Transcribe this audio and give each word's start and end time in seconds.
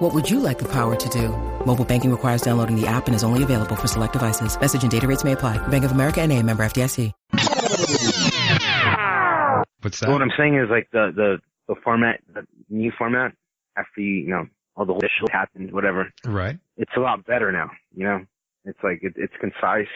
What 0.00 0.14
would 0.14 0.30
you 0.30 0.40
like 0.40 0.58
the 0.58 0.68
power 0.68 0.96
to 0.96 1.08
do? 1.10 1.28
Mobile 1.66 1.84
banking 1.84 2.10
requires 2.10 2.40
downloading 2.40 2.74
the 2.74 2.86
app 2.86 3.06
and 3.06 3.14
is 3.14 3.22
only 3.22 3.42
available 3.42 3.76
for 3.76 3.86
select 3.86 4.14
devices. 4.14 4.58
Message 4.58 4.82
and 4.82 4.90
data 4.90 5.06
rates 5.06 5.24
may 5.24 5.32
apply. 5.32 5.58
Bank 5.68 5.84
of 5.84 5.92
America 5.92 6.22
and 6.22 6.32
a 6.32 6.42
member 6.42 6.62
FDIC. 6.64 7.12
What's 9.82 9.98
So 9.98 10.06
that? 10.06 10.12
what 10.12 10.22
I'm 10.22 10.30
saying 10.38 10.54
is 10.56 10.70
like 10.70 10.88
the 10.92 11.12
the 11.14 11.38
the 11.68 11.74
format, 11.84 12.20
the 12.32 12.46
new 12.70 12.90
format 12.96 13.32
after 13.76 14.00
you, 14.00 14.14
you 14.24 14.30
know 14.30 14.46
all 14.74 14.86
the 14.86 14.92
whole 14.94 15.00
shit 15.02 15.30
happened, 15.32 15.70
whatever. 15.72 16.10
Right. 16.24 16.58
It's 16.78 16.92
a 16.96 17.00
lot 17.00 17.26
better 17.26 17.52
now. 17.52 17.70
You 17.94 18.04
know, 18.04 18.24
it's 18.64 18.78
like 18.82 19.00
it, 19.02 19.12
it's 19.16 19.34
concise. 19.38 19.86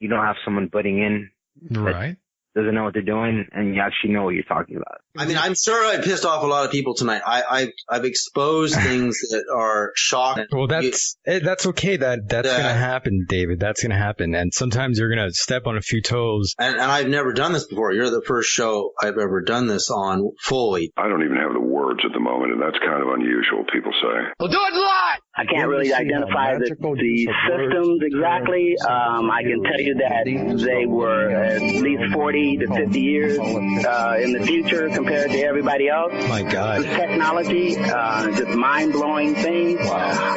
You 0.00 0.08
don't 0.08 0.24
have 0.24 0.36
someone 0.46 0.68
butting 0.68 0.98
in, 0.98 1.30
Right. 1.70 2.16
Doesn't 2.54 2.74
know 2.74 2.84
what 2.84 2.92
they're 2.92 3.02
doing, 3.02 3.46
and 3.52 3.74
you 3.74 3.80
actually 3.80 4.12
know 4.12 4.24
what 4.24 4.34
you're 4.34 4.42
talking 4.44 4.76
about. 4.76 4.98
I 5.16 5.26
mean, 5.26 5.36
I'm 5.38 5.54
sure 5.54 5.84
I 5.86 6.02
pissed 6.02 6.24
off 6.24 6.42
a 6.42 6.46
lot 6.46 6.64
of 6.64 6.70
people 6.70 6.94
tonight. 6.94 7.22
I, 7.26 7.42
I've, 7.50 7.68
I've 7.88 8.04
exposed 8.04 8.74
things 8.80 9.18
that 9.30 9.44
are 9.54 9.92
shocking. 9.94 10.46
Well, 10.52 10.66
that's 10.66 11.16
eh, 11.26 11.40
that's 11.42 11.66
okay. 11.66 11.96
That 11.96 12.28
that's 12.28 12.48
Yeah. 12.48 12.56
gonna 12.58 12.74
happen, 12.74 13.26
David. 13.28 13.60
That's 13.60 13.82
gonna 13.82 13.98
happen. 13.98 14.34
And 14.34 14.52
sometimes 14.54 14.98
you're 14.98 15.08
gonna 15.14 15.32
step 15.32 15.66
on 15.66 15.76
a 15.76 15.80
few 15.82 16.02
toes. 16.02 16.54
And, 16.58 16.74
and 16.76 16.82
I've 16.90 17.08
never 17.08 17.32
done 17.32 17.52
this 17.52 17.66
before. 17.66 17.92
You're 17.92 18.10
the 18.10 18.22
first 18.26 18.50
show 18.50 18.92
I've 19.00 19.18
ever 19.18 19.42
done 19.42 19.66
this 19.66 19.90
on 19.90 20.30
fully. 20.42 20.92
I 20.96 21.08
don't 21.08 21.22
even 21.24 21.36
have 21.36 21.52
the 21.52 21.60
words 21.60 22.00
at 22.04 22.12
the 22.12 22.20
moment, 22.20 22.52
and 22.52 22.62
that's 22.62 22.78
kind 22.78 23.02
of 23.02 23.08
unusual, 23.12 23.64
people 23.72 23.92
say. 23.92 24.32
Well, 24.40 24.48
do 24.48 24.58
it 24.58 24.74
live! 24.74 25.18
I 25.34 25.46
can't 25.46 25.66
really 25.66 25.94
identify 25.94 26.58
the, 26.58 26.76
the 26.78 27.28
systems 27.48 28.02
exactly. 28.02 28.76
Um, 28.86 29.30
I 29.30 29.42
can 29.42 29.62
tell 29.62 29.80
you 29.80 29.94
that 29.94 30.24
they 30.26 30.84
were 30.84 31.30
at 31.30 31.62
least 31.62 32.12
40 32.12 32.58
to 32.58 32.66
50 32.66 33.00
years 33.00 33.38
uh, 33.38 34.16
in 34.20 34.32
the 34.32 34.44
future 34.44 34.90
compared 34.90 35.30
to 35.30 35.38
everybody 35.38 35.88
else. 35.88 36.12
My 36.28 36.42
God. 36.42 36.82
Technology, 36.82 37.78
uh, 37.78 38.30
just 38.32 38.50
mind-blowing 38.50 39.34
things. 39.36 39.80
Wow. 39.80 40.36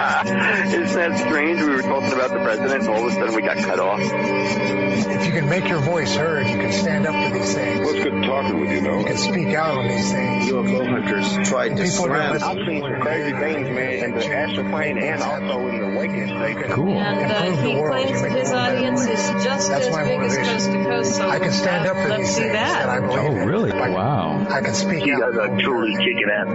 Isn't 0.00 0.94
that 0.94 1.18
strange? 1.18 1.60
We 1.60 1.68
were 1.68 1.82
talking 1.82 2.12
about 2.12 2.30
the 2.30 2.40
president, 2.42 2.84
and 2.84 2.88
all 2.88 3.06
of 3.06 3.12
a 3.12 3.14
sudden 3.14 3.34
we 3.34 3.42
got 3.42 3.58
cut 3.58 3.78
off. 3.78 4.00
If 4.00 5.26
you 5.26 5.32
can 5.32 5.48
make 5.48 5.68
your 5.68 5.80
voice 5.80 6.14
heard, 6.14 6.46
you 6.48 6.56
can 6.56 6.72
stand 6.72 7.06
up 7.06 7.14
for 7.14 7.38
these 7.38 7.54
things. 7.54 7.80
Well, 7.80 7.94
it's 7.94 8.04
good 8.04 8.22
talking 8.24 8.60
with 8.60 8.70
you, 8.70 8.80
though. 8.80 8.98
You 8.98 9.04
can 9.04 9.18
speak 9.18 9.48
out 9.48 9.78
on 9.78 9.88
these 9.88 10.10
things. 10.10 10.50
UFO 10.50 10.88
hunters 10.88 11.48
tried 11.48 11.76
to 11.76 11.82
People 11.84 12.06
slam. 12.38 12.58
I've 12.58 12.66
seen 12.66 12.82
some 12.82 13.00
crazy 13.00 13.32
things, 13.32 13.68
man, 13.70 14.04
in 14.04 14.14
the 14.14 14.26
astral 14.34 14.68
plane 14.70 14.98
and 14.98 15.22
also 15.22 15.68
in 15.68 15.80
the 15.80 15.98
waking 15.98 16.26
state. 16.28 16.56
Cool. 16.70 16.98
And 16.98 17.32
uh, 17.32 17.42
he 17.62 17.74
claims 17.74 18.22
that 18.22 18.32
his 18.32 18.50
the 18.50 18.56
world 18.56 18.70
a 18.70 18.70
better 18.70 18.76
audience 18.76 19.06
is 19.06 19.44
just 19.44 19.68
That's 19.70 19.86
as 19.86 19.92
my 19.92 20.04
big 20.04 20.20
as 20.20 20.36
coast 20.36 20.70
to 20.70 20.84
coast. 20.84 21.16
So 21.16 21.28
I 21.28 21.38
can 21.38 21.52
stand 21.52 21.86
up 21.86 21.96
for 21.96 22.08
let's 22.08 22.22
these 22.22 22.34
see 22.34 22.40
things 22.42 22.52
that 22.54 22.88
I 22.88 23.00
believe 23.00 23.18
Oh, 23.20 23.34
really? 23.46 23.70
Like, 23.70 23.92
Wow. 23.92 24.46
I 24.48 24.60
can 24.60 24.74
speak 24.74 25.04
You 25.06 25.14
out. 25.24 25.32
guys 25.34 25.50
are 25.50 25.58
truly 25.60 25.96
kicking 25.96 26.30
ass. 26.32 26.48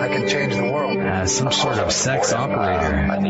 I 0.00 0.08
can 0.08 0.28
change 0.28 0.54
the 0.54 0.70
world. 0.70 0.96
Uh, 0.98 1.26
some 1.26 1.50
sort 1.52 1.78
of 1.78 1.90
sex 1.92 2.32
operator. 2.32 3.20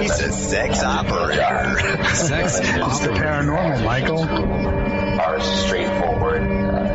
He's 0.00 0.20
a 0.20 0.32
sex 0.32 0.82
operator. 0.82 1.78
Sex. 2.14 2.60
It's 2.88 3.00
the 3.00 3.08
paranormal, 3.10 3.84
Michael. 3.84 4.22
Are 5.20 5.40
straightforward, 5.40 6.42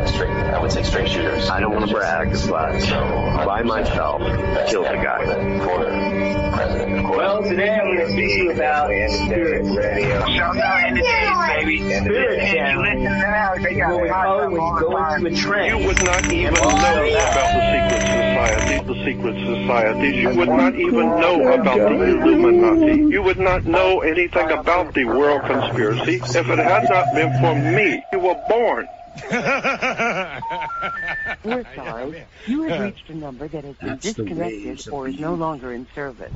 uh, 0.03 0.07
straight, 0.07 0.29
I 0.29 0.59
would 0.59 0.71
say 0.71 0.83
straight 0.83 1.09
shooters. 1.09 1.49
I 1.49 1.59
don't 1.59 1.73
want 1.73 1.87
to 1.87 1.93
brag, 1.93 2.31
but 2.49 3.45
by 3.45 3.63
myself, 3.63 4.21
killed 4.69 4.85
the 4.85 4.95
guy. 4.95 5.23
Well, 7.09 7.43
today 7.43 7.69
I'm 7.69 7.95
going 7.95 7.99
to 7.99 8.11
speak 8.11 8.29
to 8.29 8.37
you 8.37 8.51
about 8.51 8.89
spirit 9.11 9.63
radio. 9.63 10.25
Shout 10.27 10.57
out 10.57 10.87
in 10.87 10.95
the 10.95 11.01
days, 11.01 11.47
baby. 11.47 11.77
Spirit 11.99 12.39
channel. 12.51 12.83
What 13.93 14.01
we 14.01 14.09
call 14.09 14.39
it 14.41 14.51
when 14.51 14.61
you 14.61 14.79
go 14.79 15.13
into 15.15 15.27
a 15.27 15.35
trance. 15.35 15.81
You 15.81 15.87
would 15.87 16.03
not 16.03 16.31
even 16.31 16.53
know 16.53 16.69
about 16.69 17.53
the 17.53 17.61
secret 17.73 18.01
societies, 18.01 18.87
the 18.87 19.05
secret 19.05 19.35
societies. 19.45 20.15
You 20.15 20.29
would 20.37 20.49
not 20.49 20.75
even 20.75 21.05
know 21.19 21.53
about 21.53 21.77
the 21.77 22.03
Illuminati. 22.03 23.13
You 23.13 23.23
would 23.23 23.39
not 23.39 23.65
know 23.65 24.01
anything 24.01 24.51
about 24.51 24.93
the 24.93 25.05
world 25.05 25.41
conspiracy 25.43 26.15
if 26.15 26.35
it 26.35 26.59
had 26.59 26.89
not 26.89 27.13
been 27.15 27.31
for 27.39 27.55
me. 27.55 28.03
You 28.11 28.19
were 28.19 28.41
born. 28.49 28.87
We're 31.43 31.65
sorry. 31.75 32.25
You 32.47 32.63
have 32.63 32.81
reached 32.81 33.09
a 33.09 33.13
number 33.15 33.47
that 33.47 33.63
has 33.63 33.75
been 33.75 33.89
That's 33.89 34.01
disconnected 34.01 34.89
or 34.89 35.07
is 35.07 35.19
no 35.19 35.35
longer 35.35 35.71
in 35.71 35.87
service. 35.93 36.33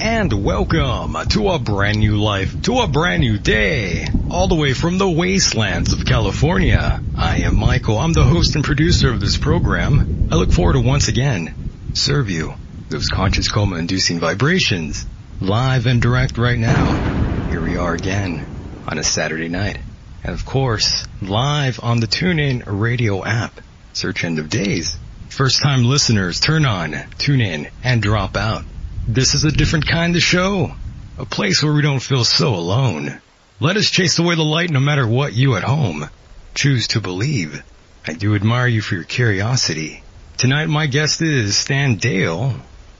And 0.00 0.44
welcome 0.44 1.14
to 1.28 1.48
a 1.50 1.58
brand 1.58 1.98
new 1.98 2.16
life, 2.16 2.62
to 2.62 2.78
a 2.78 2.88
brand 2.88 3.20
new 3.20 3.36
day, 3.38 4.06
all 4.30 4.48
the 4.48 4.54
way 4.54 4.72
from 4.72 4.96
the 4.96 5.10
wastelands 5.10 5.92
of 5.92 6.06
California. 6.06 7.02
I 7.18 7.40
am 7.40 7.56
Michael. 7.56 7.98
I'm 7.98 8.14
the 8.14 8.24
host 8.24 8.54
and 8.54 8.64
producer 8.64 9.12
of 9.12 9.20
this 9.20 9.36
program. 9.36 10.28
I 10.32 10.36
look 10.36 10.52
forward 10.52 10.72
to 10.74 10.80
once 10.80 11.08
again 11.08 11.54
serve 11.92 12.30
you 12.30 12.54
those 12.88 13.08
conscious 13.08 13.50
coma 13.50 13.76
inducing 13.76 14.20
vibrations 14.20 15.04
live 15.40 15.86
and 15.86 16.00
direct 16.00 16.38
right 16.38 16.58
now. 16.58 17.48
Here 17.50 17.60
we 17.60 17.76
are 17.76 17.94
again 17.94 18.46
on 18.88 18.98
a 18.98 19.04
Saturday 19.04 19.48
night. 19.48 19.78
And 20.22 20.34
of 20.34 20.44
course, 20.44 21.06
live 21.22 21.80
on 21.82 22.00
the 22.00 22.06
TuneIn 22.06 22.64
radio 22.66 23.24
app. 23.24 23.60
Search 23.92 24.24
end 24.24 24.38
of 24.38 24.48
days. 24.48 24.96
First 25.28 25.62
time 25.62 25.84
listeners, 25.84 26.40
turn 26.40 26.66
on, 26.66 26.96
tune 27.18 27.40
in, 27.40 27.68
and 27.82 28.02
drop 28.02 28.36
out. 28.36 28.64
This 29.06 29.34
is 29.34 29.44
a 29.44 29.52
different 29.52 29.86
kind 29.86 30.14
of 30.16 30.22
show. 30.22 30.74
A 31.18 31.24
place 31.24 31.62
where 31.62 31.72
we 31.72 31.82
don't 31.82 32.00
feel 32.00 32.24
so 32.24 32.54
alone. 32.54 33.20
Let 33.60 33.76
us 33.76 33.90
chase 33.90 34.18
away 34.18 34.34
the 34.34 34.42
light 34.42 34.70
no 34.70 34.80
matter 34.80 35.06
what 35.06 35.32
you 35.32 35.56
at 35.56 35.64
home 35.64 36.08
choose 36.54 36.88
to 36.88 37.00
believe. 37.00 37.62
I 38.06 38.12
do 38.12 38.34
admire 38.34 38.66
you 38.66 38.82
for 38.82 38.94
your 38.94 39.04
curiosity. 39.04 40.02
Tonight 40.36 40.66
my 40.66 40.86
guest 40.86 41.22
is 41.22 41.56
Stan 41.56 41.96
Deyo. 41.96 42.54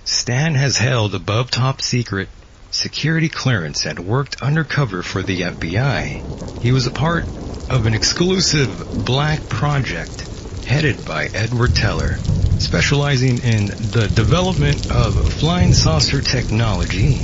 Stan 0.04 0.54
has 0.54 0.78
held 0.78 1.14
above 1.14 1.50
top 1.50 1.82
secret 1.82 2.28
security 2.70 3.28
clearance 3.28 3.84
and 3.86 3.98
worked 4.00 4.40
undercover 4.42 5.02
for 5.02 5.22
the 5.22 5.40
FBI. 5.40 6.22
He 6.60 6.72
was 6.72 6.86
a 6.86 6.90
part 6.90 7.24
of 7.68 7.86
an 7.86 7.94
exclusive 7.94 9.04
black 9.04 9.48
project 9.48 10.26
headed 10.64 11.04
by 11.04 11.26
Edward 11.34 11.74
Teller, 11.74 12.16
specializing 12.58 13.38
in 13.40 13.66
the 13.66 14.10
development 14.14 14.90
of 14.92 15.32
flying 15.32 15.72
saucer 15.72 16.20
technology. 16.20 17.14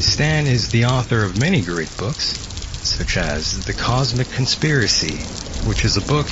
Stan 0.00 0.46
is 0.46 0.70
the 0.70 0.86
author 0.86 1.24
of 1.24 1.38
many 1.38 1.62
great 1.62 1.94
books, 1.96 2.34
such 2.82 3.16
as 3.16 3.64
The 3.64 3.72
Cosmic 3.74 4.28
Conspiracy, 4.30 5.16
which 5.66 5.84
is 5.84 5.96
a 5.96 6.02
book 6.02 6.26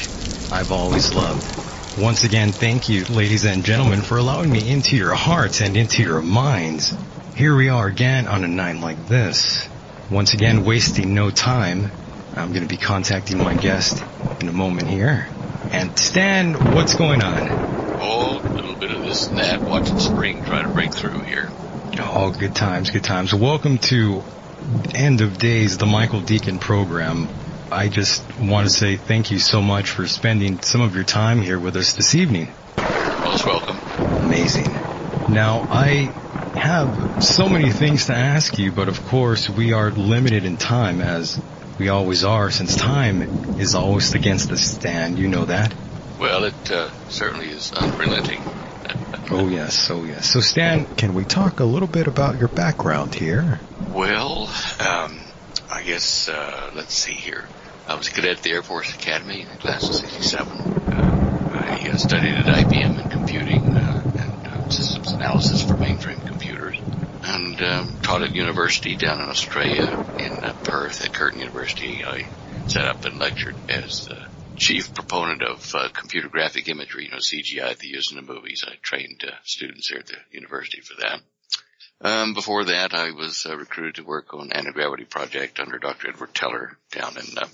I've 0.50 0.72
always 0.72 1.14
loved. 1.14 2.00
Once 2.00 2.24
again, 2.24 2.52
thank 2.52 2.88
you, 2.88 3.04
ladies 3.06 3.44
and 3.44 3.64
gentlemen, 3.64 4.00
for 4.02 4.18
allowing 4.18 4.50
me 4.50 4.70
into 4.70 4.96
your 4.96 5.14
hearts 5.14 5.60
and 5.60 5.76
into 5.76 6.02
your 6.02 6.22
minds. 6.22 6.92
Here 7.38 7.54
we 7.54 7.68
are 7.68 7.86
again 7.86 8.26
on 8.26 8.42
a 8.42 8.48
night 8.48 8.80
like 8.80 9.06
this. 9.06 9.68
Once 10.10 10.34
again, 10.34 10.56
mm-hmm. 10.56 10.66
wasting 10.66 11.14
no 11.14 11.30
time. 11.30 11.92
I'm 12.34 12.48
going 12.48 12.64
to 12.64 12.68
be 12.68 12.76
contacting 12.76 13.38
my 13.38 13.54
guest 13.54 14.02
in 14.40 14.48
a 14.48 14.52
moment 14.52 14.88
here. 14.88 15.28
And 15.70 15.96
Stan, 15.96 16.54
what's 16.74 16.96
going 16.96 17.22
on? 17.22 17.46
Oh, 18.00 18.40
a 18.42 18.48
little 18.48 18.74
bit 18.74 18.90
of 18.90 19.02
this 19.04 19.28
and 19.28 19.38
that, 19.38 19.62
watching 19.62 20.00
spring 20.00 20.44
try 20.46 20.62
to 20.62 20.68
break 20.68 20.92
through 20.92 21.20
here. 21.20 21.48
Oh, 22.00 22.34
good 22.36 22.56
times, 22.56 22.90
good 22.90 23.04
times. 23.04 23.32
Welcome 23.32 23.78
to 23.78 24.24
End 24.92 25.20
of 25.20 25.38
Days, 25.38 25.78
the 25.78 25.86
Michael 25.86 26.22
Deacon 26.22 26.58
program. 26.58 27.28
I 27.70 27.88
just 27.88 28.24
want 28.40 28.66
to 28.66 28.74
say 28.74 28.96
thank 28.96 29.30
you 29.30 29.38
so 29.38 29.62
much 29.62 29.90
for 29.90 30.08
spending 30.08 30.60
some 30.62 30.80
of 30.80 30.96
your 30.96 31.04
time 31.04 31.40
here 31.40 31.60
with 31.60 31.76
us 31.76 31.92
this 31.92 32.16
evening. 32.16 32.48
Most 33.22 33.46
welcome. 33.46 33.78
Amazing. 34.24 34.72
Now, 35.28 35.68
I 35.70 36.12
have 36.54 37.22
so 37.22 37.48
many 37.48 37.70
things 37.70 38.06
to 38.06 38.14
ask 38.14 38.58
you, 38.58 38.72
but 38.72 38.88
of 38.88 39.04
course 39.06 39.48
we 39.48 39.72
are 39.72 39.90
limited 39.90 40.44
in 40.44 40.56
time 40.56 41.00
as 41.00 41.40
we 41.78 41.88
always 41.88 42.24
are 42.24 42.50
since 42.50 42.76
time 42.76 43.22
is 43.58 43.74
always 43.74 44.14
against 44.14 44.50
us, 44.50 44.62
Stan. 44.62 45.16
You 45.16 45.28
know 45.28 45.44
that? 45.44 45.74
Well, 46.18 46.44
it 46.44 46.70
uh, 46.70 46.90
certainly 47.08 47.48
is 47.48 47.72
unrelenting. 47.72 48.42
Oh 49.30 49.46
yes, 49.46 49.90
oh 49.90 50.04
yes. 50.04 50.30
So 50.30 50.40
Stan, 50.40 50.86
can 50.96 51.12
we 51.12 51.26
talk 51.26 51.60
a 51.60 51.64
little 51.64 51.86
bit 51.86 52.06
about 52.06 52.38
your 52.38 52.48
background 52.48 53.14
here? 53.14 53.60
Well, 53.90 54.48
um, 54.80 55.20
I 55.70 55.82
guess, 55.82 56.30
uh, 56.30 56.70
let's 56.74 56.94
see 56.94 57.12
here. 57.12 57.46
I 57.86 57.94
was 57.94 58.08
a 58.08 58.10
cadet 58.10 58.38
at 58.38 58.42
the 58.42 58.52
Air 58.52 58.62
Force 58.62 58.94
Academy, 58.94 59.46
class 59.60 59.86
of 59.86 59.94
67. 59.94 60.48
Uh, 60.48 61.50
I 61.52 61.90
uh, 61.90 61.96
studied 61.96 62.36
at 62.36 62.46
IBM 62.46 63.04
in 63.04 63.10
computing 63.10 63.76
uh, 63.76 63.97
systems 64.72 65.12
analysis 65.12 65.62
for 65.62 65.74
mainframe 65.74 66.24
computers. 66.26 66.76
and 67.22 67.60
um, 67.62 68.00
taught 68.02 68.22
at 68.22 68.34
university 68.34 68.96
down 68.96 69.20
in 69.20 69.28
Australia 69.28 70.06
in 70.18 70.32
uh, 70.32 70.54
Perth 70.64 71.04
at 71.04 71.12
Curtin 71.12 71.40
University. 71.40 72.04
I 72.04 72.26
set 72.68 72.86
up 72.86 73.04
and 73.04 73.18
lectured 73.18 73.56
as 73.68 74.06
the 74.06 74.26
chief 74.56 74.94
proponent 74.94 75.42
of 75.42 75.74
uh, 75.74 75.88
computer 75.92 76.28
graphic 76.28 76.68
imagery, 76.68 77.04
you 77.04 77.10
know, 77.10 77.18
CGI 77.18 77.76
they 77.76 77.88
use 77.88 78.10
in 78.10 78.16
the 78.16 78.32
movies. 78.32 78.64
I 78.66 78.74
trained 78.82 79.24
uh, 79.26 79.32
students 79.44 79.88
here 79.88 79.98
at 79.98 80.06
the 80.06 80.16
university 80.32 80.80
for 80.80 80.94
that. 81.00 81.20
Um, 82.00 82.34
before 82.34 82.64
that, 82.64 82.94
I 82.94 83.10
was 83.10 83.46
uh, 83.48 83.56
recruited 83.56 83.96
to 83.96 84.04
work 84.04 84.32
on 84.32 84.52
anti-gravity 84.52 85.04
project 85.04 85.58
under 85.58 85.78
Dr. 85.78 86.10
Edward 86.10 86.34
Teller 86.34 86.78
down 86.92 87.16
in 87.16 87.38
uh, 87.38 87.46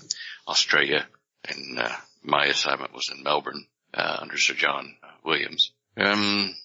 Australia, 0.47 1.05
and 1.49 1.79
uh, 1.79 1.89
my 2.23 2.45
assignment 2.45 2.93
was 2.93 3.09
in 3.15 3.23
Melbourne 3.23 3.65
uh, 3.93 4.17
under 4.21 4.37
Sir 4.37 4.53
John 4.53 4.95
Williams. 5.23 5.71
Um, 5.97 6.55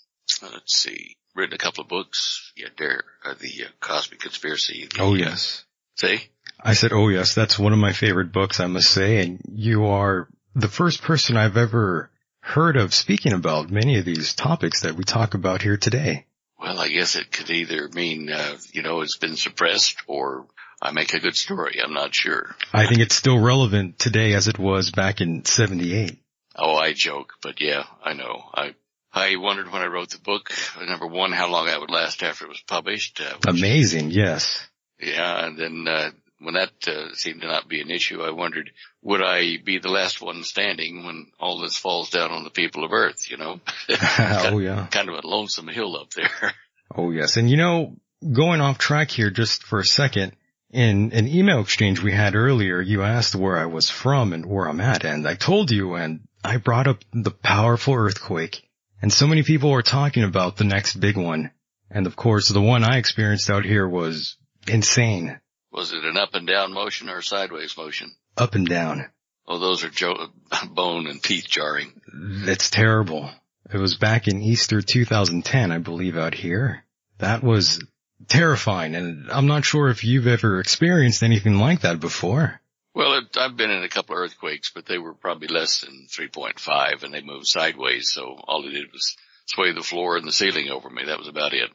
let's 0.43 0.77
see, 0.77 1.17
written 1.35 1.55
a 1.55 1.59
couple 1.59 1.83
of 1.83 1.89
books. 1.89 2.53
Yeah, 2.57 2.69
there, 2.79 3.05
uh, 3.25 3.35
the 3.39 3.65
uh, 3.65 3.69
Cosmic 3.81 4.21
Conspiracy. 4.21 4.89
The, 4.93 5.03
oh 5.03 5.15
yes. 5.15 5.65
Say. 5.97 6.29
I 6.63 6.75
said, 6.75 6.93
oh 6.93 7.09
yes, 7.09 7.35
that's 7.35 7.59
one 7.59 7.73
of 7.73 7.79
my 7.79 7.93
favorite 7.93 8.33
books, 8.33 8.61
I 8.61 8.67
must 8.67 8.91
say, 8.91 9.23
and 9.23 9.41
you 9.51 9.87
are 9.87 10.29
the 10.55 10.69
first 10.69 11.03
person 11.03 11.37
I've 11.37 11.57
ever 11.57 12.11
heard 12.41 12.77
of 12.77 12.95
speaking 12.95 13.33
about 13.33 13.71
many 13.71 13.99
of 13.99 14.05
these 14.05 14.35
topics 14.35 14.83
that 14.83 14.95
we 14.95 15.05
talk 15.05 15.35
about 15.35 15.63
here 15.63 15.77
today. 15.77 16.27
Well, 16.59 16.79
I 16.79 16.89
guess 16.89 17.17
it 17.17 17.33
could 17.33 17.51
either 17.51 17.89
mean, 17.89 18.31
uh, 18.31 18.57
you 18.73 18.83
know, 18.83 19.01
it's 19.01 19.17
been 19.17 19.37
suppressed 19.37 19.97
or 20.07 20.47
I 20.83 20.93
make 20.93 21.15
a 21.15 21.21
good 21.21 21.37
story. 21.37 21.81
I'm 21.83 21.95
not 21.95 22.15
sure. 22.15 22.55
I 22.73 22.87
think 22.87 23.01
it's 23.01 23.15
still 23.15 23.39
relevant 23.39 23.99
today 23.99 24.35
as 24.35 24.49
it 24.49 24.59
was 24.59 24.91
back 24.91 25.21
in 25.21 25.45
78. 25.45 26.19
Oh, 26.57 26.75
I 26.75 26.93
joke, 26.93 27.35
but 27.43 27.61
yeah, 27.61 27.85
I 28.05 28.15
know. 28.15 28.43
I, 28.55 28.75
I 29.13 29.37
wondered 29.37 29.73
when 29.73 29.83
I 29.83 29.87
wrote 29.87 30.11
the 30.11 30.19
book, 30.19 30.53
number 30.81 31.07
one, 31.07 31.33
how 31.33 31.49
long 31.49 31.69
I 31.69 31.79
would 31.79 31.91
last 31.91 32.23
after 32.23 32.45
it 32.45 32.49
was 32.49 32.63
published. 32.67 33.21
Uh, 33.21 33.37
Amazing, 33.49 34.11
yes. 34.11 34.65
Yeah, 35.01 35.47
and 35.47 35.59
then, 35.59 35.89
uh, 35.89 36.11
when 36.39 36.55
that 36.55 36.71
uh, 36.87 37.15
seemed 37.15 37.43
to 37.43 37.47
not 37.47 37.69
be 37.69 37.81
an 37.81 37.91
issue, 37.91 38.23
I 38.23 38.31
wondered, 38.31 38.71
would 39.03 39.23
I 39.23 39.59
be 39.63 39.79
the 39.79 39.91
last 39.91 40.23
one 40.23 40.43
standing 40.43 41.05
when 41.05 41.27
all 41.39 41.61
this 41.61 41.77
falls 41.77 42.11
down 42.11 42.31
on 42.31 42.45
the 42.45 42.51
people 42.51 42.85
of 42.85 42.93
Earth, 42.93 43.31
you 43.31 43.37
know? 43.37 43.61
oh 44.19 44.59
yeah. 44.59 44.87
Kind 44.91 45.09
of 45.09 45.23
a 45.23 45.27
lonesome 45.27 45.69
hill 45.69 45.97
up 45.97 46.11
there. 46.11 46.53
Oh 46.93 47.13
yes. 47.13 47.37
And 47.37 47.49
you 47.49 47.57
know, 47.57 47.95
going 48.33 48.61
off 48.61 48.79
track 48.79 49.13
here 49.13 49.31
just 49.31 49.63
for 49.63 49.79
a 49.79 49.85
second, 49.85 50.33
in 50.71 51.13
an 51.13 51.29
email 51.29 51.61
exchange 51.61 52.03
we 52.03 52.13
had 52.13 52.35
earlier, 52.35 52.81
you 52.81 53.03
asked 53.03 53.37
where 53.37 53.57
I 53.57 53.67
was 53.67 53.89
from 53.89 54.33
and 54.33 54.45
where 54.45 54.69
I'm 54.69 54.81
at, 54.81 55.05
and 55.05 55.27
I 55.27 55.37
told 55.37 55.71
you, 55.71 55.95
and 55.95 56.27
I 56.43 56.57
brought 56.57 56.89
up 56.89 57.05
the 57.13 57.31
powerful 57.31 57.95
earthquake. 57.95 58.69
And 59.03 59.13
so 59.13 59.27
many 59.27 59.43
people 59.43 59.71
were 59.71 59.83
talking 59.83 60.25
about 60.25 60.57
the 60.57 60.65
next 60.65 60.97
big 60.97 61.17
one. 61.17 61.51
And 61.91 62.07
of 62.07 62.17
course, 62.17 62.49
the 62.49 62.61
one 62.61 62.85
I 62.85 62.99
experienced 62.99 63.51
out 63.51 63.65
here 63.65 63.89
was 63.89 64.37
insane. 64.69 65.41
Was 65.73 65.93
it 65.93 66.05
an 66.05 66.17
up 66.17 66.35
and 66.35 66.47
down 66.47 66.73
motion 66.73 67.09
or 67.09 67.19
a 67.19 67.23
sideways 67.23 67.77
motion? 67.77 68.13
Up 68.37 68.55
and 68.55 68.67
down. 68.67 69.11
Oh, 69.47 69.59
those 69.59 69.83
are 69.85 69.91
jo- 69.91 70.29
bone 70.71 71.07
and 71.07 71.23
teeth 71.23 71.47
jarring. 71.49 72.01
That's 72.13 72.71
terrible. 72.71 73.31
It 73.73 73.79
was 73.79 73.97
back 73.97 74.29
in 74.29 74.43
Easter 74.43 74.83
2010, 74.83 75.73
I 75.73 75.79
believe, 75.79 76.17
out 76.17 76.35
here. 76.35 76.85
That 77.19 77.43
was 77.43 77.81
terrifying, 78.29 78.95
and 78.95 79.31
I'm 79.31 79.47
not 79.47 79.65
sure 79.65 79.89
if 79.89 80.05
you've 80.05 80.27
ever 80.27 80.61
experienced 80.61 81.23
anything 81.23 81.59
like 81.59 81.83
that 81.83 82.01
before. 82.01 82.60
Well, 83.01 83.15
it, 83.15 83.35
I've 83.39 83.57
been 83.57 83.71
in 83.71 83.83
a 83.83 83.89
couple 83.89 84.15
of 84.15 84.21
earthquakes, 84.21 84.73
but 84.75 84.85
they 84.85 84.99
were 84.99 85.15
probably 85.15 85.49
less 85.49 85.81
than 85.81 86.07
3.5, 86.11 87.03
and 87.03 87.15
they 87.15 87.23
moved 87.23 87.47
sideways, 87.47 88.13
so 88.13 88.39
all 88.47 88.63
it 88.69 88.73
did 88.73 88.93
was 88.93 89.17
sway 89.47 89.73
the 89.73 89.83
floor 89.83 90.19
and 90.19 90.29
the 90.29 90.33
ceiling 90.33 90.69
over 90.69 90.91
me. 90.91 91.05
That 91.07 91.19
was 91.19 91.27
about 91.27 91.55
it. 91.55 91.71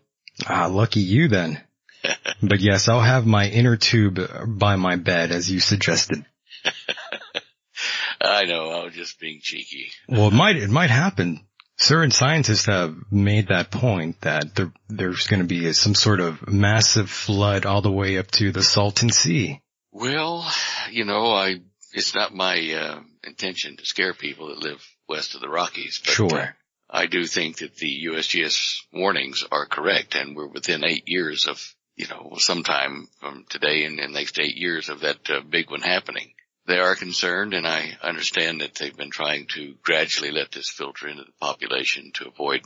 Ah, 0.48 0.68
lucky 0.68 1.00
you 1.00 1.27
then. 1.27 1.60
but 2.44 2.60
yes, 2.60 2.88
I'll 2.88 3.01
have 3.01 3.25
my 3.25 3.50
inner 3.50 3.75
tube 3.75 4.19
by 4.45 4.75
my 4.75 4.98
bed 4.98 5.31
as 5.31 5.50
you 5.50 5.60
suggested. 5.60 6.24
I 8.22 8.45
know, 8.45 8.69
I 8.69 8.83
was 8.83 8.94
just 8.94 9.19
being 9.19 9.39
cheeky. 9.42 9.88
Well, 10.07 10.27
it 10.27 10.33
might, 10.33 10.57
it 10.57 10.69
might 10.69 10.92
happen. 10.92 11.44
Certain 11.77 12.12
scientists 12.12 12.68
have 12.68 12.95
made 13.10 13.48
that 13.48 13.72
point 13.72 14.22
that 14.22 14.54
there, 14.54 14.72
there's 14.89 15.25
going 15.25 15.42
to 15.42 15.48
be 15.48 15.74
some 15.74 15.95
sort 15.95 16.19
of 16.19 16.48
massive 16.48 17.10
flood 17.10 17.66
all 17.66 17.81
the 17.81 17.92
way 17.92 18.19
up 18.19 18.30
to 18.33 18.51
the 18.51 18.62
Salton 18.62 19.10
Sea. 19.10 19.60
Well, 19.95 20.45
you 20.92 21.06
know, 21.06 21.31
I, 21.31 21.62
it's 21.94 22.13
not 22.13 22.33
my, 22.33 22.74
uh, 22.74 23.00
intention 23.24 23.77
to 23.77 23.86
scare 23.86 24.13
people 24.13 24.50
that 24.50 24.59
live 24.59 24.86
west 25.07 25.36
of 25.36 25.42
the 25.42 25.50
Rockies, 25.50 26.01
but, 26.03 26.13
sure. 26.13 26.39
Uh, 26.39 26.47
I 26.89 27.06
do 27.07 27.25
think 27.25 27.59
that 27.59 27.75
the 27.77 28.06
USGS 28.07 28.81
warnings 28.94 29.45
are 29.51 29.65
correct 29.65 30.15
and 30.15 30.36
we're 30.36 30.47
within 30.47 30.83
eight 30.86 31.07
years 31.07 31.47
of 31.47 31.75
you 31.95 32.07
know, 32.07 32.33
sometime 32.38 33.07
from 33.21 33.45
today 33.50 33.86
and 33.86 33.97
the 33.97 34.07
next 34.07 34.39
eight 34.39 34.57
years 34.57 34.89
of 34.89 35.01
that 35.01 35.30
uh, 35.30 35.42
big 35.42 35.71
one 35.71 35.81
happening. 35.81 36.33
They 36.68 36.80
are 36.80 36.95
concerned 36.95 37.53
and 37.53 37.65
I 37.65 37.98
understand 38.01 38.62
that 38.62 38.75
they've 38.75 38.95
been 38.95 39.12
trying 39.12 39.48
to 39.56 39.75
gradually 39.81 40.31
let 40.31 40.51
this 40.51 40.69
filter 40.69 41.07
into 41.07 41.24
the 41.24 41.31
population 41.39 42.12
to 42.15 42.27
avoid 42.27 42.63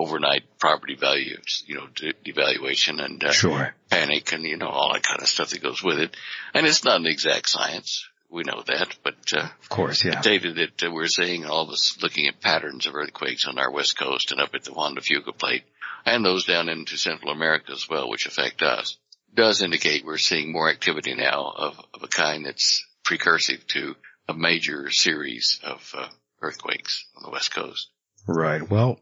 overnight 0.00 0.44
property 0.58 0.94
values, 0.94 1.62
you 1.66 1.74
know, 1.74 1.86
de- 1.94 2.14
devaluation 2.24 3.04
and 3.04 3.22
uh, 3.22 3.32
sure. 3.32 3.74
panic 3.90 4.32
and, 4.32 4.44
you 4.44 4.56
know, 4.56 4.68
all 4.68 4.94
that 4.94 5.02
kind 5.02 5.20
of 5.20 5.28
stuff 5.28 5.50
that 5.50 5.62
goes 5.62 5.82
with 5.82 5.98
it. 5.98 6.16
And 6.54 6.66
it's 6.66 6.84
not 6.84 7.00
an 7.00 7.06
exact 7.06 7.50
science. 7.50 8.08
We 8.30 8.44
know 8.44 8.62
that, 8.66 8.96
but, 9.02 9.16
uh, 9.36 9.48
of 9.60 9.68
course, 9.68 10.04
yeah. 10.04 10.20
The 10.20 10.38
data 10.38 10.52
that 10.54 10.84
uh, 10.84 10.90
we're 10.90 11.08
seeing, 11.08 11.44
all 11.44 11.64
of 11.64 11.70
us 11.70 11.98
looking 12.00 12.28
at 12.28 12.40
patterns 12.40 12.86
of 12.86 12.94
earthquakes 12.94 13.44
on 13.46 13.58
our 13.58 13.70
west 13.70 13.98
coast 13.98 14.32
and 14.32 14.40
up 14.40 14.54
at 14.54 14.64
the 14.64 14.72
Juan 14.72 14.94
de 14.94 15.02
Fuca 15.02 15.36
plate 15.36 15.64
and 16.06 16.24
those 16.24 16.46
down 16.46 16.68
into 16.70 16.96
Central 16.96 17.32
America 17.32 17.72
as 17.72 17.88
well, 17.88 18.08
which 18.08 18.26
affect 18.26 18.62
us, 18.62 18.96
does 19.34 19.62
indicate 19.62 20.04
we're 20.04 20.16
seeing 20.16 20.50
more 20.50 20.70
activity 20.70 21.14
now 21.14 21.52
of, 21.54 21.78
of 21.92 22.02
a 22.02 22.08
kind 22.08 22.46
that's 22.46 22.86
precursive 23.04 23.66
to 23.66 23.96
a 24.28 24.34
major 24.34 24.90
series 24.90 25.60
of 25.62 25.92
uh, 25.96 26.08
earthquakes 26.40 27.04
on 27.16 27.22
the 27.24 27.30
west 27.30 27.54
coast. 27.54 27.90
Right. 28.26 28.68
Well, 28.68 28.98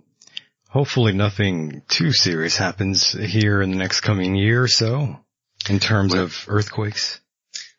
hopefully 0.68 1.12
nothing 1.12 1.82
too 1.88 2.12
serious 2.12 2.56
happens 2.56 3.12
here 3.12 3.60
in 3.60 3.70
the 3.70 3.76
next 3.76 4.00
coming 4.00 4.34
year 4.34 4.62
or 4.62 4.68
so 4.68 5.18
in 5.68 5.78
terms 5.80 6.14
well, 6.14 6.24
of 6.24 6.44
earthquakes. 6.48 7.20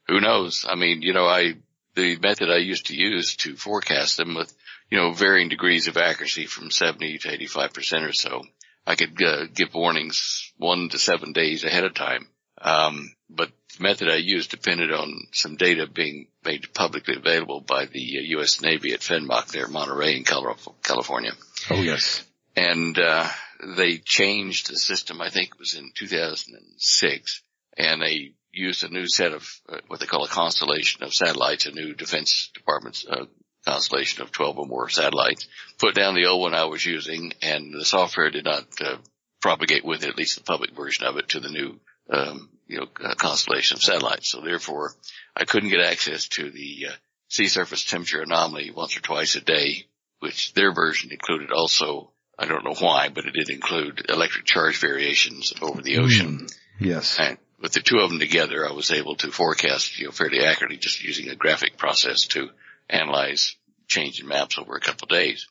Who 0.07 0.19
knows? 0.19 0.65
I 0.67 0.75
mean, 0.75 1.01
you 1.01 1.13
know, 1.13 1.25
I, 1.25 1.53
the 1.95 2.17
method 2.17 2.49
I 2.49 2.57
used 2.57 2.87
to 2.87 2.95
use 2.95 3.35
to 3.37 3.55
forecast 3.55 4.17
them 4.17 4.35
with, 4.35 4.53
you 4.89 4.97
know, 4.97 5.13
varying 5.13 5.49
degrees 5.49 5.87
of 5.87 5.97
accuracy 5.97 6.45
from 6.45 6.71
70 6.71 7.19
to 7.19 7.37
85% 7.37 8.09
or 8.09 8.13
so 8.13 8.41
I 8.89 8.95
could 8.95 9.21
uh, 9.21 9.45
give 9.53 9.75
warnings 9.75 10.51
one 10.57 10.89
to 10.89 10.97
seven 10.97 11.31
days 11.31 11.63
ahead 11.63 11.83
of 11.83 11.93
time. 11.93 12.27
Um, 12.59 13.13
but 13.29 13.51
the 13.77 13.83
method 13.83 14.09
I 14.09 14.15
used 14.15 14.49
depended 14.49 14.91
on 14.91 15.27
some 15.31 15.57
data 15.57 15.85
being 15.87 16.27
made 16.43 16.73
publicly 16.73 17.15
available 17.15 17.61
by 17.61 17.85
the 17.85 17.99
U.S. 17.99 18.59
Uh, 18.59 18.67
Navy 18.67 18.93
at 18.93 19.01
FNMOC 19.01 19.51
there, 19.51 19.67
Monterey 19.67 20.17
in 20.17 20.23
California. 20.23 21.33
Oh 21.69 21.75
yes. 21.75 22.25
And, 22.55 22.97
uh, 22.97 23.29
they 23.77 23.97
changed 23.97 24.69
the 24.69 24.77
system, 24.77 25.21
I 25.21 25.29
think 25.29 25.49
it 25.49 25.59
was 25.59 25.75
in 25.75 25.91
2006, 25.93 27.41
and 27.77 28.01
they 28.01 28.33
used 28.51 28.83
a 28.83 28.89
new 28.89 29.07
set 29.07 29.33
of 29.33 29.47
uh, 29.67 29.77
what 29.87 29.99
they 29.99 30.05
call 30.05 30.23
a 30.23 30.29
constellation 30.29 31.03
of 31.03 31.13
satellites, 31.13 31.65
a 31.65 31.71
new 31.71 31.93
Defense 31.93 32.49
Department 32.53 33.03
uh, 33.09 33.25
constellation 33.65 34.21
of 34.21 34.31
12 34.31 34.59
or 34.59 34.65
more 34.65 34.89
satellites, 34.89 35.47
put 35.77 35.95
down 35.95 36.15
the 36.15 36.25
old 36.25 36.41
one 36.41 36.53
I 36.53 36.65
was 36.65 36.85
using 36.85 37.33
and 37.41 37.73
the 37.73 37.85
software 37.85 38.31
did 38.31 38.45
not 38.45 38.65
uh, 38.81 38.97
propagate 39.41 39.85
with 39.85 40.03
it, 40.03 40.09
at 40.09 40.17
least 40.17 40.37
the 40.37 40.43
public 40.43 40.75
version 40.75 41.05
of 41.05 41.17
it 41.17 41.29
to 41.29 41.39
the 41.39 41.49
new, 41.49 41.79
um, 42.09 42.49
you 42.67 42.79
know, 42.79 42.87
uh, 43.03 43.15
constellation 43.15 43.75
of 43.75 43.83
satellites. 43.83 44.29
So 44.29 44.41
therefore 44.41 44.93
I 45.35 45.45
couldn't 45.45 45.69
get 45.69 45.81
access 45.81 46.27
to 46.29 46.49
the 46.49 46.87
uh, 46.89 46.93
sea 47.27 47.47
surface 47.47 47.83
temperature 47.83 48.21
anomaly 48.21 48.71
once 48.71 48.97
or 48.97 49.01
twice 49.01 49.35
a 49.35 49.41
day, 49.41 49.85
which 50.19 50.53
their 50.53 50.73
version 50.73 51.11
included 51.11 51.51
also, 51.51 52.11
I 52.39 52.45
don't 52.45 52.63
know 52.63 52.75
why, 52.75 53.09
but 53.09 53.25
it 53.25 53.33
did 53.33 53.49
include 53.49 54.05
electric 54.07 54.45
charge 54.45 54.79
variations 54.79 55.53
over 55.61 55.81
the 55.81 55.97
ocean. 55.97 56.47
Mm, 56.47 56.57
yes. 56.79 57.19
And 57.19 57.37
with 57.59 57.73
the 57.73 57.81
two 57.81 57.99
of 57.99 58.09
them 58.09 58.19
together, 58.19 58.65
I 58.65 58.71
was 58.71 58.91
able 58.91 59.15
to 59.17 59.31
forecast, 59.31 59.99
you 59.99 60.05
know, 60.05 60.11
fairly 60.11 60.39
accurately 60.45 60.77
just 60.77 61.03
using 61.03 61.27
a 61.27 61.35
graphic 61.35 61.77
process 61.77 62.27
to 62.27 62.49
analyze 62.89 63.57
change 63.87 64.21
in 64.21 64.27
maps 64.27 64.57
over 64.57 64.75
a 64.75 64.79
couple 64.79 65.05
of 65.05 65.09
days. 65.09 65.47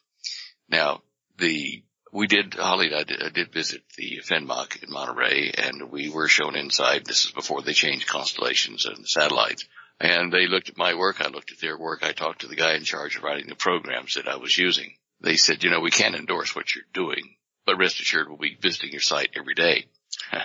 Now, 0.70 1.02
the 1.36 1.82
we 2.10 2.26
did, 2.26 2.54
Holly 2.54 2.94
I 2.94 3.04
did, 3.04 3.22
I 3.22 3.28
did 3.28 3.52
visit 3.52 3.82
the 3.98 4.20
FNMOC 4.24 4.82
in 4.82 4.90
Monterey 4.90 5.52
and 5.58 5.90
we 5.90 6.08
were 6.08 6.26
shown 6.26 6.56
inside. 6.56 7.04
This 7.04 7.26
is 7.26 7.32
before 7.32 7.60
they 7.60 7.74
changed 7.74 8.08
constellations 8.08 8.86
and 8.86 9.06
satellites. 9.06 9.66
And 10.00 10.32
they 10.32 10.46
looked 10.46 10.70
at 10.70 10.78
my 10.78 10.94
work. 10.94 11.20
I 11.20 11.28
looked 11.28 11.52
at 11.52 11.60
their 11.60 11.76
work. 11.76 12.02
I 12.02 12.12
talked 12.12 12.40
to 12.42 12.46
the 12.46 12.56
guy 12.56 12.76
in 12.76 12.84
charge 12.84 13.16
of 13.16 13.24
writing 13.24 13.48
the 13.48 13.56
programs 13.56 14.14
that 14.14 14.26
I 14.26 14.36
was 14.36 14.56
using. 14.56 14.94
They 15.20 15.36
said, 15.36 15.64
you 15.64 15.70
know, 15.70 15.80
we 15.80 15.90
can't 15.90 16.14
endorse 16.14 16.54
what 16.54 16.74
you're 16.74 16.84
doing, 16.92 17.36
but 17.66 17.78
rest 17.78 18.00
assured 18.00 18.28
we'll 18.28 18.38
be 18.38 18.56
visiting 18.60 18.92
your 18.92 19.00
site 19.00 19.30
every 19.36 19.54
day. 19.54 19.86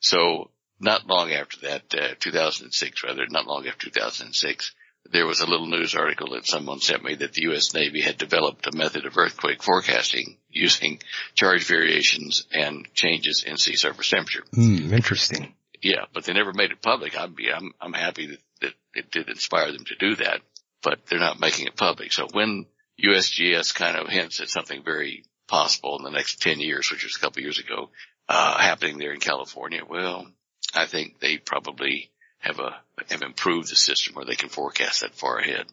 so 0.00 0.50
not 0.78 1.06
long 1.06 1.32
after 1.32 1.58
that, 1.68 1.94
uh, 1.94 2.14
2006 2.18 3.04
rather, 3.04 3.26
not 3.28 3.46
long 3.46 3.66
after 3.66 3.86
2006, 3.86 4.72
there 5.12 5.26
was 5.26 5.40
a 5.40 5.46
little 5.46 5.66
news 5.66 5.94
article 5.94 6.30
that 6.32 6.46
someone 6.46 6.80
sent 6.80 7.02
me 7.02 7.14
that 7.16 7.32
the 7.32 7.42
U.S. 7.42 7.74
Navy 7.74 8.00
had 8.00 8.18
developed 8.18 8.66
a 8.66 8.76
method 8.76 9.06
of 9.06 9.16
earthquake 9.16 9.62
forecasting 9.62 10.36
using 10.50 11.00
charge 11.34 11.64
variations 11.64 12.46
and 12.52 12.86
changes 12.94 13.44
in 13.44 13.56
sea 13.56 13.76
surface 13.76 14.10
temperature. 14.10 14.44
Hmm, 14.52 14.92
interesting. 14.92 15.54
Yeah, 15.82 16.04
but 16.12 16.24
they 16.24 16.34
never 16.34 16.52
made 16.52 16.70
it 16.70 16.82
public. 16.82 17.18
I'm, 17.18 17.34
I'm, 17.54 17.72
I'm 17.80 17.92
happy 17.94 18.26
that, 18.26 18.38
that 18.60 18.72
it 18.94 19.10
did 19.10 19.28
inspire 19.28 19.72
them 19.72 19.84
to 19.86 19.94
do 19.96 20.16
that, 20.16 20.40
but 20.82 21.06
they're 21.06 21.18
not 21.18 21.40
making 21.40 21.66
it 21.66 21.76
public. 21.76 22.12
So 22.12 22.26
when 22.32 22.66
USGS 23.02 23.74
kind 23.74 23.96
of 23.96 24.08
hints 24.08 24.40
at 24.40 24.48
something 24.48 24.82
very 24.84 25.24
possible 25.48 25.98
in 25.98 26.04
the 26.04 26.10
next 26.10 26.40
10 26.40 26.60
years, 26.60 26.90
which 26.90 27.04
was 27.04 27.16
a 27.16 27.18
couple 27.18 27.42
years 27.42 27.58
ago, 27.58 27.90
uh, 28.28 28.58
happening 28.58 28.98
there 28.98 29.12
in 29.12 29.20
California, 29.20 29.82
well, 29.88 30.26
I 30.74 30.86
think 30.86 31.18
they 31.18 31.38
probably 31.38 32.10
have 32.38 32.60
a, 32.60 32.76
have 33.08 33.22
improved 33.22 33.70
the 33.70 33.76
system 33.76 34.14
where 34.14 34.24
they 34.24 34.36
can 34.36 34.48
forecast 34.48 35.00
that 35.00 35.14
far 35.14 35.38
ahead. 35.38 35.66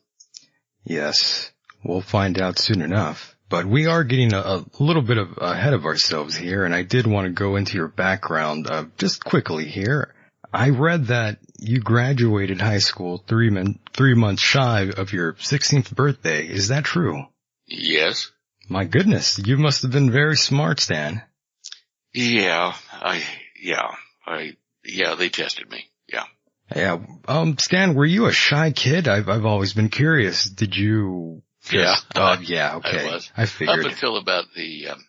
Yes. 0.83 1.51
We'll 1.83 2.01
find 2.01 2.39
out 2.39 2.59
soon 2.59 2.81
enough. 2.81 3.35
But 3.49 3.65
we 3.65 3.85
are 3.85 4.03
getting 4.03 4.33
a, 4.33 4.39
a 4.39 4.65
little 4.79 5.01
bit 5.01 5.17
of 5.17 5.37
ahead 5.37 5.73
of 5.73 5.85
ourselves 5.85 6.35
here, 6.35 6.65
and 6.65 6.75
I 6.75 6.81
did 6.81 7.07
want 7.07 7.27
to 7.27 7.31
go 7.31 7.55
into 7.55 7.77
your 7.77 7.87
background 7.87 8.67
uh, 8.69 8.85
just 8.97 9.23
quickly 9.23 9.65
here. 9.65 10.13
I 10.53 10.69
read 10.69 11.07
that 11.07 11.39
you 11.59 11.79
graduated 11.79 12.61
high 12.61 12.77
school 12.79 13.23
three 13.27 13.49
mon- 13.49 13.79
three 13.93 14.13
months 14.13 14.41
shy 14.41 14.89
of 14.95 15.13
your 15.13 15.33
16th 15.33 15.93
birthday. 15.93 16.47
Is 16.47 16.69
that 16.69 16.85
true? 16.85 17.25
Yes. 17.65 18.31
My 18.69 18.85
goodness, 18.85 19.39
you 19.39 19.57
must 19.57 19.81
have 19.83 19.91
been 19.91 20.11
very 20.11 20.35
smart, 20.35 20.79
Stan. 20.79 21.21
Yeah, 22.13 22.73
I, 22.91 23.23
yeah, 23.61 23.91
I, 24.25 24.57
yeah, 24.83 25.15
they 25.15 25.29
tested 25.29 25.69
me. 25.69 25.85
Yeah. 26.11 26.23
Yeah. 26.75 26.99
Um, 27.27 27.57
Stan, 27.57 27.93
were 27.93 28.05
you 28.05 28.25
a 28.25 28.33
shy 28.33 28.71
kid? 28.71 29.07
I've, 29.07 29.29
I've 29.29 29.45
always 29.45 29.73
been 29.73 29.89
curious. 29.89 30.45
Did 30.45 30.75
you? 30.75 31.43
Yeah. 31.71 31.95
Oh, 32.15 32.37
yeah. 32.41 32.77
Okay. 32.77 33.07
I 33.07 33.13
was. 33.13 33.31
I 33.37 33.45
figured. 33.45 33.85
Up 33.85 33.91
until 33.91 34.17
about 34.17 34.45
the 34.55 34.89
um, 34.89 35.05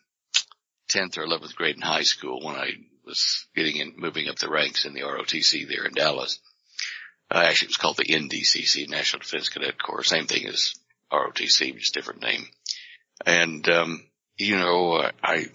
10th 0.89 1.17
or 1.17 1.25
11th 1.25 1.55
grade 1.55 1.75
in 1.75 1.81
high 1.81 2.03
school 2.03 2.41
when 2.43 2.55
I 2.55 2.71
was 3.09 3.47
getting 3.55 3.77
in, 3.77 3.93
moving 3.97 4.29
up 4.29 4.37
the 4.37 4.49
ranks 4.49 4.85
in 4.85 4.93
the 4.93 5.01
ROTC 5.01 5.67
there 5.67 5.85
in 5.85 5.93
Dallas. 5.93 6.39
Uh, 7.31 7.43
actually, 7.45 7.67
it 7.67 7.69
was 7.69 7.77
called 7.77 7.97
the 7.97 8.05
NDCC, 8.05 8.89
National 8.89 9.19
Defense 9.19 9.49
Cadet 9.49 9.81
Corps. 9.81 10.03
Same 10.03 10.25
thing 10.25 10.47
as 10.47 10.73
ROTC, 11.11 11.77
just 11.77 11.93
different 11.93 12.21
name. 12.21 12.45
And, 13.25 13.67
um, 13.69 14.03
you 14.37 14.57
know, 14.57 14.93
uh, 14.93 15.11
I, 15.23 15.45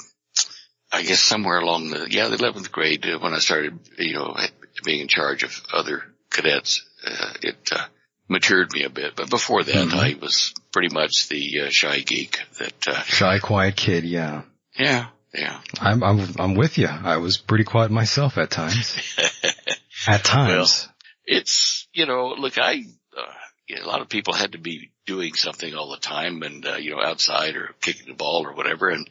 I 0.92 1.02
guess 1.02 1.20
somewhere 1.20 1.58
along 1.58 1.90
the, 1.90 2.06
yeah, 2.10 2.28
the 2.28 2.36
11th 2.36 2.70
grade, 2.70 3.06
uh, 3.06 3.18
when 3.18 3.34
I 3.34 3.38
started, 3.38 3.78
you 3.98 4.14
know, 4.14 4.36
being 4.84 5.00
in 5.00 5.08
charge 5.08 5.42
of 5.42 5.60
other 5.72 6.02
cadets, 6.30 6.84
uh, 7.06 7.32
it, 7.42 7.68
uh, 7.72 7.86
matured 8.28 8.72
me 8.72 8.84
a 8.84 8.90
bit. 8.90 9.16
But 9.16 9.30
before 9.30 9.62
that, 9.64 9.74
Mhm. 9.88 9.94
I 9.94 10.14
was 10.20 10.54
pretty 10.72 10.94
much 10.94 11.28
the 11.28 11.62
uh, 11.62 11.68
shy 11.70 12.00
geek 12.00 12.40
that, 12.58 12.86
uh, 12.86 13.02
Shy, 13.04 13.38
quiet 13.38 13.76
kid. 13.76 14.04
Yeah. 14.04 14.42
yeah, 14.78 15.06
yeah. 15.34 15.60
I'm, 15.80 16.02
I'm, 16.02 16.20
I'm 16.38 16.54
with 16.54 16.78
you. 16.78 16.86
I 16.86 17.16
was 17.18 17.36
pretty 17.38 17.64
quiet 17.64 17.90
myself 17.90 18.38
at 18.38 18.50
times. 18.50 18.96
At 20.06 20.22
times. 20.22 20.88
it's 21.24 21.88
you 21.94 22.04
know 22.04 22.34
look 22.36 22.58
i 22.58 22.72
uh, 23.16 23.22
you 23.66 23.76
know, 23.76 23.84
a 23.84 23.88
lot 23.88 24.02
of 24.02 24.10
people 24.10 24.34
had 24.34 24.52
to 24.52 24.58
be 24.58 24.90
doing 25.06 25.32
something 25.32 25.74
all 25.74 25.90
the 25.90 25.96
time 25.96 26.42
and 26.42 26.66
uh, 26.66 26.74
you 26.76 26.90
know 26.90 27.02
outside 27.02 27.56
or 27.56 27.74
kicking 27.80 28.08
the 28.08 28.14
ball 28.14 28.46
or 28.46 28.52
whatever 28.54 28.90
and 28.90 29.08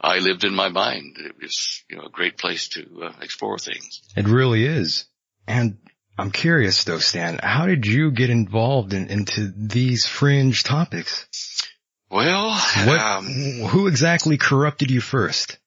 i 0.00 0.18
lived 0.18 0.44
in 0.44 0.54
my 0.54 0.68
mind 0.68 1.16
it 1.18 1.34
was 1.42 1.82
you 1.90 1.96
know 1.96 2.04
a 2.04 2.10
great 2.10 2.38
place 2.38 2.68
to 2.68 2.86
uh, 3.02 3.12
explore 3.20 3.58
things 3.58 4.00
It 4.16 4.28
really 4.28 4.64
is. 4.64 5.06
And 5.48 5.78
I'm 6.18 6.30
curious 6.32 6.84
though, 6.84 6.98
Stan, 6.98 7.38
how 7.42 7.66
did 7.66 7.86
you 7.86 8.10
get 8.10 8.28
involved 8.30 8.92
in, 8.92 9.06
into 9.08 9.52
these 9.56 10.04
fringe 10.06 10.64
topics? 10.64 11.27
Well 12.10 12.50
What, 12.86 12.98
um, 13.00 13.24
who 13.26 13.86
exactly 13.86 14.38
corrupted 14.38 14.90
you 14.90 15.00
first? 15.00 15.58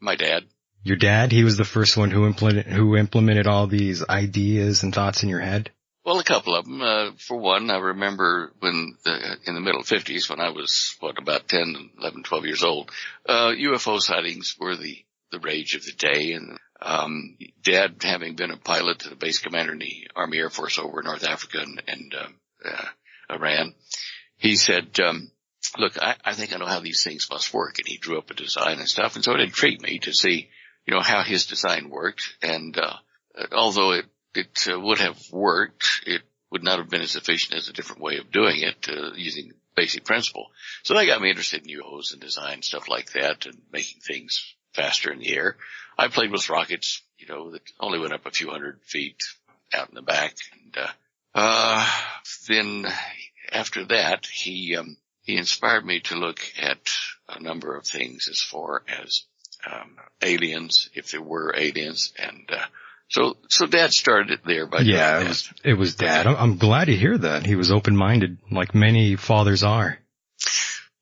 my 0.00 0.16
dad 0.16 0.44
Your 0.84 0.96
dad? 0.96 1.32
He 1.32 1.44
was 1.44 1.56
the 1.56 1.64
first 1.64 1.96
one 1.96 2.10
who 2.10 2.26
implemented, 2.26 2.72
who 2.72 2.96
implemented 2.96 3.46
all 3.46 3.66
these 3.66 4.06
ideas 4.08 4.82
and 4.82 4.94
thoughts 4.94 5.22
in 5.22 5.28
your 5.28 5.40
head? 5.40 5.70
well 6.04 6.20
a 6.20 6.24
couple 6.24 6.54
of 6.54 6.64
them 6.64 6.80
uh, 6.80 7.10
for 7.18 7.36
one 7.36 7.70
i 7.70 7.76
remember 7.76 8.50
when 8.60 8.96
the, 9.04 9.36
in 9.46 9.54
the 9.54 9.60
middle 9.60 9.82
50s 9.82 10.30
when 10.30 10.40
i 10.40 10.48
was 10.50 10.96
what 11.00 11.18
about 11.18 11.48
10 11.48 11.90
11 12.00 12.22
12 12.22 12.44
years 12.46 12.64
old 12.64 12.90
uh 13.28 13.50
ufo 13.50 14.00
sightings 14.00 14.56
were 14.58 14.74
the 14.76 15.04
the 15.32 15.38
rage 15.40 15.74
of 15.74 15.84
the 15.84 15.92
day 15.92 16.32
and 16.32 16.56
um 16.80 17.36
dad 17.62 17.96
having 18.02 18.36
been 18.36 18.50
a 18.50 18.56
pilot 18.56 19.00
to 19.00 19.10
the 19.10 19.16
base 19.16 19.38
commander 19.40 19.72
in 19.74 19.80
the 19.80 20.08
army 20.16 20.38
air 20.38 20.48
force 20.48 20.78
over 20.78 21.00
in 21.00 21.06
north 21.06 21.24
africa 21.28 21.58
and, 21.60 21.82
and 21.86 22.14
um, 22.14 22.34
uh, 22.64 23.34
iran 23.34 23.74
he 24.38 24.56
said 24.56 24.98
um 25.00 25.30
look 25.76 26.00
I, 26.00 26.16
I 26.24 26.34
think 26.34 26.54
i 26.54 26.58
know 26.58 26.66
how 26.66 26.80
these 26.80 27.02
things 27.02 27.28
must 27.30 27.52
work 27.52 27.78
and 27.78 27.86
he 27.86 27.98
drew 27.98 28.18
up 28.18 28.30
a 28.30 28.34
design 28.34 28.78
and 28.78 28.88
stuff 28.88 29.14
and 29.14 29.24
so 29.24 29.32
it 29.34 29.40
intrigued 29.40 29.82
me 29.82 29.98
to 30.00 30.12
see 30.12 30.48
you 30.86 30.94
know 30.94 31.00
how 31.00 31.22
his 31.22 31.46
design 31.46 31.90
worked 31.90 32.36
and 32.42 32.78
uh 32.78 32.96
although 33.52 33.92
it 33.92 34.06
it 34.34 34.68
uh, 34.70 34.78
would 34.78 34.98
have 34.98 35.18
worked 35.32 36.02
it 36.06 36.22
would 36.50 36.62
not 36.62 36.78
have 36.78 36.88
been 36.88 37.02
as 37.02 37.16
efficient 37.16 37.54
as 37.54 37.68
a 37.68 37.72
different 37.72 38.02
way 38.02 38.16
of 38.18 38.30
doing 38.30 38.60
it 38.60 38.88
uh, 38.88 39.12
using 39.14 39.52
basic 39.76 40.04
principle 40.04 40.46
so 40.82 40.94
that 40.94 41.06
got 41.06 41.20
me 41.20 41.30
interested 41.30 41.66
in 41.66 41.78
UFOs 41.78 42.12
and 42.12 42.20
design 42.20 42.62
stuff 42.62 42.88
like 42.88 43.12
that 43.12 43.46
and 43.46 43.58
making 43.72 44.00
things 44.00 44.54
faster 44.74 45.12
in 45.12 45.20
the 45.20 45.36
air 45.36 45.56
I 45.98 46.06
played 46.06 46.30
with 46.30 46.48
rockets, 46.48 47.02
you 47.18 47.26
know, 47.26 47.50
that 47.50 47.62
only 47.80 47.98
went 47.98 48.12
up 48.12 48.24
a 48.24 48.30
few 48.30 48.48
hundred 48.48 48.80
feet 48.84 49.20
out 49.74 49.88
in 49.88 49.96
the 49.96 50.02
back. 50.02 50.36
And, 50.52 50.76
uh, 50.78 50.90
uh, 51.34 51.90
then 52.46 52.86
after 53.50 53.84
that, 53.86 54.26
he, 54.26 54.76
um, 54.76 54.96
he 55.28 55.36
inspired 55.36 55.84
me 55.84 56.00
to 56.00 56.14
look 56.14 56.40
at 56.58 56.78
a 57.28 57.38
number 57.38 57.76
of 57.76 57.84
things 57.84 58.28
as 58.30 58.40
far 58.40 58.82
as, 58.88 59.24
um, 59.70 59.94
aliens, 60.22 60.88
if 60.94 61.10
there 61.10 61.20
were 61.20 61.54
aliens. 61.54 62.14
And, 62.18 62.48
uh, 62.50 62.64
so, 63.08 63.36
so 63.48 63.66
dad 63.66 63.92
started 63.92 64.30
it 64.30 64.40
there 64.46 64.66
by 64.66 64.80
yeah, 64.80 65.20
it 65.20 65.28
was, 65.28 65.52
it 65.62 65.74
was 65.74 65.96
dad. 65.96 66.26
I'm, 66.26 66.36
I'm 66.36 66.56
glad 66.56 66.86
to 66.86 66.96
hear 66.96 67.18
that. 67.18 67.44
He 67.44 67.56
was 67.56 67.70
open-minded 67.70 68.38
like 68.50 68.74
many 68.74 69.16
fathers 69.16 69.62
are. 69.62 69.98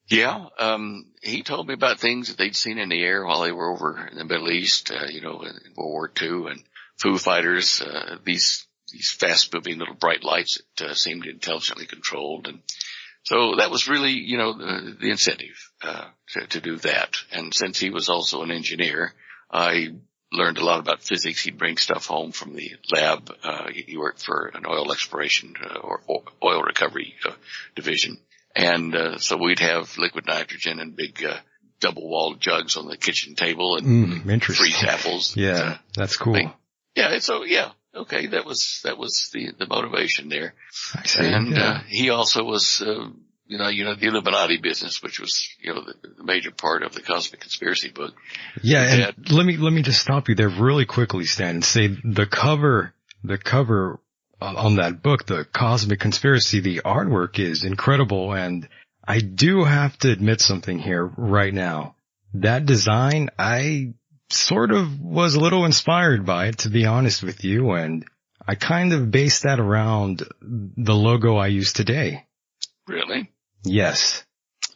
Yeah, 0.08 0.46
um, 0.58 1.06
he 1.22 1.44
told 1.44 1.68
me 1.68 1.74
about 1.74 2.00
things 2.00 2.26
that 2.28 2.36
they'd 2.36 2.56
seen 2.56 2.78
in 2.78 2.88
the 2.88 3.00
air 3.00 3.24
while 3.24 3.42
they 3.42 3.52
were 3.52 3.70
over 3.70 4.08
in 4.10 4.18
the 4.18 4.24
Middle 4.24 4.50
East, 4.50 4.90
uh, 4.90 5.06
you 5.08 5.20
know, 5.20 5.42
in 5.42 5.52
World 5.76 5.92
War 5.92 6.12
II 6.20 6.50
and 6.50 6.64
Foo 6.96 7.16
Fighters, 7.16 7.80
uh, 7.80 8.16
these, 8.24 8.66
these 8.90 9.12
fast 9.12 9.54
moving 9.54 9.78
little 9.78 9.94
bright 9.94 10.24
lights 10.24 10.60
that 10.78 10.90
uh, 10.90 10.94
seemed 10.94 11.26
intelligently 11.26 11.86
controlled. 11.86 12.48
And 12.48 12.60
so 13.26 13.56
that 13.58 13.70
was 13.70 13.88
really, 13.88 14.12
you 14.12 14.38
know, 14.38 14.52
the, 14.56 14.96
the 15.00 15.10
incentive, 15.10 15.56
uh, 15.82 16.06
to, 16.30 16.46
to 16.46 16.60
do 16.60 16.76
that. 16.78 17.10
And 17.32 17.52
since 17.52 17.78
he 17.78 17.90
was 17.90 18.08
also 18.08 18.42
an 18.42 18.50
engineer, 18.50 19.12
I 19.50 19.88
learned 20.32 20.58
a 20.58 20.64
lot 20.64 20.80
about 20.80 21.02
physics. 21.02 21.42
He'd 21.44 21.58
bring 21.58 21.76
stuff 21.76 22.06
home 22.06 22.32
from 22.32 22.54
the 22.54 22.70
lab. 22.92 23.30
Uh, 23.42 23.66
he 23.72 23.96
worked 23.96 24.22
for 24.24 24.50
an 24.54 24.64
oil 24.66 24.90
exploration 24.92 25.54
uh, 25.62 25.78
or 25.78 26.00
oil 26.42 26.62
recovery 26.62 27.14
uh, 27.24 27.32
division. 27.74 28.18
And, 28.54 28.94
uh, 28.94 29.18
so 29.18 29.36
we'd 29.36 29.60
have 29.60 29.98
liquid 29.98 30.26
nitrogen 30.26 30.80
and 30.80 30.96
big, 30.96 31.22
uh, 31.24 31.36
double 31.80 32.08
walled 32.08 32.40
jugs 32.40 32.76
on 32.76 32.88
the 32.88 32.96
kitchen 32.96 33.34
table 33.34 33.76
and 33.76 33.86
Mm, 34.24 34.42
freeze 34.42 34.82
apples. 34.82 35.36
Yeah, 35.36 35.50
Uh, 35.58 35.78
that's 35.94 36.16
cool. 36.16 36.50
yeah. 36.94 37.18
So 37.18 37.44
yeah. 37.44 37.72
Okay. 37.96 38.26
That 38.26 38.44
was, 38.44 38.80
that 38.84 38.98
was 38.98 39.30
the, 39.32 39.52
the 39.58 39.66
motivation 39.66 40.28
there. 40.28 40.54
See. 41.04 41.26
And, 41.26 41.56
yeah. 41.56 41.70
uh, 41.70 41.80
he 41.88 42.10
also 42.10 42.44
was, 42.44 42.82
uh, 42.82 43.08
you 43.46 43.58
know, 43.58 43.68
you 43.68 43.84
know, 43.84 43.94
the 43.94 44.06
Illuminati 44.06 44.58
business, 44.58 45.02
which 45.02 45.20
was, 45.20 45.48
you 45.60 45.72
know, 45.72 45.82
the, 45.84 45.94
the 46.18 46.24
major 46.24 46.50
part 46.50 46.82
of 46.82 46.94
the 46.94 47.02
cosmic 47.02 47.40
conspiracy 47.40 47.90
book. 47.90 48.14
Yeah, 48.62 48.82
and 48.82 49.00
Dad. 49.00 49.32
let 49.32 49.46
me 49.46 49.56
let 49.56 49.72
me 49.72 49.82
just 49.82 50.00
stop 50.00 50.28
you 50.28 50.34
there 50.34 50.48
really 50.48 50.84
quickly, 50.84 51.24
Stan, 51.26 51.56
and 51.56 51.64
say 51.64 51.86
the 51.86 52.26
cover, 52.26 52.92
the 53.22 53.38
cover 53.38 54.00
on 54.40 54.76
that 54.76 55.02
book, 55.02 55.26
the 55.26 55.44
Cosmic 55.44 56.00
Conspiracy, 56.00 56.60
the 56.60 56.82
artwork 56.84 57.38
is 57.38 57.64
incredible, 57.64 58.34
and 58.34 58.68
I 59.02 59.20
do 59.20 59.64
have 59.64 59.96
to 59.98 60.10
admit 60.10 60.40
something 60.40 60.78
here 60.78 61.04
right 61.16 61.54
now. 61.54 61.94
That 62.34 62.66
design, 62.66 63.30
I 63.38 63.94
sort 64.30 64.72
of 64.72 65.00
was 65.00 65.34
a 65.34 65.40
little 65.40 65.64
inspired 65.64 66.26
by 66.26 66.46
it, 66.46 66.58
to 66.58 66.70
be 66.70 66.86
honest 66.86 67.22
with 67.22 67.44
you, 67.44 67.72
and 67.72 68.04
I 68.46 68.54
kind 68.54 68.92
of 68.92 69.10
based 69.10 69.42
that 69.42 69.60
around 69.60 70.22
the 70.40 70.94
logo 70.94 71.36
I 71.36 71.48
use 71.48 71.72
today. 71.72 72.26
Really? 72.86 73.30
Yes. 73.64 74.24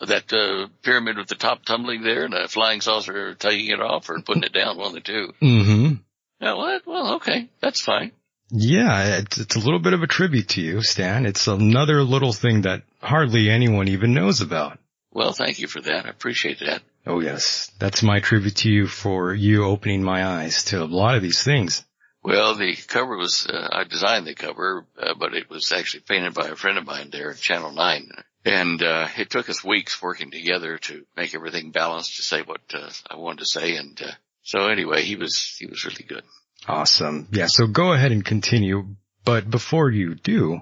That, 0.01 0.33
uh, 0.33 0.69
pyramid 0.83 1.19
with 1.19 1.29
the 1.29 1.35
top 1.35 1.65
tumbling 1.65 2.03
there 2.03 2.25
and 2.25 2.35
a 2.35 2.49
flying 2.49 2.81
saucer 2.81 3.35
taking 3.35 3.69
it 3.69 3.81
off 3.81 4.09
or 4.09 4.21
putting 4.23 4.43
it 4.43 4.53
down, 4.53 4.79
one 4.79 4.89
of 4.89 4.95
the 4.95 5.01
two. 5.01 5.33
Mm-hmm. 5.43 5.95
Yeah, 6.41 6.55
what? 6.55 6.87
Well, 6.87 7.15
okay. 7.17 7.51
That's 7.61 7.83
fine. 7.83 8.13
Yeah, 8.51 9.19
it's, 9.19 9.39
it's 9.39 9.57
a 9.57 9.61
little 9.61 9.79
bit 9.79 9.93
of 9.93 10.03
a 10.03 10.09
tribute 10.09 10.49
to 10.51 10.61
you, 10.61 10.83
Stan. 10.83 11.27
It's 11.27 11.47
another 11.47 12.03
little 12.03 12.33
thing 12.33 12.63
that 12.63 12.83
hardly 13.01 13.49
anyone 13.49 13.89
even 13.89 14.15
knows 14.15 14.41
about. 14.41 14.79
Well, 15.13 15.33
thank 15.33 15.59
you 15.61 15.69
for 15.69 15.81
that. 15.81 16.07
I 16.07 16.09
appreciate 16.09 16.61
that. 16.61 16.83
Oh 17.07 17.21
yes, 17.21 17.71
that's 17.79 18.03
my 18.03 18.21
tribute 18.21 18.57
to 18.57 18.71
you 18.71 18.87
for 18.87 19.33
you 19.35 19.65
opening 19.65 20.03
my 20.03 20.25
eyes 20.25 20.65
to 20.65 20.83
a 20.83 20.85
lot 20.85 21.17
of 21.17 21.23
these 21.23 21.43
things. 21.43 21.85
Well, 22.23 22.55
the 22.55 22.77
cover 22.77 23.17
was, 23.17 23.47
uh, 23.47 23.69
I 23.73 23.85
designed 23.85 24.27
the 24.27 24.35
cover, 24.35 24.85
uh, 24.99 25.15
but 25.19 25.35
it 25.35 25.49
was 25.49 25.73
actually 25.73 26.01
painted 26.01 26.35
by 26.35 26.49
a 26.49 26.57
friend 26.57 26.77
of 26.77 26.85
mine 26.85 27.09
there 27.11 27.31
at 27.31 27.39
Channel 27.39 27.73
9. 27.73 28.11
And, 28.45 28.83
uh, 28.83 29.09
it 29.17 29.31
took 29.31 29.49
us 29.49 29.65
weeks 29.65 30.03
working 30.03 30.31
together 30.31 30.79
to 30.79 31.07
make 31.17 31.35
everything 31.35 31.71
balanced 31.71 32.17
to 32.17 32.23
say 32.23 32.43
what, 32.43 32.61
uh, 32.75 32.91
I 33.11 33.17
wanted 33.17 33.41
to 33.41 33.47
say. 33.47 33.77
And, 33.77 34.01
uh, 34.03 34.13
so 34.43 34.67
anyway, 34.67 35.03
he 35.03 35.17
was, 35.17 35.57
he 35.59 35.67
was 35.67 35.85
really 35.87 36.05
good. 36.07 36.23
Awesome. 36.69 37.29
Yeah. 37.33 37.47
So 37.47 37.67
go 37.67 37.93
ahead 37.93 38.13
and 38.13 38.25
continue. 38.25 38.97
But 39.25 39.51
before 39.51 39.91
you 39.91 40.15
do, 40.15 40.61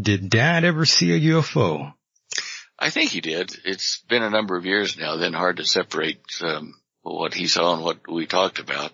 did 0.00 0.30
dad 0.30 0.64
ever 0.64 0.84
see 0.86 1.12
a 1.12 1.32
UFO? 1.34 1.92
I 2.80 2.90
think 2.90 3.10
he 3.10 3.20
did. 3.20 3.54
It's 3.64 3.98
been 4.08 4.22
a 4.22 4.30
number 4.30 4.56
of 4.56 4.64
years 4.64 4.96
now, 4.96 5.16
then 5.16 5.34
hard 5.34 5.58
to 5.58 5.64
separate, 5.64 6.22
um, 6.40 6.74
what 7.02 7.34
he 7.34 7.46
saw 7.46 7.74
and 7.74 7.84
what 7.84 8.10
we 8.10 8.26
talked 8.26 8.58
about. 8.58 8.92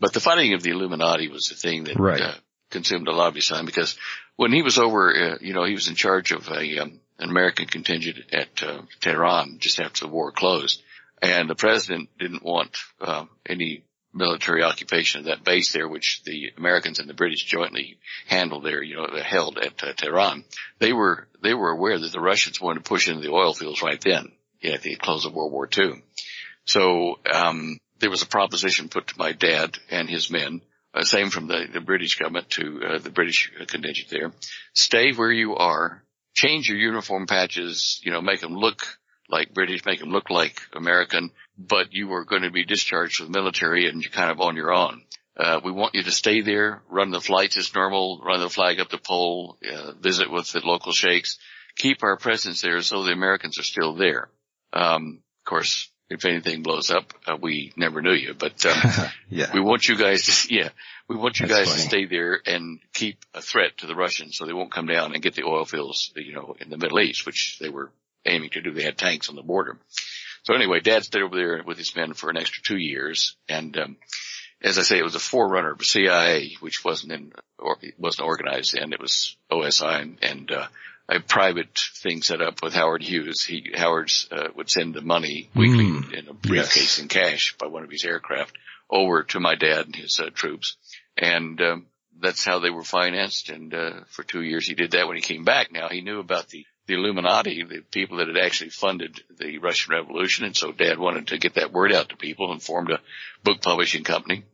But 0.00 0.12
the 0.12 0.20
fighting 0.20 0.54
of 0.54 0.62
the 0.62 0.70
Illuminati 0.70 1.28
was 1.28 1.46
the 1.46 1.54
thing 1.54 1.84
that 1.84 1.98
right. 1.98 2.20
uh, 2.20 2.34
consumed 2.70 3.06
a 3.06 3.12
lot 3.12 3.28
of 3.28 3.34
his 3.36 3.46
time 3.46 3.66
because 3.66 3.96
when 4.36 4.52
he 4.52 4.62
was 4.62 4.78
over, 4.78 5.14
uh, 5.14 5.38
you 5.40 5.54
know, 5.54 5.64
he 5.64 5.74
was 5.74 5.88
in 5.88 5.94
charge 5.94 6.32
of 6.32 6.48
a, 6.48 6.78
um, 6.78 7.00
an 7.18 7.30
American 7.30 7.66
contingent 7.66 8.18
at 8.32 8.62
uh, 8.62 8.82
Tehran 9.00 9.58
just 9.60 9.80
after 9.80 10.06
the 10.06 10.12
war 10.12 10.32
closed. 10.32 10.82
And 11.20 11.48
the 11.48 11.54
president 11.54 12.08
didn't 12.18 12.42
want 12.42 12.76
uh, 13.00 13.26
any 13.46 13.84
military 14.12 14.62
occupation 14.62 15.20
of 15.20 15.26
that 15.26 15.44
base 15.44 15.72
there, 15.72 15.88
which 15.88 16.22
the 16.24 16.52
Americans 16.56 16.98
and 16.98 17.08
the 17.08 17.14
British 17.14 17.44
jointly 17.44 17.98
handled 18.26 18.64
there, 18.64 18.82
you 18.82 18.96
know, 18.96 19.06
held 19.22 19.58
at 19.58 19.82
uh, 19.82 19.92
Tehran. 19.94 20.44
They 20.78 20.92
were, 20.92 21.28
they 21.42 21.54
were 21.54 21.70
aware 21.70 21.98
that 21.98 22.12
the 22.12 22.20
Russians 22.20 22.60
wanted 22.60 22.84
to 22.84 22.88
push 22.88 23.08
into 23.08 23.22
the 23.22 23.32
oil 23.32 23.54
fields 23.54 23.82
right 23.82 24.00
then, 24.00 24.32
yeah, 24.60 24.72
at 24.72 24.82
the 24.82 24.96
close 24.96 25.24
of 25.24 25.34
World 25.34 25.52
War 25.52 25.68
II. 25.76 26.02
So, 26.64 27.18
um, 27.32 27.78
there 27.98 28.10
was 28.10 28.22
a 28.22 28.26
proposition 28.26 28.88
put 28.88 29.06
to 29.08 29.18
my 29.18 29.32
dad 29.32 29.78
and 29.88 30.10
his 30.10 30.30
men, 30.30 30.60
uh, 30.92 31.04
same 31.04 31.30
from 31.30 31.46
the, 31.46 31.66
the 31.72 31.80
British 31.80 32.16
government 32.16 32.50
to 32.50 32.80
uh, 32.84 32.98
the 32.98 33.10
British 33.10 33.50
contingent 33.68 34.10
there. 34.10 34.32
Stay 34.74 35.12
where 35.12 35.30
you 35.30 35.54
are, 35.54 36.02
change 36.34 36.68
your 36.68 36.78
uniform 36.78 37.26
patches, 37.26 38.00
you 38.02 38.12
know, 38.12 38.20
make 38.20 38.40
them 38.40 38.54
look 38.54 38.82
like 39.28 39.54
British, 39.54 39.84
make 39.84 40.00
them 40.00 40.10
look 40.10 40.30
like 40.30 40.60
American, 40.74 41.30
but 41.68 41.92
you 41.92 42.12
are 42.12 42.24
going 42.24 42.42
to 42.42 42.50
be 42.50 42.64
discharged 42.64 43.16
from 43.16 43.32
the 43.32 43.38
military 43.38 43.88
and 43.88 44.02
you're 44.02 44.10
kind 44.10 44.30
of 44.30 44.40
on 44.40 44.56
your 44.56 44.72
own. 44.72 45.02
Uh, 45.36 45.60
we 45.64 45.72
want 45.72 45.94
you 45.94 46.02
to 46.02 46.10
stay 46.10 46.42
there, 46.42 46.82
run 46.90 47.10
the 47.10 47.20
flights 47.20 47.56
as 47.56 47.74
normal, 47.74 48.20
run 48.22 48.40
the 48.40 48.50
flag 48.50 48.80
up 48.80 48.90
the 48.90 48.98
pole, 48.98 49.56
uh, 49.70 49.92
visit 49.92 50.30
with 50.30 50.50
the 50.52 50.60
local 50.60 50.92
sheikhs, 50.92 51.38
keep 51.76 52.02
our 52.02 52.16
presence 52.18 52.60
there 52.60 52.80
so 52.82 53.02
the 53.02 53.12
Americans 53.12 53.58
are 53.58 53.64
still 53.64 53.94
there. 53.94 54.28
Um, 54.74 55.22
of 55.40 55.44
course, 55.48 55.90
if 56.10 56.26
anything 56.26 56.62
blows 56.62 56.90
up, 56.90 57.14
uh, 57.26 57.36
we 57.40 57.72
never 57.76 58.02
knew 58.02 58.12
you, 58.12 58.34
but, 58.34 58.64
um, 58.66 58.76
yeah. 59.30 59.50
we 59.54 59.60
want 59.60 59.88
you 59.88 59.96
guys 59.96 60.26
to, 60.26 60.54
yeah, 60.54 60.68
we 61.08 61.16
want 61.16 61.40
you 61.40 61.46
That's 61.46 61.60
guys 61.60 61.68
funny. 61.68 61.82
to 61.82 61.88
stay 61.88 62.04
there 62.04 62.40
and 62.44 62.80
keep 62.92 63.18
a 63.32 63.40
threat 63.40 63.78
to 63.78 63.86
the 63.86 63.94
Russians 63.94 64.36
so 64.36 64.44
they 64.44 64.52
won't 64.52 64.72
come 64.72 64.86
down 64.86 65.14
and 65.14 65.22
get 65.22 65.34
the 65.34 65.44
oil 65.44 65.64
fields, 65.64 66.12
you 66.14 66.34
know, 66.34 66.56
in 66.60 66.68
the 66.68 66.76
Middle 66.76 67.00
East, 67.00 67.24
which 67.24 67.58
they 67.58 67.70
were 67.70 67.90
aiming 68.26 68.50
to 68.50 68.60
do. 68.60 68.72
They 68.72 68.82
had 68.82 68.98
tanks 68.98 69.28
on 69.28 69.36
the 69.36 69.42
border. 69.42 69.78
So 70.44 70.54
anyway, 70.54 70.80
dad 70.80 71.04
stayed 71.04 71.22
over 71.22 71.36
there 71.36 71.62
with 71.64 71.78
his 71.78 71.94
men 71.94 72.14
for 72.14 72.30
an 72.30 72.36
extra 72.36 72.62
two 72.62 72.76
years. 72.76 73.36
And, 73.48 73.76
um, 73.78 73.96
as 74.60 74.78
I 74.78 74.82
say, 74.82 74.98
it 74.98 75.04
was 75.04 75.14
a 75.14 75.20
forerunner 75.20 75.72
of 75.72 75.78
the 75.78 75.84
CIA, 75.84 76.56
which 76.60 76.84
wasn't 76.84 77.12
in, 77.12 77.32
or 77.58 77.76
it 77.80 77.94
wasn't 77.98 78.26
organized 78.26 78.74
then. 78.74 78.92
It 78.92 79.00
was 79.00 79.36
OSI 79.50 80.02
and, 80.02 80.18
and 80.22 80.50
uh, 80.50 80.66
a 81.08 81.20
private 81.20 81.78
thing 82.02 82.22
set 82.22 82.40
up 82.42 82.62
with 82.62 82.74
Howard 82.74 83.02
Hughes. 83.02 83.44
He, 83.44 83.72
Howard's, 83.74 84.28
uh, 84.32 84.48
would 84.56 84.70
send 84.70 84.94
the 84.94 85.00
money 85.00 85.48
weekly 85.54 85.84
Mm, 85.84 86.12
in 86.12 86.28
a 86.28 86.34
briefcase 86.34 86.76
yes. 86.76 86.98
in 86.98 87.08
cash 87.08 87.56
by 87.58 87.66
one 87.66 87.84
of 87.84 87.90
his 87.90 88.04
aircraft 88.04 88.56
over 88.90 89.22
to 89.24 89.40
my 89.40 89.54
dad 89.54 89.86
and 89.86 89.96
his 89.96 90.18
uh, 90.20 90.30
troops. 90.34 90.76
And, 91.16 91.60
um, 91.60 91.86
that's 92.20 92.44
how 92.44 92.60
they 92.60 92.70
were 92.70 92.84
financed. 92.84 93.48
And, 93.48 93.74
uh, 93.74 94.00
for 94.08 94.22
two 94.22 94.42
years 94.42 94.66
he 94.66 94.74
did 94.74 94.92
that 94.92 95.06
when 95.08 95.16
he 95.16 95.22
came 95.22 95.44
back. 95.44 95.72
Now 95.72 95.88
he 95.88 96.00
knew 96.02 96.20
about 96.20 96.48
the, 96.48 96.64
the 96.92 96.98
Illuminati, 96.98 97.64
the 97.64 97.80
people 97.90 98.18
that 98.18 98.28
had 98.28 98.36
actually 98.36 98.70
funded 98.70 99.20
the 99.38 99.58
Russian 99.58 99.94
Revolution. 99.94 100.44
And 100.44 100.56
so 100.56 100.72
dad 100.72 100.98
wanted 100.98 101.28
to 101.28 101.38
get 101.38 101.54
that 101.54 101.72
word 101.72 101.92
out 101.92 102.10
to 102.10 102.16
people 102.16 102.52
and 102.52 102.62
formed 102.62 102.90
a 102.90 103.00
book 103.42 103.62
publishing 103.62 104.04
company, 104.04 104.44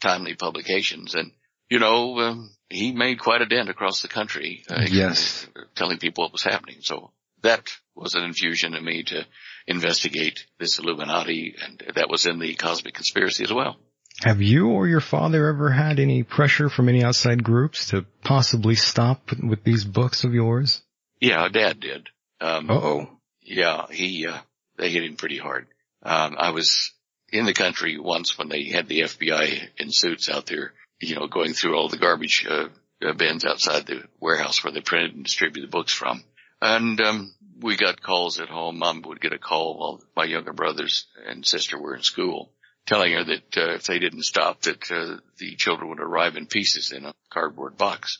Timely 0.00 0.34
Publications. 0.34 1.14
And, 1.14 1.32
you 1.68 1.78
know, 1.78 2.18
um, 2.20 2.50
he 2.70 2.92
made 2.92 3.20
quite 3.20 3.42
a 3.42 3.46
dent 3.46 3.68
across 3.68 4.00
the 4.00 4.08
country, 4.08 4.64
uh, 4.70 4.86
Yes. 4.90 5.46
telling 5.74 5.98
people 5.98 6.24
what 6.24 6.32
was 6.32 6.42
happening. 6.42 6.78
So 6.80 7.10
that 7.42 7.68
was 7.94 8.14
an 8.14 8.24
infusion 8.24 8.72
to 8.72 8.80
me 8.80 9.02
to 9.04 9.26
investigate 9.66 10.46
this 10.58 10.78
Illuminati. 10.78 11.54
And 11.62 11.82
that 11.96 12.08
was 12.08 12.24
in 12.24 12.38
the 12.38 12.54
cosmic 12.54 12.94
conspiracy 12.94 13.44
as 13.44 13.52
well. 13.52 13.76
Have 14.22 14.40
you 14.40 14.68
or 14.68 14.86
your 14.86 15.00
father 15.00 15.48
ever 15.48 15.70
had 15.70 15.98
any 15.98 16.22
pressure 16.22 16.70
from 16.70 16.88
any 16.88 17.02
outside 17.02 17.42
groups 17.42 17.90
to 17.90 18.06
possibly 18.22 18.76
stop 18.76 19.30
with 19.42 19.64
these 19.64 19.84
books 19.84 20.24
of 20.24 20.32
yours? 20.32 20.83
Yeah, 21.24 21.48
dad 21.48 21.80
did. 21.80 22.08
Um, 22.40 22.70
Uh-oh. 22.70 23.08
Yeah, 23.40 23.86
he, 23.90 24.26
uh, 24.26 24.38
they 24.76 24.90
hit 24.90 25.04
him 25.04 25.16
pretty 25.16 25.38
hard. 25.38 25.66
Um, 26.02 26.36
I 26.38 26.50
was 26.50 26.92
in 27.32 27.46
the 27.46 27.54
country 27.54 27.98
once 27.98 28.36
when 28.36 28.50
they 28.50 28.64
had 28.64 28.88
the 28.88 29.00
FBI 29.00 29.68
in 29.78 29.90
suits 29.90 30.28
out 30.28 30.44
there, 30.44 30.74
you 31.00 31.14
know, 31.14 31.26
going 31.26 31.54
through 31.54 31.76
all 31.76 31.88
the 31.88 31.96
garbage, 31.96 32.46
uh, 32.46 32.68
uh, 33.02 33.12
bins 33.14 33.46
outside 33.46 33.86
the 33.86 34.02
warehouse 34.20 34.62
where 34.62 34.72
they 34.72 34.82
printed 34.82 35.14
and 35.14 35.24
distributed 35.24 35.68
the 35.68 35.72
books 35.72 35.94
from. 35.94 36.22
And, 36.60 37.00
um, 37.00 37.34
we 37.58 37.76
got 37.76 38.02
calls 38.02 38.38
at 38.38 38.50
home. 38.50 38.78
Mom 38.78 39.00
would 39.06 39.20
get 39.20 39.32
a 39.32 39.38
call 39.38 39.78
while 39.78 40.04
my 40.14 40.24
younger 40.24 40.52
brothers 40.52 41.06
and 41.26 41.46
sister 41.46 41.80
were 41.80 41.94
in 41.94 42.02
school 42.02 42.52
telling 42.86 43.12
her 43.14 43.24
that, 43.24 43.56
uh, 43.56 43.74
if 43.74 43.84
they 43.84 43.98
didn't 43.98 44.24
stop 44.24 44.60
that, 44.62 44.90
uh, 44.90 45.16
the 45.38 45.56
children 45.56 45.88
would 45.88 46.00
arrive 46.00 46.36
in 46.36 46.46
pieces 46.46 46.92
in 46.92 47.06
a 47.06 47.14
cardboard 47.30 47.78
box. 47.78 48.18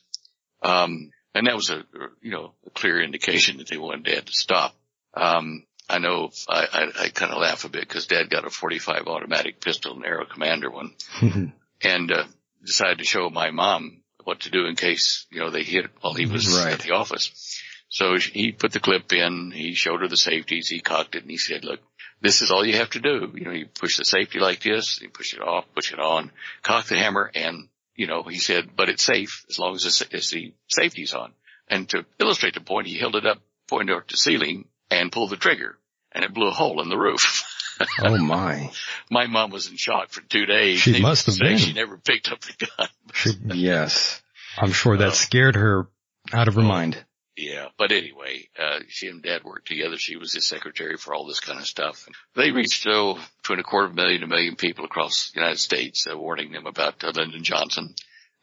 Um, 0.62 1.10
and 1.34 1.46
that 1.46 1.54
was 1.56 1.70
a, 1.70 1.82
you 2.22 2.30
know, 2.30 2.52
a 2.66 2.70
clear 2.70 3.02
indication 3.02 3.58
that 3.58 3.68
they 3.68 3.76
wanted 3.78 4.04
dad 4.04 4.26
to 4.26 4.32
stop. 4.32 4.74
Um, 5.14 5.64
I 5.88 5.98
know 5.98 6.30
I, 6.48 6.66
I, 6.72 7.04
I 7.04 7.08
kind 7.10 7.32
of 7.32 7.38
laugh 7.38 7.64
a 7.64 7.68
bit 7.68 7.82
because 7.82 8.06
dad 8.06 8.30
got 8.30 8.46
a 8.46 8.50
45 8.50 9.06
automatic 9.06 9.60
pistol, 9.60 9.96
an 9.96 10.04
Arrow 10.04 10.24
Commander 10.26 10.70
one, 10.70 10.94
and, 11.82 12.10
uh, 12.12 12.24
decided 12.64 12.98
to 12.98 13.04
show 13.04 13.28
my 13.28 13.50
mom 13.50 14.00
what 14.24 14.40
to 14.40 14.50
do 14.50 14.64
in 14.64 14.74
case, 14.76 15.26
you 15.30 15.40
know, 15.40 15.50
they 15.50 15.62
hit 15.64 15.84
while 16.00 16.14
he 16.14 16.24
was 16.24 16.64
Right. 16.64 16.72
at 16.72 16.80
the 16.80 16.92
office. 16.92 17.60
So 17.90 18.16
he 18.18 18.52
put 18.52 18.72
the 18.72 18.80
clip 18.80 19.12
in, 19.12 19.50
he 19.54 19.74
showed 19.74 20.00
her 20.00 20.08
the 20.08 20.16
safeties, 20.16 20.68
he 20.68 20.80
cocked 20.80 21.14
it 21.14 21.22
and 21.22 21.30
he 21.30 21.36
said, 21.36 21.62
look, 21.64 21.80
this 22.22 22.40
is 22.40 22.50
all 22.50 22.64
you 22.64 22.76
have 22.76 22.90
to 22.90 23.00
do. 23.00 23.30
You 23.34 23.44
know, 23.44 23.50
you 23.50 23.66
push 23.66 23.98
the 23.98 24.04
safety 24.06 24.38
like 24.40 24.60
this, 24.62 25.00
you 25.02 25.10
push 25.10 25.34
it 25.34 25.42
off, 25.42 25.66
push 25.74 25.92
it 25.92 26.00
on, 26.00 26.30
cock 26.62 26.86
the 26.86 26.96
hammer 26.96 27.30
and, 27.34 27.68
you 27.94 28.07
know, 28.07 28.22
he 28.22 28.38
said, 28.38 28.70
but 28.76 28.88
it's 28.88 29.02
safe 29.02 29.44
as 29.48 29.59
long 29.59 29.74
as 29.74 29.83
the, 29.83 30.16
as 30.16 30.30
the 30.30 30.52
safety's 30.68 31.14
on. 31.14 31.33
And 31.68 31.88
to 31.90 32.04
illustrate 32.20 32.54
the 32.54 32.61
point, 32.61 32.87
he 32.87 32.98
held 32.98 33.16
it 33.16 33.26
up, 33.26 33.40
pointed 33.68 33.94
to 33.94 34.12
the 34.12 34.16
ceiling 34.16 34.66
and 34.90 35.11
pulled 35.11 35.30
the 35.30 35.37
trigger 35.37 35.78
and 36.12 36.24
it 36.24 36.33
blew 36.33 36.48
a 36.48 36.52
hole 36.52 36.80
in 36.80 36.88
the 36.88 36.98
roof. 36.98 37.44
Oh 38.00 38.16
my. 38.18 38.70
My 39.11 39.26
mom 39.26 39.50
was 39.50 39.68
in 39.68 39.76
shock 39.76 40.11
for 40.11 40.20
two 40.20 40.46
days. 40.46 40.78
She 40.78 41.02
must 41.02 41.26
have 41.26 41.37
been. 41.40 41.59
She 41.59 41.72
never 41.72 41.96
picked 41.96 42.30
up 42.30 42.40
the 42.40 42.68
gun. 42.68 42.88
She- 43.12 43.30
yes. 43.52 44.22
I'm 44.57 44.70
sure 44.70 44.96
that 44.96 45.09
uh, 45.09 45.11
scared 45.11 45.57
her 45.57 45.88
out 46.33 46.46
of 46.46 46.54
her 46.54 46.62
mind. 46.62 47.04
Yeah, 47.36 47.66
but 47.76 47.90
anyway, 47.90 48.48
uh, 48.56 48.80
she 48.88 49.08
and 49.08 49.20
dad 49.22 49.42
worked 49.42 49.66
together. 49.66 49.96
She 49.96 50.16
was 50.16 50.32
his 50.32 50.46
secretary 50.46 50.96
for 50.96 51.14
all 51.14 51.26
this 51.26 51.40
kind 51.40 51.58
of 51.58 51.66
stuff. 51.66 52.06
They 52.36 52.52
reached, 52.52 52.86
oh, 52.88 53.18
between 53.42 53.58
a 53.58 53.64
quarter 53.64 53.86
of 53.86 53.92
a 53.92 53.96
million 53.96 54.20
to 54.20 54.26
a 54.26 54.28
million 54.28 54.54
people 54.54 54.84
across 54.84 55.30
the 55.32 55.40
United 55.40 55.58
States, 55.58 56.06
uh, 56.08 56.16
warning 56.16 56.52
them 56.52 56.66
about 56.66 57.02
uh, 57.02 57.10
Lyndon 57.14 57.42
Johnson 57.42 57.94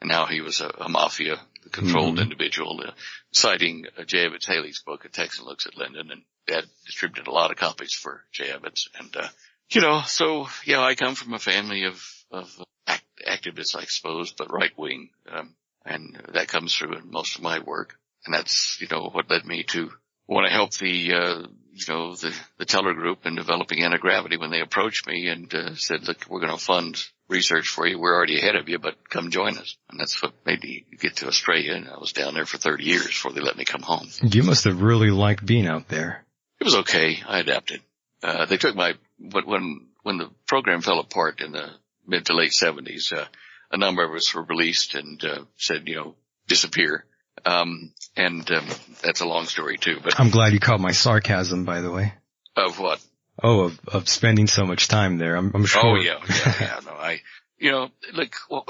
and 0.01 0.11
how 0.11 0.25
he 0.25 0.41
was 0.41 0.59
a, 0.59 0.67
a 0.79 0.89
mafia 0.89 1.37
controlled 1.71 2.17
Mhm. 2.17 2.23
individual, 2.23 2.81
uh, 2.85 2.91
citing 3.31 3.85
uh, 3.97 4.03
J. 4.03 4.25
Evetts 4.27 4.47
Haley's 4.47 4.81
book, 4.85 5.05
A 5.05 5.09
Texan 5.09 5.45
Looks 5.45 5.67
at 5.67 5.77
Lyndon, 5.77 6.11
and 6.11 6.23
dad 6.47 6.65
distributed 6.85 7.27
a 7.27 7.31
lot 7.31 7.51
of 7.51 7.57
copies 7.57 7.93
for 7.93 8.25
J. 8.33 8.49
Evetts. 8.49 8.89
And, 8.99 9.15
uh, 9.15 9.27
you 9.69 9.79
know, 9.79 10.01
so, 10.05 10.47
yeah, 10.65 10.81
I 10.81 10.95
come 10.95 11.15
from 11.15 11.33
a 11.33 11.39
family 11.39 11.85
of, 11.85 12.03
of 12.29 12.49
act, 12.87 13.05
activists, 13.25 13.73
I 13.75 13.85
suppose, 13.85 14.33
but 14.33 14.51
right 14.51 14.77
wing. 14.77 15.11
Um, 15.31 15.55
and 15.85 16.19
that 16.33 16.49
comes 16.49 16.73
through 16.75 16.97
in 16.97 17.09
most 17.09 17.37
of 17.37 17.41
my 17.43 17.59
work. 17.59 17.95
And 18.25 18.33
that's, 18.33 18.79
you 18.79 18.87
know, 18.91 19.09
what 19.11 19.29
led 19.29 19.45
me 19.45 19.63
to 19.69 19.91
want 20.27 20.47
to 20.47 20.53
help 20.53 20.73
the, 20.75 21.13
uh, 21.13 21.47
you 21.73 21.85
know, 21.89 22.15
the, 22.15 22.33
the 22.57 22.65
Teller 22.65 22.93
group 22.93 23.25
in 23.25 23.35
developing 23.35 23.83
anti-gravity 23.83 24.37
when 24.37 24.51
they 24.51 24.61
approached 24.61 25.07
me 25.07 25.27
and, 25.27 25.53
uh, 25.53 25.75
said, 25.75 26.07
look, 26.07 26.25
we're 26.29 26.39
going 26.39 26.57
to 26.57 26.63
fund 26.63 27.03
research 27.27 27.67
for 27.67 27.87
you. 27.87 27.97
We're 27.97 28.15
already 28.15 28.37
ahead 28.37 28.55
of 28.55 28.69
you, 28.69 28.77
but 28.77 29.09
come 29.09 29.31
join 29.31 29.57
us. 29.57 29.75
And 29.89 29.99
that's 29.99 30.21
what 30.21 30.33
made 30.45 30.61
me 30.61 30.85
get 30.99 31.17
to 31.17 31.27
Australia. 31.27 31.73
And 31.73 31.87
I 31.87 31.97
was 31.97 32.13
down 32.13 32.33
there 32.33 32.45
for 32.45 32.57
30 32.57 32.83
years 32.83 33.07
before 33.07 33.31
they 33.31 33.41
let 33.41 33.57
me 33.57 33.65
come 33.65 33.81
home. 33.81 34.09
You 34.21 34.43
must 34.43 34.65
have 34.65 34.81
really 34.81 35.09
liked 35.09 35.45
being 35.45 35.67
out 35.67 35.87
there. 35.87 36.25
It 36.59 36.65
was 36.65 36.75
okay. 36.75 37.17
I 37.27 37.39
adapted. 37.39 37.81
Uh, 38.21 38.45
they 38.45 38.57
took 38.57 38.75
my, 38.75 38.93
when, 39.17 39.45
when, 39.47 39.87
when 40.03 40.17
the 40.17 40.29
program 40.47 40.81
fell 40.81 40.99
apart 40.99 41.41
in 41.41 41.53
the 41.53 41.69
mid 42.05 42.25
to 42.27 42.35
late 42.35 42.53
seventies, 42.53 43.11
uh, 43.15 43.25
a 43.71 43.77
number 43.77 44.03
of 44.03 44.13
us 44.13 44.35
were 44.35 44.43
released 44.43 44.93
and, 44.93 45.23
uh, 45.23 45.43
said, 45.57 45.87
you 45.87 45.95
know, 45.95 46.15
disappear. 46.47 47.05
Um, 47.45 47.91
and, 48.15 48.49
um, 48.51 48.65
that's 49.01 49.21
a 49.21 49.25
long 49.25 49.45
story 49.45 49.77
too, 49.77 49.99
but 50.03 50.19
I'm 50.19 50.29
glad 50.29 50.53
you 50.53 50.59
caught 50.59 50.79
my 50.79 50.91
sarcasm, 50.91 51.65
by 51.65 51.81
the 51.81 51.91
way. 51.91 52.13
of 52.55 52.79
what? 52.79 52.99
Oh, 53.41 53.61
of, 53.61 53.79
of 53.87 54.09
spending 54.09 54.47
so 54.47 54.65
much 54.65 54.87
time 54.87 55.17
there. 55.17 55.35
I'm, 55.35 55.51
I'm 55.53 55.65
sure. 55.65 55.81
Oh 55.83 55.95
yeah, 55.95 56.19
yeah, 56.29 56.53
yeah. 56.59 56.79
No, 56.85 56.91
I, 56.91 57.21
you 57.57 57.71
know, 57.71 57.89
look, 58.13 58.35
well, 58.49 58.65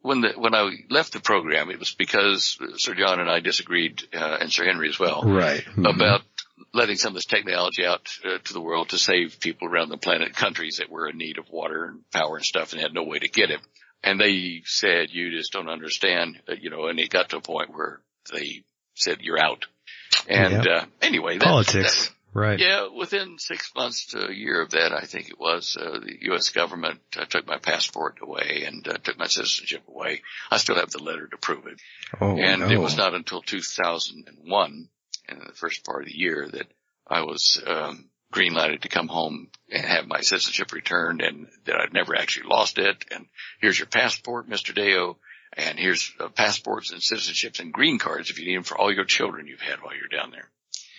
when 0.00 0.20
the 0.22 0.32
when 0.36 0.54
I 0.54 0.70
left 0.88 1.12
the 1.12 1.20
program, 1.20 1.70
it 1.70 1.78
was 1.78 1.92
because 1.92 2.58
Sir 2.76 2.94
John 2.94 3.20
and 3.20 3.28
I 3.28 3.40
disagreed, 3.40 4.02
uh, 4.14 4.38
and 4.40 4.50
Sir 4.50 4.64
Henry 4.64 4.88
as 4.88 4.98
well, 4.98 5.22
right, 5.24 5.62
mm-hmm. 5.62 5.84
about 5.84 6.22
letting 6.72 6.96
some 6.96 7.10
of 7.10 7.14
this 7.14 7.24
technology 7.24 7.84
out 7.84 8.08
uh, 8.24 8.38
to 8.44 8.52
the 8.52 8.60
world 8.60 8.90
to 8.90 8.98
save 8.98 9.40
people 9.40 9.68
around 9.68 9.88
the 9.88 9.96
planet, 9.96 10.34
countries 10.34 10.76
that 10.78 10.90
were 10.90 11.08
in 11.08 11.18
need 11.18 11.38
of 11.38 11.50
water 11.50 11.84
and 11.84 12.08
power 12.10 12.36
and 12.36 12.44
stuff, 12.44 12.72
and 12.72 12.80
had 12.80 12.94
no 12.94 13.04
way 13.04 13.18
to 13.18 13.28
get 13.28 13.50
it. 13.50 13.60
And 14.02 14.20
they 14.20 14.62
said, 14.64 15.10
"You 15.10 15.30
just 15.30 15.52
don't 15.52 15.68
understand," 15.68 16.40
uh, 16.48 16.54
you 16.60 16.70
know. 16.70 16.86
And 16.86 16.98
it 16.98 17.10
got 17.10 17.30
to 17.30 17.38
a 17.38 17.40
point 17.40 17.74
where 17.74 18.00
they 18.32 18.62
said, 18.94 19.20
"You're 19.20 19.40
out." 19.40 19.66
And 20.28 20.66
uh, 20.66 20.84
anyway, 21.02 21.38
that, 21.38 21.44
politics. 21.44 22.08
That, 22.08 22.14
Right. 22.34 22.60
Yeah, 22.60 22.88
within 22.94 23.38
six 23.38 23.72
months 23.74 24.06
to 24.08 24.28
a 24.28 24.32
year 24.32 24.60
of 24.60 24.70
that, 24.70 24.92
I 24.92 25.06
think 25.06 25.30
it 25.30 25.40
was, 25.40 25.76
uh, 25.80 25.98
the 25.98 26.18
U.S. 26.26 26.50
government 26.50 27.00
uh, 27.16 27.24
took 27.24 27.46
my 27.46 27.58
passport 27.58 28.18
away 28.22 28.64
and 28.66 28.86
uh, 28.86 28.98
took 28.98 29.18
my 29.18 29.26
citizenship 29.26 29.82
away. 29.88 30.22
I 30.50 30.58
still 30.58 30.76
have 30.76 30.90
the 30.90 31.02
letter 31.02 31.26
to 31.26 31.36
prove 31.38 31.66
it. 31.66 31.80
Oh, 32.20 32.36
and 32.36 32.60
no. 32.60 32.68
it 32.68 32.76
was 32.76 32.96
not 32.96 33.14
until 33.14 33.40
2001, 33.40 34.88
in 35.28 35.38
the 35.38 35.52
first 35.54 35.84
part 35.84 36.02
of 36.02 36.08
the 36.08 36.16
year, 36.16 36.46
that 36.48 36.66
I 37.06 37.22
was 37.22 37.62
um, 37.66 38.10
green 38.30 38.54
lighted 38.54 38.82
to 38.82 38.88
come 38.88 39.08
home 39.08 39.48
and 39.70 39.84
have 39.84 40.06
my 40.06 40.20
citizenship 40.20 40.72
returned, 40.72 41.22
and 41.22 41.48
that 41.64 41.76
I'd 41.76 41.92
never 41.92 42.16
actually 42.16 42.48
lost 42.48 42.78
it. 42.78 43.04
And 43.10 43.26
here's 43.60 43.78
your 43.78 43.86
passport, 43.86 44.48
Mr. 44.48 44.74
Deyo. 44.74 45.16
And 45.54 45.78
here's 45.78 46.12
uh, 46.20 46.28
passports 46.28 46.92
and 46.92 47.00
citizenships 47.00 47.58
and 47.58 47.72
green 47.72 47.98
cards 47.98 48.30
if 48.30 48.38
you 48.38 48.46
need 48.46 48.56
them 48.56 48.64
for 48.64 48.78
all 48.78 48.92
your 48.92 49.06
children 49.06 49.46
you've 49.46 49.60
had 49.60 49.80
while 49.80 49.96
you're 49.96 50.08
down 50.08 50.30
there. 50.30 50.48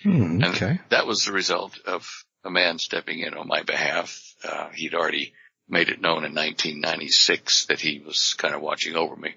Hmm, 0.04 0.44
okay. 0.44 0.70
And 0.70 0.80
that 0.90 1.06
was 1.06 1.26
the 1.26 1.32
result 1.32 1.78
of 1.86 2.26
a 2.44 2.50
man 2.50 2.80
stepping 2.80 3.20
in 3.20 3.36
on 3.36 3.48
my 3.48 3.64
behalf. 3.64 4.36
Uh, 4.44 4.70
he'd 4.70 4.96
already 4.96 5.34
made 5.68 5.90
it 5.90 6.02
known 6.02 6.26
in 6.26 6.34
1996 6.34 7.68
that 7.68 7.80
he 7.80 8.02
was 8.04 8.34
kind 8.34 8.56
of 8.56 8.62
watching 8.62 8.96
over 8.96 9.16
me. 9.16 9.36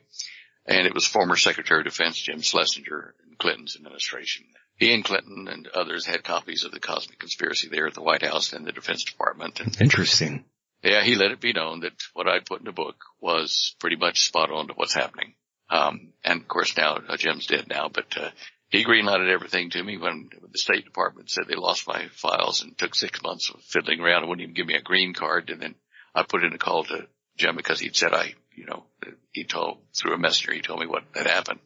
And 0.64 0.86
it 0.86 0.94
was 0.94 1.06
former 1.06 1.36
Secretary 1.36 1.80
of 1.80 1.86
Defense 1.86 2.18
Jim 2.18 2.40
Schlesinger 2.40 3.14
in 3.28 3.36
Clinton's 3.36 3.76
administration. 3.76 4.46
He 4.76 4.92
and 4.92 5.04
Clinton 5.04 5.48
and 5.48 5.68
others 5.68 6.06
had 6.06 6.24
copies 6.24 6.64
of 6.64 6.72
the 6.72 6.80
Cosmic 6.80 7.18
Conspiracy 7.18 7.68
there 7.68 7.86
at 7.86 7.94
the 7.94 8.02
White 8.02 8.22
House 8.22 8.52
and 8.52 8.66
the 8.66 8.72
Defense 8.72 9.04
Department. 9.04 9.60
And 9.60 9.80
Interesting. 9.80 10.44
yeah, 10.82 11.02
he 11.02 11.14
let 11.14 11.30
it 11.30 11.40
be 11.40 11.52
known 11.52 11.80
that 11.80 11.92
what 12.14 12.26
I'd 12.26 12.46
put 12.46 12.60
in 12.60 12.64
the 12.64 12.72
book 12.72 12.96
was 13.20 13.76
pretty 13.78 13.96
much 13.96 14.22
spot 14.22 14.50
on 14.50 14.68
to 14.68 14.74
what's 14.74 14.94
happening. 14.94 15.34
Um, 15.70 16.12
and 16.24 16.40
of 16.40 16.48
course 16.48 16.76
now 16.76 16.98
uh, 17.08 17.16
Jim's 17.16 17.46
dead 17.46 17.66
now, 17.68 17.88
but, 17.92 18.16
uh, 18.16 18.30
he 18.72 18.86
greenlighted 18.86 19.30
everything 19.30 19.68
to 19.70 19.82
me 19.82 19.98
when 19.98 20.30
the 20.50 20.58
State 20.58 20.86
Department 20.86 21.30
said 21.30 21.44
they 21.46 21.56
lost 21.56 21.86
my 21.86 22.08
files 22.14 22.62
and 22.62 22.76
took 22.76 22.94
six 22.94 23.22
months 23.22 23.50
of 23.50 23.60
fiddling 23.60 24.00
around 24.00 24.22
and 24.22 24.30
wouldn't 24.30 24.44
even 24.44 24.54
give 24.54 24.66
me 24.66 24.76
a 24.76 24.82
green 24.82 25.12
card. 25.12 25.50
And 25.50 25.60
then 25.60 25.74
I 26.14 26.22
put 26.22 26.42
in 26.42 26.54
a 26.54 26.58
call 26.58 26.84
to 26.84 27.06
Jim 27.36 27.54
because 27.54 27.80
he'd 27.80 27.94
said 27.94 28.14
I, 28.14 28.32
you 28.56 28.64
know, 28.64 28.84
he 29.30 29.44
told 29.44 29.78
through 29.94 30.14
a 30.14 30.18
messenger, 30.18 30.54
he 30.54 30.62
told 30.62 30.80
me 30.80 30.86
what 30.86 31.04
had 31.14 31.26
happened. 31.26 31.60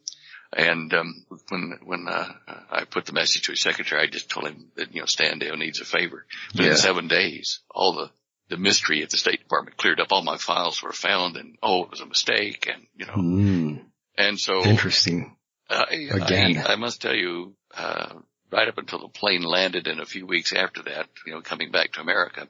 And, 0.53 0.93
um, 0.93 1.25
when, 1.49 1.79
when, 1.83 2.07
uh, 2.07 2.33
I 2.71 2.85
put 2.85 3.05
the 3.05 3.13
message 3.13 3.43
to 3.43 3.51
his 3.51 3.61
secretary, 3.61 4.01
I 4.01 4.07
just 4.07 4.29
told 4.29 4.47
him 4.47 4.71
that, 4.75 4.93
you 4.93 5.01
know, 5.01 5.05
Stan 5.05 5.39
Deyo 5.39 5.57
needs 5.57 5.81
a 5.81 5.85
favor. 5.85 6.25
But 6.55 6.65
Yeah. 6.65 6.71
in 6.71 6.77
seven 6.77 7.07
days, 7.07 7.59
all 7.69 7.93
the, 7.93 8.09
the 8.49 8.57
mystery 8.57 9.03
at 9.03 9.09
the 9.09 9.17
State 9.17 9.39
Department 9.41 9.75
cleared 9.77 9.99
up. 9.99 10.07
All 10.11 10.23
my 10.23 10.37
files 10.37 10.81
were 10.81 10.93
found 10.93 11.35
and, 11.35 11.57
oh, 11.61 11.83
it 11.83 11.91
was 11.91 11.99
a 12.01 12.05
mistake. 12.05 12.69
And, 12.73 12.87
you 12.95 13.05
know, 13.05 13.13
Hmm. 13.13 13.75
and 14.17 14.39
so 14.39 14.63
Interesting. 14.63 15.35
I, 15.69 15.83
Again. 16.11 16.63
I, 16.65 16.73
I 16.73 16.75
must 16.77 17.01
tell 17.01 17.15
you, 17.15 17.53
uh, 17.75 18.13
right 18.49 18.69
up 18.69 18.77
until 18.77 18.99
the 18.99 19.09
plane 19.09 19.41
landed 19.43 19.87
and 19.87 19.99
a 19.99 20.05
few 20.05 20.25
weeks 20.25 20.53
after 20.53 20.83
that, 20.83 21.07
you 21.25 21.33
know, 21.33 21.41
coming 21.41 21.71
back 21.71 21.91
to 21.93 21.99
America, 22.01 22.47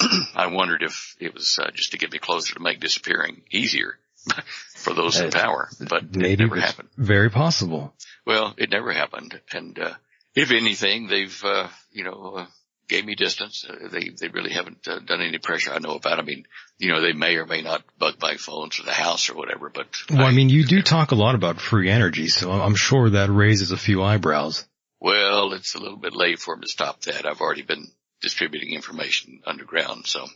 I 0.34 0.48
wondered 0.48 0.82
if 0.82 1.14
it 1.20 1.32
was 1.32 1.58
uh, 1.62 1.70
just 1.72 1.92
to 1.92 1.98
get 1.98 2.10
me 2.10 2.18
closer 2.18 2.54
to 2.54 2.60
make 2.60 2.80
disappearing 2.80 3.42
easier 3.52 3.98
for 4.74 4.94
those 4.94 5.18
in 5.20 5.26
Uh, 5.28 5.30
power, 5.30 5.68
but 5.88 6.04
it 6.14 6.38
never 6.38 6.60
happened. 6.60 6.88
very 6.96 7.30
possible. 7.30 7.94
Well, 8.26 8.54
it 8.58 8.70
never 8.70 8.92
happened. 8.92 9.40
And, 9.52 9.78
uh, 9.78 9.94
if 10.34 10.50
anything, 10.52 11.08
they've, 11.08 11.44
uh, 11.44 11.68
you 11.90 12.04
know, 12.04 12.34
uh, 12.38 12.46
gave 12.88 13.04
me 13.04 13.14
distance. 13.14 13.64
Uh, 13.68 13.88
they, 13.88 14.10
they 14.10 14.28
really 14.28 14.52
haven't 14.52 14.86
uh, 14.86 14.98
done 15.00 15.20
any 15.20 15.38
pressure 15.38 15.72
I 15.72 15.78
know 15.78 15.94
about. 15.96 16.18
I 16.18 16.22
mean, 16.22 16.44
you 16.78 16.88
know, 16.88 17.00
they 17.00 17.12
may 17.12 17.36
or 17.36 17.46
may 17.46 17.62
not 17.62 17.82
bug 17.98 18.14
my 18.20 18.36
phone 18.36 18.70
to 18.70 18.82
the 18.84 18.92
house 18.92 19.28
or 19.30 19.34
whatever, 19.34 19.70
but 19.70 19.88
Well, 20.10 20.26
I 20.26 20.30
mean, 20.32 20.48
you 20.48 20.64
do 20.64 20.82
talk 20.96 21.10
a 21.10 21.16
lot 21.16 21.34
about 21.34 21.60
free 21.60 21.90
energy, 21.90 22.28
so 22.28 22.50
I'm 22.52 22.74
sure 22.76 23.10
that 23.10 23.28
raises 23.30 23.70
a 23.72 23.76
few 23.76 24.02
eyebrows. 24.02 24.64
Well, 25.00 25.52
it's 25.54 25.74
a 25.74 25.78
little 25.80 25.98
bit 25.98 26.14
late 26.14 26.38
for 26.38 26.54
them 26.54 26.62
to 26.62 26.68
stop 26.68 27.00
that. 27.02 27.26
I've 27.26 27.40
already 27.40 27.62
been 27.62 27.86
distributing 28.20 28.72
information 28.74 29.40
underground. 29.46 30.06
So, 30.06 30.26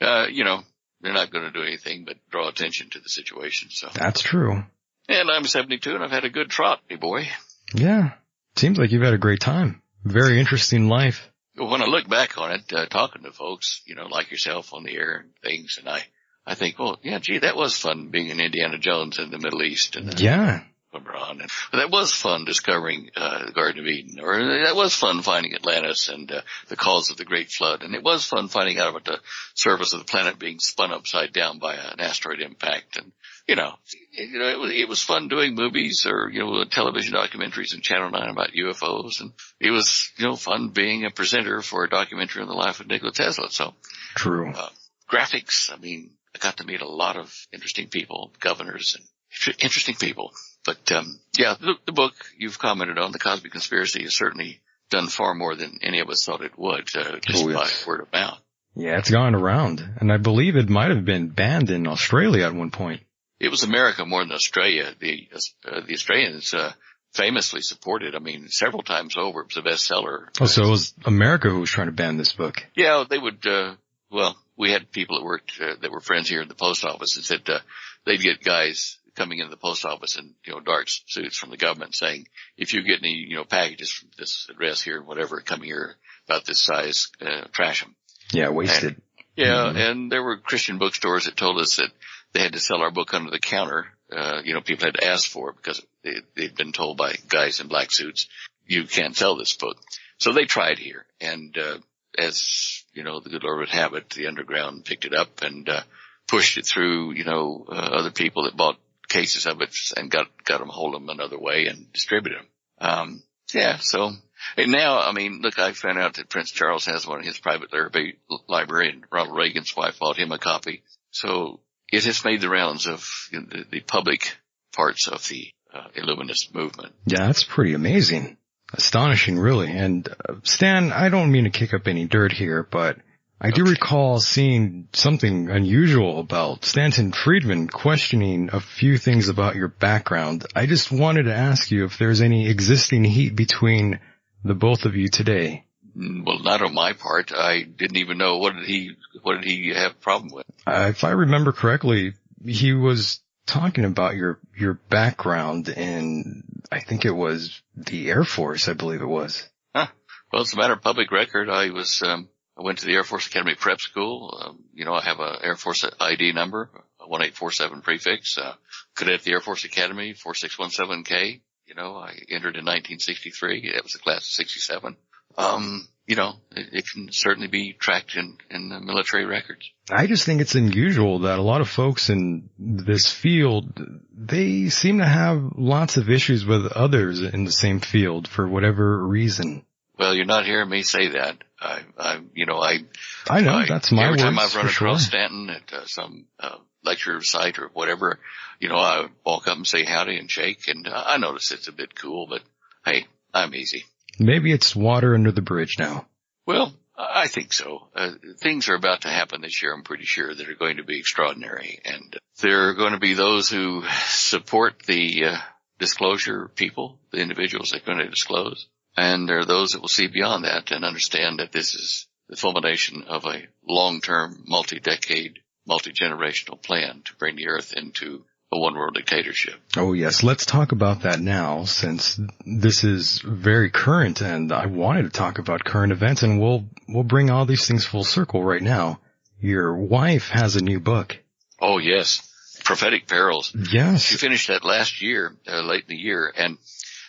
uh, 0.00 0.26
you 0.30 0.44
know, 0.44 0.62
they're 1.00 1.12
not 1.12 1.30
going 1.30 1.44
to 1.44 1.50
do 1.52 1.62
anything 1.62 2.04
but 2.04 2.16
draw 2.30 2.48
attention 2.48 2.90
to 2.90 3.00
the 3.00 3.08
situation. 3.08 3.68
So, 3.70 3.88
That's 3.94 4.20
true. 4.22 4.64
and 5.08 5.30
I'm 5.30 5.44
72 5.44 5.94
and 5.94 6.02
I've 6.02 6.10
had 6.10 6.24
a 6.24 6.30
good 6.30 6.50
trot, 6.50 6.80
me 6.90 6.96
boy. 6.96 7.28
Yeah. 7.74 8.12
Seems 8.56 8.78
like 8.78 8.90
you've 8.92 9.02
had 9.02 9.14
a 9.14 9.18
great 9.18 9.40
time. 9.40 9.82
Very 10.04 10.38
interesting 10.40 10.88
life. 10.88 11.30
When 11.56 11.82
I 11.82 11.86
look 11.86 12.08
back 12.08 12.38
on 12.38 12.52
it, 12.52 12.72
uh, 12.72 12.86
talking 12.86 13.22
to 13.22 13.32
folks, 13.32 13.80
you 13.86 13.94
know, 13.94 14.06
like 14.06 14.30
yourself 14.30 14.72
on 14.74 14.84
the 14.84 14.94
air 14.94 15.18
and 15.24 15.30
things, 15.42 15.76
and 15.78 15.88
I, 15.88 16.02
I 16.46 16.54
think, 16.54 16.78
well, 16.78 16.98
yeah, 17.02 17.18
gee, 17.18 17.38
that 17.38 17.56
was 17.56 17.76
fun 17.76 18.08
being 18.08 18.30
an 18.30 18.40
Indiana 18.40 18.78
Jones 18.78 19.18
in 19.18 19.30
the 19.30 19.38
Middle 19.38 19.62
East 19.62 19.96
and 19.96 20.10
uh, 20.10 20.16
Yeah. 20.18 20.62
LeBron. 20.98 21.40
And 21.40 21.80
that 21.80 21.90
was 21.90 22.12
fun 22.12 22.44
discovering 22.44 23.10
uh, 23.16 23.46
the 23.46 23.52
Garden 23.52 23.80
of 23.80 23.86
Eden, 23.86 24.20
or 24.20 24.38
that 24.64 24.76
was 24.76 24.94
fun 24.94 25.22
finding 25.22 25.54
Atlantis 25.54 26.08
and 26.08 26.30
uh, 26.30 26.40
the 26.68 26.76
cause 26.76 27.10
of 27.10 27.16
the 27.16 27.24
Great 27.24 27.50
Flood, 27.50 27.82
and 27.82 27.94
it 27.94 28.02
was 28.02 28.24
fun 28.26 28.48
finding 28.48 28.78
out 28.78 28.90
about 28.90 29.04
the 29.04 29.20
surface 29.54 29.92
of 29.92 30.00
the 30.00 30.04
planet 30.04 30.38
being 30.38 30.58
spun 30.58 30.92
upside 30.92 31.32
down 31.32 31.58
by 31.58 31.74
an 31.74 32.00
asteroid 32.00 32.40
impact. 32.40 32.96
And 32.96 33.12
you 33.46 33.56
know, 33.56 33.74
it, 34.12 34.30
you 34.30 34.38
know, 34.38 34.48
it 34.48 34.58
was, 34.58 34.70
it 34.72 34.88
was 34.88 35.02
fun 35.02 35.28
doing 35.28 35.54
movies 35.54 36.06
or 36.06 36.28
you 36.30 36.40
know 36.40 36.64
television 36.64 37.14
documentaries 37.14 37.74
and 37.74 37.82
Channel 37.82 38.10
Nine 38.10 38.30
about 38.30 38.52
UFOs, 38.52 39.20
and 39.20 39.32
it 39.60 39.70
was 39.70 40.10
you 40.16 40.26
know 40.26 40.36
fun 40.36 40.70
being 40.70 41.04
a 41.04 41.10
presenter 41.10 41.62
for 41.62 41.84
a 41.84 41.88
documentary 41.88 42.42
on 42.42 42.48
the 42.48 42.54
life 42.54 42.80
of 42.80 42.88
Nikola 42.88 43.12
Tesla. 43.12 43.50
So 43.50 43.74
True. 44.14 44.50
uh, 44.50 44.68
graphics, 45.10 45.72
I 45.72 45.78
mean, 45.78 46.10
I 46.34 46.38
got 46.38 46.58
to 46.58 46.64
meet 46.64 46.80
a 46.80 46.88
lot 46.88 47.16
of 47.16 47.32
interesting 47.52 47.88
people, 47.88 48.32
governors 48.40 48.96
and 48.98 49.54
interesting 49.58 49.94
people. 49.94 50.32
But 50.66 50.92
um, 50.92 51.18
yeah, 51.38 51.54
the, 51.58 51.74
the 51.86 51.92
book 51.92 52.14
you've 52.36 52.58
commented 52.58 52.98
on, 52.98 53.12
The 53.12 53.18
Cosmic 53.18 53.52
Conspiracy, 53.52 54.02
has 54.02 54.14
certainly 54.14 54.60
done 54.90 55.06
far 55.06 55.34
more 55.34 55.54
than 55.54 55.78
any 55.82 56.00
of 56.00 56.10
us 56.10 56.24
thought 56.24 56.42
it 56.42 56.58
would, 56.58 56.88
uh, 56.96 57.18
just 57.20 57.44
Oh, 57.44 57.52
by 57.52 57.70
word 57.86 58.00
of 58.00 58.12
mouth. 58.12 58.40
Yeah, 58.74 58.98
it's 58.98 59.10
gone 59.10 59.34
around, 59.34 59.82
and 60.00 60.12
I 60.12 60.18
believe 60.18 60.56
it 60.56 60.68
might 60.68 60.90
have 60.90 61.04
been 61.04 61.28
banned 61.28 61.70
in 61.70 61.86
Australia 61.86 62.44
at 62.44 62.54
one 62.54 62.70
point. 62.70 63.00
It 63.40 63.48
was 63.48 63.62
America 63.62 64.04
more 64.04 64.22
than 64.22 64.32
Australia. 64.32 64.92
The 64.98 65.28
uh, 65.64 65.80
the 65.86 65.94
Australians 65.94 66.52
uh, 66.52 66.72
famously 67.14 67.62
supported. 67.62 68.14
I 68.14 68.18
mean, 68.18 68.48
several 68.48 68.82
times 68.82 69.16
over, 69.16 69.40
it 69.40 69.54
was 69.54 69.56
a 69.56 69.62
bestseller. 69.62 70.28
Oh, 70.40 70.44
so 70.46 70.64
it 70.64 70.70
was 70.70 70.92
America 71.04 71.48
who 71.48 71.60
was 71.60 71.70
trying 71.70 71.86
to 71.88 71.92
ban 71.92 72.16
this 72.18 72.32
book. 72.34 72.66
Yeah, 72.74 73.04
they 73.08 73.18
would. 73.18 73.46
Uh, 73.46 73.74
well, 74.10 74.36
we 74.58 74.70
had 74.70 74.90
people 74.92 75.18
that 75.18 75.24
worked 75.24 75.52
uh, 75.60 75.74
that 75.80 75.90
were 75.90 76.00
friends 76.00 76.28
here 76.28 76.42
in 76.42 76.48
the 76.48 76.54
post 76.54 76.84
office 76.84 77.16
and 77.16 77.24
said 77.24 77.48
uh, 77.48 77.60
they'd 78.04 78.20
get 78.20 78.42
guys 78.42 78.98
coming 79.16 79.38
into 79.38 79.50
the 79.50 79.56
post 79.56 79.84
office 79.84 80.16
in 80.16 80.34
you 80.44 80.52
know 80.52 80.60
dark 80.60 80.86
suits 80.88 81.36
from 81.36 81.50
the 81.50 81.56
government 81.56 81.94
saying, 81.94 82.28
if 82.56 82.74
you 82.74 82.82
get 82.82 83.00
any 83.02 83.14
you 83.28 83.36
know 83.36 83.44
packages 83.44 83.90
from 83.90 84.08
this 84.18 84.46
address 84.50 84.82
here, 84.82 85.02
whatever, 85.02 85.40
coming 85.40 85.66
here 85.66 85.96
about 86.28 86.44
this 86.44 86.60
size, 86.60 87.08
uh, 87.20 87.44
trash 87.52 87.82
them. 87.82 87.94
Yeah, 88.32 88.50
wasted. 88.50 89.00
Yeah, 89.36 89.70
and 89.70 90.10
there 90.10 90.22
were 90.22 90.38
Christian 90.38 90.78
bookstores 90.78 91.26
that 91.26 91.36
told 91.36 91.60
us 91.60 91.76
that 91.76 91.90
they 92.32 92.40
had 92.40 92.54
to 92.54 92.60
sell 92.60 92.82
our 92.82 92.90
book 92.90 93.12
under 93.14 93.30
the 93.30 93.38
counter. 93.38 93.86
Uh, 94.10 94.40
you 94.44 94.54
know, 94.54 94.60
people 94.60 94.86
had 94.86 94.94
to 94.94 95.06
ask 95.06 95.28
for 95.28 95.50
it 95.50 95.56
because 95.56 95.82
they, 96.02 96.14
they'd 96.34 96.54
been 96.54 96.72
told 96.72 96.96
by 96.96 97.14
guys 97.28 97.60
in 97.60 97.68
black 97.68 97.90
suits, 97.90 98.28
you 98.66 98.84
can't 98.84 99.16
sell 99.16 99.36
this 99.36 99.54
book. 99.54 99.76
So 100.18 100.32
they 100.32 100.44
tried 100.44 100.78
here. 100.78 101.04
And, 101.20 101.56
uh, 101.58 101.78
as, 102.18 102.84
you 102.94 103.02
know, 103.02 103.20
the 103.20 103.30
good 103.30 103.42
Lord 103.42 103.58
would 103.58 103.68
have 103.70 103.94
it, 103.94 104.10
the 104.10 104.26
underground 104.26 104.84
picked 104.84 105.04
it 105.04 105.14
up 105.14 105.42
and, 105.42 105.68
uh, 105.68 105.82
pushed 106.28 106.56
it 106.56 106.66
through, 106.66 107.12
you 107.12 107.24
know, 107.24 107.66
uh, 107.68 107.72
other 107.72 108.10
people 108.10 108.44
that 108.44 108.56
bought 108.56 108.78
cases 109.08 109.46
of 109.46 109.60
it 109.60 109.74
and 109.96 110.10
got, 110.10 110.26
got 110.44 110.58
them 110.58 110.68
hold 110.68 110.94
them 110.94 111.08
another 111.08 111.38
way 111.38 111.66
and 111.66 111.92
distributed 111.92 112.40
them. 112.40 112.46
Um, 112.78 113.22
yeah, 113.54 113.78
so, 113.78 114.10
and 114.56 114.72
now, 114.72 115.00
I 115.00 115.12
mean, 115.12 115.40
look, 115.40 115.58
I 115.58 115.72
found 115.72 115.98
out 115.98 116.14
that 116.14 116.28
Prince 116.28 116.50
Charles 116.50 116.86
has 116.86 117.06
one 117.06 117.20
in 117.20 117.26
his 117.26 117.38
private 117.38 117.72
library, 117.72 118.18
library 118.48 118.90
and 118.90 119.04
Ronald 119.10 119.36
Reagan's 119.36 119.74
wife 119.76 119.98
bought 119.98 120.18
him 120.18 120.32
a 120.32 120.38
copy. 120.38 120.82
So 121.10 121.60
it 121.92 122.04
has 122.04 122.24
made 122.24 122.40
the 122.40 122.50
rounds 122.50 122.86
of 122.86 123.08
you 123.32 123.40
know, 123.40 123.46
the, 123.48 123.64
the 123.70 123.80
public 123.80 124.36
parts 124.74 125.08
of 125.08 125.26
the 125.28 125.48
uh, 125.72 125.88
Illuminist 125.94 126.54
movement. 126.54 126.92
Yeah, 127.06 127.26
that's 127.26 127.44
pretty 127.44 127.74
amazing. 127.74 128.36
Astonishing, 128.72 129.38
really. 129.38 129.70
And 129.70 130.08
uh, 130.08 130.34
Stan, 130.42 130.92
I 130.92 131.08
don't 131.08 131.30
mean 131.30 131.44
to 131.44 131.50
kick 131.50 131.72
up 131.72 131.86
any 131.86 132.06
dirt 132.06 132.32
here, 132.32 132.66
but 132.68 132.98
I 133.40 133.50
do 133.50 133.64
recall 133.64 134.18
seeing 134.18 134.88
something 134.94 135.50
unusual 135.50 136.20
about 136.20 136.64
Stanton 136.64 137.12
Friedman 137.12 137.68
questioning 137.68 138.48
a 138.52 138.60
few 138.60 138.96
things 138.96 139.28
about 139.28 139.56
your 139.56 139.68
background. 139.68 140.46
I 140.56 140.64
just 140.66 140.90
wanted 140.90 141.24
to 141.24 141.34
ask 141.34 141.70
you 141.70 141.84
if 141.84 141.98
there's 141.98 142.22
any 142.22 142.48
existing 142.48 143.04
heat 143.04 143.36
between 143.36 144.00
the 144.42 144.54
both 144.54 144.86
of 144.86 144.96
you 144.96 145.08
today. 145.08 145.64
Mm, 145.96 146.24
Well, 146.24 146.38
not 146.38 146.62
on 146.62 146.72
my 146.72 146.94
part. 146.94 147.32
I 147.32 147.62
didn't 147.62 147.98
even 147.98 148.16
know 148.16 148.38
what 148.38 148.54
did 148.54 148.64
he 148.64 148.92
what 149.22 149.40
did 149.40 149.44
he 149.44 149.72
have 149.74 149.92
a 149.92 149.94
problem 149.94 150.30
with. 150.32 150.46
Uh, 150.66 150.86
if 150.90 151.04
I 151.04 151.10
remember 151.10 151.52
correctly, 151.52 152.14
he 152.44 152.72
was 152.72 153.20
talking 153.46 153.84
about 153.84 154.16
your 154.16 154.38
your 154.56 154.74
background 154.88 155.68
in 155.68 156.42
I 156.72 156.80
think 156.80 157.04
it 157.04 157.12
was 157.14 157.60
the 157.76 158.08
Air 158.08 158.24
Force, 158.24 158.68
I 158.68 158.72
believe 158.72 159.02
it 159.02 159.06
was. 159.06 159.48
Huh. 159.74 159.88
Well, 160.32 160.42
it's 160.42 160.54
a 160.54 160.56
matter 160.56 160.72
of 160.72 160.82
public 160.82 161.12
record. 161.12 161.48
I 161.50 161.70
was 161.70 162.02
um, 162.02 162.28
I 162.58 162.62
went 162.62 162.78
to 162.78 162.86
the 162.86 162.94
Air 162.94 163.04
Force 163.04 163.26
Academy 163.26 163.54
Prep 163.54 163.80
School. 163.80 164.38
Um, 164.40 164.64
you 164.72 164.84
know, 164.84 164.94
I 164.94 165.02
have 165.02 165.20
a 165.20 165.38
Air 165.42 165.56
Force 165.56 165.84
ID 166.00 166.32
number, 166.32 166.70
one 167.06 167.22
eight 167.22 167.36
four 167.36 167.52
seven 167.52 167.82
prefix. 167.82 168.38
Uh, 168.38 168.54
cadet 168.94 169.14
at 169.14 169.22
the 169.22 169.32
Air 169.32 169.40
Force 169.40 169.64
Academy, 169.64 170.14
four 170.14 170.34
six 170.34 170.58
one 170.58 170.70
seven 170.70 171.04
K. 171.04 171.42
You 171.66 171.74
know, 171.74 171.96
I 171.96 172.10
entered 172.30 172.56
in 172.56 172.64
1963. 172.64 173.72
That 173.74 173.82
was 173.82 173.92
the 173.92 173.98
class 173.98 174.18
of 174.18 174.32
67. 174.32 174.96
Um, 175.36 175.88
you 176.06 176.14
know, 176.14 176.34
it, 176.52 176.68
it, 176.72 176.84
can 176.90 177.10
certainly 177.10 177.48
be 177.48 177.72
tracked 177.72 178.14
in, 178.16 178.38
in 178.50 178.68
the 178.68 178.80
military 178.80 179.26
records. 179.26 179.70
I 179.90 180.06
just 180.06 180.24
think 180.24 180.40
it's 180.40 180.54
unusual 180.54 181.20
that 181.20 181.38
a 181.38 181.42
lot 181.42 181.60
of 181.60 181.68
folks 181.68 182.08
in 182.08 182.48
this 182.58 183.10
field, 183.10 183.78
they 184.16 184.68
seem 184.68 184.98
to 184.98 185.06
have 185.06 185.52
lots 185.56 185.96
of 185.96 186.08
issues 186.08 186.46
with 186.46 186.66
others 186.66 187.20
in 187.20 187.44
the 187.44 187.52
same 187.52 187.80
field 187.80 188.28
for 188.28 188.48
whatever 188.48 189.04
reason. 189.04 189.65
Well, 189.98 190.14
you're 190.14 190.26
not 190.26 190.44
hearing 190.44 190.68
me 190.68 190.82
say 190.82 191.08
that. 191.10 191.38
I, 191.60 191.80
I, 191.98 192.20
you 192.34 192.46
know, 192.46 192.58
I, 192.58 192.80
I 193.28 193.40
know 193.40 193.54
I, 193.54 193.66
that's 193.66 193.90
my 193.90 194.04
every 194.04 194.18
time 194.18 194.38
I've 194.38 194.54
run 194.54 194.66
across 194.66 195.00
sure. 195.00 195.10
Stanton 195.10 195.50
at 195.50 195.72
uh, 195.72 195.86
some 195.86 196.26
uh, 196.38 196.56
lecture 196.84 197.22
site 197.22 197.58
or 197.58 197.70
whatever, 197.72 198.18
you 198.60 198.68
know, 198.68 198.76
I 198.76 199.06
walk 199.24 199.48
up 199.48 199.56
and 199.56 199.66
say 199.66 199.84
howdy 199.84 200.18
and 200.18 200.30
shake, 200.30 200.68
and 200.68 200.86
uh, 200.86 201.02
I 201.06 201.16
notice 201.16 201.50
it's 201.50 201.68
a 201.68 201.72
bit 201.72 201.94
cool, 201.94 202.26
but 202.26 202.42
hey, 202.84 203.06
I'm 203.32 203.54
easy. 203.54 203.84
Maybe 204.18 204.52
it's 204.52 204.76
water 204.76 205.14
under 205.14 205.32
the 205.32 205.42
bridge 205.42 205.76
now. 205.78 206.06
Well, 206.46 206.72
I 206.96 207.26
think 207.26 207.52
so. 207.52 207.88
Uh, 207.94 208.12
things 208.38 208.68
are 208.68 208.74
about 208.74 209.02
to 209.02 209.08
happen 209.08 209.42
this 209.42 209.62
year, 209.62 209.74
I'm 209.74 209.82
pretty 209.82 210.04
sure, 210.04 210.34
that 210.34 210.48
are 210.48 210.54
going 210.54 210.78
to 210.78 210.84
be 210.84 210.98
extraordinary. 210.98 211.80
And 211.84 212.16
there 212.40 212.68
are 212.68 212.74
going 212.74 212.92
to 212.92 212.98
be 212.98 213.14
those 213.14 213.50
who 213.50 213.82
support 214.06 214.82
the 214.86 215.24
uh, 215.24 215.36
disclosure 215.78 216.48
people, 216.54 216.98
the 217.10 217.18
individuals 217.18 217.70
that 217.70 217.82
are 217.82 217.86
going 217.86 217.98
to 217.98 218.08
disclose. 218.08 218.66
And 218.96 219.28
there 219.28 219.40
are 219.40 219.44
those 219.44 219.72
that 219.72 219.80
will 219.80 219.88
see 219.88 220.06
beyond 220.06 220.44
that 220.44 220.70
and 220.70 220.84
understand 220.84 221.38
that 221.38 221.52
this 221.52 221.74
is 221.74 222.06
the 222.28 222.36
culmination 222.36 223.04
of 223.06 223.24
a 223.26 223.42
long-term, 223.68 224.44
multi-decade, 224.46 225.38
multi-generational 225.66 226.62
plan 226.62 227.02
to 227.04 227.14
bring 227.16 227.36
the 227.36 227.48
earth 227.48 227.74
into 227.74 228.24
a 228.52 228.58
one 228.58 228.74
world 228.74 228.94
dictatorship. 228.94 229.54
Oh 229.76 229.92
yes, 229.92 230.22
let's 230.22 230.46
talk 230.46 230.72
about 230.72 231.02
that 231.02 231.20
now 231.20 231.64
since 231.64 232.20
this 232.44 232.84
is 232.84 233.20
very 233.20 233.70
current 233.70 234.20
and 234.22 234.52
I 234.52 234.66
wanted 234.66 235.02
to 235.02 235.10
talk 235.10 235.38
about 235.38 235.64
current 235.64 235.92
events 235.92 236.22
and 236.22 236.40
we'll, 236.40 236.64
we'll 236.88 237.02
bring 237.02 237.28
all 237.30 237.44
these 237.44 237.66
things 237.66 237.84
full 237.84 238.04
circle 238.04 238.42
right 238.42 238.62
now. 238.62 239.00
Your 239.40 239.76
wife 239.76 240.28
has 240.28 240.56
a 240.56 240.62
new 240.62 240.80
book. 240.80 241.18
Oh 241.60 241.78
yes. 241.78 242.22
Prophetic 242.64 243.06
Perils. 243.06 243.54
Yes. 243.70 244.02
She 244.02 244.16
finished 244.16 244.48
that 244.48 244.64
last 244.64 245.00
year, 245.00 245.36
uh, 245.46 245.62
late 245.62 245.84
in 245.88 245.96
the 245.96 246.02
year 246.02 246.32
and, 246.36 246.58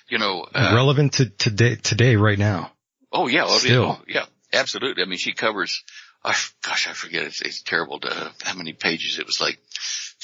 you 0.09 0.17
know, 0.17 0.45
uh, 0.53 0.71
relevant 0.75 1.13
to 1.13 1.29
today, 1.29 1.75
today, 1.75 2.15
right 2.15 2.37
now. 2.37 2.71
Oh 3.11 3.27
yeah. 3.27 3.47
Still. 3.47 4.01
Yeah, 4.07 4.25
absolutely. 4.53 5.03
I 5.03 5.05
mean, 5.05 5.17
she 5.17 5.33
covers, 5.33 5.83
I, 6.23 6.35
gosh, 6.61 6.87
I 6.87 6.93
forget. 6.93 7.23
It's, 7.23 7.41
it's 7.41 7.61
terrible 7.61 7.99
to, 7.99 8.31
how 8.43 8.55
many 8.55 8.73
pages. 8.73 9.19
It 9.19 9.25
was 9.25 9.41
like 9.41 9.59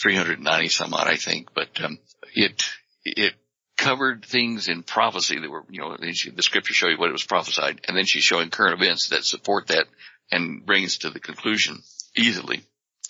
390 0.01 0.69
some 0.69 0.93
odd, 0.93 1.07
I 1.07 1.15
think, 1.15 1.53
but, 1.53 1.69
um, 1.83 1.99
it, 2.35 2.63
it 3.05 3.33
covered 3.77 4.25
things 4.25 4.67
in 4.67 4.83
prophecy 4.83 5.39
that 5.39 5.49
were, 5.49 5.63
you 5.69 5.81
know, 5.81 5.95
the 5.97 6.43
scripture 6.43 6.73
show 6.73 6.87
you 6.87 6.97
what 6.97 7.09
it 7.09 7.13
was 7.13 7.25
prophesied, 7.25 7.81
and 7.87 7.97
then 7.97 8.05
she's 8.05 8.23
showing 8.23 8.49
current 8.49 8.81
events 8.81 9.09
that 9.09 9.25
support 9.25 9.67
that 9.67 9.85
and 10.31 10.65
brings 10.65 10.99
to 10.99 11.09
the 11.09 11.19
conclusion 11.19 11.81
easily 12.15 12.61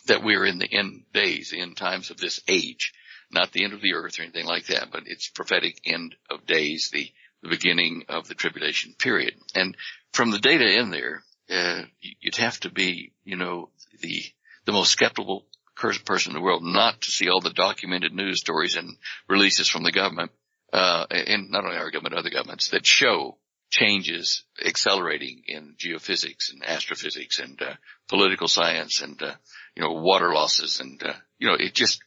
that 0.07 0.23
we're 0.23 0.45
in 0.45 0.59
the 0.59 0.71
end 0.71 1.03
days, 1.13 1.51
the 1.51 1.61
end 1.61 1.77
times 1.77 2.09
of 2.09 2.17
this 2.17 2.41
age, 2.47 2.93
not 3.33 3.51
the 3.51 3.63
end 3.63 3.73
of 3.73 3.81
the 3.81 3.93
earth 3.93 4.19
or 4.19 4.23
anything 4.23 4.45
like 4.45 4.67
that, 4.67 4.89
but 4.91 5.03
it's 5.05 5.29
prophetic 5.29 5.79
end 5.85 6.15
of 6.29 6.45
days, 6.45 6.89
the, 6.91 7.09
the 7.41 7.49
beginning 7.49 8.03
of 8.09 8.27
the 8.27 8.35
tribulation 8.35 8.93
period. 8.97 9.33
And 9.55 9.75
from 10.11 10.31
the 10.31 10.39
data 10.39 10.65
in 10.79 10.89
there, 10.89 11.23
uh, 11.49 11.83
you'd 11.99 12.35
have 12.37 12.59
to 12.61 12.69
be, 12.69 13.11
you 13.23 13.35
know, 13.35 13.69
the, 13.99 14.23
the 14.65 14.71
most 14.71 14.91
skeptical 14.91 15.45
person 15.75 16.31
in 16.31 16.35
the 16.35 16.43
world 16.43 16.63
not 16.63 17.01
to 17.01 17.11
see 17.11 17.29
all 17.29 17.41
the 17.41 17.49
documented 17.49 18.13
news 18.13 18.39
stories 18.39 18.75
and 18.75 18.95
releases 19.27 19.67
from 19.67 19.83
the 19.83 19.91
government, 19.91 20.31
uh, 20.71 21.05
and 21.09 21.49
not 21.49 21.65
only 21.65 21.77
our 21.77 21.91
government, 21.91 22.15
other 22.15 22.29
governments 22.29 22.69
that 22.69 22.85
show 22.85 23.37
changes 23.69 24.43
accelerating 24.63 25.41
in 25.47 25.75
geophysics 25.83 26.51
and 26.51 26.63
astrophysics 26.63 27.39
and, 27.39 27.59
uh, 27.61 27.73
political 28.07 28.47
science 28.47 29.01
and, 29.01 29.21
uh, 29.21 29.33
you 29.75 29.81
know, 29.81 29.93
water 29.93 30.31
losses 30.31 30.79
and, 30.79 31.01
uh, 31.03 31.13
you 31.39 31.47
know, 31.47 31.55
it 31.55 31.73
just, 31.73 31.99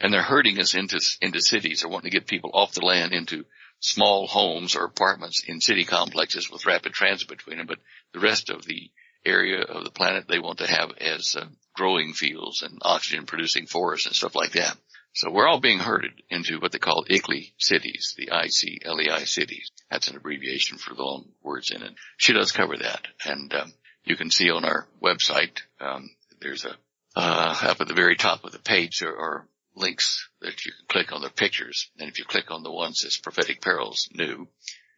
and 0.00 0.12
they're 0.12 0.22
herding 0.22 0.58
us 0.58 0.74
into, 0.74 1.00
into 1.20 1.40
cities. 1.40 1.80
They're 1.80 1.90
wanting 1.90 2.10
to 2.10 2.18
get 2.18 2.26
people 2.26 2.50
off 2.54 2.72
the 2.72 2.84
land 2.84 3.12
into 3.12 3.44
small 3.80 4.26
homes 4.26 4.76
or 4.76 4.84
apartments 4.84 5.44
in 5.46 5.60
city 5.60 5.84
complexes 5.84 6.50
with 6.50 6.66
rapid 6.66 6.92
transit 6.92 7.28
between 7.28 7.58
them. 7.58 7.66
But 7.66 7.78
the 8.12 8.20
rest 8.20 8.50
of 8.50 8.64
the 8.64 8.90
area 9.24 9.62
of 9.62 9.84
the 9.84 9.90
planet 9.90 10.26
they 10.28 10.38
want 10.38 10.58
to 10.58 10.66
have 10.66 10.92
as 11.00 11.36
uh, 11.38 11.46
growing 11.74 12.12
fields 12.12 12.62
and 12.62 12.78
oxygen 12.82 13.26
producing 13.26 13.66
forests 13.66 14.06
and 14.06 14.14
stuff 14.14 14.34
like 14.34 14.52
that. 14.52 14.76
So 15.14 15.30
we're 15.30 15.46
all 15.46 15.60
being 15.60 15.78
herded 15.78 16.22
into 16.28 16.58
what 16.58 16.72
they 16.72 16.78
call 16.78 17.04
ICLEI 17.08 17.52
cities, 17.56 18.14
the 18.16 18.32
I-C-L-E-I 18.32 19.24
cities. 19.24 19.70
That's 19.88 20.08
an 20.08 20.16
abbreviation 20.16 20.76
for 20.76 20.94
the 20.94 21.02
long 21.02 21.26
words 21.40 21.70
in 21.70 21.82
it. 21.82 21.92
She 22.16 22.32
does 22.32 22.50
cover 22.50 22.76
that. 22.78 23.06
And 23.24 23.54
um, 23.54 23.72
you 24.04 24.16
can 24.16 24.30
see 24.30 24.50
on 24.50 24.64
our 24.64 24.88
website, 25.00 25.60
um, 25.80 26.10
there's 26.40 26.64
a, 26.64 26.74
uh, 27.14 27.56
up 27.62 27.80
at 27.80 27.86
the 27.86 27.94
very 27.94 28.16
top 28.16 28.44
of 28.44 28.50
the 28.50 28.58
page 28.58 29.02
are 29.04 29.46
links 29.74 30.28
that 30.40 30.64
you 30.64 30.72
can 30.72 30.86
click 30.88 31.12
on 31.12 31.22
the 31.22 31.30
pictures. 31.30 31.90
And 31.98 32.08
if 32.08 32.18
you 32.18 32.24
click 32.24 32.50
on 32.50 32.62
the 32.62 32.72
ones 32.72 33.00
that's 33.02 33.18
prophetic 33.18 33.60
perils 33.60 34.08
new, 34.12 34.48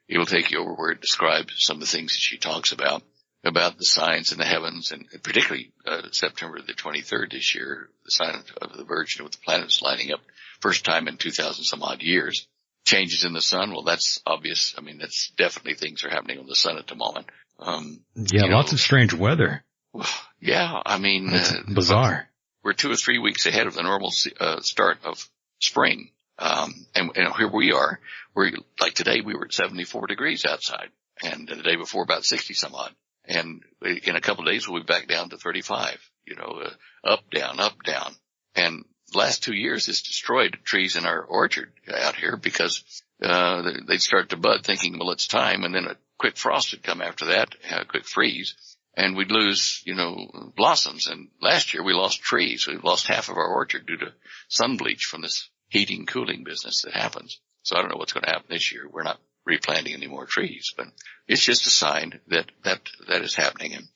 it 0.08 0.18
will 0.18 0.26
take 0.26 0.50
you 0.50 0.60
over 0.60 0.74
where 0.74 0.92
it 0.92 1.00
describes 1.00 1.54
some 1.58 1.76
of 1.76 1.80
the 1.80 1.86
things 1.86 2.12
that 2.12 2.20
she 2.20 2.38
talks 2.38 2.72
about 2.72 3.02
about 3.44 3.78
the 3.78 3.84
signs 3.84 4.32
in 4.32 4.38
the 4.38 4.44
heavens 4.44 4.90
and 4.90 5.06
particularly 5.22 5.72
uh, 5.86 6.02
September 6.10 6.60
the 6.60 6.72
23rd 6.72 7.30
this 7.30 7.54
year, 7.54 7.88
the 8.04 8.10
sign 8.10 8.34
of 8.60 8.76
the 8.76 8.84
Virgin 8.84 9.24
with 9.24 9.32
the 9.32 9.38
planets 9.38 9.82
lining 9.82 10.12
up 10.12 10.20
first 10.60 10.84
time 10.84 11.06
in 11.06 11.16
2000 11.16 11.64
some 11.64 11.82
odd 11.82 12.02
years. 12.02 12.48
Changes 12.84 13.24
in 13.24 13.32
the 13.32 13.40
sun. 13.40 13.72
Well, 13.72 13.82
that's 13.82 14.20
obvious. 14.26 14.74
I 14.78 14.80
mean, 14.80 14.98
that's 14.98 15.32
definitely 15.36 15.74
things 15.74 16.04
are 16.04 16.10
happening 16.10 16.38
on 16.38 16.46
the 16.46 16.54
sun 16.54 16.78
at 16.78 16.86
the 16.86 16.94
moment. 16.94 17.26
Um, 17.58 18.00
yeah, 18.14 18.44
lots 18.44 18.70
know, 18.70 18.76
of 18.76 18.80
strange 18.80 19.14
weather. 19.14 19.64
Yeah. 20.38 20.82
I 20.84 20.98
mean, 20.98 21.30
it's 21.32 21.50
uh, 21.50 21.62
bizarre. 21.66 22.28
We're 22.66 22.72
two 22.72 22.90
or 22.90 22.96
three 22.96 23.20
weeks 23.20 23.46
ahead 23.46 23.68
of 23.68 23.74
the 23.74 23.84
normal 23.84 24.12
uh, 24.40 24.58
start 24.58 24.98
of 25.04 25.24
spring. 25.60 26.10
Um, 26.36 26.74
and, 26.96 27.12
and 27.14 27.32
here 27.36 27.48
we 27.48 27.70
are. 27.70 28.00
We're 28.34 28.50
like 28.80 28.94
today 28.94 29.20
we 29.20 29.36
were 29.36 29.44
at 29.44 29.54
74 29.54 30.08
degrees 30.08 30.44
outside 30.44 30.88
and 31.22 31.46
the 31.46 31.62
day 31.62 31.76
before 31.76 32.02
about 32.02 32.24
60 32.24 32.54
some 32.54 32.74
odd. 32.74 32.92
And 33.24 33.62
in 33.82 34.16
a 34.16 34.20
couple 34.20 34.42
of 34.42 34.50
days, 34.50 34.68
we'll 34.68 34.80
be 34.82 34.84
back 34.84 35.06
down 35.06 35.28
to 35.28 35.36
35, 35.36 35.96
you 36.26 36.34
know, 36.34 36.60
uh, 36.64 36.70
up, 37.08 37.30
down, 37.30 37.60
up, 37.60 37.84
down. 37.84 38.12
And 38.56 38.84
last 39.14 39.44
two 39.44 39.54
years, 39.54 39.88
it's 39.88 40.02
destroyed 40.02 40.58
trees 40.64 40.96
in 40.96 41.06
our 41.06 41.22
orchard 41.22 41.72
out 41.96 42.16
here 42.16 42.36
because, 42.36 42.82
uh, 43.22 43.62
they'd 43.86 44.02
start 44.02 44.30
to 44.30 44.36
bud 44.36 44.64
thinking, 44.64 44.98
well, 44.98 45.12
it's 45.12 45.28
time. 45.28 45.62
And 45.62 45.72
then 45.72 45.84
a 45.84 45.96
quick 46.18 46.36
frost 46.36 46.72
would 46.72 46.82
come 46.82 47.00
after 47.00 47.26
that, 47.26 47.54
a 47.70 47.84
quick 47.84 48.06
freeze 48.06 48.75
and 48.96 49.16
we'd 49.16 49.30
lose, 49.30 49.82
you 49.84 49.94
know, 49.94 50.52
blossoms. 50.56 51.06
And 51.06 51.28
last 51.40 51.74
year 51.74 51.84
we 51.84 51.92
lost 51.92 52.22
trees. 52.22 52.66
We 52.66 52.76
lost 52.76 53.06
half 53.06 53.28
of 53.28 53.36
our 53.36 53.46
orchard 53.46 53.86
due 53.86 53.98
to 53.98 54.12
sun 54.48 54.76
bleach 54.76 55.04
from 55.04 55.22
this 55.22 55.48
heating, 55.68 56.06
cooling 56.06 56.44
business 56.44 56.82
that 56.82 56.94
happens. 56.94 57.38
So 57.62 57.76
I 57.76 57.80
don't 57.80 57.90
know 57.90 57.98
what's 57.98 58.12
going 58.12 58.24
to 58.24 58.30
happen 58.30 58.46
this 58.48 58.72
year. 58.72 58.88
We're 58.90 59.02
not 59.02 59.20
replanting 59.44 59.94
any 59.94 60.06
more 60.06 60.26
trees, 60.26 60.72
but 60.76 60.86
it's 61.28 61.44
just 61.44 61.66
a 61.66 61.70
sign 61.70 62.20
that 62.28 62.50
that 62.64 62.80
that 63.08 63.22
is 63.22 63.34
happening. 63.34 63.74
And 63.74 63.88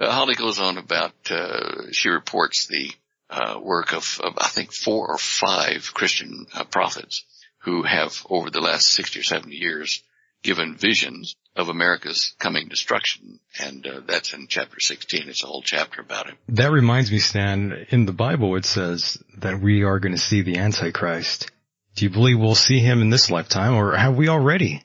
uh, 0.00 0.10
Holly 0.10 0.34
goes 0.34 0.58
on 0.58 0.78
about 0.78 1.12
uh, 1.30 1.90
she 1.92 2.08
reports 2.08 2.66
the 2.66 2.90
uh, 3.30 3.58
work 3.60 3.92
of, 3.92 4.20
of, 4.24 4.34
I 4.38 4.48
think 4.48 4.72
four 4.72 5.08
or 5.08 5.18
five 5.18 5.92
Christian 5.92 6.46
uh, 6.54 6.64
prophets 6.64 7.24
who 7.62 7.82
have 7.82 8.24
over 8.30 8.50
the 8.50 8.60
last 8.60 8.88
sixty 8.88 9.20
or 9.20 9.24
seventy 9.24 9.56
years 9.56 10.02
given 10.42 10.76
visions 10.76 11.36
of 11.56 11.68
America's 11.68 12.34
coming 12.38 12.68
destruction. 12.68 13.40
And 13.60 13.86
uh, 13.86 14.00
that's 14.06 14.32
in 14.32 14.46
chapter 14.48 14.78
16. 14.78 15.28
It's 15.28 15.42
a 15.42 15.46
whole 15.46 15.62
chapter 15.62 16.00
about 16.00 16.28
it. 16.28 16.34
That 16.48 16.70
reminds 16.70 17.10
me, 17.10 17.18
Stan, 17.18 17.86
in 17.90 18.06
the 18.06 18.12
Bible 18.12 18.56
it 18.56 18.64
says 18.64 19.18
that 19.38 19.60
we 19.60 19.82
are 19.82 19.98
going 19.98 20.14
to 20.14 20.20
see 20.20 20.42
the 20.42 20.58
Antichrist. 20.58 21.50
Do 21.96 22.04
you 22.04 22.10
believe 22.10 22.38
we'll 22.38 22.54
see 22.54 22.78
him 22.78 23.02
in 23.02 23.10
this 23.10 23.30
lifetime 23.30 23.74
or 23.74 23.96
have 23.96 24.16
we 24.16 24.28
already? 24.28 24.84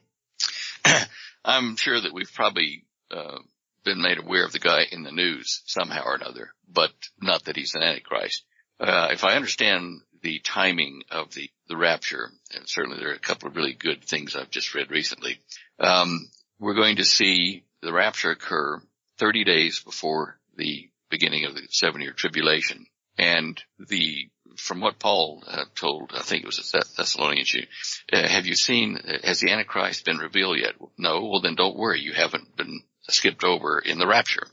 I'm 1.46 1.76
sure 1.76 2.00
that 2.00 2.14
we've 2.14 2.34
probably 2.34 2.86
uh, 3.12 3.38
been 3.84 4.02
made 4.02 4.18
aware 4.18 4.46
of 4.46 4.52
the 4.52 4.60
guy 4.60 4.86
in 4.92 5.04
the 5.04 5.12
news 5.12 5.62
somehow 5.66 6.04
or 6.06 6.16
another, 6.16 6.50
but 6.68 6.92
not 7.22 7.44
that 7.46 7.56
he's 7.56 7.76
an 7.76 7.84
Antichrist. 7.84 8.44
Uh, 8.80 9.10
if 9.12 9.24
I 9.24 9.36
understand 9.36 10.02
the 10.24 10.40
timing 10.40 11.04
of 11.12 11.34
the, 11.34 11.50
the 11.68 11.78
rapture, 11.78 12.30
and 12.56 12.68
certainly 12.68 13.00
there 13.00 13.10
are 13.10 13.16
a 13.16 13.20
couple 13.20 13.48
of 13.48 13.56
really 13.56 13.74
good 13.74 14.04
things 14.04 14.36
I've 14.36 14.52
just 14.52 14.76
read 14.76 14.92
recently, 14.92 15.40
um, 15.80 16.30
we're 16.60 16.76
going 16.76 16.98
to 16.98 17.06
see 17.06 17.64
the 17.82 17.94
rapture 17.94 18.32
occur 18.32 18.82
30 19.18 19.44
days 19.44 19.80
before 19.80 20.38
the 20.56 20.90
beginning 21.10 21.46
of 21.46 21.56
the 21.56 21.62
seven 21.70 22.02
year 22.02 22.14
tribulation. 22.14 22.86
And 23.18 23.62
the 23.80 24.30
from 24.58 24.82
what 24.82 25.00
Paul 25.00 25.44
uh, 25.48 25.66
told, 25.76 26.12
I 26.16 26.22
think 26.22 26.44
it 26.44 26.48
was 26.48 26.60
a 26.60 26.82
Thessalonians, 26.98 27.54
you, 27.54 27.64
uh, 28.12 28.28
have 28.28 28.46
you 28.46 28.56
seen, 28.56 29.00
has 29.24 29.40
the 29.40 29.52
Antichrist 29.52 30.06
been 30.06 30.18
revealed 30.18 30.60
yet? 30.60 30.76
No. 30.98 31.26
Well, 31.26 31.42
then 31.42 31.56
don't 31.56 31.78
worry. 31.78 32.02
You 32.02 32.14
haven't 32.14 32.56
been 32.56 32.82
skipped 33.10 33.44
over 33.44 33.80
in 33.80 33.98
the 33.98 34.08
rapture. 34.08 34.48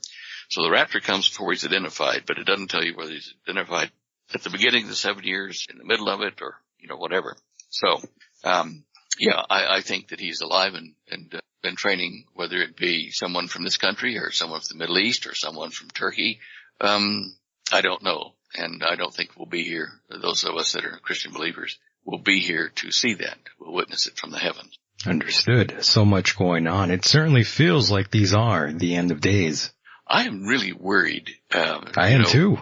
So 0.49 0.63
the 0.63 0.71
rapture 0.71 0.99
comes 0.99 1.29
before 1.29 1.51
he's 1.51 1.65
identified, 1.65 2.23
but 2.25 2.37
it 2.37 2.45
doesn't 2.45 2.69
tell 2.69 2.83
you 2.83 2.95
whether 2.95 3.11
he's 3.11 3.33
identified 3.47 3.91
at 4.33 4.41
the 4.41 4.49
beginning 4.49 4.83
of 4.83 4.89
the 4.89 4.95
seven 4.95 5.23
years, 5.23 5.67
in 5.69 5.77
the 5.77 5.85
middle 5.85 6.09
of 6.09 6.21
it, 6.21 6.41
or, 6.41 6.55
you 6.81 6.87
know, 6.87 6.97
whatever. 6.97 7.37
So, 7.69 8.01
um, 8.43 8.83
yeah, 9.19 9.41
I, 9.49 9.77
I 9.77 9.81
think 9.81 10.09
that 10.09 10.19
he's 10.19 10.41
alive 10.41 10.73
and, 10.73 10.93
and 11.09 11.33
uh, 11.33 11.39
been 11.61 11.75
training, 11.75 12.25
whether 12.33 12.57
it 12.57 12.75
be 12.75 13.11
someone 13.11 13.47
from 13.47 13.63
this 13.63 13.77
country 13.77 14.17
or 14.17 14.31
someone 14.31 14.61
from 14.61 14.77
the 14.77 14.83
Middle 14.83 14.99
East 14.99 15.27
or 15.27 15.35
someone 15.35 15.69
from 15.69 15.89
Turkey. 15.89 16.39
Um, 16.79 17.35
I 17.71 17.81
don't 17.81 18.03
know. 18.03 18.33
And 18.53 18.83
I 18.83 18.95
don't 18.95 19.13
think 19.13 19.37
we'll 19.37 19.45
be 19.45 19.63
here. 19.63 19.89
Those 20.09 20.43
of 20.43 20.55
us 20.55 20.73
that 20.73 20.83
are 20.83 20.99
Christian 21.01 21.31
believers 21.31 21.79
will 22.03 22.19
be 22.19 22.39
here 22.41 22.69
to 22.75 22.91
see 22.91 23.13
that. 23.13 23.37
We'll 23.59 23.73
witness 23.73 24.07
it 24.07 24.17
from 24.17 24.31
the 24.31 24.39
heavens. 24.39 24.77
Understood. 25.05 25.77
So 25.79 26.03
much 26.03 26.37
going 26.37 26.67
on. 26.67 26.91
It 26.91 27.05
certainly 27.05 27.43
feels 27.43 27.89
like 27.89 28.11
these 28.11 28.33
are 28.33 28.71
the 28.73 28.95
end 28.95 29.11
of 29.11 29.21
days. 29.21 29.71
I 30.05 30.25
am 30.25 30.43
really 30.43 30.73
worried. 30.73 31.29
Uh, 31.49 31.79
I 31.95 32.09
am 32.09 32.23
know, 32.23 32.27
too. 32.27 32.57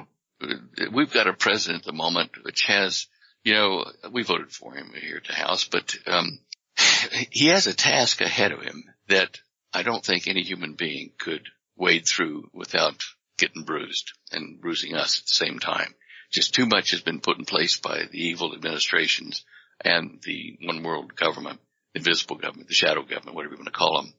We've 0.93 1.11
got 1.11 1.27
a 1.27 1.33
president 1.33 1.81
at 1.81 1.85
the 1.85 1.97
moment 1.97 2.31
which 2.43 2.65
has, 2.67 3.07
you 3.43 3.53
know, 3.53 3.85
we 4.11 4.23
voted 4.23 4.51
for 4.51 4.73
him 4.73 4.91
here 4.99 5.17
at 5.17 5.27
the 5.27 5.33
House, 5.33 5.65
but 5.65 5.95
um, 6.07 6.39
he 7.31 7.47
has 7.47 7.67
a 7.67 7.73
task 7.73 8.21
ahead 8.21 8.51
of 8.51 8.61
him 8.61 8.83
that 9.07 9.39
I 9.73 9.83
don't 9.83 10.03
think 10.03 10.27
any 10.27 10.43
human 10.43 10.73
being 10.73 11.11
could 11.17 11.47
wade 11.75 12.07
through 12.07 12.49
without 12.53 13.03
getting 13.37 13.63
bruised 13.63 14.11
and 14.31 14.59
bruising 14.59 14.95
us 14.95 15.19
at 15.19 15.27
the 15.27 15.33
same 15.33 15.59
time. 15.59 15.95
Just 16.31 16.53
too 16.53 16.65
much 16.65 16.91
has 16.91 17.01
been 17.01 17.21
put 17.21 17.39
in 17.39 17.45
place 17.45 17.77
by 17.77 18.03
the 18.11 18.19
evil 18.19 18.53
administrations 18.53 19.45
and 19.83 20.19
the 20.23 20.57
one 20.61 20.83
world 20.83 21.15
government, 21.15 21.59
the 21.93 21.99
invisible 21.99 22.35
government, 22.35 22.67
the 22.67 22.73
shadow 22.73 23.01
government, 23.01 23.35
whatever 23.35 23.53
you 23.53 23.59
want 23.59 23.67
to 23.67 23.71
call 23.71 24.01
them. 24.01 24.13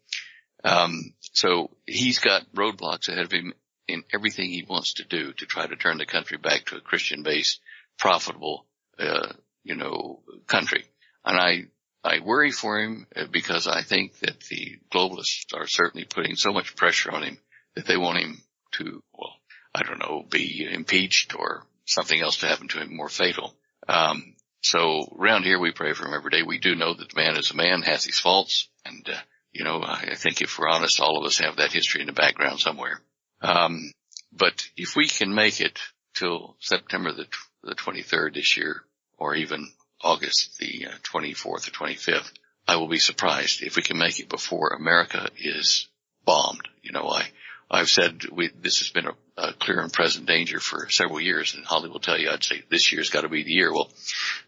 Um, 0.64 1.14
so 1.20 1.70
he's 1.86 2.18
got 2.18 2.52
roadblocks 2.54 3.08
ahead 3.08 3.24
of 3.24 3.32
him 3.32 3.52
in 3.86 4.04
everything 4.12 4.50
he 4.50 4.64
wants 4.68 4.94
to 4.94 5.04
do 5.04 5.32
to 5.34 5.46
try 5.46 5.66
to 5.66 5.76
turn 5.76 5.98
the 5.98 6.06
country 6.06 6.38
back 6.38 6.66
to 6.66 6.76
a 6.76 6.80
Christian 6.80 7.22
based, 7.22 7.60
profitable, 7.98 8.66
uh, 9.00 9.32
you 9.64 9.76
know, 9.76 10.20
country. 10.46 10.84
And 11.24 11.38
I, 11.38 11.64
I 12.02 12.20
worry 12.20 12.50
for 12.50 12.78
him 12.78 13.06
uh, 13.14 13.24
because 13.30 13.66
I 13.66 13.82
think 13.82 14.18
that 14.20 14.40
the 14.48 14.78
globalists 14.92 15.54
are 15.54 15.66
certainly 15.66 16.06
putting 16.06 16.36
so 16.36 16.52
much 16.52 16.76
pressure 16.76 17.10
on 17.10 17.22
him 17.22 17.38
that 17.76 17.86
they 17.86 17.96
want 17.96 18.18
him 18.18 18.42
to, 18.72 19.02
well, 19.12 19.34
I 19.74 19.82
don't 19.82 19.98
know, 19.98 20.24
be 20.28 20.66
impeached 20.70 21.34
or 21.34 21.64
something 21.84 22.20
else 22.20 22.38
to 22.38 22.46
happen 22.46 22.68
to 22.68 22.80
him 22.80 22.96
more 22.96 23.08
fatal. 23.08 23.54
Um, 23.88 24.34
so 24.62 25.16
around 25.18 25.44
here 25.44 25.58
we 25.58 25.72
pray 25.72 25.92
for 25.92 26.06
him 26.06 26.14
every 26.14 26.30
day. 26.30 26.42
We 26.42 26.58
do 26.58 26.74
know 26.74 26.94
that 26.94 27.10
the 27.10 27.20
man 27.20 27.36
is 27.36 27.50
a 27.50 27.56
man, 27.56 27.82
has 27.82 28.04
his 28.04 28.18
faults, 28.18 28.68
and 28.84 29.08
uh, 29.08 29.18
you 29.52 29.64
know, 29.64 29.82
I 29.82 30.14
think 30.16 30.40
if 30.40 30.58
we're 30.58 30.68
honest, 30.68 31.00
all 31.00 31.18
of 31.18 31.26
us 31.26 31.38
have 31.38 31.56
that 31.56 31.72
history 31.72 32.02
in 32.02 32.06
the 32.06 32.12
background 32.12 32.60
somewhere. 32.60 33.00
Um, 33.40 33.92
but 34.32 34.68
if 34.76 34.94
we 34.94 35.08
can 35.08 35.34
make 35.34 35.60
it 35.60 35.78
till 36.14 36.56
September 36.60 37.12
the, 37.12 37.26
the 37.64 37.74
23rd 37.74 38.34
this 38.34 38.56
year, 38.56 38.82
or 39.20 39.36
even 39.36 39.70
August 40.02 40.58
the 40.58 40.86
24th 41.04 41.46
uh, 41.46 41.48
or 41.50 41.58
25th, 41.58 42.32
I 42.66 42.76
will 42.76 42.88
be 42.88 42.98
surprised 42.98 43.62
if 43.62 43.76
we 43.76 43.82
can 43.82 43.98
make 43.98 44.18
it 44.18 44.28
before 44.28 44.70
America 44.70 45.28
is 45.38 45.88
bombed. 46.24 46.66
You 46.82 46.92
know, 46.92 47.08
I, 47.08 47.28
I've 47.70 47.90
said 47.90 48.22
we, 48.32 48.50
this 48.60 48.78
has 48.78 48.88
been 48.88 49.06
a, 49.06 49.14
a, 49.36 49.52
clear 49.52 49.80
and 49.80 49.92
present 49.92 50.26
danger 50.26 50.58
for 50.58 50.88
several 50.88 51.20
years, 51.20 51.54
and 51.54 51.64
Holly 51.64 51.90
will 51.90 52.00
tell 52.00 52.18
you 52.18 52.30
I'd 52.30 52.42
say 52.42 52.62
this 52.70 52.92
year's 52.92 53.10
got 53.10 53.22
to 53.22 53.28
be 53.28 53.42
the 53.42 53.52
year. 53.52 53.72
Well, 53.72 53.90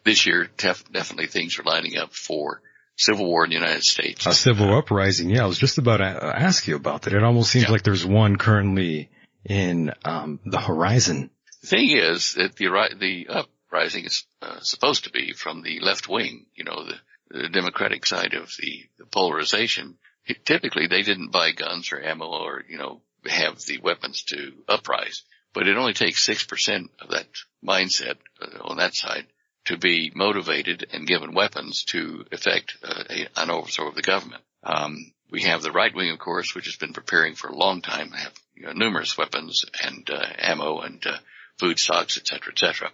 this 0.04 0.26
year 0.26 0.48
def- 0.56 0.90
definitely 0.90 1.26
things 1.26 1.58
are 1.58 1.64
lining 1.64 1.98
up 1.98 2.12
for 2.12 2.62
civil 2.96 3.26
war 3.26 3.44
in 3.44 3.50
the 3.50 3.56
United 3.56 3.84
States. 3.84 4.26
A 4.26 4.32
civil 4.32 4.76
uprising, 4.76 5.30
yeah. 5.30 5.44
I 5.44 5.46
was 5.46 5.58
just 5.58 5.78
about 5.78 5.98
to 5.98 6.04
ask 6.04 6.66
you 6.66 6.76
about 6.76 7.02
that. 7.02 7.12
It 7.12 7.22
almost 7.22 7.50
seems 7.50 7.66
yeah. 7.66 7.72
like 7.72 7.82
there's 7.82 8.06
one 8.06 8.36
currently 8.36 9.10
in 9.44 9.92
um, 10.04 10.40
the 10.44 10.60
horizon. 10.60 11.30
The 11.62 11.68
thing 11.68 11.90
is 11.90 12.34
that 12.34 12.56
the 12.56 12.66
the 12.98 13.46
uprising 13.72 14.04
is 14.04 14.24
uh, 14.42 14.60
supposed 14.60 15.04
to 15.04 15.10
be 15.10 15.32
from 15.32 15.62
the 15.62 15.80
left 15.80 16.08
wing, 16.08 16.44
you 16.54 16.64
know, 16.64 16.84
the, 16.84 17.40
the 17.42 17.48
Democratic 17.48 18.04
side 18.04 18.34
of 18.34 18.52
the, 18.60 18.84
the 18.98 19.06
polarization. 19.06 19.96
Typically, 20.44 20.86
they 20.86 21.02
didn't 21.02 21.32
buy 21.32 21.52
guns 21.52 21.90
or 21.90 22.02
ammo 22.02 22.26
or 22.26 22.62
you 22.68 22.78
know 22.78 23.00
have 23.26 23.58
the 23.62 23.78
weapons 23.78 24.22
to 24.24 24.52
uprise. 24.68 25.22
But 25.54 25.68
it 25.68 25.76
only 25.76 25.92
takes 25.92 26.26
6% 26.26 26.88
of 27.00 27.10
that 27.10 27.26
mindset 27.64 28.16
uh, 28.40 28.58
on 28.62 28.78
that 28.78 28.94
side 28.94 29.26
to 29.66 29.76
be 29.76 30.10
motivated 30.14 30.86
and 30.92 31.06
given 31.06 31.34
weapons 31.34 31.84
to 31.84 32.24
effect 32.32 32.76
uh, 32.82 33.04
a, 33.10 33.28
an 33.36 33.50
overthrow 33.50 33.88
of 33.88 33.94
the 33.94 34.02
government. 34.02 34.42
Um, 34.62 35.12
we 35.30 35.42
have 35.42 35.62
the 35.62 35.72
right 35.72 35.94
wing, 35.94 36.10
of 36.10 36.18
course, 36.18 36.54
which 36.54 36.66
has 36.66 36.76
been 36.76 36.92
preparing 36.92 37.34
for 37.34 37.48
a 37.48 37.56
long 37.56 37.82
time, 37.82 38.12
have 38.12 38.32
you 38.54 38.66
know, 38.66 38.72
numerous 38.72 39.18
weapons 39.18 39.64
and 39.82 40.08
uh, 40.10 40.26
ammo 40.38 40.80
and 40.80 41.04
uh, 41.06 41.18
food 41.58 41.78
stocks, 41.78 42.16
et 42.16 42.26
cetera, 42.26 42.52
et 42.52 42.58
cetera. 42.58 42.90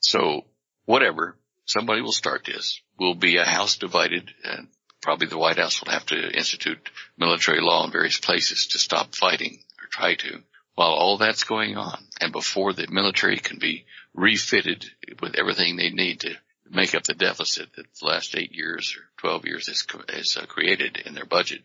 So 0.00 0.44
whatever, 0.84 1.36
somebody 1.66 2.00
will 2.02 2.12
start 2.12 2.44
this. 2.44 2.80
We'll 2.98 3.14
be 3.14 3.36
a 3.36 3.44
house 3.44 3.76
divided 3.76 4.30
and 4.44 4.68
probably 5.00 5.28
the 5.28 5.38
White 5.38 5.58
House 5.58 5.82
will 5.82 5.92
have 5.92 6.06
to 6.06 6.36
institute 6.36 6.90
military 7.16 7.60
law 7.60 7.84
in 7.84 7.92
various 7.92 8.18
places 8.18 8.68
to 8.68 8.78
stop 8.78 9.14
fighting 9.14 9.58
or 9.80 9.86
try 9.88 10.14
to. 10.16 10.42
While 10.74 10.90
all 10.90 11.18
that's 11.18 11.44
going 11.44 11.76
on 11.76 12.02
and 12.20 12.32
before 12.32 12.72
the 12.72 12.86
military 12.90 13.38
can 13.38 13.58
be 13.58 13.84
refitted 14.14 14.84
with 15.20 15.36
everything 15.36 15.76
they 15.76 15.90
need 15.90 16.20
to 16.20 16.34
make 16.70 16.94
up 16.94 17.04
the 17.04 17.14
deficit 17.14 17.72
that 17.74 17.86
the 18.00 18.06
last 18.06 18.36
eight 18.36 18.54
years 18.54 18.96
or 18.96 19.02
12 19.18 19.46
years 19.46 19.66
has, 19.68 19.86
has 20.08 20.36
uh, 20.36 20.46
created 20.46 21.02
in 21.04 21.14
their 21.14 21.26
budget, 21.26 21.62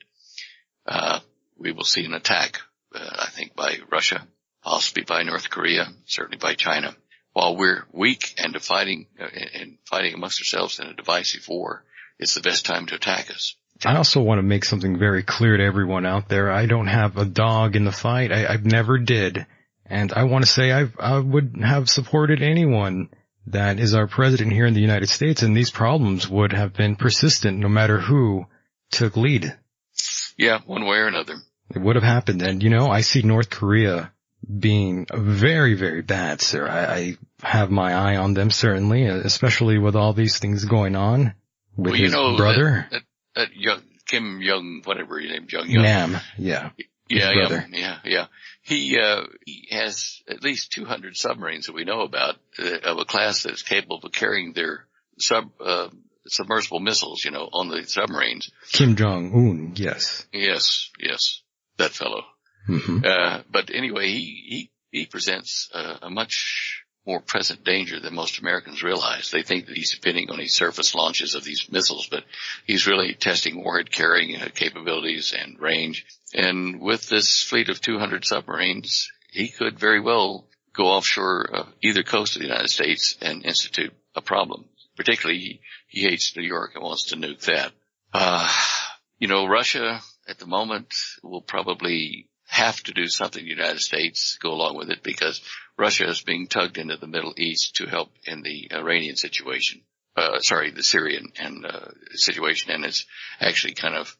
uh, 0.87 1.19
we 1.57 1.71
will 1.71 1.83
see 1.83 2.05
an 2.05 2.13
attack, 2.13 2.59
uh, 2.93 2.99
I 3.19 3.29
think 3.29 3.55
by 3.55 3.77
Russia, 3.91 4.27
possibly 4.63 5.03
by 5.03 5.23
North 5.23 5.49
Korea, 5.49 5.87
certainly 6.05 6.37
by 6.37 6.55
China. 6.55 6.95
While 7.35 7.57
we're 7.57 7.85
weak 7.91 8.33
and 8.37 8.55
fighting 8.61 9.07
uh, 9.19 9.27
and 9.53 9.77
fighting 9.83 10.13
amongst 10.13 10.39
ourselves 10.39 10.79
in 10.79 10.87
a 10.87 10.93
divisive 10.93 11.45
war, 11.49 11.83
it's 12.17 12.33
the 12.33 12.39
best 12.39 12.65
time 12.65 12.85
to 12.85 12.95
attack 12.95 13.29
us. 13.29 13.57
I 13.83 13.97
also 13.97 14.21
want 14.21 14.39
to 14.39 14.41
make 14.41 14.63
something 14.63 14.97
very 14.97 15.21
clear 15.21 15.57
to 15.57 15.63
everyone 15.63 16.05
out 16.05 16.29
there. 16.29 16.49
I 16.49 16.65
don't 16.65 16.87
have 16.87 17.17
a 17.17 17.25
dog 17.25 17.75
in 17.75 17.83
the 17.83 17.91
fight. 17.91 18.31
I, 18.31 18.47
I've 18.47 18.65
never 18.65 18.97
did. 18.97 19.45
And 19.85 20.13
I 20.13 20.23
want 20.23 20.45
to 20.45 20.49
say 20.49 20.71
I, 20.71 20.87
I 20.97 21.19
would 21.19 21.57
have 21.61 21.89
supported 21.89 22.41
anyone 22.41 23.09
that 23.47 23.81
is 23.81 23.95
our 23.95 24.07
president 24.07 24.53
here 24.53 24.65
in 24.65 24.73
the 24.73 24.79
United 24.79 25.09
States 25.09 25.43
and 25.43 25.57
these 25.57 25.71
problems 25.71 26.29
would 26.29 26.53
have 26.53 26.71
been 26.71 26.95
persistent 26.95 27.59
no 27.59 27.67
matter 27.67 27.99
who 27.99 28.45
took 28.91 29.17
lead. 29.17 29.53
Yeah, 30.37 30.59
one 30.65 30.85
way 30.85 30.99
or 30.99 31.07
another. 31.07 31.35
It 31.69 31.81
would 31.81 31.97
have 31.97 32.03
happened. 32.03 32.41
And 32.43 32.63
you 32.63 32.69
know, 32.69 32.87
I 32.87 33.01
see 33.01 33.23
North 33.23 33.49
Korea 33.49 34.13
being 34.47 35.07
very, 35.13 35.73
very 35.73 36.01
bad, 36.01 36.41
sir. 36.41 36.67
I, 36.67 36.95
I 36.95 37.17
have 37.45 37.69
my 37.69 37.93
eye 37.93 38.17
on 38.17 38.33
them 38.33 38.49
certainly, 38.49 39.05
especially 39.05 39.77
with 39.77 39.95
all 39.95 40.13
these 40.13 40.39
things 40.39 40.65
going 40.65 40.95
on 40.95 41.35
with 41.77 41.91
well, 41.91 42.01
his 42.01 42.11
know, 42.11 42.37
brother. 42.37 42.87
That, 42.91 43.01
that, 43.35 43.49
that 43.49 43.55
young, 43.55 43.81
Kim 44.07 44.41
Young, 44.41 44.81
whatever 44.83 45.19
his 45.19 45.31
name, 45.31 45.47
Young 45.49 45.69
Young. 45.69 45.83
Nam, 45.83 46.17
yeah. 46.37 46.71
Yeah, 47.07 47.31
yeah, 47.33 47.65
yeah, 47.71 47.97
yeah. 48.03 48.25
He, 48.63 48.97
uh, 48.99 49.25
he 49.45 49.67
has 49.69 50.23
at 50.27 50.41
least 50.41 50.71
200 50.71 51.15
submarines 51.15 51.67
that 51.67 51.75
we 51.75 51.83
know 51.83 52.01
about 52.01 52.37
uh, 52.57 52.79
of 52.83 52.97
a 52.97 53.05
class 53.05 53.43
that 53.43 53.53
is 53.53 53.61
capable 53.61 53.99
of 54.03 54.11
carrying 54.11 54.53
their 54.53 54.87
sub, 55.19 55.51
uh, 55.63 55.89
submersible 56.27 56.79
missiles, 56.79 57.23
you 57.23 57.29
know, 57.29 57.47
on 57.53 57.69
the 57.69 57.83
submarines. 57.85 58.49
Kim 58.71 58.95
Jong 58.95 59.31
Un, 59.35 59.73
yes. 59.75 60.25
Yes, 60.33 60.89
yes, 60.99 61.41
that 61.77 61.91
fellow. 61.91 62.23
Mm-hmm. 62.67 63.05
Uh, 63.05 63.41
but 63.51 63.69
anyway, 63.71 64.07
he, 64.07 64.43
he, 64.47 64.71
he 64.89 65.05
presents 65.05 65.69
a, 65.75 65.99
a 66.03 66.09
much 66.09 66.84
more 67.05 67.19
present 67.19 67.63
danger 67.63 67.99
than 67.99 68.15
most 68.15 68.39
Americans 68.39 68.81
realize. 68.81 69.29
They 69.29 69.43
think 69.43 69.67
that 69.67 69.77
he's 69.77 69.93
depending 69.93 70.31
on 70.31 70.39
these 70.39 70.55
surface 70.55 70.95
launches 70.95 71.35
of 71.35 71.43
these 71.43 71.67
missiles, 71.71 72.07
but 72.09 72.23
he's 72.65 72.87
really 72.87 73.13
testing 73.13 73.63
warhead 73.63 73.91
carrying 73.91 74.41
uh, 74.41 74.47
capabilities 74.53 75.33
and 75.37 75.59
range. 75.59 76.05
And 76.33 76.81
with 76.81 77.07
this 77.07 77.43
fleet 77.43 77.69
of 77.69 77.79
200 77.79 78.25
submarines, 78.25 79.11
he 79.31 79.49
could 79.49 79.79
very 79.79 79.99
well 79.99 80.47
go 80.73 80.85
offshore 80.85 81.49
uh, 81.53 81.65
either 81.81 82.03
coast 82.03 82.35
of 82.35 82.41
the 82.41 82.47
United 82.47 82.69
States 82.69 83.15
and 83.21 83.45
institute 83.45 83.93
a 84.15 84.21
problem. 84.21 84.65
Particularly, 84.95 85.61
he, 85.87 86.01
hates 86.03 86.35
New 86.35 86.43
York 86.43 86.71
and 86.75 86.83
wants 86.83 87.05
to 87.05 87.17
nuke 87.17 87.41
that. 87.45 87.71
Uh, 88.13 88.49
you 89.19 89.27
know, 89.27 89.45
Russia 89.45 90.01
at 90.27 90.39
the 90.39 90.45
moment 90.45 90.93
will 91.21 91.41
probably 91.41 92.27
have 92.47 92.81
to 92.83 92.93
do 92.93 93.07
something 93.07 93.43
the 93.43 93.49
United 93.49 93.81
States 93.81 94.37
go 94.41 94.51
along 94.51 94.77
with 94.77 94.89
it 94.89 95.03
because 95.03 95.41
Russia 95.77 96.07
is 96.07 96.21
being 96.21 96.47
tugged 96.47 96.77
into 96.77 96.97
the 96.97 97.07
Middle 97.07 97.33
East 97.37 97.75
to 97.77 97.85
help 97.85 98.11
in 98.25 98.41
the 98.41 98.71
Iranian 98.73 99.15
situation. 99.15 99.81
Uh, 100.15 100.39
sorry, 100.39 100.71
the 100.71 100.83
Syrian 100.83 101.33
and 101.37 101.65
uh, 101.65 101.89
situation, 102.11 102.71
and 102.71 102.85
is 102.85 103.05
actually 103.41 103.73
kind 103.73 103.95
of 103.95 104.15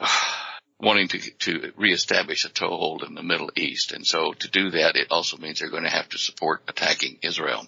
uh, 0.00 0.08
wanting 0.80 1.06
to 1.08 1.18
to 1.18 1.72
reestablish 1.76 2.44
a 2.44 2.48
toehold 2.48 3.04
in 3.04 3.14
the 3.14 3.22
Middle 3.22 3.50
East. 3.56 3.92
And 3.92 4.04
so 4.04 4.32
to 4.32 4.50
do 4.50 4.70
that, 4.70 4.96
it 4.96 5.08
also 5.10 5.36
means 5.36 5.60
they're 5.60 5.70
going 5.70 5.84
to 5.84 5.88
have 5.88 6.08
to 6.10 6.18
support 6.18 6.62
attacking 6.68 7.18
Israel. 7.22 7.66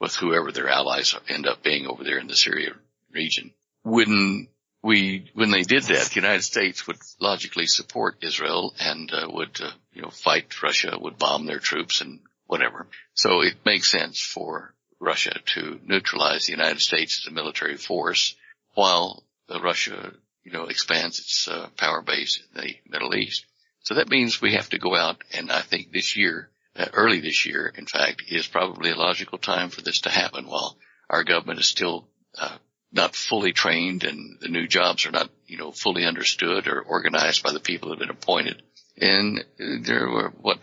with 0.00 0.16
whoever 0.16 0.50
their 0.50 0.68
allies 0.68 1.14
end 1.28 1.46
up 1.46 1.62
being 1.62 1.86
over 1.86 2.02
there 2.02 2.18
in 2.18 2.26
the 2.26 2.34
Syria 2.34 2.72
region. 3.12 3.52
When 3.84 4.48
we, 4.82 5.30
when 5.34 5.50
they 5.50 5.62
did 5.62 5.84
that, 5.84 6.06
the 6.06 6.20
United 6.20 6.42
States 6.42 6.86
would 6.86 6.98
logically 7.20 7.66
support 7.66 8.22
Israel 8.22 8.74
and 8.80 9.12
uh, 9.12 9.28
would, 9.30 9.60
uh, 9.60 9.70
you 9.92 10.02
know, 10.02 10.10
fight 10.10 10.62
Russia, 10.62 10.98
would 11.00 11.18
bomb 11.18 11.46
their 11.46 11.60
troops 11.60 12.00
and 12.00 12.20
whatever. 12.46 12.86
So 13.14 13.42
it 13.42 13.64
makes 13.64 13.90
sense 13.90 14.20
for 14.20 14.74
Russia 14.98 15.38
to 15.54 15.80
neutralize 15.84 16.46
the 16.46 16.52
United 16.52 16.80
States 16.80 17.22
as 17.22 17.30
a 17.30 17.34
military 17.34 17.76
force 17.76 18.34
while 18.74 19.22
uh, 19.48 19.60
Russia, 19.60 20.12
you 20.44 20.52
know, 20.52 20.64
expands 20.64 21.18
its 21.18 21.48
uh, 21.48 21.68
power 21.76 22.02
base 22.02 22.40
in 22.54 22.60
the 22.60 22.74
Middle 22.88 23.14
East. 23.14 23.46
So 23.80 23.94
that 23.94 24.10
means 24.10 24.40
we 24.40 24.54
have 24.54 24.68
to 24.70 24.78
go 24.78 24.94
out 24.96 25.22
and 25.32 25.50
I 25.50 25.60
think 25.60 25.92
this 25.92 26.16
year, 26.16 26.50
uh, 26.76 26.86
early 26.92 27.20
this 27.20 27.46
year, 27.46 27.72
in 27.76 27.86
fact, 27.86 28.22
is 28.28 28.46
probably 28.46 28.90
a 28.90 28.96
logical 28.96 29.38
time 29.38 29.70
for 29.70 29.82
this 29.82 30.00
to 30.02 30.10
happen 30.10 30.46
while 30.46 30.76
our 31.10 31.24
government 31.24 31.60
is 31.60 31.66
still, 31.66 32.08
uh, 32.38 32.56
not 32.92 33.16
fully 33.16 33.52
trained 33.52 34.04
and 34.04 34.38
the 34.40 34.48
new 34.48 34.66
jobs 34.66 35.06
are 35.06 35.10
not, 35.10 35.30
you 35.46 35.56
know, 35.56 35.72
fully 35.72 36.04
understood 36.04 36.68
or 36.68 36.80
organized 36.80 37.42
by 37.42 37.52
the 37.52 37.60
people 37.60 37.88
that 37.88 37.98
have 37.98 38.08
been 38.08 38.16
appointed. 38.16 38.62
And 38.98 39.44
there 39.58 40.08
were 40.08 40.32
what 40.40 40.58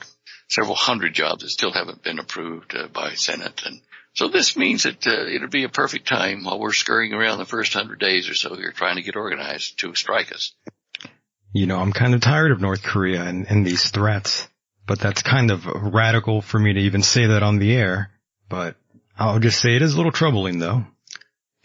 several 0.47 0.75
hundred 0.75 1.13
jobs 1.13 1.43
that 1.43 1.49
still 1.49 1.71
haven't 1.71 2.03
been 2.03 2.19
approved 2.19 2.75
uh, 2.75 2.87
by 2.87 3.13
Senate. 3.13 3.61
And 3.65 3.81
so 4.13 4.27
this 4.27 4.55
means 4.55 4.83
that 4.83 5.05
uh, 5.07 5.25
it'll 5.27 5.49
be 5.49 5.63
a 5.63 5.69
perfect 5.69 6.07
time 6.07 6.43
while 6.43 6.59
we're 6.59 6.73
scurrying 6.73 7.13
around 7.13 7.37
the 7.37 7.45
first 7.45 7.73
hundred 7.73 7.99
days 7.99 8.29
or 8.29 8.35
so 8.35 8.55
here 8.55 8.71
trying 8.71 8.97
to 8.97 9.03
get 9.03 9.15
organized 9.15 9.79
to 9.79 9.95
strike 9.95 10.31
us. 10.31 10.53
You 11.51 11.65
know, 11.65 11.79
I'm 11.79 11.93
kind 11.93 12.13
of 12.13 12.21
tired 12.21 12.51
of 12.51 12.61
North 12.61 12.83
Korea 12.83 13.23
and, 13.23 13.47
and 13.49 13.65
these 13.65 13.89
threats, 13.89 14.47
but 14.85 14.99
that's 14.99 15.23
kind 15.23 15.49
of 15.49 15.65
radical 15.65 16.41
for 16.41 16.59
me 16.59 16.73
to 16.73 16.79
even 16.81 17.01
say 17.01 17.27
that 17.27 17.41
on 17.41 17.57
the 17.57 17.75
air. 17.75 18.11
But 18.49 18.75
I'll 19.17 19.39
just 19.39 19.59
say 19.59 19.75
it 19.75 19.81
is 19.81 19.93
a 19.93 19.97
little 19.97 20.11
troubling 20.11 20.59
though. 20.59 20.85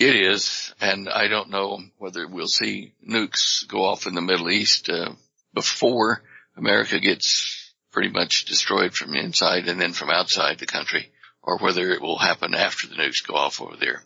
It 0.05 0.17
is, 0.17 0.75
and 0.83 1.09
I 1.09 1.29
don't 1.29 1.49
know 1.49 1.81
whether 1.97 2.29
we'll 2.29 2.47
see 2.47 2.93
nukes 3.09 3.67
go 3.67 3.85
off 3.85 4.07
in 4.07 4.15
the 4.15 4.21
Middle 4.21 4.51
East 4.51 4.91
uh, 4.91 5.13
before 5.55 6.23
America 6.59 7.01
gets 7.01 7.73
pretty 7.91 8.11
much 8.11 8.45
destroyed 8.45 8.93
from 8.93 9.15
inside 9.15 9.67
and 9.67 9.81
then 9.81 9.95
from 9.95 10.11
outside 10.11 10.59
the 10.59 10.67
country, 10.67 11.11
or 11.43 11.57
whether 11.57 11.91
it 11.91 12.03
will 12.03 12.19
happen 12.19 12.55
after 12.55 12.87
the 12.87 12.97
nukes 12.97 13.27
go 13.27 13.35
off 13.35 13.63
over 13.63 13.77
there. 13.77 14.03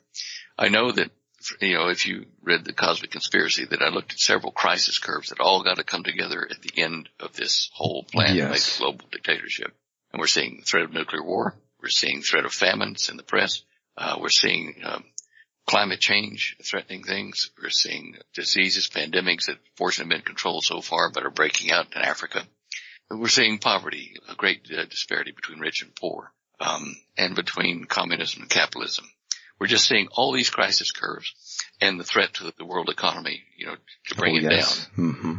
I 0.57 0.69
know 0.69 0.93
that, 0.93 1.11
you 1.61 1.75
know, 1.75 1.89
if 1.89 2.07
you 2.07 2.27
read 2.45 2.65
the 2.65 2.73
Cosmic 2.73 3.11
Conspiracy, 3.11 3.65
that 3.65 3.83
I 3.83 3.89
looked 3.89 4.13
at 4.13 4.21
several 4.21 4.53
crisis 4.53 5.01
curves 5.01 5.31
that 5.31 5.41
all 5.41 5.65
got 5.65 5.79
to 5.79 5.85
come 5.85 6.05
together 6.05 6.47
at 6.49 6.63
the 6.63 6.81
end 6.81 7.09
of 7.19 7.35
this 7.35 7.71
whole 7.73 8.05
plan 8.05 8.37
yes. 8.37 8.45
to 8.45 8.51
make 8.53 8.63
a 8.63 8.79
global 8.79 9.09
dictatorship. 9.11 9.75
And 10.13 10.21
we're 10.21 10.29
seeing 10.29 10.59
the 10.59 10.65
threat 10.65 10.85
of 10.85 10.93
nuclear 10.93 11.25
war. 11.25 11.57
We're 11.83 11.89
seeing 11.89 12.23
threat 12.23 12.45
of 12.45 12.53
famines 12.53 13.09
in 13.09 13.17
the 13.17 13.25
press. 13.25 13.63
Uh, 13.97 14.17
we're 14.21 14.29
seeing 14.29 14.77
um, 14.85 15.03
climate 15.69 16.01
change 16.01 16.57
threatening 16.65 17.05
things. 17.05 17.51
We're 17.63 17.69
seeing 17.69 18.17
diseases, 18.35 18.89
pandemics 18.89 19.47
that 19.47 19.59
fortunately 19.77 20.15
have 20.15 20.25
been 20.25 20.27
controlled 20.27 20.65
so 20.65 20.81
far, 20.81 21.11
but 21.11 21.25
are 21.25 21.31
breaking 21.31 21.71
out 21.71 21.95
in 21.95 22.01
Africa. 22.01 22.43
We're 23.11 23.29
seeing 23.29 23.59
poverty, 23.59 24.15
a 24.29 24.35
great 24.35 24.67
uh, 24.77 24.85
disparity 24.87 25.33
between 25.33 25.61
rich 25.61 25.83
and 25.83 25.95
poor, 25.95 26.33
um, 26.59 26.97
and 27.17 27.37
between 27.37 27.85
communism 27.85 28.43
and 28.43 28.51
capitalism. 28.51 29.05
We're 29.61 29.67
just 29.67 29.87
seeing 29.87 30.09
all 30.13 30.33
these 30.33 30.51
crisis 30.51 30.91
curves 30.91 31.35
and 31.81 32.01
the 32.01 32.05
threat 32.05 32.35
to 32.35 32.53
the 32.57 32.65
world 32.65 32.89
economy, 32.89 33.43
you 33.57 33.67
know, 33.67 33.77
to 34.09 34.15
bring 34.15 34.37
oh, 34.37 34.39
it 34.39 34.53
yes. 34.53 34.87
down. 34.97 35.07
Mm-hmm. 35.13 35.35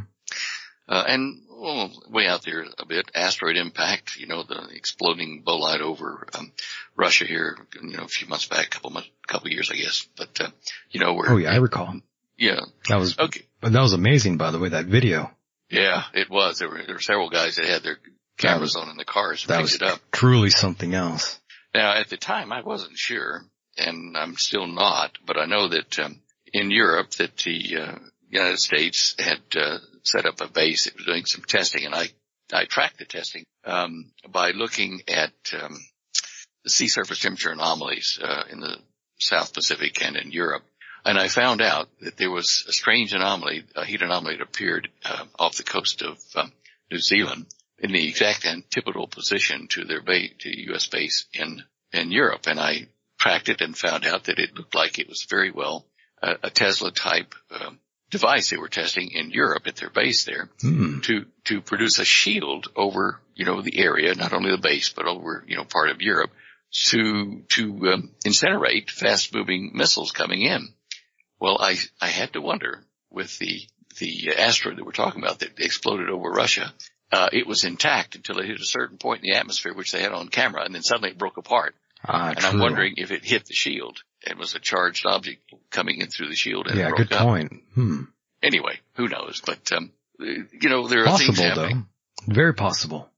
Uh, 0.88 1.04
and 1.08 1.42
well, 1.60 1.92
way 2.10 2.28
out 2.28 2.44
there 2.44 2.66
a 2.78 2.86
bit, 2.86 3.12
asteroid 3.14 3.58
impact, 3.58 4.18
you 4.18 4.28
know, 4.28 4.44
the 4.44 4.70
exploding 4.74 5.44
bolide 5.46 5.82
over 5.82 6.28
um, 6.38 6.52
Russia 6.96 7.26
here, 7.26 7.58
you 7.82 7.98
know, 7.98 8.04
a 8.04 8.08
few 8.08 8.28
months 8.28 8.48
back, 8.48 8.68
a 8.68 8.70
couple 8.70 8.92
months, 8.92 9.10
couple 9.28 9.50
years, 9.50 9.70
I 9.72 9.76
guess. 9.76 10.08
But 10.18 10.42
uh, 10.42 10.50
you 10.90 11.00
know, 11.00 11.14
where 11.14 11.30
oh 11.32 11.38
yeah, 11.38 11.52
I 11.52 11.58
recall. 11.58 12.00
Yeah, 12.38 12.62
that 12.88 12.98
was 12.98 13.18
okay. 13.20 13.46
But 13.62 13.74
that 13.74 13.82
was 13.82 13.94
amazing, 13.94 14.38
by 14.38 14.52
the 14.52 14.60
way, 14.60 14.70
that 14.70 14.86
video. 14.86 15.32
Yeah, 15.70 16.04
it 16.14 16.30
was. 16.30 16.60
There 16.60 16.70
were 16.70 16.82
there 16.86 16.96
were 16.96 17.02
several 17.02 17.30
guys 17.30 17.58
that 17.58 17.66
had 17.66 17.84
their 17.84 17.98
cameras 18.38 18.76
was, 18.76 18.78
on 18.78 18.90
in 18.90 18.98
the 18.98 19.06
cars. 19.06 19.46
That 19.46 19.62
was 19.62 19.76
it 19.76 19.84
up. 19.84 20.00
truly 20.12 20.50
something 20.50 20.94
else. 20.94 21.40
Now, 21.74 21.94
at 21.94 22.10
the 22.10 22.18
time, 22.18 22.52
I 22.52 22.62
wasn't 22.62 22.98
sure, 22.98 23.44
and 23.78 24.18
I'm 24.18 24.38
still 24.38 24.66
not, 24.66 25.18
but 25.26 25.38
I 25.38 25.46
know 25.46 25.68
that 25.68 26.00
um, 26.00 26.20
in 26.52 26.72
Europe 26.72 27.12
that 27.12 27.38
the 27.38 27.78
uh, 27.78 27.96
United 28.30 28.60
States 28.60 29.16
had 29.20 29.40
uh, 29.56 29.78
set 30.04 30.26
up 30.26 30.42
a 30.42 30.48
base 30.48 30.86
that 30.86 30.96
was 30.96 31.06
doing 31.06 31.26
some 31.26 31.44
testing, 31.44 31.86
and 31.86 31.96
I 31.96 32.10
I 32.52 32.66
tracked 32.66 32.98
the 32.98 33.06
testing 33.06 33.46
um, 33.64 34.12
by 34.28 34.52
looking 34.52 35.02
at 35.08 35.34
um, 35.54 35.80
the 36.64 36.70
sea 36.70 36.88
surface 36.88 37.20
temperature 37.20 37.52
anomalies 37.52 38.20
uh, 38.22 38.44
in 38.50 38.60
the 38.60 38.78
South 39.20 39.54
Pacific 39.54 40.04
and 40.04 40.16
in 40.16 40.32
Europe. 40.32 40.64
And 41.06 41.18
I 41.18 41.28
found 41.28 41.62
out 41.62 41.90
that 42.02 42.18
there 42.18 42.32
was 42.32 42.66
a 42.68 42.72
strange 42.72 43.14
anomaly, 43.14 43.64
a 43.76 43.86
heat 43.86 44.02
anomaly 44.02 44.38
that 44.38 44.44
appeared 44.44 44.90
uh, 45.06 45.26
off 45.38 45.58
the 45.58 45.64
coast 45.64 46.02
of 46.02 46.18
um, 46.36 46.52
New 46.92 47.00
Zealand 47.00 47.46
in 47.78 47.92
the 47.92 48.08
exact 48.08 48.46
antipodal 48.46 49.08
position 49.08 49.68
to 49.70 49.86
their 49.86 50.02
base, 50.02 50.32
to 50.40 50.62
U.S. 50.72 50.88
base 50.88 51.26
in 51.34 51.64
in 51.94 52.12
Europe. 52.12 52.48
And 52.48 52.60
I 52.60 52.88
tracked 53.20 53.50
it 53.50 53.62
and 53.62 53.78
found 53.78 54.06
out 54.06 54.26
that 54.26 54.40
it 54.40 54.56
looked 54.56 54.76
like 54.76 55.00
it 55.00 55.10
was 55.10 55.26
very 55.30 55.52
well 55.52 55.86
uh, 56.22 56.36
a 56.44 56.50
Tesla 56.50 56.92
type 56.92 57.34
um, 57.52 57.80
device 58.10 58.50
they 58.50 58.58
were 58.58 58.70
testing 58.70 59.12
in 59.12 59.32
Europe 59.32 59.68
at 59.68 59.76
their 59.76 59.90
base 59.90 60.26
there 60.26 60.50
hmm. 60.62 61.00
to, 61.02 61.26
to 61.46 61.62
produce 61.62 62.00
a 62.00 62.06
shield 62.06 62.68
over, 62.76 63.20
you 63.36 63.46
know, 63.46 63.62
the 63.62 63.80
area, 63.80 64.16
not 64.16 64.34
only 64.34 64.52
the 64.52 64.58
base, 64.58 64.90
but 64.90 65.06
over, 65.06 65.44
you 65.48 65.56
know, 65.56 65.64
part 65.64 65.90
of 65.90 66.02
Europe 66.02 66.32
to, 66.72 67.44
to, 67.50 67.90
um, 67.94 68.12
incinerate 68.26 68.90
fast 68.90 69.34
moving 69.34 69.72
missiles 69.74 70.12
coming 70.12 70.42
in. 70.42 70.70
Well, 71.40 71.58
I, 71.60 71.78
I 72.02 72.08
had 72.08 72.34
to 72.34 72.42
wonder 72.42 72.84
with 73.10 73.38
the, 73.40 73.62
the 74.00 74.36
asteroid 74.38 74.78
that 74.78 74.86
we're 74.86 74.92
talking 74.92 75.22
about 75.22 75.40
that 75.40 75.60
exploded 75.60 76.10
over 76.10 76.30
Russia, 76.30 76.74
uh, 77.12 77.30
it 77.32 77.48
was 77.48 77.64
intact 77.64 78.16
until 78.16 78.40
it 78.40 78.46
hit 78.46 78.60
a 78.60 78.66
certain 78.66 78.98
point 78.98 79.24
in 79.24 79.32
the 79.32 79.38
atmosphere, 79.38 79.74
which 79.74 79.92
they 79.92 80.02
had 80.02 80.12
on 80.12 80.28
camera, 80.28 80.64
and 80.64 80.76
then 80.76 80.84
suddenly 80.84 81.10
it 81.10 81.18
broke 81.18 81.38
apart. 81.38 81.76
Ah, 82.06 82.30
and 82.30 82.38
true. 82.38 82.50
I'm 82.50 82.60
wondering 82.60 82.96
if 82.98 83.12
it 83.12 83.26
hit 83.26 83.46
the 83.46 83.54
shield 83.54 84.00
and 84.30 84.40
was 84.40 84.56
a 84.56 84.60
charged 84.60 85.06
object 85.06 85.42
coming 85.72 86.02
in 86.02 86.08
through 86.08 86.30
the 86.30 86.36
shield 86.36 86.68
and 86.68 86.78
yeah, 86.78 86.92
good 86.92 87.12
up. 87.12 87.22
point. 87.22 87.52
Hmm. 87.74 88.04
Anyway, 88.42 88.80
who 88.94 89.08
knows? 89.08 89.42
But 89.46 89.72
um, 89.72 89.92
you 90.20 90.70
know, 90.70 90.88
there 90.88 91.04
are 91.04 91.06
possible, 91.06 91.34
things 91.34 91.48
happening. 91.48 91.88
Though. 92.28 92.34
Very 92.34 92.54
possible. 92.54 93.10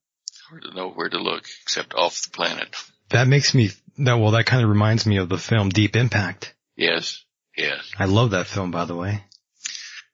Hard 0.49 0.64
to 0.64 0.74
know 0.74 0.89
where 0.89 1.09
to 1.09 1.18
look 1.18 1.45
except 1.64 1.93
off 1.93 2.22
the 2.24 2.32
planet. 2.32 2.76
That 3.09 3.28
makes 3.28 3.53
me 3.53 3.72
that 3.99 4.16
well. 4.16 4.32
That 4.32 4.45
kind 4.45 4.64
of 4.64 4.70
reminds 4.70 5.05
me 5.05 5.18
of 5.18 5.30
the 5.30 5.38
film 5.38 5.70
Deep 5.70 5.95
Impact. 5.95 6.53
Yes, 6.76 7.24
yes. 7.55 7.91
I 7.97 8.05
love 8.05 8.32
that 8.32 8.47
film, 8.47 8.72
by 8.72 8.86
the 8.86 8.95
way. 8.95 9.24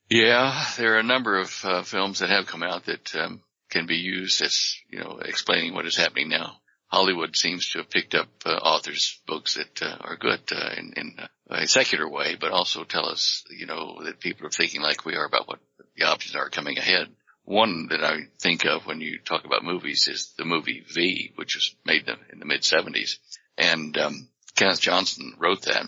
Yeah, 0.09 0.65
there 0.77 0.95
are 0.95 0.99
a 0.99 1.03
number 1.03 1.37
of 1.37 1.65
uh, 1.65 1.83
films 1.83 2.19
that 2.19 2.29
have 2.29 2.47
come 2.47 2.63
out 2.63 2.85
that 2.85 3.15
um, 3.15 3.41
can 3.69 3.87
be 3.87 3.97
used 3.97 4.41
as 4.41 4.75
you 4.89 4.99
know 4.99 5.19
explaining 5.23 5.73
what 5.73 5.85
is 5.85 5.97
happening 5.97 6.29
now. 6.29 6.57
Hollywood 6.88 7.35
seems 7.35 7.69
to 7.69 7.79
have 7.79 7.89
picked 7.89 8.15
up 8.15 8.27
uh, 8.45 8.49
authors' 8.49 9.19
books 9.27 9.55
that 9.55 9.81
uh, 9.81 9.97
are 9.99 10.15
good 10.15 10.41
uh, 10.51 10.69
in, 10.77 10.93
in, 10.95 11.19
a 11.49 11.67
secular 11.67 12.09
way, 12.09 12.35
but 12.39 12.51
also 12.51 12.83
tell 12.83 13.07
us, 13.07 13.43
you 13.49 13.65
know, 13.65 14.03
that 14.03 14.19
people 14.19 14.45
are 14.45 14.51
thinking 14.51 14.81
like 14.81 15.05
we 15.05 15.15
are 15.15 15.25
about 15.25 15.47
what 15.47 15.59
the 15.95 16.05
options 16.05 16.35
are 16.35 16.49
coming 16.49 16.77
ahead. 16.77 17.07
One 17.43 17.88
that 17.89 18.03
I 18.03 18.27
think 18.39 18.65
of 18.65 18.85
when 18.85 18.99
you 18.99 19.19
talk 19.19 19.45
about 19.45 19.63
movies 19.63 20.07
is 20.09 20.33
the 20.38 20.45
movie 20.45 20.83
V, 20.93 21.31
which 21.35 21.55
was 21.55 21.75
made 21.85 22.07
in 22.31 22.39
the 22.39 22.45
mid 22.45 22.61
'70s, 22.61 23.17
and 23.57 23.97
um, 23.97 24.27
Kenneth 24.55 24.81
Johnson 24.81 25.35
wrote 25.38 25.61
that 25.63 25.88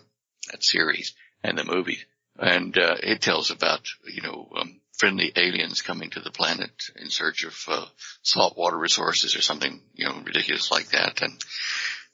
that 0.52 0.64
series 0.64 1.14
and 1.44 1.58
the 1.58 1.66
movie, 1.66 2.00
and 2.38 2.78
uh, 2.78 2.96
it 3.04 3.22
tells 3.22 3.52
about 3.52 3.82
you 4.08 4.22
know 4.22 4.50
um, 4.58 4.80
friendly 5.00 5.32
aliens 5.36 5.82
coming 5.82 6.10
to 6.10 6.20
the 6.20 6.30
planet 6.30 6.72
in 6.98 7.10
search 7.10 7.46
of 7.46 7.56
uh, 7.70 7.86
salt 8.22 8.58
water 8.58 8.78
resources 8.78 9.36
or 9.36 9.42
something, 9.42 9.82
you 9.96 10.06
know, 10.06 10.22
ridiculous 10.26 10.70
like 10.72 10.90
that. 10.90 11.22
And 11.22 11.42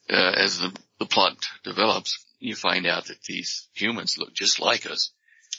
uh, 0.10 0.34
as 0.38 0.60
the, 0.60 0.72
the 1.00 1.08
plot 1.08 1.36
develops, 1.64 2.24
you 2.40 2.56
find 2.56 2.86
out 2.86 3.08
that 3.08 3.24
these 3.24 3.68
humans 3.74 4.18
look 4.20 4.34
just 4.34 4.60
like 4.60 4.86
us, 4.86 5.12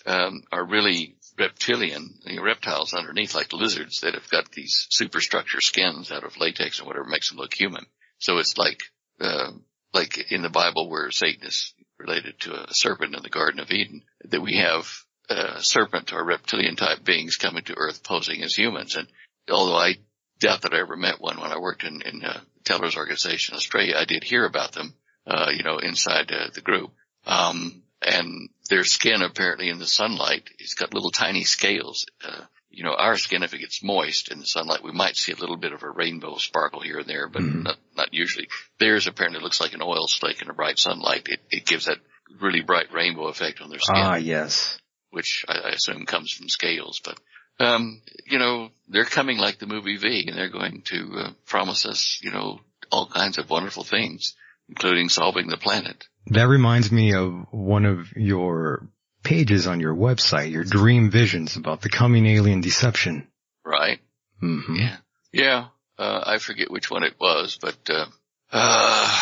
um, 0.07 0.43
are 0.53 0.64
really 0.64 1.16
reptilian, 1.37 2.14
you 2.24 2.37
know, 2.37 2.43
reptiles 2.43 2.95
underneath 2.95 3.35
like 3.35 3.53
lizards 3.53 4.01
that 4.01 4.14
have 4.14 4.31
got 4.31 4.53
these 4.53 4.87
superstructure 4.91 5.61
skins 5.61 6.12
out 6.12 6.24
of 6.24 6.39
latex 6.39 6.81
or 6.81 6.85
whatever 6.85 7.07
makes 7.07 7.31
them 7.31 7.39
look 7.39 7.53
human. 7.53 7.85
So 8.18 8.39
it's 8.39 8.57
like, 8.57 8.85
uh, 9.20 9.51
like 9.93 10.31
in 10.31 10.43
the 10.43 10.49
Bible 10.49 10.89
where 10.89 11.11
Satan 11.11 11.47
is 11.47 11.74
related 11.99 12.39
to 12.41 12.55
a 12.55 12.72
serpent 12.72 13.16
in 13.16 13.22
the 13.22 13.31
Garden 13.31 13.59
of 13.59 13.70
Eden, 13.70 14.03
that 14.27 14.41
we 14.41 14.59
have 14.59 14.87
uh, 15.29 15.61
serpent 15.61 16.12
or 16.12 16.24
reptilian 16.24 16.77
type 16.77 17.05
beings 17.05 17.37
coming 17.37 17.64
to 17.64 17.77
Earth 17.77 18.03
posing 18.03 18.43
as 18.43 18.55
humans. 18.55 18.97
And 18.97 19.09
although 19.51 19.77
I 19.77 19.97
doubt 20.41 20.62
that 20.62 20.74
I 20.74 20.81
ever 20.81 20.97
met 20.97 21.20
one 21.20 21.41
when 21.41 21.53
I 21.53 21.59
worked 21.59 21.85
in, 21.85 22.03
in 22.03 22.24
uh, 22.24 22.41
Teller's 22.64 22.97
organization 22.97 23.55
in 23.55 23.57
Australia, 23.57 23.95
I 23.99 24.05
did 24.05 24.24
hear 24.24 24.45
about 24.45 24.72
them, 24.72 24.95
uh, 25.27 25.51
you 25.55 25.62
know, 25.62 25.79
inside 25.79 26.31
uh, 26.33 26.49
the 26.55 26.61
group. 26.61 26.91
Um, 27.27 27.83
and 28.03 28.51
their 28.68 28.85
skin 28.85 29.22
apparently 29.22 29.68
in 29.68 29.79
the 29.79 29.87
sunlight, 29.87 30.49
it's 30.59 30.74
got 30.74 30.95
little 30.95 31.11
tiny 31.11 31.45
scales, 31.45 32.07
uh, 32.24 32.43
you 32.77 32.85
know, 32.85 32.95
our 32.95 33.16
skin, 33.16 33.43
if 33.43 33.55
it 33.55 33.61
gets 33.61 33.83
moist 33.83 34.31
in 34.31 34.39
the 34.39 34.45
sunlight, 34.45 34.85
we 34.85 34.93
might 34.93 35.16
see 35.16 35.33
a 35.33 35.37
little 35.37 35.57
bit 35.57 35.72
of 35.72 35.83
a 35.83 35.91
rainbow 35.91 36.37
sparkle 36.37 36.81
here 36.81 36.99
and 36.99 37.09
there, 37.09 37.27
but 37.27 37.41
mm-hmm. 37.41 37.62
not, 37.62 37.79
not 37.97 38.12
usually. 38.12 38.49
Theirs 38.79 39.07
apparently 39.07 39.41
looks 39.41 39.62
like 39.62 39.72
an 39.72 39.81
oil 39.81 40.07
slick 40.07 40.43
in 40.43 40.51
a 40.51 40.53
bright 40.53 40.79
sunlight. 40.79 41.27
It, 41.27 41.41
it 41.51 41.64
gives 41.64 41.87
that 41.87 41.97
really 42.39 42.61
bright 42.61 42.93
rainbow 42.93 43.29
effect 43.29 43.62
on 43.62 43.70
their 43.70 43.79
skin. 43.79 43.97
Ah, 43.97 44.16
yes. 44.16 44.77
Which 45.17 45.47
I, 45.49 45.55
I 45.55 45.69
assume 45.71 46.05
comes 46.05 46.31
from 46.31 46.51
scales, 46.51 47.01
but, 47.03 47.19
um, 47.59 48.03
you 48.27 48.39
know, 48.39 48.69
they're 48.87 49.07
coming 49.07 49.39
like 49.39 49.59
the 49.59 49.67
movie 49.67 49.97
V 49.97 50.27
and 50.29 50.37
they're 50.37 50.51
going 50.51 50.83
to 50.89 51.11
uh, 51.17 51.31
promise 51.47 51.87
us, 51.87 52.21
you 52.23 52.31
know, 52.31 52.61
all 52.93 53.09
kinds 53.09 53.39
of 53.39 53.49
wonderful 53.49 53.83
things, 53.83 54.35
including 54.69 55.09
solving 55.09 55.49
the 55.49 55.57
planet. 55.57 56.05
That 56.27 56.49
reminds 56.49 56.93
me 56.93 57.14
of 57.14 57.47
one 57.51 57.87
of 57.87 58.12
your 58.14 58.91
pages 59.23 59.67
on 59.67 59.81
your 59.81 59.95
website, 59.95 60.51
your 60.53 60.64
dream 60.64 61.11
visions 61.11 61.57
about 61.57 61.81
the 61.81 61.89
coming 61.89 62.27
alien 62.27 62.61
deception. 62.61 63.27
Right. 63.64 64.01
Mm-hmm. 64.43 64.77
Yeah. 64.77 64.97
Yeah. 65.33 65.64
Uh, 65.99 66.25
I 66.27 66.37
forget 66.37 66.71
which 66.71 66.91
one 66.91 67.05
it 67.05 67.14
was, 67.19 67.59
but, 67.59 67.79
uh, 67.89 68.05
uh, 68.53 69.21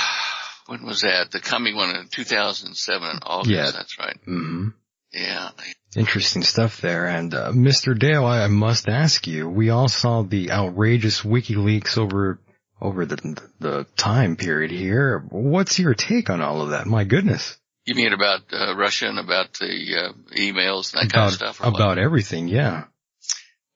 when 0.66 0.84
was 0.84 1.03
that? 1.03 1.30
The 1.30 1.38
coming 1.38 1.76
one 1.76 1.95
in 1.95 2.09
2007 2.09 3.11
in 3.11 3.18
August. 3.22 3.51
Yeah. 3.51 3.70
That's 3.70 3.97
right. 3.97 4.18
Mm-hmm. 4.26 4.70
Yeah. 5.12 5.51
Interesting 5.97 6.42
stuff 6.42 6.80
there. 6.80 7.07
And, 7.07 7.32
uh, 7.34 7.53
Mr. 7.53 7.97
Deyo, 7.97 8.24
I, 8.24 8.47
must 8.49 8.88
ask 8.88 9.26
you, 9.26 9.49
we 9.49 9.70
all 9.70 9.88
saw 9.88 10.22
the 10.22 10.51
outrageous 10.51 11.22
WikiLeaks 11.22 11.99
over 11.99 12.40
over 12.80 13.07
the 13.07 13.40
the 13.61 13.86
time 13.97 14.36
period 14.36 14.70
here. 14.70 15.24
What's 15.30 15.78
your 15.78 15.95
take 15.95 16.28
on 16.28 16.42
all 16.42 16.61
of 16.61 16.70
that? 16.70 16.86
My 16.86 17.05
goodness. 17.05 17.57
You 17.86 17.95
mean 17.95 18.12
about 18.12 18.40
uh, 18.53 18.74
Russia 18.76 19.09
and 19.09 19.18
about 19.18 19.55
the 19.55 19.97
uh, 19.97 20.12
emails 20.36 20.92
and 20.92 21.03
that 21.03 21.12
about, 21.12 21.14
kind 21.14 21.26
of 21.28 21.32
stuff? 21.34 21.61
About 21.62 21.99
everything, 21.99 22.49
yeah. 22.49 22.84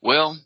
Well, 0.01 0.39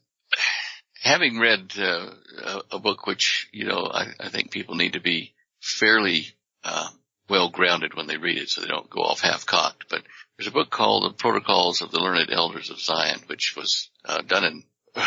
having 1.03 1.39
read 1.39 1.73
uh, 1.79 2.11
a, 2.45 2.63
a, 2.73 2.79
book 2.79 3.07
which 3.07 3.49
you 3.53 3.67
know 3.67 3.89
I, 3.93 4.07
I, 4.19 4.29
think 4.31 4.51
people 4.51 4.75
need 4.75 4.95
to 4.95 5.01
be 5.01 5.35
fairly 5.61 6.27
uh, 6.65 6.89
well 7.29 7.51
grounded 7.51 7.95
when 7.95 8.07
they 8.07 8.17
read 8.17 8.39
it, 8.39 8.49
so 8.49 8.61
they 8.61 8.69
don't 8.69 8.91
go 8.91 9.01
off 9.01 9.21
half 9.21 9.47
cocked. 9.47 9.87
But 9.89 10.03
there's 10.37 10.49
a 10.49 10.53
book 10.53 10.71
called 10.71 11.05
"The 11.05 11.15
Protocols 11.15 11.83
of 11.83 11.91
the 11.91 12.01
Learned 12.01 12.31
Elders 12.31 12.71
of 12.71 12.81
Zion," 12.81 13.21
which 13.27 13.55
was 13.57 13.91
uh, 14.05 14.23
done 14.23 14.45
in 14.45 14.65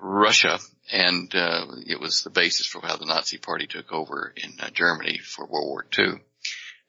Russia, 0.00 0.58
and 0.92 1.34
uh, 1.34 1.66
it 1.86 2.00
was 2.00 2.22
the 2.22 2.30
basis 2.30 2.66
for 2.66 2.80
how 2.80 2.96
the 2.96 3.06
Nazi 3.06 3.38
Party 3.38 3.66
took 3.66 3.92
over 3.92 4.32
in 4.36 4.52
uh, 4.60 4.70
Germany 4.70 5.18
for 5.18 5.46
World 5.46 5.68
War 5.68 5.86
II. 5.98 6.20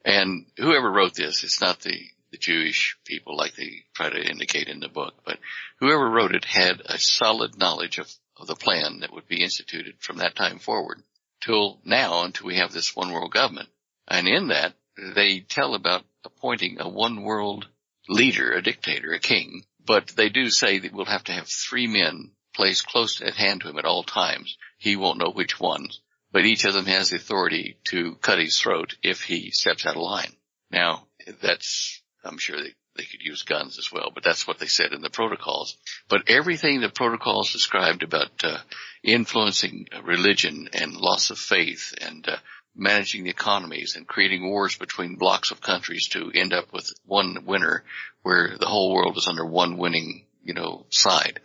And 0.04 0.46
whoever 0.58 0.92
wrote 0.92 1.16
this, 1.16 1.44
it's 1.44 1.62
not 1.62 1.80
the, 1.82 1.98
the 2.32 2.38
Jewish 2.38 2.98
people 3.06 3.36
like 3.38 3.56
they 3.56 3.86
try 3.94 4.10
to 4.10 4.30
indicate 4.30 4.68
in 4.68 4.80
the 4.80 4.90
book, 4.90 5.16
but 5.26 5.40
whoever 5.80 6.10
wrote 6.10 6.36
it 6.36 6.46
had 6.46 6.82
a 6.86 7.00
solid 7.00 7.58
knowledge 7.58 7.98
of, 7.98 8.12
of 8.38 8.48
the 8.48 8.56
plan 8.56 9.00
that 9.00 9.14
would 9.14 9.28
be 9.28 9.42
instituted 9.42 9.96
from 10.00 10.18
that 10.18 10.36
time 10.36 10.60
forward 10.60 11.02
till 11.42 11.80
now 11.84 12.24
until 12.24 12.48
we 12.48 12.58
have 12.58 12.72
this 12.72 12.96
one 12.96 13.12
world 13.12 13.32
government. 13.32 13.70
And 14.08 14.28
in 14.28 14.50
that, 14.50 14.74
they 15.16 15.40
tell 15.40 15.74
about 15.74 16.04
appointing 16.24 16.78
a 16.80 16.88
one 16.88 17.24
world 17.24 17.68
leader, 18.08 18.52
a 18.52 18.62
dictator, 18.62 19.14
a 19.14 19.20
king, 19.20 19.64
but 19.86 20.08
they 20.16 20.30
do 20.30 20.50
say 20.50 20.80
that 20.80 20.94
we'll 20.94 21.06
have 21.06 21.24
to 21.26 21.34
have 21.34 21.48
three 21.48 21.88
men 21.88 22.32
placed 22.54 22.88
close 22.88 23.22
at 23.22 23.36
hand 23.36 23.62
to 23.62 23.70
him 23.70 23.78
at 23.78 23.86
all 23.86 24.04
times. 24.04 24.58
He 24.78 24.96
won't 24.96 25.20
know 25.20 25.32
which 25.32 25.60
ones 25.60 26.02
but 26.36 26.44
each 26.44 26.66
of 26.66 26.74
them 26.74 26.86
has 26.86 27.12
the 27.12 27.16
authority 27.16 27.78
to 27.86 28.16
cut 28.16 28.40
his 28.40 28.60
throat 28.60 28.98
if 29.02 29.22
he 29.22 29.52
steps 29.52 29.86
out 29.86 29.96
of 29.96 30.02
line. 30.02 30.34
Now, 30.70 31.08
that's, 31.42 32.02
I'm 32.26 32.38
sure 32.38 32.58
they, 32.62 32.74
they 32.98 33.06
could 33.06 33.22
use 33.22 33.44
guns 33.44 33.80
as 33.80 33.90
well, 33.90 34.12
but 34.14 34.22
that's 34.22 34.46
what 34.46 34.60
they 34.60 34.66
said 34.66 34.92
in 34.92 35.02
the 35.02 35.10
protocols. 35.10 35.78
But 36.10 36.30
everything 36.30 36.82
the 36.82 36.90
protocols 36.90 37.54
described 37.54 38.04
about 38.04 38.44
uh, 38.44 38.58
influencing 39.02 39.88
religion 40.04 40.68
and 40.74 40.98
loss 40.98 41.30
of 41.30 41.38
faith 41.38 41.94
and 42.02 42.28
uh, 42.28 42.36
managing 42.76 43.24
the 43.24 43.30
economies 43.30 43.96
and 43.96 44.08
creating 44.08 44.50
wars 44.50 44.78
between 44.78 45.16
blocks 45.16 45.52
of 45.52 45.62
countries 45.62 46.10
to 46.10 46.32
end 46.34 46.54
up 46.54 46.74
with 46.74 46.92
one 47.06 47.46
winner 47.46 47.84
where 48.22 48.58
the 48.60 48.66
whole 48.66 48.94
world 48.94 49.18
is 49.18 49.28
under 49.28 49.46
one 49.46 49.78
winning, 49.78 50.26
you 50.44 50.54
know, 50.54 50.86
side. 50.90 51.40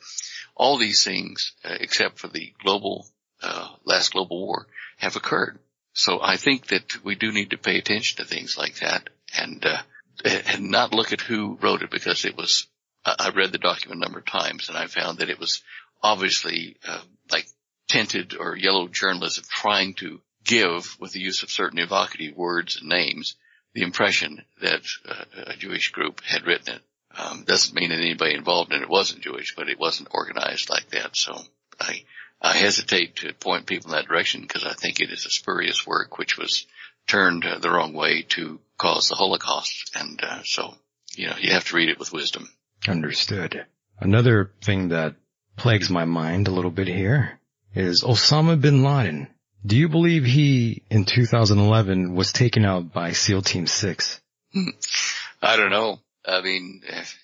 All 0.57 0.76
these 0.76 1.05
things, 1.05 1.53
uh, 1.64 1.76
except 1.81 2.18
for 2.18 2.28
the 2.28 2.53
global 2.62 3.07
uh, 3.43 3.68
last 3.85 4.12
global 4.12 4.47
war 4.47 4.66
have 4.99 5.16
occurred. 5.16 5.59
So 5.93 6.20
I 6.20 6.37
think 6.37 6.66
that 6.68 7.03
we 7.05 7.14
do 7.14 7.33
need 7.33 7.51
to 7.51 7.59
pay 7.59 7.78
attention 7.78 8.18
to 8.18 8.24
things 8.24 8.57
like 8.59 8.76
that 8.81 9.09
and, 9.37 9.64
uh, 9.64 9.83
and 10.24 10.70
not 10.70 10.95
look 10.95 11.12
at 11.12 11.20
who 11.20 11.59
wrote 11.61 11.83
it 11.83 11.91
because 11.91 12.24
it 12.24 12.37
was, 12.37 12.66
I 13.05 13.31
read 13.31 13.53
the 13.53 13.59
document 13.59 14.01
a 14.01 14.05
number 14.05 14.18
of 14.18 14.26
times 14.26 14.68
and 14.68 14.76
I 14.76 14.87
found 14.87 15.18
that 15.18 15.31
it 15.31 15.41
was 15.41 15.62
obviously, 16.03 16.76
uh, 16.87 17.01
like 17.31 17.47
tinted 17.89 18.37
or 18.39 18.57
yellow 18.57 18.89
journalism 18.89 19.45
trying 19.49 19.95
to 19.95 20.20
give 20.45 20.97
with 20.99 21.12
the 21.12 21.20
use 21.20 21.43
of 21.43 21.51
certain 21.51 21.78
evocative 21.78 22.36
words 22.36 22.76
and 22.76 22.88
names 22.88 23.36
the 23.74 23.82
impression 23.82 24.43
that 24.61 24.82
uh, 25.09 25.24
a 25.47 25.57
Jewish 25.57 25.91
group 25.91 26.20
had 26.22 26.47
written 26.47 26.74
it. 26.74 26.82
Um, 27.16 27.45
doesn't 27.45 27.74
mean 27.74 27.91
that 27.91 27.99
anybody 27.99 28.34
involved 28.34 28.72
in 28.72 28.82
it 28.82 28.88
wasn't 28.88 29.22
Jewish, 29.22 29.55
but 29.57 29.68
it 29.68 29.78
wasn't 29.78 30.09
organized 30.12 30.70
like 30.70 30.88
that. 30.91 31.16
So 31.16 31.36
I, 31.78 32.05
I 32.41 32.57
hesitate 32.57 33.16
to 33.16 33.32
point 33.32 33.66
people 33.66 33.91
in 33.91 33.97
that 33.97 34.09
direction 34.09 34.43
because 34.43 34.64
I 34.64 34.74
think 34.74 35.01
it 35.01 35.11
is 35.11 35.26
a 35.26 35.30
spurious 35.30 35.86
work 35.86 36.18
which 36.18 36.38
was 36.38 36.66
turned 37.07 37.45
uh, 37.45 37.59
the 37.59 37.70
wrong 37.70 37.93
way 37.93 38.22
to 38.30 38.61
cause 38.78 39.09
the 39.09 39.16
Holocaust. 39.16 39.97
And 39.97 40.20
uh, 40.22 40.43
so, 40.45 40.74
you 41.16 41.26
know, 41.26 41.36
you 41.41 41.53
have 41.53 41.66
to 41.66 41.76
read 41.76 41.88
it 41.88 41.99
with 41.99 42.12
wisdom. 42.12 42.49
Understood. 42.88 43.66
Another 43.99 44.53
thing 44.62 44.88
that 44.88 45.16
plagues 45.57 45.91
my 45.91 46.05
mind 46.05 46.49
a 46.49 46.53
little 46.53 46.70
bit 46.70 46.86
here 46.86 47.38
is 47.74 48.03
Osama 48.03 48.61
bin 48.61 48.82
Laden. 48.82 49.28
Do 49.65 49.77
you 49.77 49.89
believe 49.89 50.25
he, 50.25 50.83
in 50.91 51.05
2011, 51.05 52.15
was 52.15 52.33
taken 52.33 52.65
out 52.65 52.93
by 52.93 53.13
SEAL 53.13 53.43
Team 53.43 53.67
6? 53.67 54.21
I 55.43 55.57
don't 55.57 55.71
know. 55.71 56.01
I 56.27 56.41
mean, 56.43 56.83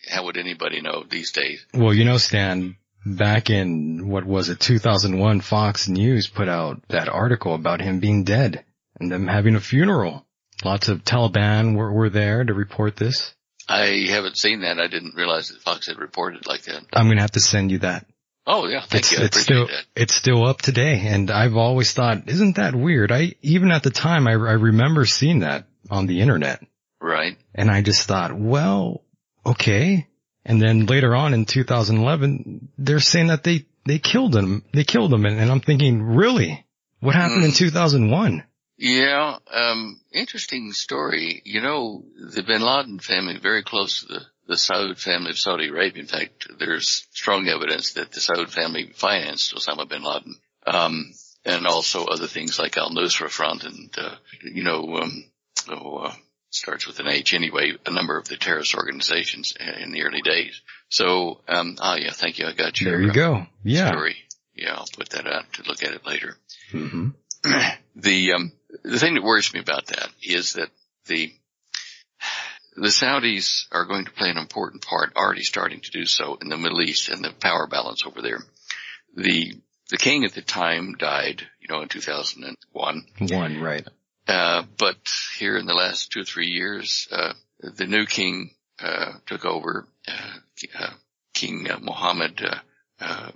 how 0.08 0.24
would 0.24 0.36
anybody 0.36 0.80
know 0.80 1.04
these 1.08 1.32
days? 1.32 1.64
Well, 1.74 1.94
you 1.94 2.04
know, 2.04 2.18
Stan, 2.18 2.76
back 3.04 3.50
in 3.50 4.08
what 4.08 4.24
was 4.24 4.48
it 4.48 4.60
2001 4.60 5.40
Fox 5.40 5.88
News 5.88 6.28
put 6.28 6.48
out 6.48 6.82
that 6.88 7.08
article 7.08 7.54
about 7.54 7.80
him 7.80 8.00
being 8.00 8.24
dead 8.24 8.64
and 8.98 9.10
them 9.10 9.26
having 9.26 9.54
a 9.54 9.60
funeral. 9.60 10.26
Lots 10.64 10.88
of 10.88 11.04
Taliban 11.04 11.76
were, 11.76 11.92
were 11.92 12.10
there 12.10 12.42
to 12.44 12.54
report 12.54 12.96
this. 12.96 13.34
I 13.68 14.06
haven't 14.08 14.38
seen 14.38 14.60
that. 14.60 14.78
I 14.78 14.86
didn't 14.86 15.16
realize 15.16 15.48
that 15.48 15.60
Fox 15.60 15.86
had 15.86 15.98
reported 15.98 16.46
like 16.46 16.62
that. 16.62 16.84
I'm 16.92 17.06
going 17.06 17.16
to 17.16 17.22
have 17.22 17.32
to 17.32 17.40
send 17.40 17.70
you 17.70 17.78
that. 17.78 18.06
Oh 18.46 18.66
yeah, 18.68 18.80
thank 18.80 19.04
it's, 19.04 19.12
you. 19.12 19.18
I 19.18 19.24
it's 19.24 19.40
still, 19.40 19.66
that. 19.66 19.84
it's 19.96 20.14
still 20.14 20.46
up 20.46 20.62
today. 20.62 21.02
And 21.06 21.30
I've 21.30 21.56
always 21.56 21.92
thought, 21.92 22.28
isn't 22.28 22.56
that 22.56 22.74
weird? 22.74 23.10
I, 23.10 23.34
even 23.42 23.72
at 23.72 23.82
the 23.82 23.90
time, 23.90 24.28
I, 24.28 24.32
I 24.32 24.52
remember 24.52 25.04
seeing 25.04 25.40
that 25.40 25.66
on 25.90 26.06
the 26.06 26.20
internet. 26.20 26.62
Right. 27.00 27.36
And 27.54 27.70
I 27.70 27.82
just 27.82 28.06
thought, 28.06 28.36
well, 28.38 29.02
okay. 29.44 30.06
And 30.44 30.62
then 30.62 30.86
later 30.86 31.14
on 31.14 31.34
in 31.34 31.44
2011, 31.44 32.68
they're 32.78 33.00
saying 33.00 33.28
that 33.28 33.42
they, 33.42 33.66
they 33.84 33.98
killed 33.98 34.34
him. 34.34 34.62
They 34.72 34.84
killed 34.84 35.12
him. 35.12 35.24
And, 35.24 35.40
and 35.40 35.50
I'm 35.50 35.60
thinking, 35.60 36.02
really? 36.02 36.64
What 37.00 37.16
happened 37.16 37.42
mm. 37.42 37.46
in 37.46 37.52
2001? 37.52 38.44
Yeah, 38.78 39.38
um, 39.50 40.00
interesting 40.12 40.72
story. 40.72 41.42
You 41.44 41.62
know, 41.62 42.04
the 42.16 42.42
bin 42.42 42.62
Laden 42.62 43.00
family, 43.00 43.38
very 43.38 43.62
close 43.62 44.00
to 44.00 44.06
the, 44.06 44.20
the 44.46 44.54
Saud 44.54 44.98
family 44.98 45.30
of 45.30 45.38
Saudi 45.38 45.68
Arabia. 45.68 46.02
In 46.02 46.08
fact, 46.08 46.46
there's 46.58 47.06
strong 47.12 47.48
evidence 47.48 47.94
that 47.94 48.12
the 48.12 48.20
Saud 48.20 48.50
family 48.50 48.90
financed 48.94 49.54
Osama 49.54 49.88
bin 49.88 50.02
Laden. 50.02 50.34
Um, 50.66 51.12
and 51.44 51.66
also 51.66 52.04
other 52.06 52.26
things 52.26 52.58
like 52.58 52.76
Al 52.76 52.90
Nusra 52.90 53.30
Front 53.30 53.64
and, 53.64 53.96
uh, 53.96 54.16
you 54.42 54.64
know, 54.64 54.96
um, 54.96 55.24
oh, 55.70 55.96
uh, 55.98 56.12
starts 56.50 56.86
with 56.86 56.98
an 56.98 57.06
H 57.06 57.34
anyway, 57.34 57.72
a 57.86 57.92
number 57.92 58.18
of 58.18 58.28
the 58.28 58.36
terrorist 58.36 58.74
organizations 58.74 59.54
in 59.80 59.92
the 59.92 60.02
early 60.02 60.22
days. 60.22 60.60
So, 60.88 61.40
um, 61.48 61.76
ah, 61.80 61.96
yeah, 61.96 62.10
thank 62.10 62.38
you. 62.38 62.46
I 62.46 62.52
got 62.52 62.80
your 62.80 62.90
there 62.90 63.02
you 63.02 63.12
go. 63.12 63.46
Yeah. 63.62 63.88
story. 63.88 64.16
Yeah, 64.54 64.74
I'll 64.74 64.88
put 64.92 65.10
that 65.10 65.26
out 65.26 65.52
to 65.54 65.62
look 65.68 65.82
at 65.82 65.92
it 65.92 66.06
later. 66.06 66.36
Mm-hmm. 66.72 67.08
the, 67.96 68.32
um, 68.32 68.52
the 68.82 68.98
thing 68.98 69.14
that 69.14 69.22
worries 69.22 69.52
me 69.52 69.60
about 69.60 69.86
that 69.86 70.08
is 70.22 70.54
that 70.54 70.70
the, 71.06 71.32
the 72.76 72.88
Saudis 72.88 73.66
are 73.72 73.86
going 73.86 74.04
to 74.04 74.10
play 74.10 74.28
an 74.28 74.36
important 74.36 74.86
part, 74.86 75.16
already 75.16 75.42
starting 75.42 75.80
to 75.80 75.90
do 75.90 76.04
so 76.04 76.36
in 76.40 76.48
the 76.48 76.58
Middle 76.58 76.82
East 76.82 77.08
and 77.08 77.24
the 77.24 77.32
power 77.32 77.66
balance 77.66 78.04
over 78.06 78.20
there. 78.20 78.40
The, 79.14 79.54
the 79.88 79.96
king 79.96 80.24
at 80.24 80.34
the 80.34 80.42
time 80.42 80.94
died, 80.98 81.42
you 81.60 81.68
know, 81.70 81.80
in 81.80 81.88
2001. 81.88 83.06
One, 83.30 83.60
right. 83.60 83.86
Uh, 84.28 84.64
but 84.78 84.96
here 85.38 85.56
in 85.56 85.66
the 85.66 85.74
last 85.74 86.12
two 86.12 86.20
or 86.20 86.24
three 86.24 86.48
years, 86.48 87.08
uh, 87.10 87.32
the 87.60 87.86
new 87.86 88.04
king, 88.04 88.50
uh, 88.78 89.12
took 89.24 89.46
over, 89.46 89.88
uh, 90.06 90.38
uh, 90.78 90.90
King 91.32 91.66
Mohammed, 91.80 92.42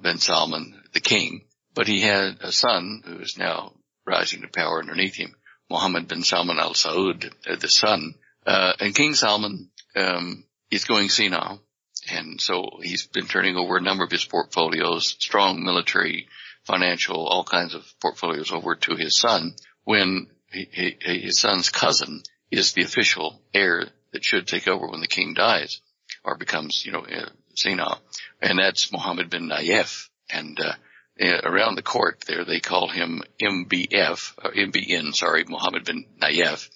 bin 0.03 0.19
Salman, 0.19 0.83
the 0.93 1.01
king, 1.01 1.43
but 1.75 1.87
he 1.87 2.01
had 2.01 2.39
a 2.43 2.53
son 2.53 3.03
who 3.07 3.19
is 3.21 3.39
now 3.39 3.73
rising 4.07 4.43
to 4.43 4.49
power 4.49 4.81
underneath 4.81 5.15
him, 5.15 5.35
Mohammed 5.71 6.09
bin 6.09 6.25
Salman 6.25 6.59
al 6.59 6.75
Saud, 6.75 7.31
the 7.61 7.69
son, 7.69 8.15
and 8.47 8.95
King 8.95 9.15
Salman, 9.15 9.71
um, 9.97 10.45
is 10.71 10.85
going 10.85 11.09
senile 11.09 11.61
And 12.11 12.41
so 12.41 12.79
he's 12.83 13.07
been 13.07 13.27
turning 13.27 13.57
over 13.57 13.77
a 13.77 13.83
number 13.83 14.05
of 14.05 14.11
his 14.11 14.25
portfolios, 14.25 15.17
strong 15.19 15.65
military, 15.65 16.29
financial, 16.65 17.27
all 17.27 17.45
kinds 17.45 17.75
of 17.75 17.85
portfolios 18.01 18.53
over 18.53 18.75
to 18.77 18.95
his 18.97 19.17
son 19.17 19.55
when 19.85 20.29
he, 20.53 20.69
he, 20.71 21.19
his 21.21 21.39
son's 21.39 21.71
cousin 21.71 22.23
is 22.51 22.73
the 22.73 22.83
official 22.83 23.41
heir 23.55 23.89
that 24.13 24.25
should 24.25 24.47
take 24.47 24.69
over 24.69 24.89
when 24.89 25.01
the 25.01 25.07
king 25.07 25.35
dies 25.35 25.81
or 26.25 26.37
becomes, 26.37 26.85
you 26.85 26.93
know, 26.93 27.05
uh, 27.05 27.29
senile. 27.55 28.01
And 28.41 28.59
that's 28.59 28.93
Mohammed 28.93 29.31
bin 29.31 29.49
Nayef. 29.49 30.09
And, 30.29 30.59
uh, 30.61 30.75
uh, 31.23 31.41
around 31.45 31.75
the 31.75 31.83
court 31.83 32.25
there, 32.27 32.45
they 32.45 32.61
call 32.61 32.89
him 32.89 33.23
MBF, 33.41 34.35
or 34.43 34.53
MBN, 34.53 35.15
sorry, 35.15 35.45
Mohammed 35.47 35.85
bin 35.85 36.07
Nayef. 36.21 36.69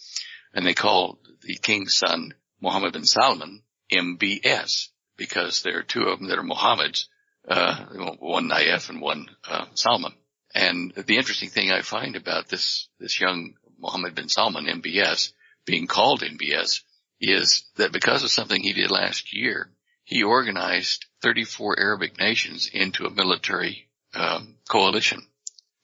And 0.54 0.64
they 0.66 0.74
call 0.74 1.18
the 1.42 1.56
king's 1.56 1.94
son, 1.94 2.34
Mohammed 2.60 2.92
bin 2.94 3.04
Salman, 3.04 3.62
MBS, 3.92 4.88
because 5.16 5.62
there 5.62 5.78
are 5.78 5.82
two 5.82 6.04
of 6.04 6.18
them 6.18 6.28
that 6.28 6.38
are 6.38 6.42
Mohammeds, 6.42 7.06
uh, 7.48 7.84
one 8.18 8.48
Nayef 8.48 8.88
and 8.88 9.00
one, 9.00 9.28
uh, 9.46 9.66
Salman. 9.74 10.14
And 10.54 10.92
the 10.94 11.16
interesting 11.16 11.50
thing 11.50 11.70
I 11.70 11.82
find 11.82 12.16
about 12.16 12.48
this, 12.48 12.88
this 12.98 13.20
young 13.20 13.54
Mohammed 13.78 14.14
bin 14.14 14.28
Salman, 14.28 14.66
MBS, 14.66 15.32
being 15.66 15.86
called 15.86 16.22
MBS, 16.22 16.82
is 17.20 17.64
that 17.76 17.92
because 17.92 18.22
of 18.22 18.30
something 18.30 18.62
he 18.62 18.72
did 18.72 18.90
last 18.90 19.34
year, 19.34 19.70
he 20.04 20.22
organized 20.22 21.06
34 21.22 21.78
Arabic 21.80 22.18
nations 22.18 22.70
into 22.72 23.06
a 23.06 23.10
military 23.10 23.88
um, 24.14 24.56
coalition 24.68 25.26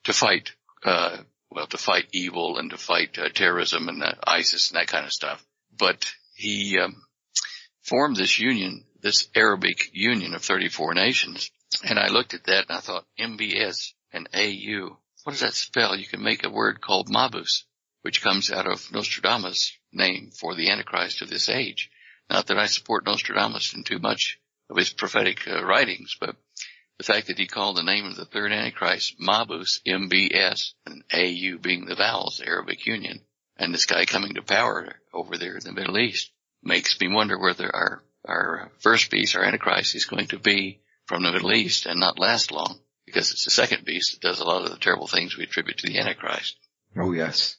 to 0.03 0.13
fight, 0.13 0.51
uh, 0.83 1.17
well, 1.51 1.67
to 1.67 1.77
fight 1.77 2.07
evil 2.13 2.57
and 2.57 2.71
to 2.71 2.77
fight 2.77 3.19
uh, 3.19 3.29
terrorism 3.29 3.89
and 3.89 4.01
uh, 4.01 4.13
ISIS 4.23 4.71
and 4.71 4.79
that 4.79 4.87
kind 4.87 5.05
of 5.05 5.11
stuff. 5.11 5.45
But 5.77 6.11
he 6.33 6.79
um, 6.79 7.03
formed 7.83 8.15
this 8.15 8.39
union, 8.39 8.85
this 9.01 9.27
Arabic 9.35 9.89
Union 9.91 10.33
of 10.33 10.43
34 10.43 10.93
nations, 10.93 11.51
and 11.83 11.99
I 11.99 12.07
looked 12.07 12.33
at 12.33 12.45
that 12.45 12.67
and 12.69 12.77
I 12.77 12.79
thought 12.79 13.05
MBS 13.19 13.91
and 14.13 14.29
AU. 14.33 14.97
What 15.23 15.33
does 15.33 15.41
that 15.41 15.53
spell? 15.53 15.95
You 15.95 16.07
can 16.07 16.23
make 16.23 16.45
a 16.45 16.49
word 16.49 16.81
called 16.81 17.09
Mabus, 17.09 17.65
which 18.01 18.21
comes 18.21 18.51
out 18.51 18.67
of 18.67 18.91
Nostradamus' 18.91 19.77
name 19.91 20.31
for 20.31 20.55
the 20.55 20.69
Antichrist 20.69 21.21
of 21.21 21.29
this 21.29 21.49
age. 21.49 21.89
Not 22.29 22.47
that 22.47 22.57
I 22.57 22.67
support 22.67 23.05
Nostradamus 23.05 23.73
in 23.73 23.83
too 23.83 23.99
much 23.99 24.39
of 24.69 24.77
his 24.77 24.91
prophetic 24.93 25.47
uh, 25.47 25.63
writings, 25.63 26.15
but 26.19 26.37
the 27.01 27.13
fact 27.13 27.27
that 27.27 27.39
he 27.39 27.47
called 27.47 27.77
the 27.77 27.81
name 27.81 28.05
of 28.05 28.15
the 28.15 28.25
third 28.25 28.51
Antichrist 28.51 29.19
Mabus, 29.19 29.79
MBS, 29.87 30.73
and 30.85 31.03
AU 31.11 31.57
being 31.57 31.85
the 31.85 31.95
vowels, 31.95 32.39
Arabic 32.45 32.85
Union, 32.85 33.21
and 33.57 33.73
this 33.73 33.87
guy 33.87 34.05
coming 34.05 34.35
to 34.35 34.43
power 34.43 34.87
over 35.11 35.35
there 35.35 35.57
in 35.57 35.63
the 35.63 35.71
Middle 35.71 35.97
East 35.97 36.29
makes 36.61 36.99
me 37.01 37.07
wonder 37.11 37.39
whether 37.39 37.75
our, 37.75 38.03
our 38.23 38.71
first 38.81 39.09
beast, 39.09 39.35
our 39.35 39.43
Antichrist, 39.43 39.95
is 39.95 40.05
going 40.05 40.27
to 40.27 40.37
be 40.37 40.79
from 41.07 41.23
the 41.23 41.31
Middle 41.31 41.51
East 41.53 41.87
and 41.87 41.99
not 41.99 42.19
last 42.19 42.51
long 42.51 42.79
because 43.07 43.31
it's 43.31 43.45
the 43.45 43.51
second 43.51 43.83
beast 43.83 44.11
that 44.11 44.27
does 44.27 44.39
a 44.39 44.45
lot 44.45 44.63
of 44.63 44.69
the 44.69 44.77
terrible 44.77 45.07
things 45.07 45.35
we 45.35 45.45
attribute 45.45 45.79
to 45.79 45.87
the 45.87 45.97
Antichrist. 45.97 46.55
Oh 46.95 47.13
yes. 47.13 47.57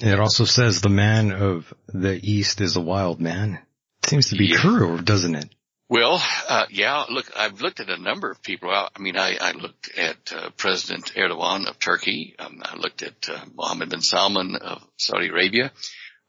It 0.00 0.18
also 0.18 0.44
says 0.44 0.80
the 0.80 0.88
man 0.88 1.30
of 1.30 1.72
the 1.86 2.18
East 2.20 2.60
is 2.60 2.74
a 2.74 2.80
wild 2.80 3.20
man. 3.20 3.60
It 4.02 4.08
seems 4.08 4.30
to 4.30 4.36
be 4.36 4.46
yeah. 4.46 4.56
true, 4.56 5.00
doesn't 5.00 5.36
it? 5.36 5.54
Well, 5.88 6.20
uh, 6.48 6.66
yeah, 6.68 7.04
look, 7.08 7.30
I've 7.36 7.60
looked 7.60 7.78
at 7.78 7.88
a 7.88 7.96
number 7.96 8.28
of 8.28 8.42
people. 8.42 8.70
I 8.70 8.88
mean, 8.98 9.16
I, 9.16 9.36
I 9.40 9.52
looked 9.52 9.96
at 9.96 10.32
uh, 10.32 10.50
President 10.56 11.12
Erdogan 11.14 11.68
of 11.68 11.78
Turkey. 11.78 12.34
Um, 12.40 12.60
I 12.64 12.76
looked 12.76 13.02
at 13.02 13.28
uh, 13.28 13.44
Mohammed 13.54 13.90
bin 13.90 14.00
Salman 14.00 14.56
of 14.56 14.82
Saudi 14.96 15.28
Arabia. 15.28 15.70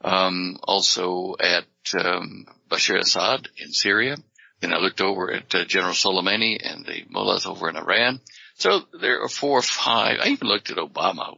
Um, 0.02 0.58
also 0.62 1.36
at 1.40 1.66
um, 2.00 2.46
Bashar 2.70 3.00
Assad 3.00 3.50
in 3.58 3.72
Syria. 3.72 4.18
Then 4.60 4.74
I 4.74 4.78
looked 4.78 5.02
over 5.02 5.34
at 5.34 5.54
uh, 5.56 5.66
General 5.66 5.94
Soleimani 5.94 6.60
and 6.62 6.86
the 6.86 7.06
mullahs 7.10 7.48
over 7.48 7.68
in 7.68 7.78
Iran. 7.78 8.22
So 8.58 8.82
there 9.02 9.24
are 9.24 9.30
four 9.30 9.58
or 9.58 9.64
five. 9.64 10.20
I 10.22 10.28
even 10.28 10.48
looked 10.48 10.70
at 10.70 10.78
Obama, 10.78 11.36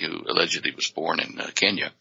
who 0.00 0.24
allegedly 0.28 0.72
was 0.74 0.90
born 0.90 1.20
in 1.20 1.40
uh, 1.40 1.50
Kenya, 1.54 1.92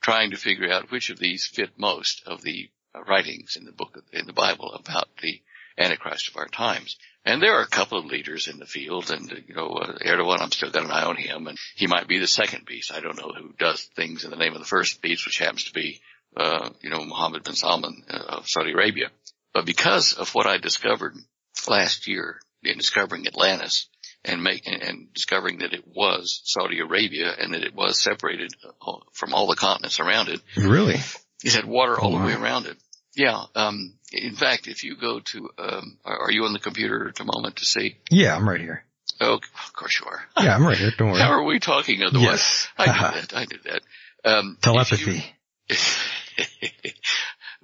trying 0.00 0.30
to 0.30 0.38
figure 0.38 0.72
out 0.72 0.90
which 0.90 1.10
of 1.10 1.18
these 1.18 1.46
fit 1.46 1.70
most 1.76 2.22
of 2.26 2.40
the 2.40 2.70
writings 3.06 3.56
in 3.56 3.64
the 3.64 3.72
book 3.72 4.02
in 4.12 4.26
the 4.26 4.32
Bible 4.32 4.72
about 4.72 5.08
the 5.22 5.40
Antichrist 5.78 6.28
of 6.28 6.36
our 6.36 6.48
times. 6.48 6.96
And 7.24 7.42
there 7.42 7.54
are 7.58 7.62
a 7.62 7.68
couple 7.68 7.98
of 7.98 8.06
leaders 8.06 8.48
in 8.48 8.58
the 8.58 8.66
field, 8.66 9.10
and 9.10 9.30
uh, 9.30 9.36
you 9.46 9.54
know, 9.54 9.68
uh, 9.68 9.98
Erdogan, 9.98 10.40
I'm 10.40 10.50
still 10.50 10.70
got 10.70 10.84
an 10.84 10.90
eye 10.90 11.04
on 11.04 11.16
him, 11.16 11.46
and 11.46 11.58
he 11.76 11.86
might 11.86 12.08
be 12.08 12.18
the 12.18 12.26
second 12.26 12.64
beast. 12.64 12.92
I 12.92 13.00
don't 13.00 13.18
know 13.18 13.32
who 13.36 13.52
does 13.58 13.82
things 13.94 14.24
in 14.24 14.30
the 14.30 14.36
name 14.36 14.54
of 14.54 14.60
the 14.60 14.66
first 14.66 15.02
beast, 15.02 15.26
which 15.26 15.38
happens 15.38 15.64
to 15.64 15.72
be, 15.72 16.00
uh, 16.36 16.70
you 16.80 16.90
know, 16.90 17.04
Mohammed 17.04 17.44
bin 17.44 17.54
Salman 17.54 18.02
of 18.08 18.48
Saudi 18.48 18.72
Arabia. 18.72 19.10
But 19.52 19.66
because 19.66 20.14
of 20.14 20.34
what 20.34 20.46
I 20.46 20.58
discovered 20.58 21.14
last 21.68 22.06
year 22.06 22.40
in 22.62 22.78
discovering 22.78 23.26
Atlantis 23.26 23.88
and 24.24 24.42
making 24.42 24.80
and 24.82 25.12
discovering 25.12 25.58
that 25.58 25.72
it 25.72 25.84
was 25.86 26.40
Saudi 26.44 26.80
Arabia 26.80 27.32
and 27.38 27.54
that 27.54 27.62
it 27.62 27.74
was 27.74 28.00
separated 28.00 28.52
uh, 28.64 28.92
from 29.12 29.32
all 29.32 29.46
the 29.46 29.56
continents 29.56 30.00
around 30.00 30.28
it. 30.28 30.40
Really? 30.56 30.96
It 31.44 31.54
had 31.54 31.64
water 31.64 31.98
all 31.98 32.14
oh, 32.14 32.18
the 32.18 32.24
way 32.24 32.34
around 32.34 32.66
it. 32.66 32.76
Yeah. 33.18 33.42
Um, 33.56 33.94
in 34.12 34.36
fact, 34.36 34.68
if 34.68 34.84
you 34.84 34.96
go 34.96 35.18
to, 35.18 35.50
um, 35.58 35.98
are, 36.04 36.30
you 36.30 36.44
on 36.44 36.52
the 36.52 36.60
computer 36.60 37.08
at 37.08 37.16
the 37.16 37.24
moment 37.24 37.56
to 37.56 37.64
see? 37.64 37.96
Yeah, 38.10 38.36
I'm 38.36 38.48
right 38.48 38.60
here. 38.60 38.84
Oh, 39.20 39.34
of 39.34 39.72
course 39.72 40.00
you 40.00 40.06
are. 40.06 40.22
Yeah, 40.44 40.54
I'm 40.54 40.64
right 40.64 40.78
here. 40.78 40.92
Don't 40.96 41.10
worry. 41.10 41.20
How 41.20 41.32
are 41.32 41.42
we 41.42 41.58
talking 41.58 42.00
otherwise? 42.04 42.24
Yes. 42.24 42.68
I 42.78 42.84
did 42.86 42.94
that. 43.30 43.36
I 43.36 43.44
did 43.46 43.64
that. 43.64 43.82
Um, 44.24 44.56
Telepathy. 44.62 45.24
You, 45.68 45.76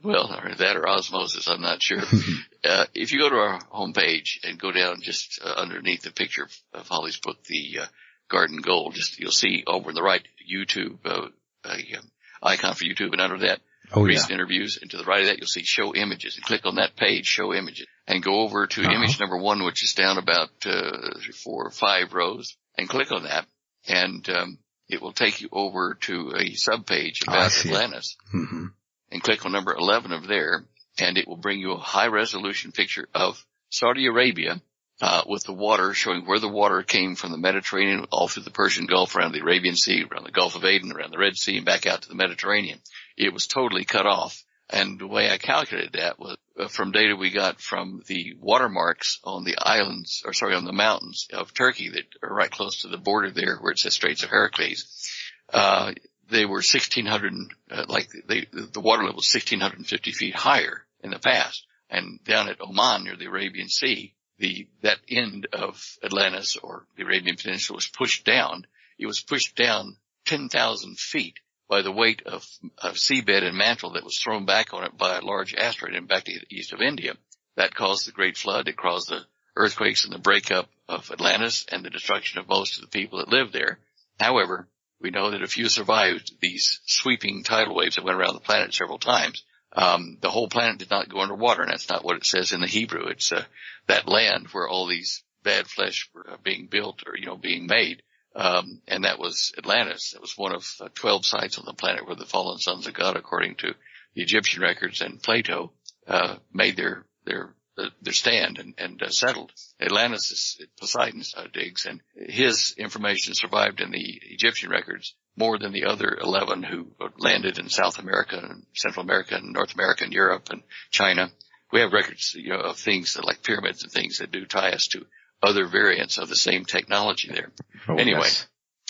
well, 0.03 0.35
or 0.43 0.55
that 0.57 0.77
or 0.77 0.89
osmosis, 0.89 1.47
I'm 1.47 1.63
not 1.63 1.81
sure. 1.81 2.03
uh, 2.65 2.87
if 2.93 3.13
you 3.13 3.21
go 3.21 3.29
to 3.29 3.37
our 3.37 3.61
homepage 3.73 4.41
and 4.43 4.59
go 4.59 4.73
down 4.73 5.03
just 5.03 5.41
uh, 5.41 5.55
underneath 5.57 6.03
the 6.03 6.11
picture 6.11 6.49
of 6.73 6.89
Holly's 6.89 7.19
book, 7.19 7.37
the 7.45 7.83
uh, 7.83 7.87
Garden 8.29 8.59
Gold, 8.61 8.95
just 8.95 9.21
you'll 9.21 9.31
see 9.31 9.63
over 9.69 9.91
on 9.91 9.95
the 9.95 10.03
right 10.03 10.27
YouTube 10.51 10.99
uh, 11.05 11.29
um, 11.65 12.11
icon 12.43 12.75
for 12.75 12.85
YouTube, 12.85 13.13
and 13.13 13.21
under 13.21 13.39
that, 13.47 13.61
oh, 13.93 14.03
recent 14.03 14.31
yeah. 14.31 14.37
interviews, 14.37 14.79
and 14.81 14.91
to 14.91 14.97
the 14.97 15.05
right 15.05 15.23
of 15.23 15.27
that, 15.27 15.39
you'll 15.39 15.47
see 15.47 15.65
Show 15.65 15.95
Images, 15.95 16.37
and 16.37 16.45
click 16.45 16.65
on 16.65 16.77
that 16.77 16.97
page, 16.97 17.27
Show 17.27 17.55
Images, 17.55 17.87
and 18.07 18.23
go 18.23 18.41
over 18.41 18.67
to 18.67 18.83
uh-huh. 18.83 18.93
image 18.93 19.21
number 19.21 19.37
one, 19.37 19.65
which 19.65 19.83
is 19.83 19.95
down 19.95 20.19
about 20.19 20.51
uh, 20.67 21.71
five 21.71 22.13
rows, 22.13 22.57
and 22.77 22.89
click 22.89 23.13
on 23.13 23.25
that, 23.25 23.47
and 23.87 24.29
um, 24.31 24.59
it 24.89 25.03
will 25.03 25.13
take 25.13 25.41
you 25.41 25.49
over 25.53 25.95
to 26.03 26.33
a 26.37 26.51
subpage 26.51 27.23
about 27.27 27.53
Atlantis. 27.65 28.17
Mm-hmm 28.35 28.67
and 29.15 29.23
click 29.23 29.47
on 29.47 29.53
number 29.53 29.73
11 29.73 30.13
of 30.13 30.27
there 30.27 30.65
and 30.99 31.17
it 31.17 31.27
will 31.27 31.37
bring 31.37 31.61
you 31.61 31.73
a 31.73 31.79
high 31.79 32.09
resolution 32.09 32.73
picture 32.73 33.09
of 33.15 33.43
Saudi 33.71 34.07
Arabia 34.07 34.61
uh, 35.01 35.23
with 35.27 35.45
the 35.45 35.53
water 35.53 35.93
showing 35.93 36.25
where 36.25 36.39
the 36.39 36.49
water 36.49 36.83
came 36.83 37.17
from 37.17 37.33
the 37.33 37.39
Mediterranean 37.39 38.07
all 38.11 38.29
through 38.29 38.45
the 38.45 38.51
Persian 38.51 38.87
Gulf, 38.87 39.17
around 39.17 39.33
the 39.33 39.41
Arabian 39.41 39.77
Sea, 39.77 40.05
around 40.05 40.25
the 40.25 40.33
Gulf 40.33 40.57
of 40.57 40.65
Aden, 40.65 40.93
around 40.93 41.13
the 41.13 41.19
Red 41.19 41.37
Sea, 41.37 41.57
and 41.57 41.67
back 41.67 41.87
out 41.87 42.03
to 42.03 42.09
the 42.09 42.15
Mediterranean. 42.15 42.79
It 43.17 43.33
was 43.33 43.47
totally 43.47 43.85
cut 43.85 44.07
off. 44.07 44.43
And 44.71 44.99
the 44.99 45.07
way 45.07 45.31
I 45.31 45.37
calculated 45.37 45.93
that 45.93 46.19
was 46.19 46.39
uh, 46.59 46.69
from 46.69 46.93
data 46.93 47.15
we 47.17 47.31
got 47.31 47.61
from 47.61 48.03
the 48.07 48.35
watermarks 48.41 49.21
on 49.23 49.45
the 49.45 49.57
islands, 49.59 50.23
or 50.25 50.33
sorry, 50.33 50.55
on 50.55 50.65
the 50.65 50.73
mountains 50.73 51.29
of 51.33 51.53
Turkey 51.53 51.91
that 51.91 52.05
are 52.23 52.35
right 52.35 52.51
close 52.51 52.81
to 52.81 52.89
the 52.89 52.97
border 52.97 53.31
there 53.31 53.59
where 53.59 53.73
it 53.73 53.79
says 53.79 53.95
Straits 53.95 54.23
of 54.23 54.31
Heracles. 54.31 55.11
Uh, 55.53 55.93
they 56.31 56.47
were 56.47 56.63
1600, 56.63 57.35
uh, 57.71 57.85
like 57.89 58.09
they, 58.27 58.47
the 58.53 58.81
water 58.81 59.03
level 59.03 59.17
was 59.17 59.35
1650 59.35 60.13
feet 60.13 60.35
higher 60.35 60.87
in 61.03 61.11
the 61.11 61.19
past. 61.19 61.67
And 61.91 62.25
down 62.25 62.49
at 62.49 62.61
Oman 62.63 63.05
near 63.05 63.17
the 63.17 63.27
Arabian 63.27 63.69
Sea, 63.69 64.14
the, 64.39 64.69
that 64.83 64.99
end 65.09 65.47
of 65.53 65.99
Atlantis 66.03 66.57
or 66.57 66.87
the 66.97 67.05
Arabian 67.05 67.37
Peninsula 67.37 67.77
was 67.77 67.87
pushed 67.87 68.25
down. 68.25 68.67
It 68.99 69.07
was 69.07 69.21
pushed 69.21 69.57
down 69.57 69.97
10,000 70.27 70.99
feet 70.99 71.39
by 71.69 71.83
the 71.83 71.93
weight 71.93 72.23
of, 72.27 72.47
of 72.79 72.95
seabed 72.95 73.43
and 73.43 73.57
mantle 73.57 73.93
that 73.93 74.05
was 74.05 74.19
thrown 74.19 74.45
back 74.45 74.75
on 74.75 74.85
it 74.85 74.97
by 74.97 75.17
a 75.17 75.25
large 75.25 75.55
asteroid 75.55 75.95
and 75.95 76.09
back 76.09 76.25
to 76.25 76.39
the 76.39 76.57
east 76.57 76.73
of 76.73 76.81
India. 76.81 77.15
That 77.57 77.75
caused 77.75 78.07
the 78.07 78.13
great 78.13 78.37
flood. 78.37 78.69
It 78.69 78.77
caused 78.77 79.09
the 79.09 79.25
earthquakes 79.57 80.05
and 80.05 80.13
the 80.13 80.19
breakup 80.19 80.69
of 80.89 81.11
Atlantis 81.11 81.65
and 81.71 81.85
the 81.85 81.91
destruction 81.91 82.41
of 82.41 82.49
most 82.49 82.77
of 82.77 82.83
the 82.83 82.89
people 82.89 83.19
that 83.19 83.29
lived 83.29 83.53
there. 83.53 83.79
However, 84.19 84.69
we 85.01 85.11
know 85.11 85.31
that 85.31 85.43
if 85.43 85.59
you 85.59 85.69
survived 85.69 86.41
these 86.41 86.81
sweeping 86.87 87.45
tidal 87.45 87.75
waves 87.75 87.97
that 87.97 88.05
went 88.05 88.19
around 88.19 88.35
the 88.35 88.41
planet 88.41 88.75
several 88.75 88.99
times, 88.99 89.45
um, 89.75 90.19
the 90.21 90.31
whole 90.31 90.49
planet 90.49 90.79
did 90.79 90.91
not 90.91 91.09
go 91.09 91.21
underwater, 91.21 91.63
and 91.63 91.71
that's 91.71 91.89
not 91.89 92.05
what 92.05 92.17
it 92.17 92.25
says 92.25 92.53
in 92.53 92.61
the 92.61 92.67
Hebrew. 92.67 93.07
It's 93.09 93.33
uh, 93.33 93.45
that 93.87 94.09
land 94.09 94.49
where 94.53 94.69
all 94.69 94.87
these 94.87 95.23
bad 95.43 95.67
flesh 95.67 96.09
were 96.15 96.31
uh, 96.31 96.37
being 96.43 96.67
built 96.67 97.03
or 97.07 97.17
you 97.17 97.27
know 97.27 97.37
being 97.37 97.67
made, 97.67 98.03
um, 98.37 98.81
and 98.87 99.05
that 99.05 99.19
was 99.19 99.53
Atlantis. 99.59 100.13
That 100.13 100.23
was 100.23 100.39
one 100.39 100.55
of 100.55 100.67
uh, 100.81 100.89
twelve 100.95 101.27
sites 101.27 101.59
on 101.59 101.65
the 101.65 101.75
planet 101.75 102.07
where 102.07 102.17
the 102.17 102.25
fallen 102.25 102.59
sons 102.59 102.87
of 102.87 102.95
God, 102.95 103.17
according 103.17 103.57
to 103.57 103.75
the 104.15 104.23
Egyptian 104.23 104.63
records 104.63 105.01
and 105.01 105.23
Plato, 105.23 105.73
uh, 106.07 106.37
made 106.53 106.77
their 106.77 107.05
their 107.25 107.55
their 107.77 108.13
stand 108.13 108.59
and, 108.59 108.75
and 108.79 109.03
uh, 109.03 109.09
settled. 109.09 109.53
Atlantis 109.81 110.31
is 110.31 110.67
Poseidon's 110.79 111.35
uh, 111.37 111.47
digs, 111.53 111.87
and 111.87 112.01
his 112.15 112.75
information 112.79 113.35
survived 113.35 113.81
in 113.81 113.91
the 113.91 114.21
Egyptian 114.31 114.71
records 114.71 115.15
more 115.37 115.59
than 115.59 115.73
the 115.73 115.85
other 115.85 116.17
11 116.21 116.63
who 116.63 116.93
landed 117.19 117.59
in 117.59 117.69
South 117.69 117.99
America 117.99 118.39
and 118.39 118.65
Central 118.75 119.05
America 119.05 119.35
and 119.35 119.53
North 119.53 119.75
America 119.75 120.05
and 120.05 120.13
Europe 120.13 120.49
and 120.51 120.63
China, 120.91 121.31
we 121.73 121.81
have 121.81 121.93
records, 121.93 122.35
you 122.35 122.51
know, 122.51 122.61
of 122.61 122.77
things 122.77 123.15
that 123.15 123.25
like 123.25 123.43
pyramids 123.43 123.83
and 123.83 123.91
things 123.91 124.19
that 124.19 124.31
do 124.31 124.47
tie 124.47 124.71
us 124.71 124.87
to 124.89 125.05
other 125.43 125.67
variants 125.67 126.19
of 126.19 126.29
the 126.29 126.37
same 126.37 126.65
technology 126.65 127.29
there. 127.33 127.51
Oh, 127.89 127.97
anyway, 127.97 128.21
yes. 128.23 128.47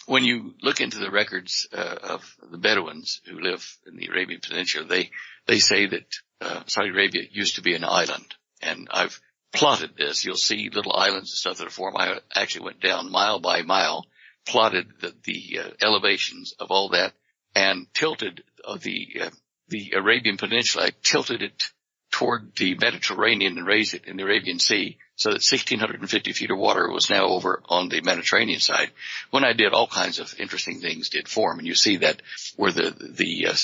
when 0.06 0.24
you 0.24 0.54
look 0.62 0.80
into 0.80 0.98
the 0.98 1.10
records 1.10 1.66
uh, 1.72 1.96
of 2.02 2.36
the 2.50 2.58
Bedouins 2.58 3.20
who 3.26 3.40
live 3.40 3.66
in 3.86 3.96
the 3.96 4.08
Arabian 4.08 4.40
Peninsula, 4.40 4.86
they 4.86 5.10
they 5.46 5.58
say 5.58 5.86
that 5.86 6.06
uh, 6.40 6.62
Saudi 6.66 6.90
Arabia 6.90 7.22
used 7.30 7.56
to 7.56 7.62
be 7.62 7.74
an 7.74 7.84
island, 7.84 8.34
and 8.64 8.88
I've 8.90 9.20
plotted 9.52 9.96
this. 9.96 10.24
You'll 10.24 10.36
see 10.36 10.70
little 10.70 10.94
islands 10.94 11.30
and 11.30 11.38
stuff 11.38 11.58
that 11.58 11.70
formed. 11.70 11.96
I 11.98 12.18
actually 12.34 12.66
went 12.66 12.80
down 12.80 13.12
mile 13.12 13.40
by 13.40 13.62
mile, 13.62 14.06
plotted 14.46 14.86
the, 15.00 15.14
the 15.24 15.60
uh, 15.60 15.70
elevations 15.80 16.54
of 16.58 16.70
all 16.70 16.90
that, 16.90 17.12
and 17.54 17.86
tilted 17.94 18.42
uh, 18.64 18.78
the 18.80 19.08
uh, 19.22 19.30
the 19.68 19.92
Arabian 19.96 20.36
Peninsula. 20.36 20.86
I 20.86 20.90
tilted 21.02 21.42
it 21.42 21.70
toward 22.10 22.54
the 22.56 22.76
Mediterranean 22.76 23.58
and 23.58 23.66
raised 23.66 23.94
it 23.94 24.04
in 24.06 24.16
the 24.16 24.22
Arabian 24.22 24.58
Sea 24.58 24.98
so 25.16 25.30
that 25.30 25.42
1650 25.42 26.32
feet 26.32 26.50
of 26.50 26.58
water 26.58 26.88
was 26.90 27.10
now 27.10 27.26
over 27.26 27.60
on 27.68 27.88
the 27.88 28.00
Mediterranean 28.02 28.60
side. 28.60 28.90
When 29.30 29.44
I 29.44 29.52
did 29.52 29.72
all 29.72 29.88
kinds 29.88 30.20
of 30.20 30.32
interesting 30.38 30.80
things 30.80 31.08
did 31.08 31.28
form 31.28 31.58
and 31.58 31.66
you 31.66 31.74
see 31.74 31.98
that 31.98 32.22
where 32.56 32.70
the, 32.70 32.94
the, 33.18 33.48
uh, 33.48 33.54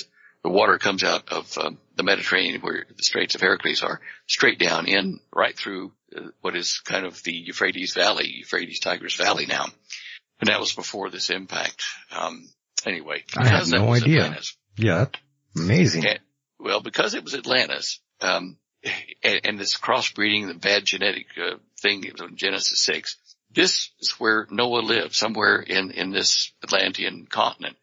the 0.43 0.51
water 0.51 0.78
comes 0.78 1.05
out 1.05 1.30
of 1.30 1.57
um, 1.59 1.78
the 1.97 2.03
Mediterranean 2.03 2.61
where 2.61 2.86
the 2.97 3.03
Straits 3.03 3.34
of 3.34 3.41
Hercules 3.41 3.82
are 3.82 4.01
straight 4.26 4.59
down 4.59 4.86
in 4.86 5.20
right 5.34 5.57
through 5.57 5.93
uh, 6.16 6.28
what 6.41 6.57
is 6.57 6.80
kind 6.84 7.05
of 7.05 7.22
the 7.22 7.32
Euphrates 7.32 7.95
Valley, 7.95 8.28
Euphrates 8.28 8.80
Tigris 8.80 9.14
Valley 9.16 9.47
now. 9.47 9.66
And 10.41 10.49
that 10.49 10.61
was 10.61 10.72
before 10.72 11.11
this 11.11 11.28
impact. 11.28 11.84
Um, 12.11 12.49
anyway, 12.86 13.24
I 13.36 13.49
have 13.49 13.68
no 13.68 13.93
idea. 13.93 14.22
Atlantis, 14.22 14.57
Yeah, 14.76 15.07
amazing. 15.55 16.07
and, 16.07 16.18
well, 16.59 16.80
because 16.80 17.14
it 17.14 17.24
was 17.24 17.34
Atlantis, 17.34 18.01
um, 18.22 18.57
and, 19.22 19.41
and 19.45 19.59
this 19.59 19.76
crossbreeding, 19.76 20.49
the 20.49 20.55
bad 20.55 20.86
genetic 20.86 21.26
uh, 21.36 21.57
thing 21.80 22.05
it 22.05 22.12
was 22.14 22.22
in 22.22 22.36
Genesis 22.36 22.80
six. 22.80 23.16
This 23.53 23.91
is 24.01 24.12
where 24.12 24.47
Noah 24.51 24.80
lived, 24.80 25.14
somewhere 25.14 25.61
in 25.61 25.91
in 25.91 26.11
this 26.12 26.53
Atlantean 26.62 27.26
continent, 27.26 27.76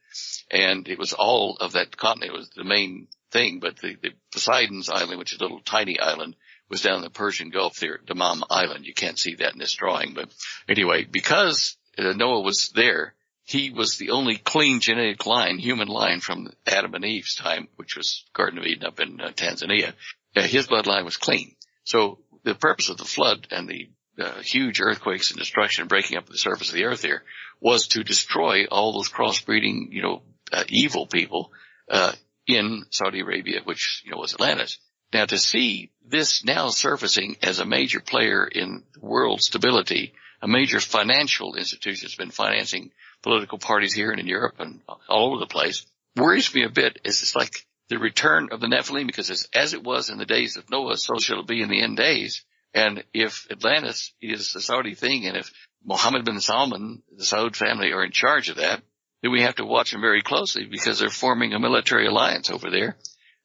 and 0.52 0.88
it 0.88 0.98
was 0.98 1.14
all 1.14 1.58
of 1.60 1.74
that 1.74 1.96
continent. 1.98 2.34
It 2.34 2.38
was 2.38 2.50
the 2.56 2.64
main 2.64 3.08
thing, 3.32 3.60
but 3.60 3.78
the, 3.78 3.96
the 4.02 4.12
Poseidon's 4.32 4.90
island, 4.90 5.20
which 5.20 5.34
is 5.34 5.40
a 5.40 5.44
little 5.44 5.60
tiny 5.60 6.00
island, 6.00 6.36
was 6.70 6.82
down 6.82 6.98
in 6.98 7.02
the 7.02 7.10
Persian 7.10 7.50
Gulf 7.50 7.80
there 7.80 7.96
at 7.96 8.06
Dammam 8.06 8.44
Island. 8.50 8.86
You 8.86 8.94
can't 8.94 9.20
see 9.20 9.36
that 9.36 9.54
in 9.54 9.60
this 9.60 9.74
drawing, 9.74 10.14
but 10.14 10.30
anyway, 10.68 11.06
because 11.10 11.78
uh, 11.98 12.14
Noah 12.14 12.42
was 12.42 12.70
there, 12.76 13.14
he 13.44 13.72
was 13.72 13.98
the 13.98 14.12
only 14.12 14.36
clean 14.38 14.82
genetic 14.82 15.26
line, 15.26 15.58
human 15.58 15.88
line 15.88 16.20
from 16.20 16.52
Adam 16.66 16.94
and 16.94 17.06
Eve's 17.06 17.36
time, 17.36 17.70
which 17.78 17.96
was 17.96 18.26
Garden 18.34 18.60
of 18.60 18.66
Eden 18.66 18.86
up 18.86 19.00
in 19.00 19.22
uh, 19.22 19.30
Tanzania. 19.30 19.94
Uh, 20.36 20.42
his 20.42 20.68
bloodline 20.68 21.06
was 21.06 21.16
clean. 21.16 21.56
So 21.86 22.20
the 22.44 22.56
purpose 22.56 22.90
of 22.90 22.98
the 22.98 23.06
flood 23.06 23.48
and 23.52 23.70
the 23.70 23.90
uh, 24.20 24.42
huge 24.42 24.82
earthquakes 24.82 25.32
and 25.32 25.40
destruction 25.40 25.88
breaking 25.88 26.18
up 26.18 26.28
the 26.28 26.38
surface 26.38 26.70
of 26.70 26.76
the 26.76 26.86
earth 26.86 27.04
here 27.04 27.24
was 27.62 27.88
to 27.88 28.04
destroy 28.04 28.66
all 28.66 28.94
those 28.94 29.10
crossbreeding, 29.10 29.92
you 29.92 30.02
know, 30.02 30.22
uh, 30.52 30.64
evil 30.70 31.08
people, 31.08 31.52
uh, 31.90 32.14
in 32.48 32.86
Saudi 32.90 33.20
Arabia, 33.20 33.62
which, 33.64 34.02
you 34.06 34.12
know, 34.12 34.18
was 34.18 34.34
Atlantis. 34.34 34.80
Now 35.14 35.26
to 35.26 35.38
see 35.38 35.92
this 36.06 36.44
now 36.44 36.70
surfacing 36.70 37.38
as 37.44 37.60
a 37.60 37.66
major 37.66 38.00
player 38.00 38.46
in 38.46 38.84
world 39.00 39.42
stability, 39.42 40.14
a 40.42 40.48
major 40.48 40.80
financial 40.80 41.56
institution 41.56 42.06
that's 42.06 42.16
been 42.16 42.32
financing 42.32 42.92
political 43.22 43.58
parties 43.58 43.94
here 43.94 44.12
and 44.12 44.20
in 44.20 44.28
Europe 44.28 44.56
and 44.60 44.82
all 45.10 45.32
over 45.32 45.40
the 45.40 45.48
place 45.48 45.86
worries 46.16 46.54
me 46.54 46.64
a 46.64 46.70
bit. 46.70 47.00
Is 47.04 47.22
it's 47.22 47.36
like 47.36 47.66
the 47.90 48.00
return 48.00 48.50
of 48.52 48.60
the 48.60 48.68
Nephilim 48.68 49.08
because 49.08 49.30
as, 49.30 49.48
as 49.54 49.74
it 49.74 49.84
was 49.84 50.10
in 50.10 50.18
the 50.18 50.26
days 50.26 50.58
of 50.58 50.70
Noah, 50.70 50.98
so 50.98 51.18
shall 51.20 51.42
it 51.42 51.48
be 51.48 51.62
in 51.62 51.70
the 51.70 51.82
end 51.82 51.98
days. 51.98 52.44
And 52.74 53.04
if 53.14 53.48
Atlantis 53.50 54.14
is 54.22 54.56
a 54.56 54.62
Saudi 54.62 54.94
thing 54.94 55.26
and 55.26 55.38
if 55.38 55.52
Mohammed 55.84 56.26
bin 56.26 56.40
Salman, 56.42 57.02
the 57.16 57.24
Saud 57.24 57.56
family 57.56 57.92
are 57.94 58.04
in 58.04 58.12
charge 58.12 58.50
of 58.50 58.58
that, 58.58 58.84
then 59.22 59.32
we 59.32 59.42
have 59.42 59.56
to 59.56 59.66
watch 59.66 59.92
them 59.92 60.02
very 60.02 60.22
closely 60.22 60.66
because 60.66 61.00
they're 61.00 61.10
forming 61.10 61.54
a 61.54 61.60
military 61.60 62.08
alliance 62.08 62.50
over 62.52 62.70
there, 62.70 62.98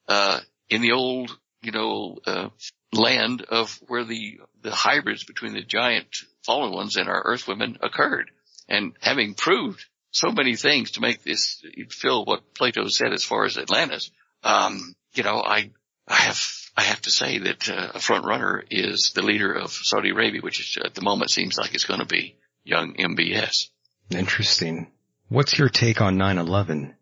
uh, 0.09 0.41
in 0.69 0.83
the 0.83 0.93
old, 0.93 1.37
you 1.63 1.73
know, 1.73 2.19
uh, 2.27 2.49
land 2.93 3.43
of 3.43 3.81
where 3.89 4.05
the, 4.05 4.41
the 4.63 4.71
hybrids 4.71 5.25
between 5.25 5.55
the 5.55 5.63
giant 5.63 6.07
fallen 6.43 6.73
ones 6.73 6.97
and 6.97 7.09
our 7.09 7.23
earth 7.25 7.49
women 7.49 7.79
occurred. 7.83 8.31
And 8.69 8.93
having 9.01 9.35
proved 9.35 9.85
so 10.11 10.31
many 10.31 10.57
things 10.57 10.93
to 10.93 11.01
make 11.01 11.23
this 11.23 11.65
fill 11.91 12.25
what 12.25 12.55
Plato 12.55 12.89
said 12.89 13.13
as 13.13 13.25
far 13.25 13.45
as 13.45 13.57
Atlantis, 13.57 14.11
um, 14.45 14.95
you 15.15 15.23
know, 15.23 15.43
I, 15.45 15.71
I 16.07 16.17
have, 16.17 16.41
I 16.77 16.83
have 16.83 17.01
to 17.03 17.11
say 17.11 17.39
that 17.39 17.69
uh, 17.69 17.93
a 17.95 18.01
front 18.01 18.25
runner 18.25 18.63
is 18.71 19.13
the 19.15 19.23
leader 19.23 19.53
of 19.53 19.73
Saudi 19.73 20.11
Arabia, 20.11 20.41
which 20.43 20.61
is, 20.61 20.79
at 20.85 20.95
the 20.95 21.03
moment 21.03 21.31
seems 21.31 21.57
like 21.57 21.75
it's 21.75 21.85
going 21.85 22.01
to 22.01 22.07
be 22.07 22.37
young 22.65 22.95
MBS. 22.95 23.69
Interesting. 24.11 24.91
What's 25.33 25.59
your 25.59 25.71
take 25.71 26.01
on 26.03 26.17
9-11? 26.19 26.93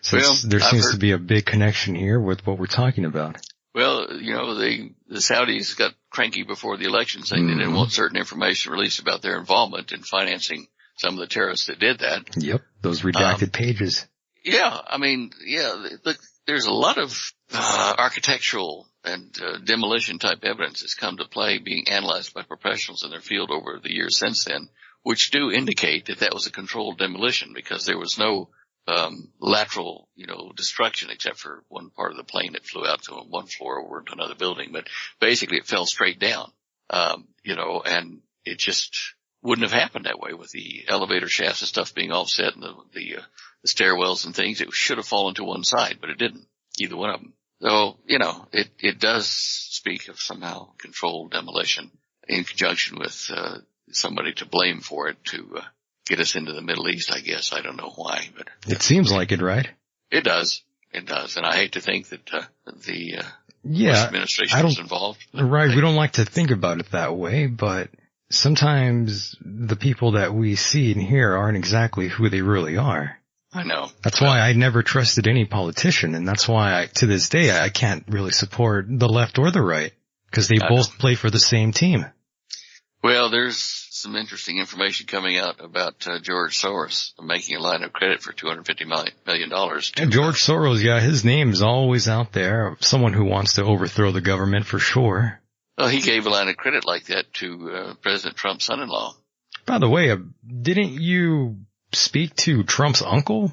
Since 0.00 0.12
Well, 0.12 0.36
there 0.50 0.60
I've 0.60 0.70
seems 0.70 0.84
heard- 0.86 0.92
to 0.94 0.98
be 0.98 1.12
a 1.12 1.18
big 1.18 1.46
connection 1.46 1.94
here 1.94 2.18
with 2.18 2.44
what 2.46 2.58
we're 2.58 2.66
talking 2.66 3.04
about. 3.04 3.36
Well, 3.74 4.20
you 4.20 4.34
know, 4.34 4.54
the, 4.54 4.90
the 5.08 5.18
Saudis 5.18 5.76
got 5.76 5.94
cranky 6.10 6.42
before 6.42 6.76
the 6.76 6.84
election 6.86 7.22
saying 7.24 7.46
they 7.46 7.54
didn't 7.54 7.70
Mhm. 7.72 7.76
want 7.76 7.92
certain 7.92 8.16
information 8.18 8.72
released 8.72 8.98
about 9.00 9.22
their 9.22 9.38
involvement 9.38 9.92
in 9.92 10.02
financing 10.02 10.66
some 10.96 11.14
of 11.14 11.20
the 11.20 11.26
terrorists 11.26 11.66
that 11.66 11.78
did 11.78 12.00
that. 12.00 12.22
Yep. 12.36 12.62
Those 12.82 13.02
redacted 13.02 13.52
pages. 13.52 14.06
Yeah, 14.44 14.76
I 14.86 14.98
mean, 14.98 15.30
yeah, 15.44 15.88
look, 16.04 16.18
there's 16.46 16.66
a 16.66 16.72
lot 16.72 16.98
of 16.98 17.32
uh, 17.52 17.94
architectural 17.98 18.86
and 19.04 19.36
uh, 19.40 19.58
demolition 19.58 20.18
type 20.18 20.40
evidence 20.44 20.80
that's 20.80 20.94
come 20.94 21.16
to 21.18 21.24
play 21.28 21.58
being 21.58 21.88
analyzed 21.88 22.34
by 22.34 22.42
professionals 22.42 23.02
in 23.04 23.10
their 23.10 23.20
field 23.20 23.50
over 23.50 23.80
the 23.82 23.92
years 23.94 24.16
since 24.18 24.44
then, 24.44 24.68
which 25.04 25.30
do 25.30 25.52
indicate 25.52 26.06
that 26.06 26.20
that 26.20 26.34
was 26.34 26.46
a 26.46 26.52
controlled 26.52 26.98
demolition 26.98 27.52
because 27.54 27.84
there 27.84 27.98
was 27.98 28.18
no 28.18 28.48
um, 28.88 29.28
lateral, 29.38 30.08
you 30.16 30.26
know, 30.26 30.50
destruction 30.56 31.10
except 31.10 31.38
for 31.38 31.62
one 31.68 31.90
part 31.90 32.10
of 32.10 32.16
the 32.16 32.24
plane 32.24 32.54
that 32.54 32.64
flew 32.64 32.86
out 32.86 33.02
to 33.02 33.12
one 33.14 33.46
floor 33.46 33.80
over 33.80 34.00
into 34.00 34.12
another 34.12 34.34
building. 34.34 34.70
But 34.72 34.88
basically 35.20 35.58
it 35.58 35.66
fell 35.66 35.84
straight 35.86 36.18
down, 36.18 36.50
um, 36.90 37.28
you 37.42 37.54
know, 37.54 37.82
and 37.84 38.22
it 38.46 38.58
just 38.58 38.96
wouldn't 39.42 39.70
have 39.70 39.78
happened 39.78 40.06
that 40.06 40.18
way 40.18 40.32
with 40.32 40.50
the 40.50 40.84
elevator 40.88 41.28
shafts 41.28 41.60
and 41.60 41.68
stuff 41.68 41.94
being 41.94 42.10
offset 42.10 42.54
and 42.54 42.62
the, 42.62 42.74
the, 42.94 43.16
uh, 43.18 43.22
the 43.62 43.68
stairwells 43.68 44.24
and 44.24 44.34
things. 44.34 44.62
It 44.62 44.72
should 44.72 44.96
have 44.96 45.06
fallen 45.06 45.34
to 45.34 45.44
one 45.44 45.64
side, 45.64 45.98
but 46.00 46.08
it 46.08 46.18
didn't. 46.18 46.46
Either 46.78 46.96
one 46.96 47.10
of 47.10 47.20
them. 47.20 47.34
So, 47.60 47.98
you 48.06 48.18
know, 48.18 48.48
it, 48.52 48.70
it 48.78 48.98
does 48.98 49.28
speak 49.28 50.08
of 50.08 50.18
somehow 50.18 50.70
controlled 50.78 51.32
demolition 51.32 51.90
in 52.26 52.44
conjunction 52.44 52.98
with, 52.98 53.30
uh, 53.32 53.58
somebody 53.90 54.32
to 54.34 54.46
blame 54.46 54.80
for 54.80 55.08
it 55.08 55.22
to, 55.26 55.56
uh, 55.58 55.62
get 56.06 56.20
us 56.20 56.34
into 56.36 56.52
the 56.52 56.62
Middle 56.62 56.88
East, 56.88 57.12
I 57.12 57.20
guess. 57.20 57.52
I 57.52 57.62
don't 57.62 57.76
know 57.76 57.92
why, 57.96 58.28
but 58.36 58.48
It 58.68 58.82
seems 58.82 59.10
like 59.12 59.32
it, 59.32 59.40
right? 59.40 59.68
it 60.10 60.22
does. 60.24 60.62
It 60.92 61.06
does. 61.06 61.36
And 61.36 61.44
I 61.46 61.56
hate 61.56 61.72
to 61.72 61.80
think 61.80 62.08
that, 62.08 62.32
uh, 62.32 62.42
the, 62.86 63.16
uh, 63.18 63.22
Bush 63.64 63.96
administration 63.96 64.58
I 64.58 64.62
was 64.62 64.74
don't, 64.76 64.82
involved. 64.84 65.24
right. 65.32 65.74
We 65.74 65.80
don't 65.80 65.96
like 65.96 66.12
to 66.12 66.24
think 66.26 66.50
about 66.50 66.80
it 66.80 66.90
that 66.92 67.16
way, 67.16 67.46
but 67.46 67.88
sometimes 68.30 69.34
the 69.40 69.76
people 69.76 70.12
that 70.12 70.34
we 70.34 70.54
see 70.54 70.92
and 70.92 71.00
hear 71.02 71.34
aren't 71.34 71.56
exactly 71.56 72.08
who 72.08 72.28
they 72.28 72.42
really 72.42 72.76
are. 72.76 73.18
I 73.52 73.62
know. 73.62 73.90
That's 74.02 74.20
why 74.20 74.40
I 74.40 74.52
never 74.52 74.82
trusted 74.82 75.26
any 75.28 75.44
politician, 75.46 76.14
and 76.14 76.26
that's 76.26 76.48
why 76.48 76.82
I, 76.82 76.86
to 76.96 77.06
this 77.06 77.28
day, 77.28 77.56
I 77.56 77.68
can't 77.68 78.04
really 78.08 78.32
support 78.32 78.86
the 78.88 79.08
left 79.08 79.38
or 79.38 79.50
the 79.52 79.62
right, 79.62 79.92
because 80.30 80.48
they 80.48 80.58
I 80.60 80.68
both 80.68 80.98
play 80.98 81.14
for 81.14 81.30
the 81.30 81.38
same 81.38 81.70
team. 81.72 82.04
Well, 83.04 83.28
there's 83.28 83.58
some 83.90 84.16
interesting 84.16 84.58
information 84.58 85.06
coming 85.06 85.36
out 85.36 85.62
about 85.62 86.08
uh, 86.08 86.20
George 86.20 86.58
Soros 86.58 87.12
making 87.22 87.54
a 87.54 87.60
line 87.60 87.82
of 87.82 87.92
credit 87.92 88.22
for 88.22 88.32
$250 88.32 88.86
million-. 88.86 89.52
And 89.98 90.10
George 90.10 90.42
Soros, 90.42 90.82
yeah, 90.82 91.00
his 91.00 91.22
name 91.22 91.50
is 91.50 91.60
always 91.60 92.08
out 92.08 92.32
there. 92.32 92.78
Someone 92.80 93.12
who 93.12 93.26
wants 93.26 93.56
to 93.56 93.62
overthrow 93.62 94.10
the 94.10 94.22
government 94.22 94.64
for 94.64 94.78
sure. 94.78 95.38
Well, 95.76 95.88
he 95.88 96.00
gave 96.00 96.24
a 96.24 96.30
line 96.30 96.48
of 96.48 96.56
credit 96.56 96.86
like 96.86 97.04
that 97.08 97.30
to 97.34 97.70
uh, 97.70 97.94
President 98.00 98.38
Trump's 98.38 98.64
son-in-law. 98.64 99.14
By 99.66 99.76
the 99.76 99.88
way, 99.90 100.10
uh, 100.10 100.16
didn't 100.62 100.94
you 100.98 101.58
speak 101.92 102.34
to 102.36 102.62
Trump's 102.62 103.02
uncle? 103.02 103.52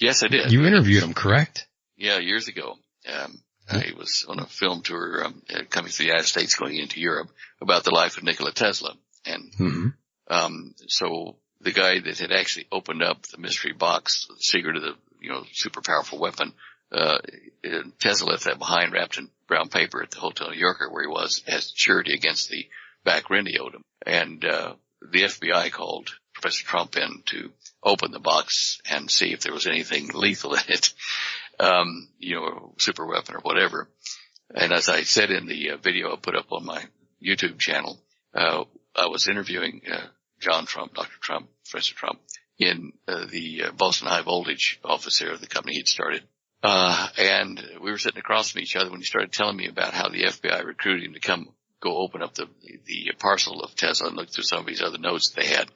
Yes, 0.00 0.22
I 0.22 0.28
did. 0.28 0.50
You 0.50 0.64
interviewed 0.64 1.02
him, 1.02 1.12
correct? 1.12 1.68
Yeah, 1.98 2.20
years 2.20 2.48
ago. 2.48 2.76
Um, 3.06 3.38
I 3.72 3.92
was 3.96 4.24
on 4.28 4.38
a 4.38 4.46
film 4.46 4.82
tour 4.82 5.24
um, 5.24 5.42
uh, 5.52 5.62
coming 5.68 5.90
to 5.90 5.98
the 5.98 6.04
United 6.04 6.26
States, 6.26 6.54
going 6.54 6.76
into 6.76 7.00
Europe 7.00 7.30
about 7.60 7.84
the 7.84 7.94
life 7.94 8.16
of 8.16 8.22
Nikola 8.24 8.52
Tesla, 8.52 8.94
and 9.26 9.52
hmm 9.56 9.88
um, 10.28 10.74
so 10.88 11.36
the 11.60 11.72
guy 11.72 11.98
that 12.00 12.18
had 12.18 12.32
actually 12.32 12.66
opened 12.72 13.02
up 13.02 13.22
the 13.26 13.38
mystery 13.38 13.72
box, 13.72 14.26
the 14.28 14.36
secret 14.38 14.76
of 14.76 14.82
the 14.82 14.94
you 15.20 15.30
know 15.30 15.44
super 15.52 15.82
powerful 15.82 16.18
weapon, 16.18 16.52
uh, 16.90 17.18
Tesla 18.00 18.30
left 18.30 18.44
that 18.44 18.58
behind, 18.58 18.92
wrapped 18.92 19.18
in 19.18 19.28
brown 19.46 19.68
paper 19.68 20.02
at 20.02 20.10
the 20.10 20.20
Hotel 20.20 20.50
New 20.50 20.58
Yorker 20.58 20.90
where 20.90 21.02
he 21.02 21.08
was 21.08 21.42
as 21.46 21.72
surety 21.74 22.14
against 22.14 22.48
the 22.48 22.66
back 23.04 23.30
rent 23.30 23.48
he 23.48 23.58
owed 23.58 23.74
him, 23.74 23.82
and 24.06 24.44
uh, 24.44 24.74
the 25.10 25.22
FBI 25.22 25.70
called 25.72 26.10
Professor 26.34 26.64
Trump 26.64 26.96
in 26.96 27.22
to 27.26 27.50
open 27.82 28.12
the 28.12 28.20
box 28.20 28.80
and 28.90 29.10
see 29.10 29.32
if 29.32 29.40
there 29.40 29.52
was 29.52 29.66
anything 29.66 30.08
lethal 30.14 30.54
in 30.54 30.62
it, 30.68 30.92
um, 31.62 32.08
you 32.18 32.36
know, 32.36 32.74
super 32.78 33.06
weapon 33.06 33.36
or 33.36 33.40
whatever. 33.40 33.88
And 34.54 34.72
as 34.72 34.88
I 34.88 35.02
said 35.02 35.30
in 35.30 35.46
the 35.46 35.70
uh, 35.70 35.76
video 35.76 36.12
I 36.12 36.16
put 36.16 36.36
up 36.36 36.52
on 36.52 36.66
my 36.66 36.84
YouTube 37.24 37.58
channel, 37.58 38.02
uh, 38.34 38.64
I 38.96 39.06
was 39.06 39.28
interviewing 39.28 39.82
uh, 39.90 40.06
John 40.40 40.66
Trump, 40.66 40.94
Dr. 40.94 41.18
Trump, 41.20 41.48
Professor 41.64 41.94
Trump, 41.94 42.20
in 42.58 42.92
uh, 43.06 43.26
the 43.30 43.64
uh, 43.64 43.72
Boston 43.72 44.08
High 44.08 44.22
Voltage 44.22 44.80
office 44.84 45.20
there, 45.20 45.32
of 45.32 45.40
the 45.40 45.46
company 45.46 45.76
he'd 45.76 45.88
started. 45.88 46.22
Uh, 46.62 47.08
and 47.16 47.60
we 47.82 47.90
were 47.90 47.98
sitting 47.98 48.18
across 48.18 48.50
from 48.50 48.60
each 48.60 48.76
other 48.76 48.90
when 48.90 49.00
he 49.00 49.06
started 49.06 49.32
telling 49.32 49.56
me 49.56 49.68
about 49.68 49.94
how 49.94 50.08
the 50.08 50.24
FBI 50.24 50.64
recruited 50.64 51.06
him 51.06 51.14
to 51.14 51.20
come 51.20 51.48
go 51.80 51.96
open 51.96 52.22
up 52.22 52.34
the, 52.34 52.46
the 52.86 53.10
parcel 53.18 53.60
of 53.60 53.74
Tesla 53.74 54.08
and 54.08 54.16
look 54.16 54.30
through 54.30 54.44
some 54.44 54.60
of 54.60 54.68
his 54.68 54.82
other 54.82 54.98
notes 54.98 55.30
they 55.30 55.46
had. 55.46 55.68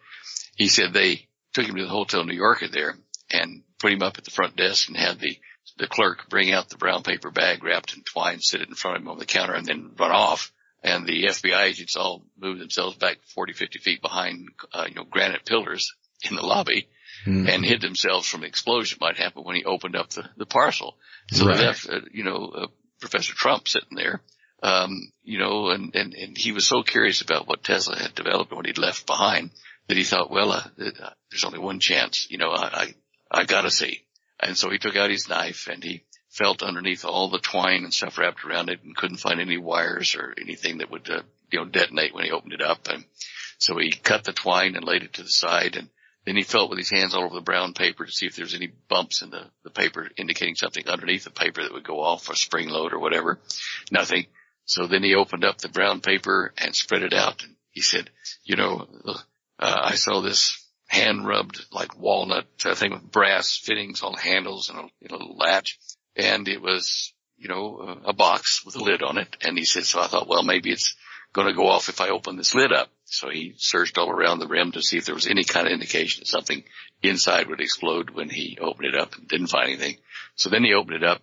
He 0.55 0.69
said 0.69 0.93
they 0.93 1.27
took 1.53 1.67
him 1.67 1.75
to 1.75 1.83
the 1.83 1.89
Hotel 1.89 2.21
in 2.21 2.29
New 2.29 2.37
Yorker 2.37 2.69
there 2.69 2.95
and 3.31 3.63
put 3.81 3.93
him 3.93 4.03
up 4.03 4.17
at 4.19 4.25
the 4.25 4.31
front 4.31 4.57
desk 4.57 4.89
and 4.89 4.97
had 4.97 5.19
the, 5.19 5.37
the 5.79 5.87
clerk 5.87 6.29
bring 6.29 6.53
out 6.53 6.69
the 6.69 6.79
brown 6.79 7.03
paper 7.03 7.31
bag 7.31 7.63
wrapped 7.63 7.95
in 7.95 8.03
twine, 8.03 8.41
sit 8.41 8.63
it 8.63 8.69
in 8.69 8.75
front 8.75 8.97
of 8.97 9.03
him 9.03 9.09
on 9.09 9.19
the 9.19 9.27
counter 9.27 9.55
and 9.55 9.67
then 9.67 9.93
run 9.99 10.11
off. 10.11 10.53
And 10.83 11.07
the 11.07 11.25
FBI 11.25 11.63
agents 11.63 11.97
all 11.97 12.25
move 12.39 12.59
themselves 12.59 12.97
back 12.97 13.19
40, 13.35 13.55
50 13.55 13.79
feet 13.81 14.03
behind, 14.03 14.49
uh, 14.73 14.85
you 14.89 14.95
know, 14.95 15.05
granite 15.05 15.45
pillars 15.45 15.93
in 16.23 16.37
the 16.37 16.47
lobby 16.47 16.89
mm. 17.27 17.49
and 17.49 17.65
hid 17.65 17.81
themselves 17.81 18.29
from 18.29 18.43
the 18.43 18.47
explosion 18.47 18.99
might 19.01 19.17
happen 19.17 19.43
when 19.43 19.57
he 19.57 19.65
opened 19.65 19.97
up 19.97 20.11
the, 20.11 20.29
the 20.37 20.47
parcel. 20.47 20.97
So 21.33 21.47
right. 21.47 21.57
they 21.57 21.67
left, 21.67 21.89
uh, 21.89 22.01
you 22.13 22.25
know, 22.25 22.53
uh, 22.55 22.67
Professor 23.01 23.35
Trump 23.35 23.69
sitting 23.69 23.97
there, 23.97 24.23
um, 24.63 25.13
you 25.25 25.39
know, 25.39 25.71
and, 25.71 25.95
and, 25.95 26.15
and 26.15 26.39
he 26.39 26.53
was 26.53 26.67
so 26.67 26.83
curious 26.83 27.21
about 27.21 27.49
what 27.49 27.65
Tesla 27.65 27.99
had 27.99 28.15
developed 28.15 28.51
and 28.51 28.57
what 28.57 28.67
he'd 28.67 28.79
left 28.79 29.07
behind 29.07 29.51
that 29.89 29.97
he 29.97 30.05
thought, 30.05 30.31
well, 30.31 30.53
uh, 30.53 30.63
uh, 30.79 31.11
there's 31.31 31.45
only 31.45 31.59
one 31.59 31.81
chance, 31.81 32.27
you 32.31 32.39
know, 32.39 32.51
I, 32.51 32.95
I, 33.31 33.41
I 33.41 33.45
gotta 33.45 33.71
see. 33.71 34.06
And 34.41 34.57
so 34.57 34.71
he 34.71 34.79
took 34.79 34.97
out 34.97 35.11
his 35.11 35.29
knife 35.29 35.69
and 35.71 35.83
he 35.83 36.05
felt 36.29 36.63
underneath 36.63 37.05
all 37.05 37.31
the 37.31 37.39
twine 37.39 37.85
and 37.85 37.93
stuff 37.93 38.19
wrapped 38.19 38.45
around 38.45 38.69
it 38.69 38.83
and 38.83 38.97
couldn't 38.97 39.19
find 39.19 39.41
any 39.41 39.57
wires 39.57 40.15
or 40.15 40.35
anything 40.41 40.79
that 40.79 40.91
would, 40.91 41.09
uh, 41.09 41.23
you 41.51 41.59
know, 41.59 41.65
detonate 41.65 42.15
when 42.15 42.25
he 42.25 42.31
opened 42.31 42.53
it 42.53 42.61
up. 42.61 42.89
And 42.89 43.05
so 43.59 43.79
he 43.79 43.91
cut 43.91 44.25
the 44.25 44.33
twine 44.33 44.77
and 44.77 44.85
laid 44.85 45.03
it 45.03 45.15
to 45.15 45.23
the 45.23 45.29
side 45.29 45.77
and 45.77 45.89
then 46.27 46.37
he 46.37 46.43
felt 46.43 46.69
with 46.69 46.79
his 46.79 46.91
hands 46.91 47.15
all 47.15 47.25
over 47.25 47.37
the 47.37 47.41
brown 47.41 47.73
paper 47.73 48.05
to 48.05 48.11
see 48.11 48.27
if 48.27 48.35
there's 48.35 48.55
any 48.55 48.67
bumps 48.89 49.23
in 49.23 49.31
the, 49.31 49.45
the 49.63 49.71
paper 49.71 50.11
indicating 50.17 50.57
something 50.57 50.87
underneath 50.89 51.23
the 51.23 51.31
paper 51.31 51.63
that 51.63 51.73
would 51.73 51.87
go 51.87 52.01
off, 52.01 52.29
a 52.29 52.35
spring 52.35 52.69
load 52.69 52.93
or 52.93 52.99
whatever. 52.99 53.39
Nothing. 53.93 54.27
So 54.65 54.89
then 54.89 55.05
he 55.05 55.15
opened 55.15 55.45
up 55.45 55.59
the 55.59 55.69
brown 55.69 56.01
paper 56.01 56.53
and 56.59 56.75
spread 56.75 57.05
it 57.05 57.15
out. 57.15 57.45
And 57.45 57.55
he 57.71 57.81
said, 57.81 58.11
you 58.43 58.57
know, 58.57 58.89
uh, 59.07 59.17
I 59.61 59.95
saw 59.95 60.21
this 60.21 60.66
hand 60.87 61.27
rubbed 61.27 61.65
like 61.73 61.99
walnut 61.99 62.47
uh, 62.65 62.75
thing 62.75 62.93
with 62.93 63.11
brass 63.11 63.57
fittings 63.57 64.03
on 64.03 64.15
handles 64.15 64.71
and 64.71 64.79
a, 64.79 64.83
you 65.01 65.09
know, 65.11 65.35
latch. 65.37 65.79
And 66.15 66.49
it 66.49 66.63
was, 66.63 67.13
you 67.37 67.49
know, 67.49 68.01
a 68.05 68.13
box 68.13 68.65
with 68.65 68.77
a 68.77 68.83
lid 68.83 69.03
on 69.03 69.19
it. 69.19 69.37
And 69.43 69.59
he 69.59 69.65
said, 69.65 69.85
so 69.85 70.01
I 70.01 70.07
thought, 70.07 70.29
well, 70.29 70.43
maybe 70.43 70.71
it's 70.71 70.97
going 71.33 71.49
to 71.49 71.55
go 71.55 71.69
off 71.69 71.89
if 71.89 72.01
I 72.01 72.09
open 72.09 72.37
this 72.37 72.55
lid 72.55 72.73
up. 72.73 72.89
So 73.05 73.29
he 73.29 73.55
searched 73.59 73.99
all 73.99 74.11
around 74.11 74.39
the 74.39 74.49
rim 74.49 74.73
to 74.73 74.83
see 74.83 74.97
if 74.97 75.05
there 75.05 75.15
was 75.15 75.27
any 75.27 75.45
kind 75.45 75.67
of 75.67 75.73
indication 75.73 76.21
that 76.21 76.29
something 76.29 76.65
inside 77.03 77.49
would 77.49 77.61
explode 77.61 78.11
when 78.11 78.31
he 78.31 78.59
opened 78.61 78.95
it 78.95 78.99
up 78.99 79.15
and 79.17 79.29
didn't 79.29 79.49
find 79.49 79.69
anything. 79.69 79.99
So 80.35 80.49
then 80.49 80.65
he 80.65 80.73
opened 80.73 80.97
it 80.97 81.05
up. 81.05 81.21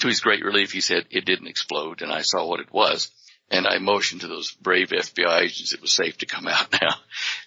To 0.00 0.06
his 0.06 0.20
great 0.20 0.44
relief, 0.44 0.70
he 0.70 0.80
said 0.80 1.06
it 1.10 1.24
didn't 1.24 1.48
explode 1.48 2.02
and 2.02 2.12
I 2.12 2.20
saw 2.22 2.46
what 2.46 2.60
it 2.60 2.72
was. 2.72 3.10
And 3.50 3.66
I 3.66 3.78
motioned 3.78 4.20
to 4.20 4.28
those 4.28 4.52
brave 4.52 4.88
FBI 4.88 5.40
agents 5.40 5.72
it 5.72 5.80
was 5.80 5.92
safe 5.92 6.18
to 6.18 6.26
come 6.26 6.46
out 6.46 6.70
now. 6.82 6.94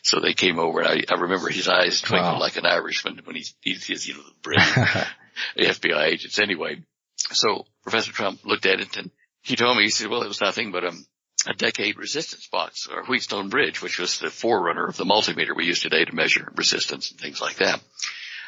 So 0.01 0.19
they 0.19 0.33
came 0.33 0.59
over 0.59 0.79
and 0.79 0.87
I, 0.87 1.13
I 1.13 1.19
remember 1.19 1.49
his 1.49 1.67
eyes 1.67 2.01
twinkled 2.01 2.33
wow. 2.33 2.39
like 2.39 2.57
an 2.57 2.65
Irishman 2.65 3.21
when 3.23 3.35
he, 3.35 3.45
he's, 3.61 4.07
you 4.07 4.15
know, 4.15 4.23
the 4.23 4.33
brave 4.41 4.59
FBI 5.57 6.07
agents 6.07 6.39
anyway. 6.39 6.81
So 7.17 7.65
Professor 7.83 8.11
Trump 8.11 8.45
looked 8.45 8.65
at 8.65 8.81
it 8.81 8.97
and 8.97 9.11
he 9.43 9.55
told 9.55 9.77
me, 9.77 9.83
he 9.83 9.89
said, 9.89 10.09
well, 10.09 10.23
it 10.23 10.27
was 10.27 10.41
nothing 10.41 10.71
but, 10.71 10.85
um, 10.85 11.05
a 11.47 11.53
decade 11.53 11.97
resistance 11.97 12.47
box 12.47 12.87
or 12.87 13.03
Wheatstone 13.03 13.49
bridge, 13.49 13.81
which 13.81 13.97
was 13.97 14.19
the 14.19 14.29
forerunner 14.29 14.87
of 14.87 14.97
the 14.97 15.05
multimeter 15.05 15.55
we 15.55 15.65
use 15.65 15.81
today 15.81 16.05
to 16.05 16.15
measure 16.15 16.51
resistance 16.55 17.11
and 17.11 17.19
things 17.19 17.41
like 17.41 17.57
that. 17.57 17.81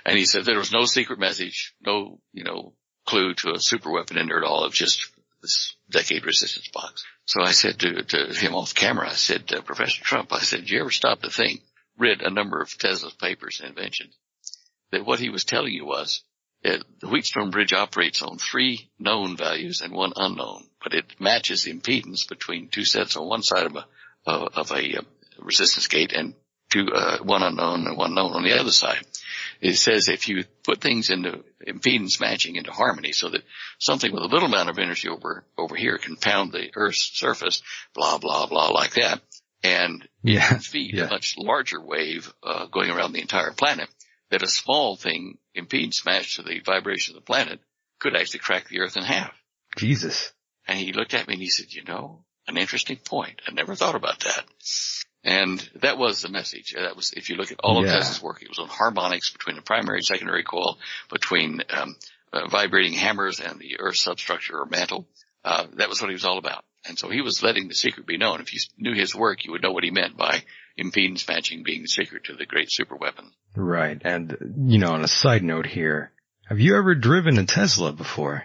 And 0.05 0.17
he 0.17 0.25
said 0.25 0.45
there 0.45 0.57
was 0.57 0.71
no 0.71 0.85
secret 0.85 1.19
message, 1.19 1.73
no, 1.83 2.19
you 2.33 2.43
know, 2.43 2.73
clue 3.05 3.33
to 3.35 3.53
a 3.53 3.59
super 3.59 3.91
weapon 3.91 4.17
in 4.17 4.27
there 4.27 4.37
at 4.37 4.43
all. 4.43 4.63
It 4.63 4.69
was 4.69 4.77
just 4.77 5.09
this 5.41 5.75
decade 5.93 6.25
resistance 6.25 6.67
box. 6.73 7.05
So 7.25 7.41
I 7.41 7.51
said 7.51 7.79
to, 7.79 8.03
to 8.03 8.33
him 8.33 8.55
off 8.55 8.75
camera, 8.75 9.09
I 9.09 9.13
said, 9.13 9.51
uh, 9.53 9.61
Professor 9.61 10.03
Trump, 10.03 10.33
I 10.33 10.39
said, 10.39 10.61
did 10.61 10.69
you 10.71 10.81
ever 10.81 10.91
stop 10.91 11.21
to 11.21 11.29
think, 11.29 11.61
read 11.97 12.21
a 12.21 12.29
number 12.29 12.61
of 12.61 12.77
Tesla's 12.77 13.13
papers 13.13 13.61
and 13.61 13.69
inventions 13.69 14.15
that 14.91 15.05
what 15.05 15.19
he 15.19 15.29
was 15.29 15.43
telling 15.43 15.73
you 15.73 15.85
was 15.85 16.23
it, 16.63 16.83
the 17.01 17.07
Wheatstone 17.07 17.51
bridge 17.51 17.73
operates 17.73 18.21
on 18.21 18.37
three 18.37 18.89
known 18.97 19.35
values 19.35 19.81
and 19.81 19.93
one 19.93 20.13
unknown, 20.15 20.63
but 20.81 20.93
it 20.93 21.19
matches 21.19 21.63
the 21.63 21.73
impedance 21.73 22.27
between 22.27 22.69
two 22.69 22.85
sets 22.85 23.17
on 23.17 23.27
one 23.27 23.43
side 23.43 23.65
of 23.65 23.75
a, 23.75 23.85
uh, 24.25 24.49
of 24.55 24.71
a 24.71 24.97
uh, 24.97 25.01
resistance 25.39 25.87
gate 25.87 26.13
and 26.13 26.33
two, 26.69 26.87
uh, 26.93 27.17
one 27.19 27.43
unknown 27.43 27.85
and 27.87 27.97
one 27.97 28.15
known 28.15 28.31
on 28.31 28.43
the 28.43 28.57
other 28.57 28.71
side. 28.71 29.05
It 29.63 29.77
says 29.77 30.09
if 30.09 30.27
you 30.27 30.43
put 30.65 30.81
things 30.81 31.09
into 31.09 31.41
impedance 31.65 32.19
matching 32.19 32.57
into 32.57 32.71
harmony 32.71 33.13
so 33.13 33.29
that 33.29 33.43
something 33.79 34.11
with 34.11 34.21
a 34.21 34.27
little 34.27 34.49
amount 34.49 34.69
of 34.69 34.77
energy 34.77 35.07
over, 35.07 35.45
over 35.57 35.77
here 35.77 35.97
can 35.97 36.17
pound 36.17 36.51
the 36.51 36.69
Earth's 36.75 37.11
surface, 37.13 37.61
blah, 37.95 38.17
blah, 38.17 38.45
blah, 38.45 38.71
like 38.71 38.95
that, 38.95 39.21
and 39.63 40.05
yeah. 40.21 40.57
feed 40.59 40.95
yeah. 40.95 41.05
a 41.05 41.09
much 41.09 41.35
larger 41.37 41.79
wave, 41.79 42.29
uh, 42.43 42.65
going 42.65 42.89
around 42.89 43.13
the 43.13 43.21
entire 43.21 43.53
planet 43.53 43.87
that 44.31 44.43
a 44.43 44.47
small 44.47 44.97
thing 44.97 45.37
impedance 45.55 46.05
matched 46.05 46.35
to 46.35 46.41
the 46.41 46.59
vibration 46.59 47.15
of 47.15 47.21
the 47.21 47.25
planet 47.25 47.61
could 47.99 48.17
actually 48.17 48.39
crack 48.39 48.67
the 48.67 48.81
earth 48.81 48.97
in 48.97 49.03
half. 49.03 49.33
Jesus. 49.77 50.33
And 50.67 50.77
he 50.77 50.91
looked 50.91 51.13
at 51.13 51.25
me 51.25 51.35
and 51.35 51.41
he 51.41 51.49
said, 51.49 51.71
you 51.71 51.85
know, 51.85 52.25
an 52.49 52.57
interesting 52.57 52.97
point. 52.97 53.41
I 53.47 53.53
never 53.53 53.75
thought 53.75 53.95
about 53.95 54.19
that. 54.25 54.43
And 55.23 55.59
that 55.81 55.97
was 55.97 56.21
the 56.21 56.29
message. 56.29 56.73
That 56.75 56.95
was, 56.95 57.13
if 57.15 57.29
you 57.29 57.37
look 57.37 57.51
at 57.51 57.59
all 57.63 57.79
of 57.79 57.85
yeah. 57.85 57.93
Tesla's 57.93 58.21
work, 58.21 58.41
it 58.41 58.49
was 58.49 58.59
on 58.59 58.67
harmonics 58.67 59.31
between 59.31 59.55
the 59.55 59.61
primary 59.61 59.99
and 59.99 60.05
secondary 60.05 60.43
coil, 60.43 60.77
between 61.09 61.61
um, 61.69 61.95
uh, 62.33 62.49
vibrating 62.49 62.93
hammers 62.93 63.39
and 63.39 63.59
the 63.59 63.79
Earth's 63.79 64.01
substructure 64.01 64.59
or 64.59 64.65
mantle. 64.65 65.07
Uh, 65.45 65.67
that 65.75 65.89
was 65.89 66.01
what 66.01 66.09
he 66.09 66.13
was 66.13 66.25
all 66.25 66.37
about. 66.37 66.65
And 66.85 66.99
so 66.99 67.09
he 67.09 67.21
was 67.21 67.41
letting 67.41 67.69
the 67.69 67.75
secret 67.75 68.05
be 68.05 68.17
known. 68.17 68.41
If 68.41 68.53
you 68.53 68.59
knew 68.77 68.93
his 68.93 69.15
work, 69.15 69.45
you 69.45 69.51
would 69.51 69.61
know 69.61 69.71
what 69.71 69.85
he 69.85 69.91
meant 69.91 70.17
by 70.17 70.43
impedance 70.77 71.27
matching 71.29 71.63
being 71.63 71.83
the 71.83 71.87
secret 71.87 72.25
to 72.25 72.35
the 72.35 72.45
great 72.45 72.67
super 72.69 72.97
weapon. 72.97 73.31
Right. 73.55 74.01
And, 74.03 74.35
you 74.67 74.79
know, 74.79 74.91
on 74.91 75.03
a 75.03 75.07
side 75.07 75.43
note 75.43 75.65
here, 75.65 76.11
have 76.47 76.59
you 76.59 76.75
ever 76.75 76.95
driven 76.95 77.37
a 77.37 77.45
Tesla 77.45 77.93
before? 77.93 78.43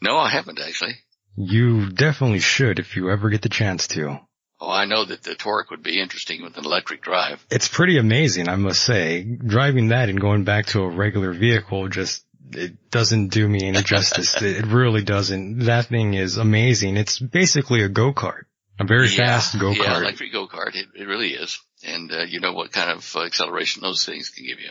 No, 0.00 0.16
I 0.16 0.30
haven't 0.30 0.60
actually. 0.60 0.96
You 1.36 1.90
definitely 1.90 2.40
should 2.40 2.80
if 2.80 2.96
you 2.96 3.10
ever 3.10 3.30
get 3.30 3.42
the 3.42 3.48
chance 3.48 3.86
to. 3.88 4.18
Oh, 4.60 4.70
I 4.70 4.84
know 4.84 5.04
that 5.04 5.22
the 5.22 5.34
torque 5.34 5.70
would 5.70 5.82
be 5.82 6.00
interesting 6.00 6.42
with 6.42 6.56
an 6.56 6.64
electric 6.64 7.02
drive. 7.02 7.44
It's 7.50 7.68
pretty 7.68 7.98
amazing, 7.98 8.48
I 8.48 8.56
must 8.56 8.82
say. 8.82 9.22
Driving 9.24 9.88
that 9.88 10.08
and 10.08 10.20
going 10.20 10.44
back 10.44 10.66
to 10.66 10.82
a 10.82 10.88
regular 10.88 11.32
vehicle 11.32 11.88
just, 11.88 12.24
it 12.52 12.90
doesn't 12.90 13.28
do 13.28 13.48
me 13.48 13.60
any 13.64 13.82
justice. 13.82 14.34
it 14.40 14.66
really 14.66 15.02
doesn't. 15.02 15.60
That 15.60 15.86
thing 15.86 16.14
is 16.14 16.36
amazing. 16.36 16.96
It's 16.96 17.18
basically 17.18 17.82
a 17.82 17.88
go-kart. 17.88 18.44
A 18.78 18.84
very 18.84 19.08
yeah, 19.08 19.26
fast 19.26 19.58
go-kart. 19.58 19.76
Yeah, 19.76 19.98
electric 19.98 20.32
go-kart. 20.32 20.74
It, 20.74 20.86
it 20.94 21.04
really 21.04 21.34
is 21.34 21.60
and 21.86 22.10
uh, 22.12 22.22
you 22.22 22.40
know 22.40 22.52
what 22.52 22.72
kind 22.72 22.90
of 22.90 23.16
uh, 23.16 23.24
acceleration 23.24 23.82
those 23.82 24.04
things 24.04 24.30
can 24.30 24.44
give 24.46 24.58
you. 24.60 24.70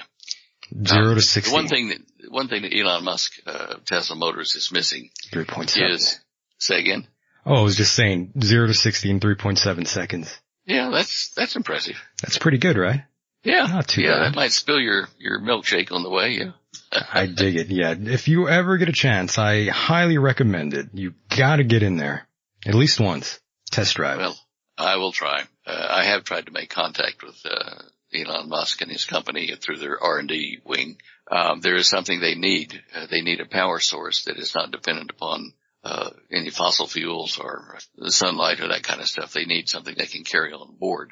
Zero 0.85 1.09
um, 1.09 1.15
to 1.15 1.21
sixty. 1.21 1.53
One 1.53 1.67
thing 1.67 1.89
that 1.89 2.31
one 2.31 2.47
thing 2.47 2.63
that 2.63 2.75
Elon 2.75 3.03
Musk, 3.03 3.33
uh, 3.45 3.75
Tesla 3.85 4.15
Motors 4.15 4.55
is 4.55 4.71
missing. 4.71 5.09
Three 5.31 5.45
point 5.45 5.69
seven. 5.69 5.91
Is 5.91 6.19
say 6.57 6.79
again. 6.79 7.07
Oh, 7.45 7.55
I 7.55 7.61
was 7.61 7.75
just 7.75 7.93
saying 7.93 8.33
zero 8.41 8.67
to 8.67 8.73
sixty 8.73 9.09
in 9.09 9.19
three 9.19 9.35
point 9.35 9.57
seven 9.57 9.85
seconds. 9.85 10.39
Yeah, 10.65 10.89
that's 10.89 11.31
that's 11.35 11.55
impressive. 11.55 12.01
That's 12.21 12.37
pretty 12.37 12.57
good, 12.57 12.77
right? 12.77 13.03
Yeah, 13.43 13.65
not 13.65 13.87
too 13.87 14.01
yeah, 14.01 14.13
bad. 14.13 14.21
that 14.23 14.35
might 14.35 14.51
spill 14.51 14.79
your 14.79 15.09
your 15.19 15.39
milkshake 15.39 15.91
on 15.91 16.03
the 16.03 16.09
way. 16.09 16.31
Yeah. 16.39 16.51
I 17.13 17.25
dig 17.25 17.55
it. 17.55 17.67
Yeah, 17.67 17.95
if 17.97 18.27
you 18.27 18.47
ever 18.47 18.77
get 18.77 18.89
a 18.89 18.93
chance, 18.93 19.37
I 19.37 19.65
highly 19.65 20.17
recommend 20.17 20.73
it. 20.73 20.89
You 20.93 21.13
got 21.35 21.57
to 21.57 21.63
get 21.63 21.83
in 21.83 21.97
there 21.97 22.27
at 22.65 22.75
least 22.75 22.99
once. 22.99 23.39
Test 23.71 23.95
drive. 23.95 24.19
Well, 24.19 24.37
I 24.77 24.95
will 24.97 25.11
try. 25.11 25.43
Uh, 25.65 25.87
I 25.89 26.03
have 26.05 26.23
tried 26.23 26.45
to 26.45 26.51
make 26.51 26.69
contact 26.69 27.23
with 27.23 27.35
uh, 27.45 27.81
Elon 28.13 28.49
Musk 28.49 28.81
and 28.81 28.91
his 28.91 29.05
company 29.05 29.51
through 29.59 29.77
their 29.77 30.01
R&D 30.01 30.59
wing. 30.63 30.97
Um, 31.29 31.61
there 31.61 31.75
is 31.75 31.87
something 31.87 32.19
they 32.19 32.35
need. 32.35 32.81
Uh, 32.95 33.07
they 33.09 33.21
need 33.21 33.39
a 33.39 33.45
power 33.45 33.79
source 33.79 34.25
that 34.25 34.37
is 34.37 34.53
not 34.53 34.71
dependent 34.71 35.11
upon 35.11 35.53
uh, 35.83 36.11
any 36.31 36.49
fossil 36.49 36.87
fuels 36.87 37.37
or 37.37 37.77
sunlight 38.07 38.61
or 38.61 38.69
that 38.69 38.83
kind 38.83 39.01
of 39.01 39.07
stuff. 39.07 39.33
They 39.33 39.45
need 39.45 39.69
something 39.69 39.95
they 39.97 40.05
can 40.05 40.23
carry 40.23 40.53
on 40.53 40.75
board. 40.75 41.11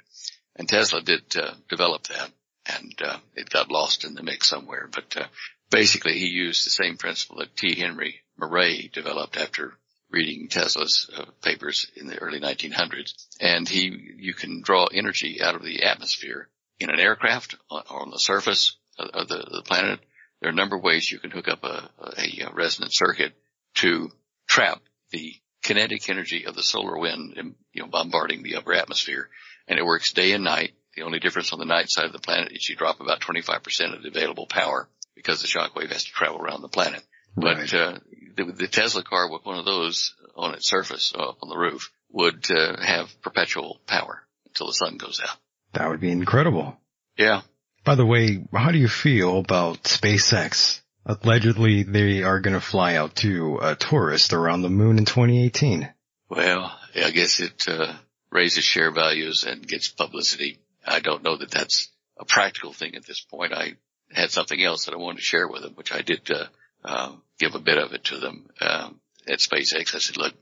And 0.56 0.68
Tesla 0.68 1.02
did 1.02 1.36
uh, 1.36 1.54
develop 1.70 2.04
that, 2.08 2.30
and 2.66 2.94
uh, 3.04 3.18
it 3.36 3.50
got 3.50 3.72
lost 3.72 4.04
in 4.04 4.14
the 4.14 4.24
mix 4.24 4.48
somewhere. 4.48 4.90
But 4.92 5.30
basically, 5.70 6.14
he 6.14 6.28
used 6.28 6.66
the 6.66 6.70
same 6.70 6.98
principle 6.98 7.38
that 7.38 7.56
T. 7.56 7.80
Henry 7.80 8.22
Moray 8.38 8.88
developed 8.88 9.38
after 9.38 9.74
reading 10.12 10.48
Tesla's 10.50 11.10
uh, 11.16 11.26
papers 11.42 11.88
in 11.96 12.08
the 12.08 12.18
early 12.18 12.40
1900s. 12.40 13.14
And 13.40 13.68
he, 13.68 14.16
you 14.18 14.34
can 14.34 14.62
draw 14.62 14.86
energy 14.86 15.42
out 15.42 15.56
of 15.56 15.64
the 15.64 15.84
atmosphere 15.84 16.50
in 16.80 16.90
an 16.90 17.00
aircraft 17.00 17.56
or 17.70 17.84
on 17.90 18.12
the 18.12 18.20
surface 18.20 18.76
of 18.98 19.28
the, 19.28 19.38
the 19.38 19.64
planet. 19.64 20.00
There 20.40 20.50
are 20.50 20.54
a 20.54 20.56
number 20.56 20.76
of 20.76 20.84
ways 20.84 21.12
you 21.12 21.20
can 21.20 21.32
hook 21.32 21.48
up 21.48 21.64
a, 21.64 21.90
a 22.18 22.52
resonant 22.54 22.94
circuit 22.94 23.34
to 23.76 24.12
trap 24.52 24.82
the 25.12 25.34
kinetic 25.64 26.10
energy 26.10 26.46
of 26.46 26.56
the 26.56 26.64
solar 26.64 26.98
wind, 26.98 27.56
you 27.72 27.82
know, 27.82 27.88
bombarding 27.88 28.44
the 28.44 28.58
upper 28.58 28.74
atmosphere. 28.74 29.30
And 29.68 29.80
it 29.80 29.86
works 29.86 30.12
day 30.12 30.34
and 30.34 30.44
night. 30.44 30.72
The 30.96 31.04
only 31.04 31.20
difference 31.20 31.54
on 31.54 31.60
the 31.60 31.66
night 31.66 31.90
side 31.90 32.06
of 32.06 32.12
the 32.12 32.20
planet 32.20 32.52
is 32.52 32.68
you 32.68 32.76
drop 32.76 33.00
about 33.00 33.22
25% 33.22 33.96
of 33.96 34.04
the 34.04 34.10
available 34.10 34.48
power 34.48 34.90
because 35.16 35.42
the 35.42 35.48
shock 35.48 35.76
wave 35.76 35.92
has 35.92 36.04
to 36.04 36.12
travel 36.12 36.42
around 36.42 36.62
the 36.62 36.68
planet. 36.68 37.02
Right. 37.38 37.58
But, 37.58 37.74
uh, 37.74 38.00
the, 38.36 38.52
the, 38.52 38.68
Tesla 38.68 39.04
car 39.04 39.32
with 39.32 39.46
one 39.46 39.58
of 39.58 39.64
those 39.64 40.14
on 40.36 40.54
its 40.54 40.68
surface 40.68 41.14
uh, 41.16 41.32
on 41.42 41.50
the 41.50 41.58
roof 41.58 41.92
would, 42.12 42.50
uh, 42.52 42.82
have 42.82 43.10
perpetual 43.22 43.80
power 43.88 44.22
until 44.48 44.68
the 44.68 44.74
sun 44.74 44.98
goes 44.98 45.22
out. 45.24 45.38
That 45.74 45.88
would 45.88 46.02
be 46.02 46.12
incredible. 46.12 46.78
Yeah. 47.18 47.42
By 47.86 47.96
the 47.96 48.06
way, 48.06 48.44
how 48.54 48.72
do 48.72 48.78
you 48.78 48.90
feel 48.90 49.40
about 49.40 49.84
SpaceX? 49.84 50.82
Allegedly, 51.06 51.84
they 51.84 52.24
are 52.24 52.40
going 52.40 52.54
to 52.54 52.62
fly 52.62 52.96
out 52.96 53.16
to 53.18 53.60
a 53.62 53.76
tourist 53.76 54.34
around 54.34 54.62
the 54.62 54.70
moon 54.70 54.98
in 54.98 55.06
2018. 55.06 55.92
Well, 56.30 56.78
I 56.96 57.12
guess 57.12 57.40
it 57.40 57.64
uh, 57.68 57.94
raises 58.30 58.64
share 58.64 58.92
values 58.92 59.44
and 59.44 59.68
gets 59.68 59.90
publicity. 59.90 60.60
I 60.86 61.00
don't 61.00 61.24
know 61.24 61.38
that 61.38 61.52
that's 61.52 61.90
a 62.20 62.26
practical 62.26 62.72
thing 62.72 62.96
at 62.96 63.06
this 63.06 63.20
point. 63.20 63.54
I 63.54 63.76
had 64.12 64.32
something 64.32 64.62
else 64.62 64.86
that 64.86 64.94
I 64.94 64.98
wanted 64.98 65.18
to 65.18 65.24
share 65.24 65.48
with 65.48 65.64
them, 65.64 65.74
which 65.74 65.92
I 65.92 66.02
did 66.02 66.30
uh, 66.30 66.46
uh, 66.84 67.14
give 67.40 67.56
a 67.56 67.60
bit 67.60 67.78
of 67.78 67.94
it 67.94 68.04
to 68.06 68.20
them 68.20 68.50
um, 68.62 69.00
at 69.28 69.40
SpaceX. 69.40 69.96
I 69.96 70.00
said, 70.00 70.18
look, 70.18 70.34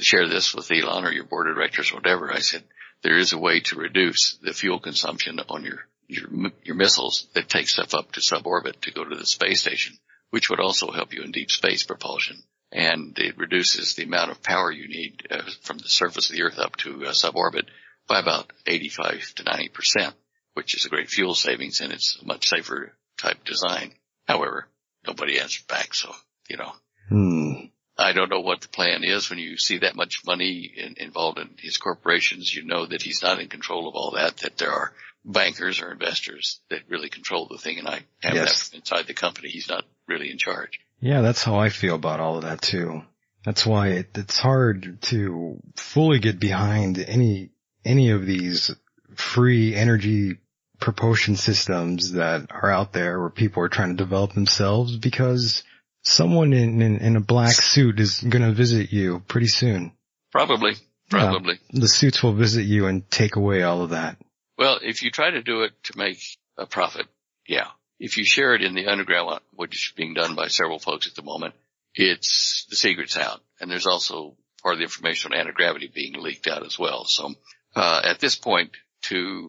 share 0.00 0.28
this 0.28 0.54
with 0.54 0.70
Elon 0.70 1.04
or 1.04 1.12
your 1.12 1.24
board 1.24 1.48
of 1.48 1.56
directors 1.56 1.90
or 1.92 1.96
whatever. 1.96 2.32
I 2.32 2.40
said, 2.40 2.62
there 3.02 3.18
is 3.18 3.32
a 3.32 3.38
way 3.38 3.60
to 3.60 3.76
reduce 3.76 4.38
the 4.42 4.52
fuel 4.52 4.78
consumption 4.78 5.40
on 5.48 5.64
your 5.64 5.86
your, 6.08 6.28
your 6.64 6.76
missiles 6.76 7.28
that 7.34 7.48
take 7.48 7.68
stuff 7.68 7.94
up 7.94 8.12
to 8.12 8.20
suborbit 8.20 8.80
to 8.82 8.92
go 8.92 9.04
to 9.04 9.16
the 9.16 9.26
space 9.26 9.60
station, 9.60 9.96
which 10.30 10.50
would 10.50 10.60
also 10.60 10.90
help 10.90 11.12
you 11.12 11.22
in 11.22 11.32
deep 11.32 11.50
space 11.50 11.84
propulsion. 11.84 12.42
And 12.72 13.16
it 13.18 13.38
reduces 13.38 13.94
the 13.94 14.04
amount 14.04 14.30
of 14.30 14.42
power 14.42 14.70
you 14.70 14.88
need 14.88 15.26
uh, 15.30 15.42
from 15.62 15.78
the 15.78 15.88
surface 15.88 16.30
of 16.30 16.36
the 16.36 16.42
earth 16.42 16.58
up 16.58 16.76
to 16.76 17.06
uh, 17.06 17.10
suborbit 17.10 17.68
by 18.08 18.20
about 18.20 18.52
85 18.66 19.34
to 19.36 19.44
90 19.44 19.68
percent, 19.68 20.14
which 20.54 20.74
is 20.74 20.84
a 20.84 20.88
great 20.88 21.08
fuel 21.08 21.34
savings 21.34 21.80
and 21.80 21.92
it's 21.92 22.18
a 22.20 22.26
much 22.26 22.48
safer 22.48 22.92
type 23.18 23.44
design. 23.44 23.92
However, 24.26 24.68
nobody 25.06 25.38
answered 25.38 25.66
back. 25.68 25.94
So, 25.94 26.12
you 26.48 26.56
know, 26.56 26.72
hmm. 27.08 27.66
I 27.98 28.12
don't 28.12 28.30
know 28.30 28.40
what 28.40 28.60
the 28.60 28.68
plan 28.68 29.04
is. 29.04 29.30
When 29.30 29.38
you 29.38 29.56
see 29.56 29.78
that 29.78 29.96
much 29.96 30.20
money 30.26 30.70
in, 30.76 30.94
involved 30.98 31.38
in 31.38 31.50
his 31.58 31.78
corporations, 31.78 32.54
you 32.54 32.64
know 32.64 32.84
that 32.84 33.02
he's 33.02 33.22
not 33.22 33.40
in 33.40 33.48
control 33.48 33.88
of 33.88 33.94
all 33.94 34.12
that, 34.16 34.38
that 34.38 34.58
there 34.58 34.72
are 34.72 34.92
bankers 35.26 35.82
or 35.82 35.90
investors 35.90 36.60
that 36.70 36.82
really 36.88 37.08
control 37.08 37.48
the 37.50 37.58
thing. 37.58 37.78
And 37.78 37.88
I 37.88 38.00
have 38.22 38.34
yes. 38.34 38.68
that 38.68 38.76
inside 38.76 39.06
the 39.06 39.14
company. 39.14 39.48
He's 39.48 39.68
not 39.68 39.84
really 40.06 40.30
in 40.30 40.38
charge. 40.38 40.80
Yeah, 41.00 41.20
that's 41.20 41.42
how 41.42 41.56
I 41.56 41.68
feel 41.68 41.96
about 41.96 42.20
all 42.20 42.36
of 42.36 42.44
that 42.44 42.62
too. 42.62 43.02
That's 43.44 43.66
why 43.66 43.88
it, 43.88 44.10
it's 44.14 44.38
hard 44.38 45.02
to 45.02 45.58
fully 45.76 46.18
get 46.20 46.40
behind 46.40 46.98
any, 46.98 47.50
any 47.84 48.10
of 48.10 48.24
these 48.24 48.74
free 49.14 49.74
energy 49.74 50.38
propulsion 50.80 51.36
systems 51.36 52.12
that 52.12 52.50
are 52.50 52.70
out 52.70 52.92
there 52.92 53.20
where 53.20 53.30
people 53.30 53.62
are 53.62 53.68
trying 53.68 53.96
to 53.96 54.02
develop 54.02 54.32
themselves 54.32 54.96
because 54.96 55.62
someone 56.02 56.52
in, 56.52 56.82
in, 56.82 56.96
in 56.98 57.16
a 57.16 57.20
black 57.20 57.52
suit 57.52 57.98
is 58.00 58.20
going 58.20 58.42
to 58.42 58.52
visit 58.52 58.92
you 58.92 59.20
pretty 59.26 59.48
soon. 59.48 59.92
Probably. 60.32 60.74
Probably. 61.08 61.58
Yeah, 61.70 61.80
the 61.80 61.88
suits 61.88 62.22
will 62.22 62.32
visit 62.32 62.64
you 62.64 62.86
and 62.86 63.08
take 63.10 63.36
away 63.36 63.62
all 63.62 63.82
of 63.82 63.90
that. 63.90 64.18
Well, 64.58 64.78
if 64.82 65.02
you 65.02 65.10
try 65.10 65.30
to 65.30 65.42
do 65.42 65.62
it 65.62 65.72
to 65.84 65.98
make 65.98 66.18
a 66.56 66.66
profit, 66.66 67.06
yeah. 67.46 67.68
If 67.98 68.18
you 68.18 68.24
share 68.24 68.54
it 68.54 68.62
in 68.62 68.74
the 68.74 68.88
underground, 68.88 69.40
which 69.54 69.74
is 69.74 69.92
being 69.96 70.14
done 70.14 70.34
by 70.34 70.48
several 70.48 70.78
folks 70.78 71.06
at 71.06 71.14
the 71.14 71.22
moment, 71.22 71.54
it's 71.94 72.66
the 72.68 72.76
secret's 72.76 73.16
out. 73.16 73.40
And 73.60 73.70
there's 73.70 73.86
also 73.86 74.36
part 74.62 74.74
of 74.74 74.78
the 74.78 74.84
information 74.84 75.32
on 75.32 75.38
anti-gravity 75.38 75.90
being 75.94 76.14
leaked 76.20 76.46
out 76.46 76.64
as 76.64 76.78
well. 76.78 77.04
So, 77.06 77.34
uh, 77.74 78.02
at 78.04 78.18
this 78.18 78.36
point 78.36 78.72
to 79.02 79.48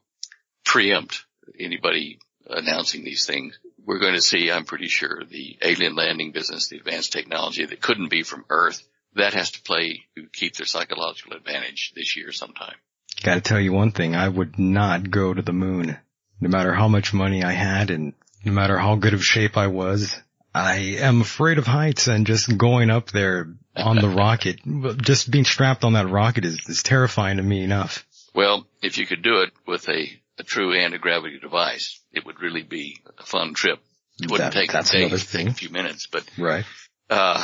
preempt 0.64 1.26
anybody 1.60 2.20
announcing 2.46 3.04
these 3.04 3.26
things, 3.26 3.58
we're 3.86 4.00
going 4.00 4.14
to 4.14 4.22
see, 4.22 4.52
I'm 4.52 4.66
pretty 4.66 4.88
sure, 4.88 5.24
the 5.30 5.58
alien 5.62 5.96
landing 5.96 6.32
business, 6.32 6.68
the 6.68 6.78
advanced 6.78 7.14
technology 7.14 7.66
that 7.66 7.82
couldn't 7.82 8.10
be 8.10 8.24
from 8.24 8.46
Earth, 8.50 8.82
that 9.16 9.34
has 9.34 9.52
to 9.52 9.62
play 9.62 10.04
to 10.16 10.28
keep 10.32 10.56
their 10.56 10.66
psychological 10.66 11.34
advantage 11.34 11.94
this 11.96 12.16
year 12.16 12.32
sometime. 12.32 12.76
Gotta 13.24 13.42
tell 13.42 13.60
you 13.60 13.74
one 13.74 13.92
thing, 13.92 14.16
I 14.16 14.28
would 14.28 14.60
not 14.60 15.10
go 15.10 15.34
to 15.34 15.42
the 15.42 15.54
moon. 15.54 15.98
No 16.40 16.50
matter 16.50 16.74
how 16.74 16.88
much 16.88 17.14
money 17.14 17.44
I 17.44 17.52
had 17.52 17.90
and 17.90 18.14
no 18.46 18.52
matter 18.52 18.78
how 18.78 18.96
good 18.96 19.14
of 19.14 19.26
shape 19.26 19.58
I 19.58 19.68
was, 19.68 20.16
I 20.54 20.98
am 21.00 21.22
afraid 21.22 21.58
of 21.58 21.68
heights 21.68 22.08
and 22.08 22.26
just 22.26 22.58
going 22.58 22.90
up 22.90 23.12
there 23.12 23.54
on 23.76 23.98
the 23.98 24.10
rocket, 24.24 24.60
just 25.02 25.30
being 25.30 25.46
strapped 25.46 25.84
on 25.84 25.94
that 25.94 26.10
rocket 26.10 26.46
is, 26.46 26.60
is 26.68 26.84
terrifying 26.84 27.38
to 27.38 27.44
me 27.44 27.64
enough. 27.64 28.06
Well, 28.34 28.68
if 28.82 28.98
you 28.98 29.06
could 29.06 29.22
do 29.22 29.42
it 29.42 29.52
with 29.66 29.90
a, 29.90 30.10
a 30.38 30.44
true 30.44 30.74
anti-gravity 30.74 31.40
device, 31.40 32.00
it 32.12 32.26
would 32.26 32.40
really 32.40 32.64
be 32.64 32.98
a 33.18 33.24
fun 33.24 33.54
trip. 33.54 33.80
It 34.20 34.32
wouldn't 34.32 34.54
that, 34.54 34.60
take 34.60 34.74
a 34.74 34.84
day, 34.84 35.06
it 35.06 35.28
take 35.32 35.48
a 35.48 35.54
few 35.54 35.70
minutes, 35.70 36.08
but, 36.08 36.24
right. 36.38 36.66
uh, 37.10 37.44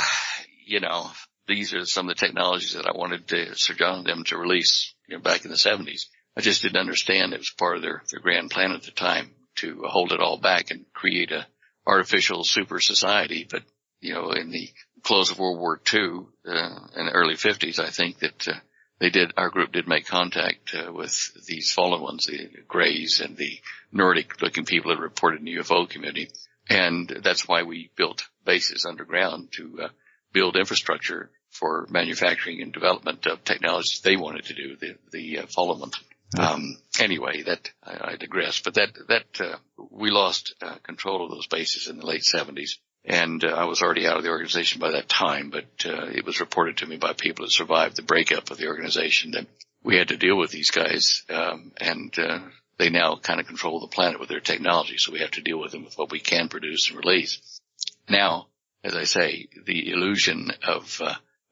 you 0.66 0.80
know, 0.80 1.12
these 1.48 1.74
are 1.74 1.86
some 1.86 2.10
of 2.10 2.16
the 2.16 2.26
technologies 2.26 2.74
that 2.74 2.88
I 2.88 2.98
wanted 2.98 3.28
to, 3.28 3.56
Sir 3.56 3.74
John 3.74 4.00
and 4.00 4.06
them 4.08 4.24
to 4.26 4.38
release 4.38 4.93
you 5.08 5.16
know, 5.16 5.22
back 5.22 5.46
in 5.46 5.52
the 5.52 5.58
seventies. 5.58 6.10
I 6.36 6.42
just 6.42 6.62
didn't 6.62 6.80
understand 6.80 7.34
it 7.34 7.40
was 7.40 7.54
part 7.58 7.76
of 7.76 7.82
their, 7.84 8.04
their 8.12 8.20
grand 8.20 8.50
plan 8.50 8.72
at 8.72 8.84
the 8.84 8.92
time 8.92 9.32
to 9.58 9.84
hold 9.86 10.12
it 10.12 10.20
all 10.20 10.38
back 10.38 10.72
and 10.72 10.86
create 10.94 11.32
a 11.32 11.46
artificial 11.86 12.44
super 12.44 12.80
society. 12.80 13.48
But, 13.50 13.64
you 14.02 14.14
know, 14.14 14.32
in 14.32 14.50
the 14.50 14.70
close 15.04 15.32
of 15.32 15.40
World 15.40 15.60
War 15.60 15.80
II, 15.94 16.26
uh, 16.48 16.80
in 16.96 17.06
the 17.06 17.12
early 17.14 17.36
fifties, 17.36 17.80
I 17.80 17.90
think 17.90 18.20
that, 18.20 18.48
uh, 18.48 18.60
they 19.00 19.10
did, 19.10 19.34
our 19.36 19.50
group 19.50 19.74
did 19.74 19.88
make 19.88 20.08
contact 20.08 20.74
uh, 20.74 20.92
with 20.92 21.32
these 21.46 21.74
fallen 21.74 22.02
ones, 22.02 22.26
the 22.26 22.50
Greys 22.68 23.20
and 23.20 23.36
the 23.36 23.60
Nordic 23.92 24.42
looking 24.42 24.66
people 24.66 24.92
that 24.92 25.02
reported 25.02 25.40
in 25.40 25.46
the 25.46 25.58
UFO 25.58 25.90
community. 25.90 26.30
And 26.70 27.10
that's 27.22 27.48
why 27.48 27.64
we 27.64 27.92
built 27.98 28.24
bases 28.46 28.86
underground 28.86 29.52
to 29.54 29.82
uh, 29.84 29.88
build 30.32 30.56
infrastructure 30.56 31.32
for 31.54 31.88
manufacturing 31.90 32.62
and 32.62 32.74
development 32.74 33.26
of 33.28 33.44
technologies 33.44 34.02
they 34.02 34.18
wanted 34.18 34.46
to 34.46 34.54
do, 34.54 34.76
the, 34.76 34.96
the 35.12 35.40
uh, 35.40 35.46
fallen. 35.48 35.92
Um, 36.38 36.78
anyway, 37.00 37.44
that 37.44 37.70
I, 37.84 38.14
I, 38.14 38.16
digress, 38.16 38.60
but 38.60 38.74
that 38.74 38.90
that 39.08 39.40
uh, 39.40 39.58
we 39.92 40.10
lost 40.10 40.56
uh, 40.62 40.76
control 40.82 41.24
of 41.24 41.30
those 41.30 41.46
bases 41.46 41.88
in 41.88 41.98
the 41.98 42.06
late 42.06 42.24
seventies, 42.24 42.80
and 43.06 43.44
uh, 43.44 43.50
I 43.50 43.66
was 43.66 43.84
already 43.84 44.08
out 44.08 44.18
of 44.18 44.24
the 44.24 44.32
organization 44.32 44.82
by 44.82 44.92
that 44.92 45.08
time. 45.08 45.52
But 45.52 45.86
uh, 45.86 46.08
it 46.08 46.26
was 46.26 46.40
reported 46.40 46.78
to 46.78 46.88
me 46.88 46.98
by 46.98 47.14
people 47.14 47.46
that 47.46 47.52
survived 47.52 47.98
the 47.98 48.02
breakup 48.02 48.50
of 48.50 48.58
the 48.58 48.68
organization 48.68 49.32
that 49.32 49.46
we 49.84 49.96
had 49.96 50.08
to 50.08 50.18
deal 50.18 50.36
with 50.36 50.50
these 50.50 50.72
guys, 50.72 51.24
um, 51.30 51.72
and 51.78 52.18
uh, 52.18 52.40
they 52.80 52.90
now 52.90 53.16
kind 53.16 53.40
of 53.40 53.46
control 53.46 53.80
the 53.80 53.88
planet 53.88 54.20
with 54.20 54.30
their 54.30 54.40
technology. 54.40 54.98
So 54.98 55.12
we 55.12 55.20
have 55.20 55.32
to 55.32 55.42
deal 55.42 55.60
with 55.60 55.72
them 55.72 55.84
with 55.84 56.00
what 56.00 56.12
we 56.12 56.20
can 56.20 56.50
produce 56.50 56.90
and 56.90 56.98
release. 56.98 57.60
Now, 58.10 58.48
as 58.84 58.96
I 58.96 59.04
say, 59.04 59.50
the 59.66 59.92
illusion 59.92 60.52
of 60.68 61.00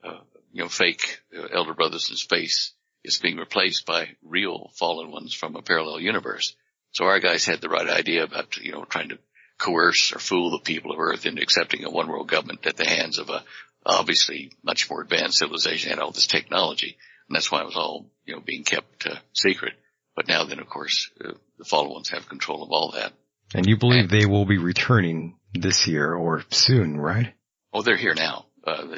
uh, 0.03 0.19
you 0.51 0.63
know 0.63 0.69
fake 0.69 1.21
elder 1.53 1.73
brothers 1.73 2.09
in 2.09 2.15
space 2.15 2.73
is 3.03 3.19
being 3.19 3.37
replaced 3.37 3.85
by 3.85 4.09
real 4.23 4.71
fallen 4.75 5.11
ones 5.11 5.33
from 5.33 5.55
a 5.55 5.61
parallel 5.61 5.99
universe. 5.99 6.55
So 6.91 7.05
our 7.05 7.19
guys 7.19 7.45
had 7.45 7.61
the 7.61 7.69
right 7.69 7.87
idea 7.87 8.23
about 8.23 8.57
you 8.57 8.71
know 8.71 8.85
trying 8.85 9.09
to 9.09 9.19
coerce 9.57 10.13
or 10.13 10.19
fool 10.19 10.51
the 10.51 10.63
people 10.63 10.91
of 10.91 10.99
Earth 10.99 11.25
into 11.25 11.41
accepting 11.41 11.83
a 11.83 11.89
one 11.89 12.07
world 12.07 12.27
government 12.27 12.65
at 12.65 12.77
the 12.77 12.87
hands 12.87 13.19
of 13.19 13.29
a 13.29 13.43
obviously 13.85 14.51
much 14.63 14.89
more 14.89 15.01
advanced 15.01 15.37
civilization 15.37 15.91
and 15.91 16.01
all 16.01 16.11
this 16.11 16.27
technology. 16.27 16.97
And 17.27 17.35
that's 17.35 17.51
why 17.51 17.61
it 17.61 17.65
was 17.65 17.75
all, 17.75 18.09
you 18.25 18.35
know, 18.35 18.41
being 18.41 18.63
kept 18.63 19.07
uh, 19.07 19.15
secret. 19.33 19.73
But 20.15 20.27
now 20.27 20.43
then, 20.43 20.59
of 20.59 20.67
course, 20.67 21.09
uh, 21.23 21.33
the 21.57 21.65
fallen 21.65 21.91
ones 21.91 22.09
have 22.09 22.27
control 22.27 22.63
of 22.63 22.71
all 22.71 22.91
that. 22.91 23.13
And 23.53 23.65
you 23.65 23.77
believe 23.77 24.03
and, 24.03 24.09
they 24.09 24.25
will 24.25 24.45
be 24.45 24.57
returning 24.57 25.37
this 25.53 25.87
year 25.87 26.13
or 26.13 26.43
soon, 26.49 26.99
right? 26.99 27.33
Oh, 27.73 27.81
they're 27.81 27.97
here 27.97 28.13
now. 28.13 28.45
Uh, 28.63 28.95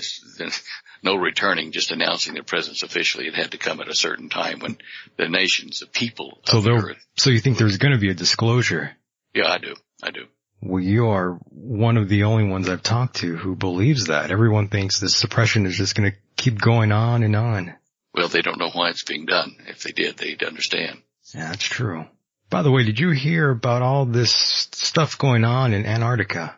no 1.04 1.16
returning, 1.16 1.72
just 1.72 1.92
announcing 1.92 2.34
their 2.34 2.44
presence 2.44 2.84
officially. 2.84 3.28
It 3.28 3.36
had 3.36 3.52
to 3.52 3.58
come 3.58 3.80
at 3.80 3.88
a 3.88 3.96
certain 3.96 4.30
time 4.30 4.60
when 4.60 4.78
the 5.18 5.30
nations, 5.30 5.80
the 5.80 5.86
people 5.86 6.40
so 6.46 6.58
of 6.58 6.64
the. 6.64 6.96
So 7.16 7.30
you 7.30 7.40
think 7.40 7.58
there's 7.58 7.78
going 7.78 7.94
to 7.94 8.00
be 8.00 8.10
a 8.10 8.14
disclosure? 8.14 8.92
Yeah, 9.34 9.48
I 9.48 9.58
do. 9.58 9.76
I 10.02 10.12
do. 10.12 10.26
Well, 10.62 10.84
you 10.84 11.10
are 11.10 11.40
one 11.50 11.98
of 11.98 12.08
the 12.08 12.24
only 12.24 12.46
ones 12.46 12.70
I've 12.70 12.84
talked 12.84 13.18
to 13.18 13.36
who 13.36 13.56
believes 13.56 14.06
that. 14.06 14.32
Everyone 14.32 14.70
thinks 14.70 15.00
this 15.00 15.16
suppression 15.16 15.66
is 15.66 15.76
just 15.76 15.96
going 15.96 16.12
to 16.12 16.18
keep 16.38 16.60
going 16.60 16.92
on 16.92 17.24
and 17.24 17.36
on. 17.36 17.74
Well, 18.14 18.30
they 18.30 18.42
don't 18.42 18.60
know 18.60 18.70
why 18.70 18.90
it's 18.90 19.04
being 19.04 19.26
done. 19.26 19.56
If 19.68 19.84
they 19.84 19.92
did, 19.92 20.18
they'd 20.18 20.44
understand. 20.44 21.02
Yeah, 21.34 21.50
that's 21.50 21.64
true. 21.64 22.06
By 22.50 22.62
the 22.62 22.72
way, 22.72 22.84
did 22.84 23.00
you 23.00 23.10
hear 23.10 23.50
about 23.50 23.82
all 23.82 24.06
this 24.06 24.34
stuff 24.72 25.18
going 25.18 25.44
on 25.44 25.74
in 25.74 25.86
Antarctica? 25.86 26.56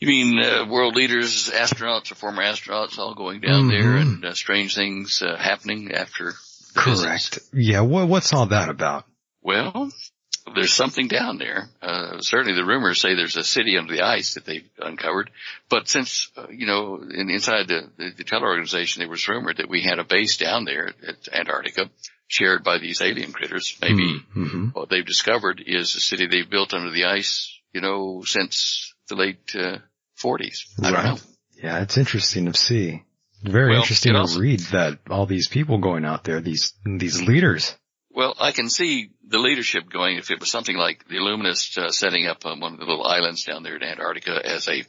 You 0.00 0.08
mean 0.08 0.38
uh, 0.38 0.66
world 0.66 0.96
leaders, 0.96 1.50
astronauts 1.50 2.10
or 2.10 2.14
former 2.14 2.42
astronauts 2.42 2.98
all 2.98 3.14
going 3.14 3.40
down 3.40 3.68
mm-hmm. 3.68 3.70
there 3.70 3.96
and 3.96 4.24
uh, 4.24 4.34
strange 4.34 4.74
things 4.74 5.22
uh, 5.22 5.36
happening 5.36 5.92
after 5.92 6.32
Correct. 6.74 7.38
Yeah, 7.52 7.80
what, 7.82 8.08
what's 8.08 8.32
all 8.32 8.46
that 8.46 8.68
about? 8.68 9.04
Well, 9.42 9.90
there's 10.54 10.72
something 10.72 11.08
down 11.08 11.38
there. 11.38 11.68
Uh, 11.82 12.20
certainly 12.20 12.54
the 12.54 12.64
rumors 12.64 13.00
say 13.00 13.14
there's 13.14 13.36
a 13.36 13.44
city 13.44 13.76
under 13.76 13.94
the 13.94 14.02
ice 14.02 14.34
that 14.34 14.44
they've 14.44 14.68
uncovered. 14.78 15.30
But 15.68 15.88
since, 15.88 16.30
uh, 16.36 16.46
you 16.50 16.66
know, 16.66 16.96
in, 16.96 17.30
inside 17.30 17.68
the, 17.68 17.90
the, 17.96 18.24
the 18.24 18.40
organization, 18.40 19.00
there 19.00 19.08
was 19.08 19.26
rumored 19.28 19.58
that 19.58 19.68
we 19.68 19.82
had 19.82 19.98
a 19.98 20.04
base 20.04 20.36
down 20.36 20.64
there 20.64 20.92
at 21.06 21.28
Antarctica 21.32 21.90
shared 22.26 22.62
by 22.62 22.78
these 22.78 23.00
alien 23.02 23.32
critters. 23.32 23.76
Maybe 23.82 24.20
Mm-hmm. 24.36 24.68
what 24.68 24.88
they've 24.88 25.04
discovered 25.04 25.62
is 25.66 25.94
a 25.94 26.00
city 26.00 26.26
they've 26.26 26.48
built 26.48 26.72
under 26.72 26.90
the 26.90 27.06
ice, 27.06 27.58
you 27.72 27.80
know, 27.80 28.22
since 28.24 28.94
the 29.08 29.16
late, 29.16 29.54
uh, 29.56 29.78
40s. 30.22 30.64
I 30.82 30.90
don't 30.90 31.04
know. 31.04 31.18
Yeah, 31.62 31.80
it's 31.80 31.98
interesting 31.98 32.46
to 32.46 32.54
see. 32.58 33.02
Very 33.42 33.70
Well, 33.70 33.80
interesting 33.80 34.10
it 34.10 34.14
to 34.14 34.20
also- 34.20 34.40
read 34.40 34.60
that 34.72 34.98
all 35.10 35.26
these 35.26 35.48
people 35.48 35.78
going 35.78 36.04
out 36.04 36.24
there, 36.24 36.40
these 36.40 36.74
these 36.84 37.22
leaders. 37.22 37.74
Well, 38.12 38.34
I 38.40 38.52
can 38.52 38.68
see 38.68 39.10
the 39.26 39.38
leadership 39.38 39.88
going 39.88 40.18
if 40.18 40.30
it 40.30 40.40
was 40.40 40.50
something 40.50 40.76
like 40.76 41.06
the 41.08 41.16
Illuminists 41.16 41.78
uh, 41.78 41.90
setting 41.90 42.26
up 42.26 42.44
um, 42.44 42.60
one 42.60 42.74
of 42.74 42.80
the 42.80 42.84
little 42.84 43.06
islands 43.06 43.44
down 43.44 43.62
there 43.62 43.76
in 43.76 43.82
Antarctica 43.82 44.40
as 44.44 44.68
a 44.68 44.80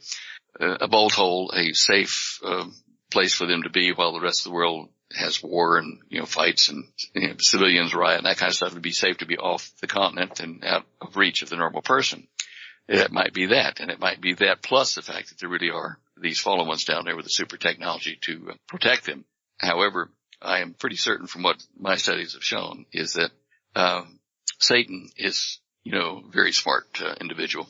uh, 0.59 0.77
a 0.81 0.87
bolt 0.87 1.13
hole, 1.13 1.51
a 1.55 1.71
safe 1.73 2.39
um, 2.43 2.73
place 3.09 3.33
for 3.33 3.45
them 3.45 3.63
to 3.63 3.69
be 3.69 3.93
while 3.93 4.11
the 4.13 4.19
rest 4.21 4.41
of 4.41 4.51
the 4.51 4.55
world 4.55 4.89
has 5.13 5.41
war 5.43 5.77
and 5.77 5.99
you 6.09 6.19
know 6.19 6.25
fights 6.25 6.69
and 6.69 6.83
you 7.13 7.27
know, 7.29 7.33
civilians 7.39 7.93
riot 7.93 8.17
and 8.17 8.25
that 8.25 8.37
kind 8.37 8.49
of 8.49 8.55
stuff. 8.55 8.71
It'd 8.71 8.81
be 8.81 8.91
safe 8.91 9.19
to 9.19 9.25
be 9.25 9.37
off 9.37 9.71
the 9.81 9.87
continent 9.87 10.39
and 10.41 10.63
out 10.65 10.85
of 10.99 11.15
reach 11.15 11.41
of 11.41 11.49
the 11.49 11.57
normal 11.57 11.81
person. 11.81 12.27
It 12.93 13.09
might 13.09 13.31
be 13.31 13.45
that, 13.45 13.79
and 13.79 13.89
it 13.89 14.01
might 14.01 14.19
be 14.19 14.33
that 14.33 14.61
plus 14.61 14.95
the 14.95 15.01
fact 15.01 15.29
that 15.29 15.39
there 15.39 15.47
really 15.47 15.69
are 15.69 15.97
these 16.17 16.41
fallen 16.41 16.67
ones 16.67 16.83
down 16.83 17.05
there 17.05 17.15
with 17.15 17.23
the 17.23 17.31
super 17.31 17.55
technology 17.55 18.17
to 18.23 18.49
uh, 18.51 18.53
protect 18.67 19.05
them. 19.05 19.23
However, 19.57 20.11
I 20.41 20.59
am 20.59 20.73
pretty 20.73 20.97
certain 20.97 21.25
from 21.25 21.43
what 21.43 21.63
my 21.79 21.95
studies 21.95 22.33
have 22.33 22.43
shown 22.43 22.85
is 22.91 23.13
that 23.13 23.31
um, 23.75 24.19
Satan 24.59 25.09
is, 25.15 25.59
you 25.85 25.93
know, 25.93 26.21
very 26.29 26.51
smart 26.51 27.01
uh, 27.01 27.15
individual, 27.21 27.69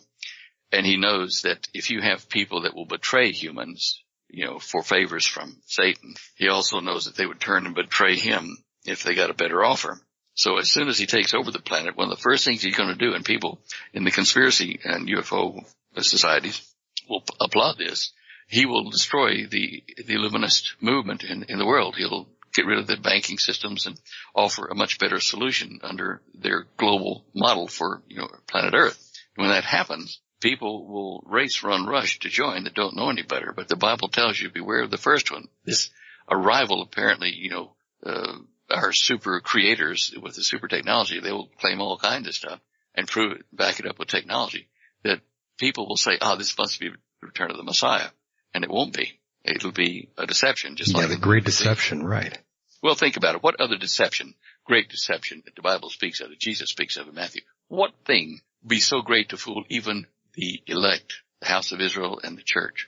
and 0.72 0.88
he 0.88 0.97
knows 0.97 1.41
that 1.43 1.67
if 1.72 1.91
you 1.91 2.01
have 2.01 2.28
people 2.28 2.61
that 2.61 2.74
will 2.74 2.88
betray 2.88 3.32
humans, 3.32 4.03
you 4.28 4.45
know, 4.45 4.57
for 4.57 4.82
favors 4.82 5.28
from 5.28 5.55
Satan, 5.67 6.15
he 6.36 6.49
also 6.49 6.80
knows 6.80 7.05
that 7.05 7.15
they 7.15 7.28
would 7.28 7.39
turn 7.39 7.67
and 7.67 7.76
betray 7.76 8.15
him 8.15 8.57
if 8.86 9.03
they 9.03 9.13
got 9.13 9.30
a 9.30 9.36
better 9.36 9.63
offer. 9.63 10.01
So 10.34 10.57
as 10.57 10.71
soon 10.71 10.88
as 10.88 10.97
he 10.97 11.05
takes 11.05 11.34
over 11.34 11.51
the 11.51 11.59
planet, 11.59 11.97
one 11.97 12.09
of 12.09 12.17
the 12.17 12.21
first 12.21 12.45
things 12.45 12.61
he's 12.61 12.75
going 12.75 12.89
to 12.89 12.95
do, 12.95 13.13
and 13.13 13.25
people 13.25 13.59
in 13.93 14.03
the 14.03 14.11
conspiracy 14.11 14.79
and 14.84 15.07
UFO 15.07 15.65
societies 15.97 16.61
will 17.09 17.23
applaud 17.39 17.77
this, 17.77 18.13
he 18.47 18.65
will 18.65 18.89
destroy 18.89 19.45
the 19.45 19.84
the 20.05 20.13
Illuminist 20.13 20.75
movement 20.82 21.23
in, 21.23 21.43
in 21.43 21.57
the 21.57 21.65
world. 21.65 21.95
He'll 21.95 22.27
get 22.53 22.65
rid 22.65 22.79
of 22.79 22.88
the 22.88 22.97
banking 22.97 23.38
systems 23.38 23.86
and 23.86 23.99
offer 24.36 24.67
a 24.67 24.75
much 24.75 24.99
better 24.99 25.19
solution 25.19 25.79
under 25.84 26.21
their 26.34 26.65
global 26.77 27.25
model 27.34 27.67
for 27.67 28.01
you 28.07 28.17
know 28.17 28.29
planet 28.47 28.73
Earth. 28.73 29.07
When 29.36 29.49
that 29.49 29.63
happens, 29.63 30.19
people 30.41 30.86
will 30.88 31.23
race, 31.25 31.63
run, 31.63 31.86
rush 31.86 32.19
to 32.19 32.29
join 32.29 32.65
that 32.65 32.73
don't 32.73 32.95
know 32.95 33.09
any 33.09 33.23
better. 33.23 33.53
But 33.55 33.69
the 33.69 33.77
Bible 33.77 34.09
tells 34.09 34.39
you 34.39 34.49
beware 34.49 34.84
of 34.84 34.91
the 34.91 34.97
first 34.97 35.32
one. 35.32 35.47
This 35.63 35.89
arrival, 36.29 36.82
apparently, 36.82 37.34
you 37.34 37.49
know, 37.49 37.73
uh, 38.05 38.38
our 38.72 38.93
super 38.93 39.39
creators 39.41 40.13
with 40.22 40.36
the 40.36 40.43
super 40.43 40.67
technology, 40.67 41.19
they 41.19 41.32
will 41.32 41.49
claim 41.59 41.82
all 41.82 41.97
kinds 41.97 42.28
of 42.28 42.34
stuff 42.34 42.59
and 42.95 43.07
prove 43.07 43.34
it, 43.34 43.45
back 43.51 43.80
it 43.80 43.88
up 43.88 43.99
with 43.99 44.07
technology 44.07 44.67
that 45.03 45.22
people 45.57 45.88
will 45.88 45.97
say, 45.97 46.17
oh, 46.22 46.36
this 46.36 46.57
must 46.57 46.80
be 46.80 46.89
the 46.89 46.97
return 47.22 47.51
of 47.51 47.57
the 47.57 47.63
Messiah. 47.63 48.09
And 48.53 48.63
it 48.63 48.69
won't 48.69 48.93
be. 48.93 49.19
It'll 49.43 49.72
be 49.72 50.09
a 50.17 50.28
deception, 50.28 50.76
just 50.76 50.93
yeah, 50.93 50.99
like 50.99 51.09
the 51.09 51.17
great 51.17 51.45
deception, 51.45 52.03
right? 52.05 52.38
well, 52.84 52.95
think 52.95 53.17
about 53.17 53.36
it. 53.36 53.43
What 53.43 53.59
other 53.59 53.78
deception, 53.78 54.36
great 54.65 54.89
deception 54.89 55.41
that 55.45 55.55
the 55.55 55.61
Bible 55.61 55.89
speaks 55.89 56.19
of, 56.19 56.30
that 56.30 56.39
Jesus 56.39 56.69
speaks 56.69 56.97
of 56.97 57.07
in 57.07 57.15
Matthew, 57.15 57.41
what 57.67 57.91
thing 58.05 58.41
be 58.65 58.80
so 58.80 59.01
great 59.01 59.30
to 59.30 59.38
fool 59.38 59.63
even 59.69 60.05
the 60.34 60.61
elect, 60.67 61.13
the 61.39 61.47
house 61.47 61.72
of 61.72 61.82
Israel 61.82 62.19
and 62.24 62.38
the 62.38 62.43
church? 62.43 62.88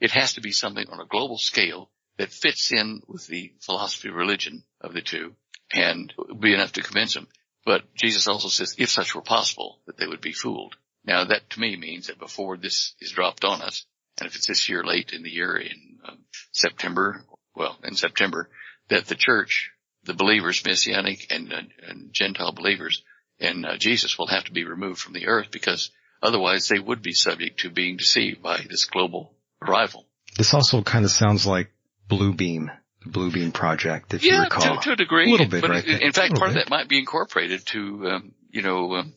It 0.00 0.10
has 0.12 0.34
to 0.34 0.40
be 0.40 0.52
something 0.52 0.86
on 0.90 1.00
a 1.00 1.06
global 1.06 1.38
scale 1.38 1.90
that 2.18 2.32
fits 2.32 2.72
in 2.72 3.02
with 3.06 3.26
the 3.26 3.52
philosophy 3.60 4.08
of 4.08 4.14
religion 4.14 4.64
of 4.80 4.92
the 4.92 5.02
two 5.02 5.34
and 5.72 6.12
be 6.40 6.54
enough 6.54 6.72
to 6.72 6.82
convince 6.82 7.14
them. 7.14 7.28
But 7.64 7.94
Jesus 7.94 8.26
also 8.26 8.48
says, 8.48 8.74
if 8.78 8.90
such 8.90 9.14
were 9.14 9.22
possible, 9.22 9.78
that 9.86 9.96
they 9.96 10.06
would 10.06 10.20
be 10.20 10.32
fooled. 10.32 10.74
Now 11.04 11.24
that 11.24 11.50
to 11.50 11.60
me 11.60 11.76
means 11.76 12.08
that 12.08 12.18
before 12.18 12.56
this 12.56 12.94
is 13.00 13.12
dropped 13.12 13.44
on 13.44 13.62
us, 13.62 13.86
and 14.18 14.28
if 14.28 14.36
it's 14.36 14.46
this 14.46 14.68
year 14.68 14.84
late 14.84 15.12
in 15.12 15.22
the 15.22 15.30
year 15.30 15.56
in 15.56 15.98
um, 16.06 16.18
September, 16.52 17.24
well, 17.54 17.78
in 17.82 17.94
September, 17.94 18.50
that 18.88 19.06
the 19.06 19.14
church, 19.14 19.70
the 20.04 20.14
believers, 20.14 20.64
Messianic 20.64 21.26
and, 21.30 21.52
uh, 21.52 21.62
and 21.88 22.12
Gentile 22.12 22.52
believers 22.52 23.02
in 23.38 23.64
uh, 23.64 23.76
Jesus 23.76 24.18
will 24.18 24.26
have 24.26 24.44
to 24.44 24.52
be 24.52 24.64
removed 24.64 25.00
from 25.00 25.14
the 25.14 25.28
earth 25.28 25.50
because 25.50 25.90
otherwise 26.22 26.68
they 26.68 26.78
would 26.78 27.02
be 27.02 27.12
subject 27.12 27.60
to 27.60 27.70
being 27.70 27.96
deceived 27.96 28.42
by 28.42 28.58
this 28.68 28.84
global 28.84 29.34
arrival. 29.60 30.06
This 30.36 30.54
also 30.54 30.82
kind 30.82 31.04
of 31.04 31.10
sounds 31.10 31.46
like 31.46 31.70
Blue 32.16 32.34
Beam, 32.34 32.70
the 33.02 33.10
Blue 33.10 33.30
Beam 33.30 33.52
project, 33.52 34.12
if 34.14 34.24
you 34.24 34.32
yeah, 34.32 34.44
recall. 34.44 34.76
to, 34.76 34.82
to 34.82 34.92
a 34.92 34.96
degree. 34.96 35.28
A 35.28 35.32
little 35.32 35.46
bit, 35.46 35.62
but 35.62 35.70
right? 35.70 35.84
in, 35.84 36.02
in 36.02 36.12
fact, 36.12 36.34
part 36.34 36.50
of 36.50 36.54
that 36.56 36.68
might 36.68 36.88
be 36.88 36.98
incorporated 36.98 37.64
to, 37.66 38.08
um, 38.08 38.32
you 38.50 38.62
know, 38.62 38.94
um, 38.96 39.14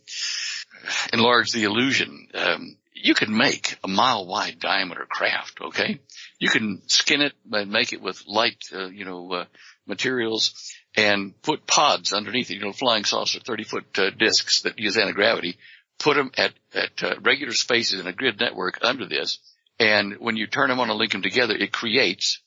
enlarge 1.12 1.52
the 1.52 1.64
illusion. 1.64 2.28
Um, 2.34 2.78
you 2.94 3.14
can 3.14 3.36
make 3.36 3.78
a 3.84 3.88
mile 3.88 4.26
wide 4.26 4.60
diameter 4.60 5.06
craft, 5.08 5.60
okay? 5.62 6.00
You 6.40 6.50
can 6.50 6.82
skin 6.88 7.22
it 7.22 7.34
and 7.52 7.70
make 7.70 7.94
it 7.94 8.02
with 8.02 8.24
light, 8.28 8.64
uh, 8.74 8.88
you 8.88 9.06
know, 9.06 9.32
uh, 9.32 9.46
materials 9.86 10.74
and 10.96 11.40
put 11.42 11.68
pods 11.68 12.14
underneath 12.14 12.50
it, 12.50 12.56
you 12.56 12.62
know, 12.62 12.72
flying 12.72 13.04
saucer, 13.04 13.40
30 13.40 13.64
foot 13.64 14.00
uh, 14.00 14.10
discs 14.18 14.62
that 14.62 14.80
use 14.80 14.98
anti-gravity, 14.98 15.58
put 16.00 16.16
them 16.16 16.32
at, 16.38 16.54
at 16.74 17.04
uh, 17.04 17.16
regular 17.22 17.54
spaces 17.54 18.00
in 18.00 18.08
a 18.08 18.14
grid 18.14 18.40
network 18.40 18.80
under 18.82 19.06
this. 19.06 19.40
And 19.80 20.16
when 20.20 20.38
you 20.38 20.48
turn 20.48 20.70
them 20.70 20.80
on 20.80 20.90
and 20.90 20.98
link 20.98 21.12
them 21.12 21.22
together, 21.22 21.54
it 21.54 21.74
creates 21.74 22.40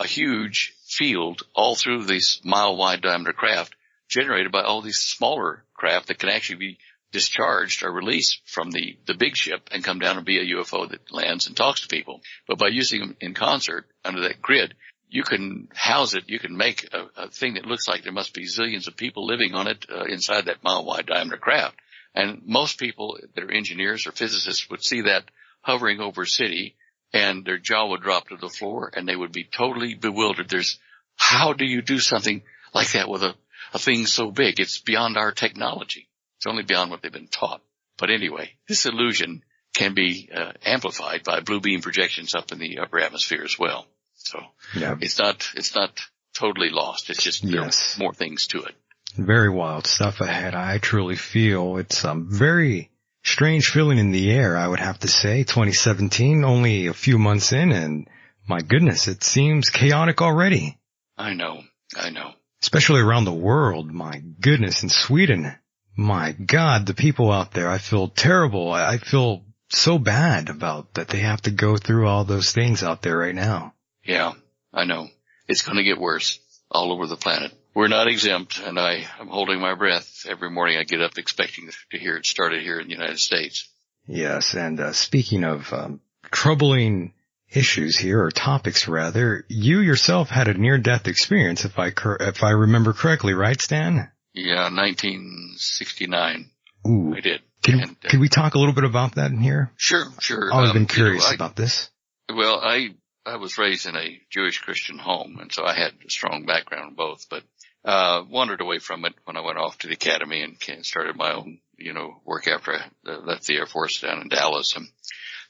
a 0.00 0.06
huge 0.06 0.74
field 0.86 1.42
all 1.54 1.74
through 1.74 2.04
this 2.04 2.40
mile 2.44 2.76
wide 2.76 3.02
diameter 3.02 3.32
craft 3.32 3.74
generated 4.08 4.52
by 4.52 4.62
all 4.62 4.80
these 4.80 4.98
smaller 4.98 5.64
craft 5.74 6.08
that 6.08 6.18
can 6.18 6.28
actually 6.28 6.56
be 6.56 6.78
discharged 7.12 7.82
or 7.82 7.90
released 7.90 8.40
from 8.44 8.70
the, 8.70 8.96
the 9.06 9.14
big 9.14 9.36
ship 9.36 9.68
and 9.72 9.84
come 9.84 9.98
down 9.98 10.16
and 10.16 10.26
be 10.26 10.38
a 10.38 10.56
UFO 10.56 10.88
that 10.88 11.12
lands 11.12 11.46
and 11.46 11.56
talks 11.56 11.80
to 11.80 11.88
people. 11.88 12.20
But 12.46 12.58
by 12.58 12.68
using 12.68 13.00
them 13.00 13.16
in 13.20 13.34
concert 13.34 13.86
under 14.04 14.20
that 14.22 14.42
grid, 14.42 14.74
you 15.08 15.22
can 15.22 15.68
house 15.74 16.14
it. 16.14 16.24
You 16.28 16.38
can 16.38 16.56
make 16.56 16.86
a, 16.92 17.22
a 17.22 17.30
thing 17.30 17.54
that 17.54 17.64
looks 17.66 17.88
like 17.88 18.02
there 18.02 18.12
must 18.12 18.34
be 18.34 18.46
zillions 18.46 18.88
of 18.88 18.96
people 18.96 19.26
living 19.26 19.54
on 19.54 19.66
it 19.68 19.86
uh, 19.90 20.04
inside 20.04 20.46
that 20.46 20.62
mile 20.62 20.84
wide 20.84 21.06
diameter 21.06 21.38
craft. 21.38 21.76
And 22.14 22.42
most 22.44 22.78
people 22.78 23.18
that 23.34 23.44
are 23.44 23.50
engineers 23.50 24.06
or 24.06 24.12
physicists 24.12 24.68
would 24.68 24.84
see 24.84 25.02
that 25.02 25.24
hovering 25.62 26.00
over 26.00 26.22
a 26.22 26.26
city 26.26 26.76
and 27.12 27.44
their 27.44 27.58
jaw 27.58 27.88
would 27.88 28.02
drop 28.02 28.28
to 28.28 28.36
the 28.36 28.48
floor 28.48 28.90
and 28.94 29.08
they 29.08 29.16
would 29.16 29.32
be 29.32 29.44
totally 29.44 29.94
bewildered. 29.94 30.48
There's, 30.48 30.78
how 31.16 31.52
do 31.52 31.64
you 31.64 31.82
do 31.82 31.98
something 31.98 32.42
like 32.74 32.92
that 32.92 33.08
with 33.08 33.22
a, 33.22 33.34
a 33.74 33.78
thing 33.78 34.06
so 34.06 34.30
big? 34.30 34.60
It's 34.60 34.78
beyond 34.78 35.16
our 35.16 35.32
technology. 35.32 36.08
It's 36.36 36.46
only 36.46 36.62
beyond 36.62 36.90
what 36.90 37.02
they've 37.02 37.12
been 37.12 37.28
taught. 37.28 37.62
But 37.96 38.10
anyway, 38.10 38.52
this 38.68 38.86
illusion 38.86 39.42
can 39.74 39.94
be 39.94 40.28
uh, 40.34 40.52
amplified 40.64 41.24
by 41.24 41.40
blue 41.40 41.60
beam 41.60 41.80
projections 41.80 42.34
up 42.34 42.52
in 42.52 42.58
the 42.58 42.78
upper 42.78 42.98
atmosphere 43.00 43.42
as 43.44 43.58
well. 43.58 43.86
So 44.14 44.40
Yeah. 44.76 44.96
it's 45.00 45.18
not, 45.18 45.48
it's 45.54 45.74
not 45.74 45.90
totally 46.34 46.70
lost. 46.70 47.10
It's 47.10 47.22
just 47.22 47.42
Yes. 47.44 47.98
more 47.98 48.12
things 48.14 48.46
to 48.48 48.62
it. 48.64 48.74
Very 49.16 49.48
wild 49.48 49.86
stuff 49.86 50.20
ahead. 50.20 50.54
I 50.54 50.78
truly 50.78 51.16
feel 51.16 51.78
it's 51.78 52.04
a 52.04 52.14
very 52.14 52.90
strange 53.28 53.70
feeling 53.70 53.98
in 53.98 54.10
the 54.10 54.30
air, 54.30 54.56
I 54.56 54.66
would 54.66 54.80
have 54.80 54.98
to 55.00 55.08
say. 55.08 55.44
2017, 55.44 56.44
only 56.44 56.86
a 56.86 56.94
few 56.94 57.18
months 57.18 57.52
in, 57.52 57.72
and 57.72 58.08
my 58.48 58.60
goodness, 58.60 59.08
it 59.08 59.22
seems 59.22 59.70
chaotic 59.70 60.22
already. 60.22 60.78
I 61.16 61.34
know. 61.34 61.62
I 61.96 62.10
know. 62.10 62.32
Especially 62.62 63.00
around 63.00 63.24
the 63.24 63.32
world. 63.32 63.92
My 63.92 64.22
goodness, 64.40 64.82
in 64.82 64.88
Sweden. 64.88 65.54
My 65.96 66.32
God, 66.32 66.86
the 66.86 66.94
people 66.94 67.32
out 67.32 67.52
there, 67.52 67.68
I 67.68 67.78
feel 67.78 68.08
terrible. 68.08 68.72
I 68.72 68.98
feel 68.98 69.44
so 69.70 69.98
bad 69.98 70.48
about 70.48 70.94
that 70.94 71.08
they 71.08 71.18
have 71.18 71.42
to 71.42 71.50
go 71.50 71.76
through 71.76 72.06
all 72.06 72.24
those 72.24 72.52
things 72.52 72.82
out 72.82 73.02
there 73.02 73.18
right 73.18 73.34
now. 73.34 73.74
Yeah, 74.04 74.32
I 74.72 74.84
know. 74.84 75.08
It's 75.48 75.62
going 75.62 75.76
to 75.76 75.82
get 75.82 75.98
worse 75.98 76.38
all 76.70 76.92
over 76.92 77.06
the 77.06 77.16
planet. 77.16 77.52
We're 77.78 77.86
not 77.86 78.08
exempt, 78.08 78.58
and 78.58 78.76
I 78.76 79.06
am 79.20 79.28
holding 79.28 79.60
my 79.60 79.76
breath 79.76 80.26
every 80.28 80.50
morning. 80.50 80.78
I 80.78 80.82
get 80.82 81.00
up 81.00 81.16
expecting 81.16 81.70
to 81.92 81.96
hear 81.98 82.16
it 82.16 82.26
started 82.26 82.60
here 82.60 82.80
in 82.80 82.88
the 82.88 82.92
United 82.92 83.20
States. 83.20 83.68
Yes, 84.04 84.54
and 84.54 84.80
uh, 84.80 84.92
speaking 84.92 85.44
of 85.44 85.72
um, 85.72 86.00
troubling 86.32 87.14
issues 87.48 87.96
here, 87.96 88.20
or 88.20 88.32
topics 88.32 88.88
rather, 88.88 89.44
you 89.48 89.78
yourself 89.78 90.28
had 90.28 90.48
a 90.48 90.54
near-death 90.54 91.06
experience, 91.06 91.64
if 91.64 91.78
I 91.78 91.90
cor- 91.90 92.16
if 92.20 92.42
I 92.42 92.50
remember 92.50 92.92
correctly, 92.94 93.32
right, 93.34 93.60
Stan? 93.62 94.10
Yeah, 94.34 94.70
1969. 94.70 96.50
Ooh, 96.88 97.14
I 97.16 97.20
did. 97.20 97.42
Can, 97.62 97.78
And, 97.80 97.90
uh, 97.92 98.08
could 98.08 98.18
we 98.18 98.28
talk 98.28 98.56
a 98.56 98.58
little 98.58 98.74
bit 98.74 98.82
about 98.82 99.14
that 99.14 99.30
in 99.30 99.38
here? 99.38 99.70
Sure, 99.76 100.06
sure. 100.18 100.52
I've 100.52 100.70
Um, 100.70 100.72
been 100.72 100.82
you 100.82 100.88
know, 100.88 100.94
curious 100.94 101.30
I- 101.30 101.34
about 101.34 101.54
this. 101.54 101.88
Well, 102.28 102.58
I 102.60 102.88
I 103.24 103.36
was 103.36 103.56
raised 103.58 103.86
in 103.86 103.94
a 103.94 104.20
Jewish 104.30 104.58
Christian 104.62 104.98
home, 104.98 105.38
and 105.40 105.52
so 105.52 105.62
I 105.64 105.74
had 105.74 105.92
a 106.04 106.10
strong 106.10 106.44
background 106.46 106.88
in 106.90 106.94
both. 106.96 107.26
But 107.28 107.44
uh 107.84 108.22
wandered 108.28 108.60
away 108.60 108.78
from 108.78 109.04
it 109.04 109.14
when 109.24 109.36
I 109.36 109.40
went 109.40 109.58
off 109.58 109.78
to 109.78 109.86
the 109.86 109.94
academy 109.94 110.42
and 110.42 110.56
started 110.84 111.16
my 111.16 111.32
own 111.32 111.60
you 111.78 111.92
know, 111.92 112.20
work 112.24 112.48
after 112.48 112.74
I 112.74 113.10
left 113.10 113.46
the 113.46 113.56
Air 113.56 113.66
Force 113.66 114.00
down 114.00 114.20
in 114.20 114.28
Dallas. 114.28 114.76
And 114.76 114.88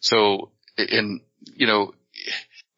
so, 0.00 0.50
and, 0.76 1.20
you 1.54 1.66
know, 1.66 1.94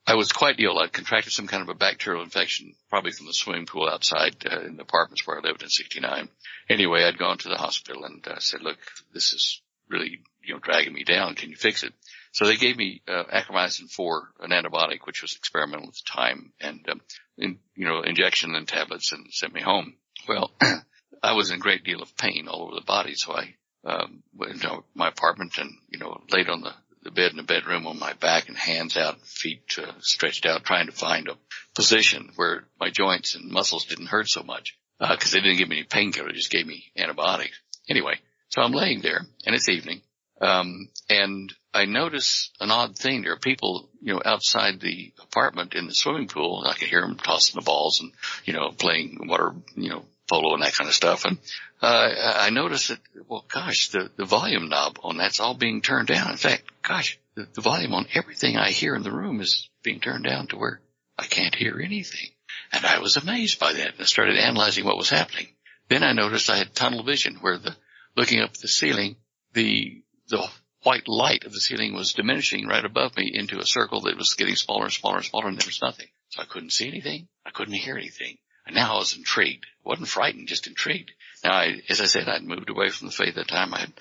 I 0.07 0.15
was 0.15 0.33
quite 0.33 0.61
ill. 0.61 0.79
I'd 0.79 0.93
contracted 0.93 1.33
some 1.33 1.47
kind 1.47 1.63
of 1.63 1.69
a 1.69 1.75
bacterial 1.75 2.23
infection, 2.23 2.75
probably 2.89 3.13
from 3.13 3.27
the 3.27 3.33
swimming 3.33 3.67
pool 3.67 3.89
outside 3.89 4.37
uh, 4.51 4.61
in 4.61 4.77
the 4.77 4.83
apartments 4.83 5.27
where 5.27 5.39
I 5.39 5.43
lived 5.43 5.63
in 5.63 5.69
69. 5.69 6.29
Anyway, 6.69 7.05
I'd 7.05 7.19
gone 7.19 7.39
to 7.39 7.49
the 7.49 7.57
hospital 7.57 8.05
and 8.05 8.27
uh, 8.27 8.39
said, 8.39 8.63
look, 8.63 8.79
this 9.13 9.33
is 9.33 9.61
really, 9.89 10.21
you 10.43 10.55
know, 10.55 10.61
dragging 10.61 10.95
me 10.95 11.05
down. 11.05 11.35
Can 11.35 11.51
you 11.51 11.57
fix 11.57 11.83
it? 11.83 11.93
So 12.33 12.47
they 12.47 12.57
gave 12.57 12.77
me 12.77 13.03
uh, 13.09 13.25
Achromycin 13.25 13.91
4, 13.91 14.29
an 14.41 14.51
antibiotic, 14.51 15.01
which 15.05 15.23
was 15.23 15.35
experimental 15.35 15.89
at 15.89 15.95
the 15.95 16.03
time, 16.07 16.53
and, 16.61 16.89
um, 16.89 17.01
in, 17.37 17.59
you 17.75 17.89
know, 17.89 18.03
injection 18.03 18.55
and 18.55 18.69
tablets 18.69 19.13
and 19.13 19.27
sent 19.33 19.53
me 19.53 19.61
home. 19.61 19.97
Well, 20.29 20.53
I 21.23 21.33
was 21.33 21.51
in 21.51 21.57
a 21.57 21.61
great 21.61 21.85
deal 21.85 22.03
of 22.03 22.17
pain 22.17 22.47
all 22.49 22.63
over 22.63 22.75
the 22.77 22.87
body, 22.87 23.15
so 23.15 23.33
I 23.33 23.55
um, 23.85 24.23
went 24.35 24.53
into 24.53 24.85
my 24.95 25.09
apartment 25.09 25.59
and, 25.59 25.73
you 25.89 25.99
know, 25.99 26.21
laid 26.31 26.49
on 26.49 26.61
the, 26.61 26.73
the 27.03 27.11
bed 27.11 27.33
in 27.33 27.37
the 27.37 27.43
bedroom 27.43 27.87
on 27.87 27.99
my 27.99 28.13
back 28.13 28.49
and 28.49 28.57
hands 28.57 28.97
out, 28.97 29.21
feet 29.23 29.63
uh, 29.79 29.93
stretched 29.99 30.47
out, 30.47 30.65
trying 30.65 30.87
to 30.87 30.93
find 30.93 31.29
a 31.29 31.37
position 31.75 32.31
where 32.37 32.65
my 32.79 32.91
joints 32.91 33.35
and 33.35 33.51
muscles 33.51 33.87
didn't 33.87 34.07
hurt 34.07 34.29
so 34.29 34.43
much, 34.43 34.79
because 35.01 35.35
uh, 35.35 35.37
they 35.37 35.43
didn't 35.43 35.59
give 35.59 35.69
me 35.69 35.79
any 35.79 35.87
painkiller, 35.87 36.29
they 36.29 36.35
just 36.35 36.51
gave 36.51 36.67
me 36.67 36.85
antibiotics. 36.97 37.59
Anyway, 37.89 38.15
so 38.51 38.63
I'm 38.63 38.73
laying 38.73 39.01
there, 39.01 39.27
and 39.47 39.55
it's 39.55 39.69
evening, 39.69 40.03
um, 40.41 40.89
and 41.09 41.53
I 41.73 41.85
notice 41.85 42.51
an 42.61 42.71
odd 42.71 42.97
thing. 42.97 43.23
There 43.23 43.33
are 43.33 43.39
people, 43.39 43.89
you 44.01 44.15
know, 44.15 44.23
outside 44.25 44.81
the 44.81 45.13
apartment 45.23 45.75
in 45.75 45.87
the 45.87 45.95
swimming 45.95 46.29
pool. 46.29 46.65
I 46.67 46.75
can 46.75 46.89
hear 46.89 47.03
them 47.03 47.17
tossing 47.17 47.59
the 47.59 47.65
balls 47.65 48.01
and, 48.01 48.13
you 48.45 48.53
know, 48.53 48.71
playing 48.73 49.19
water, 49.29 49.55
you 49.77 49.91
know, 49.91 50.05
polo 50.29 50.55
and 50.55 50.63
that 50.63 50.75
kind 50.75 50.89
of 50.89 50.95
stuff. 50.95 51.25
And, 51.25 51.39
uh, 51.81 52.13
I 52.39 52.51
noticed 52.51 52.89
that, 52.89 52.99
well, 53.29 53.45
gosh, 53.53 53.89
the, 53.89 54.11
the 54.17 54.25
volume 54.25 54.69
knob 54.69 54.99
on 55.03 55.17
that's 55.17 55.41
all 55.41 55.55
being 55.55 55.81
turned 55.81 56.09
down. 56.09 56.31
In 56.31 56.37
fact, 56.37 56.65
gosh, 56.83 57.19
the, 57.35 57.47
the 57.55 57.61
volume 57.61 57.95
on 57.95 58.07
everything 58.15 58.57
I 58.57 58.71
hear 58.71 58.95
in 58.95 59.03
the 59.03 59.13
room 59.13 59.41
is 59.41 59.69
being 59.83 60.01
turned 60.01 60.25
down 60.25 60.49
to 60.49 60.57
where 60.57 60.81
I 61.19 61.27
can't 61.27 61.55
hear 61.55 61.81
anything. 61.81 62.31
And 62.73 62.85
I 62.85 62.99
was 62.99 63.17
amazed 63.17 63.61
by 63.61 63.73
that 63.73 63.93
and 63.93 64.01
I 64.01 64.05
started 64.05 64.37
analyzing 64.37 64.85
what 64.85 64.99
was 64.99 65.11
happening. 65.11 65.47
Then 65.89 66.03
I 66.03 66.13
noticed 66.13 66.51
I 66.51 66.57
had 66.57 66.75
tunnel 66.75 67.03
vision 67.03 67.37
where 67.41 67.59
the, 67.59 67.77
looking 68.17 68.41
up 68.41 68.55
the 68.55 68.69
ceiling, 68.69 69.17
the 69.53 70.03
the 70.29 70.49
white 70.83 71.09
light 71.09 71.45
of 71.45 71.53
the 71.53 71.61
ceiling 71.61 71.95
was 71.95 72.15
diminishing 72.15 72.67
right 72.67 72.85
above 72.85 73.17
me 73.17 73.31
into 73.33 73.59
a 73.59 73.67
circle 73.67 74.03
that 74.03 74.17
was 74.17 74.35
getting 74.35 74.57
smaller 74.57 74.85
and 74.85 74.93
smaller 74.93 75.17
and 75.17 75.25
smaller 75.25 75.49
and 75.49 75.59
there 75.59 75.67
was 75.67 75.83
nothing. 75.83 76.09
So 76.31 76.43
I 76.43 76.47
couldn't 76.47 76.73
see 76.73 76.89
anything. 76.89 77.29
I 77.45 77.51
couldn't 77.51 77.75
hear 77.75 77.97
anything. 77.97 78.39
And 78.67 78.77
now 78.77 78.95
I 78.95 78.99
was 78.99 79.17
intrigued. 79.17 79.67
Wasn't 79.85 80.09
frightened, 80.09 80.49
just 80.49 80.67
intrigued. 80.67 81.13
Now 81.45 81.53
I, 81.53 81.83
as 81.89 82.01
I 82.01 82.07
said, 82.07 82.29
I'd 82.29 82.43
moved 82.43 82.71
away 82.71 82.89
from 82.89 83.09
the 83.09 83.13
faith 83.13 83.37
at 83.37 83.47
the 83.47 83.53
time. 83.53 83.75
I 83.75 83.81
had 83.81 83.93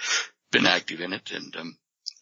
been 0.51 0.65
active 0.65 1.01
in 1.01 1.13
it 1.13 1.31
and, 1.31 1.55
um, 1.55 1.77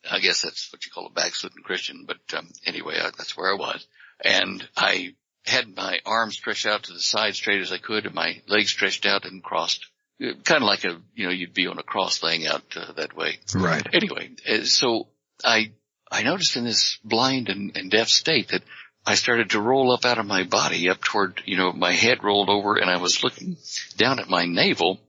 I 0.09 0.19
guess 0.19 0.41
that's 0.41 0.71
what 0.71 0.85
you 0.85 0.91
call 0.91 1.07
a 1.07 1.11
backslidden 1.11 1.63
Christian. 1.63 2.05
But, 2.07 2.37
um, 2.37 2.49
anyway, 2.65 2.97
I, 2.99 3.11
that's 3.17 3.35
where 3.35 3.51
I 3.51 3.57
was. 3.57 3.85
And 4.23 4.67
I 4.75 5.15
had 5.45 5.75
my 5.75 5.99
arms 6.05 6.35
stretched 6.35 6.65
out 6.65 6.83
to 6.83 6.93
the 6.93 6.99
side 6.99 7.35
straight 7.35 7.61
as 7.61 7.71
I 7.71 7.77
could 7.77 8.05
and 8.05 8.15
my 8.15 8.41
legs 8.47 8.71
stretched 8.71 9.05
out 9.05 9.25
and 9.25 9.43
crossed 9.43 9.85
kind 10.19 10.61
of 10.61 10.67
like 10.67 10.83
a, 10.83 10.97
you 11.15 11.25
know, 11.25 11.31
you'd 11.31 11.53
be 11.53 11.67
on 11.67 11.77
a 11.77 11.83
cross 11.83 12.23
laying 12.23 12.47
out 12.47 12.63
uh, 12.75 12.93
that 12.93 13.15
way. 13.15 13.37
Right. 13.53 13.85
Anyway, 13.93 14.31
uh, 14.49 14.63
so 14.63 15.07
I, 15.43 15.71
I 16.11 16.23
noticed 16.23 16.55
in 16.57 16.63
this 16.63 16.97
blind 17.03 17.49
and, 17.49 17.75
and 17.75 17.91
deaf 17.91 18.09
state 18.09 18.49
that 18.49 18.63
I 19.05 19.15
started 19.15 19.51
to 19.51 19.61
roll 19.61 19.91
up 19.91 20.05
out 20.05 20.17
of 20.17 20.25
my 20.25 20.43
body 20.43 20.89
up 20.89 21.01
toward, 21.01 21.41
you 21.45 21.57
know, 21.57 21.71
my 21.71 21.93
head 21.93 22.23
rolled 22.23 22.49
over 22.49 22.75
and 22.75 22.89
I 22.89 22.97
was 22.97 23.23
looking 23.23 23.57
down 23.95 24.19
at 24.19 24.29
my 24.29 24.45
navel, 24.45 24.99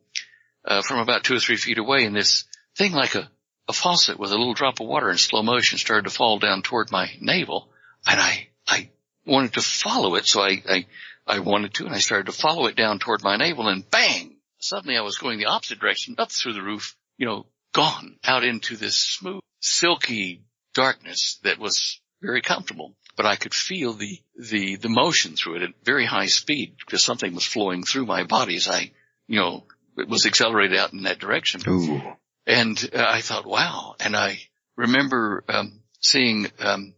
uh, 0.64 0.82
from 0.82 1.00
about 1.00 1.24
two 1.24 1.34
or 1.34 1.40
three 1.40 1.56
feet 1.56 1.78
away 1.78 2.04
and 2.04 2.14
this 2.14 2.44
thing 2.76 2.92
like 2.92 3.14
a, 3.14 3.28
a 3.68 3.72
faucet 3.72 4.18
with 4.18 4.30
a 4.30 4.36
little 4.36 4.54
drop 4.54 4.80
of 4.80 4.86
water 4.86 5.10
in 5.10 5.18
slow 5.18 5.42
motion 5.42 5.78
started 5.78 6.08
to 6.08 6.14
fall 6.14 6.38
down 6.38 6.62
toward 6.62 6.90
my 6.90 7.10
navel 7.20 7.68
and 8.06 8.20
I, 8.20 8.48
I 8.66 8.90
wanted 9.26 9.54
to 9.54 9.62
follow 9.62 10.14
it. 10.14 10.26
So 10.26 10.42
I, 10.42 10.62
I, 10.68 10.86
I 11.26 11.38
wanted 11.40 11.74
to 11.74 11.86
and 11.86 11.94
I 11.94 11.98
started 11.98 12.26
to 12.26 12.38
follow 12.38 12.66
it 12.66 12.76
down 12.76 12.98
toward 12.98 13.22
my 13.22 13.36
navel 13.36 13.68
and 13.68 13.88
bang, 13.90 14.36
Suddenly 14.58 14.96
I 14.96 15.02
was 15.02 15.18
going 15.18 15.38
the 15.38 15.46
opposite 15.46 15.78
direction, 15.78 16.16
up 16.18 16.30
through 16.30 16.54
the 16.54 16.62
roof, 16.62 16.96
you 17.16 17.26
know, 17.26 17.46
gone 17.72 18.16
out 18.24 18.44
into 18.44 18.76
this 18.76 18.96
smooth, 18.96 19.42
silky 19.60 20.42
darkness 20.74 21.38
that 21.44 21.58
was 21.58 22.00
very 22.20 22.42
comfortable. 22.42 22.94
But 23.16 23.26
I 23.26 23.36
could 23.36 23.54
feel 23.54 23.94
the, 23.94 24.20
the, 24.36 24.76
the 24.76 24.88
motion 24.88 25.34
through 25.34 25.56
it 25.56 25.62
at 25.62 25.84
very 25.84 26.06
high 26.06 26.26
speed 26.26 26.76
because 26.78 27.02
something 27.02 27.34
was 27.34 27.44
flowing 27.44 27.82
through 27.82 28.06
my 28.06 28.24
body 28.24 28.56
as 28.56 28.68
I, 28.68 28.92
you 29.26 29.40
know, 29.40 29.64
it 29.96 30.08
was 30.08 30.26
accelerated 30.26 30.78
out 30.78 30.92
in 30.92 31.02
that 31.02 31.18
direction. 31.18 31.60
Ooh. 31.66 32.00
And 32.46 32.90
uh, 32.94 33.04
I 33.06 33.20
thought, 33.20 33.44
wow. 33.44 33.96
And 33.98 34.16
I 34.16 34.38
remember, 34.76 35.44
um, 35.48 35.80
seeing, 36.00 36.46
um, 36.60 36.94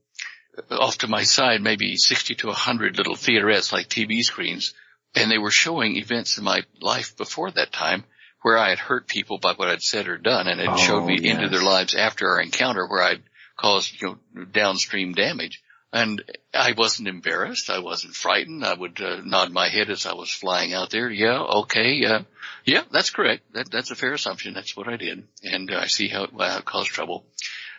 off 0.71 0.99
to 0.99 1.09
my 1.09 1.23
side, 1.23 1.63
maybe 1.63 1.97
60 1.97 2.35
to 2.37 2.49
100 2.49 2.99
little 2.99 3.15
theaterettes 3.15 3.73
like 3.73 3.89
TV 3.89 4.23
screens 4.23 4.75
and 5.15 5.31
they 5.31 5.39
were 5.39 5.51
showing 5.51 5.97
events 5.97 6.39
in 6.39 6.45
my 6.45 6.63
life 6.81 7.17
before 7.17 7.51
that 7.51 7.73
time 7.73 8.05
where 8.43 8.57
I 8.57 8.71
had 8.71 8.79
hurt 8.79 9.07
people 9.07 9.39
by 9.39 9.53
what 9.55 9.69
I'd 9.69 9.83
said 9.83 10.09
or 10.09 10.17
done 10.17 10.49
and 10.49 10.61
it 10.61 10.69
oh, 10.69 10.77
showed 10.77 11.05
me 11.05 11.19
yes. 11.21 11.37
into 11.37 11.49
their 11.49 11.63
lives 11.63 11.95
after 11.95 12.29
our 12.29 12.41
encounter 12.41 12.87
where 12.87 13.03
I'd 13.03 13.23
caused, 13.61 14.01
you 14.01 14.19
know, 14.35 14.45
downstream 14.45 15.13
damage. 15.13 15.63
And 15.93 16.23
I 16.55 16.73
wasn't 16.73 17.09
embarrassed. 17.09 17.69
I 17.69 17.81
wasn't 17.81 18.15
frightened. 18.15 18.65
I 18.65 18.75
would 18.75 19.01
uh, 19.01 19.23
nod 19.25 19.51
my 19.51 19.69
head 19.69 19.91
as 19.91 20.07
I 20.07 20.15
was 20.15 20.31
flying 20.31 20.73
out 20.73 20.91
there. 20.91 21.11
Yeah, 21.11 21.41
okay. 21.41 22.05
Uh, 22.05 22.21
yeah, 22.65 22.83
that's 22.93 23.11
correct. 23.11 23.43
That, 23.55 23.73
that's 23.73 23.91
a 23.91 23.97
fair 23.97 24.13
assumption. 24.13 24.55
That's 24.55 24.77
what 24.77 24.87
I 24.87 24.97
did. 24.97 25.27
And 25.43 25.71
uh, 25.73 25.79
I 25.79 25.87
see 25.87 26.07
how 26.07 26.25
it, 26.25 26.31
how 26.39 26.59
it 26.59 26.65
caused 26.65 26.91
trouble. 26.91 27.25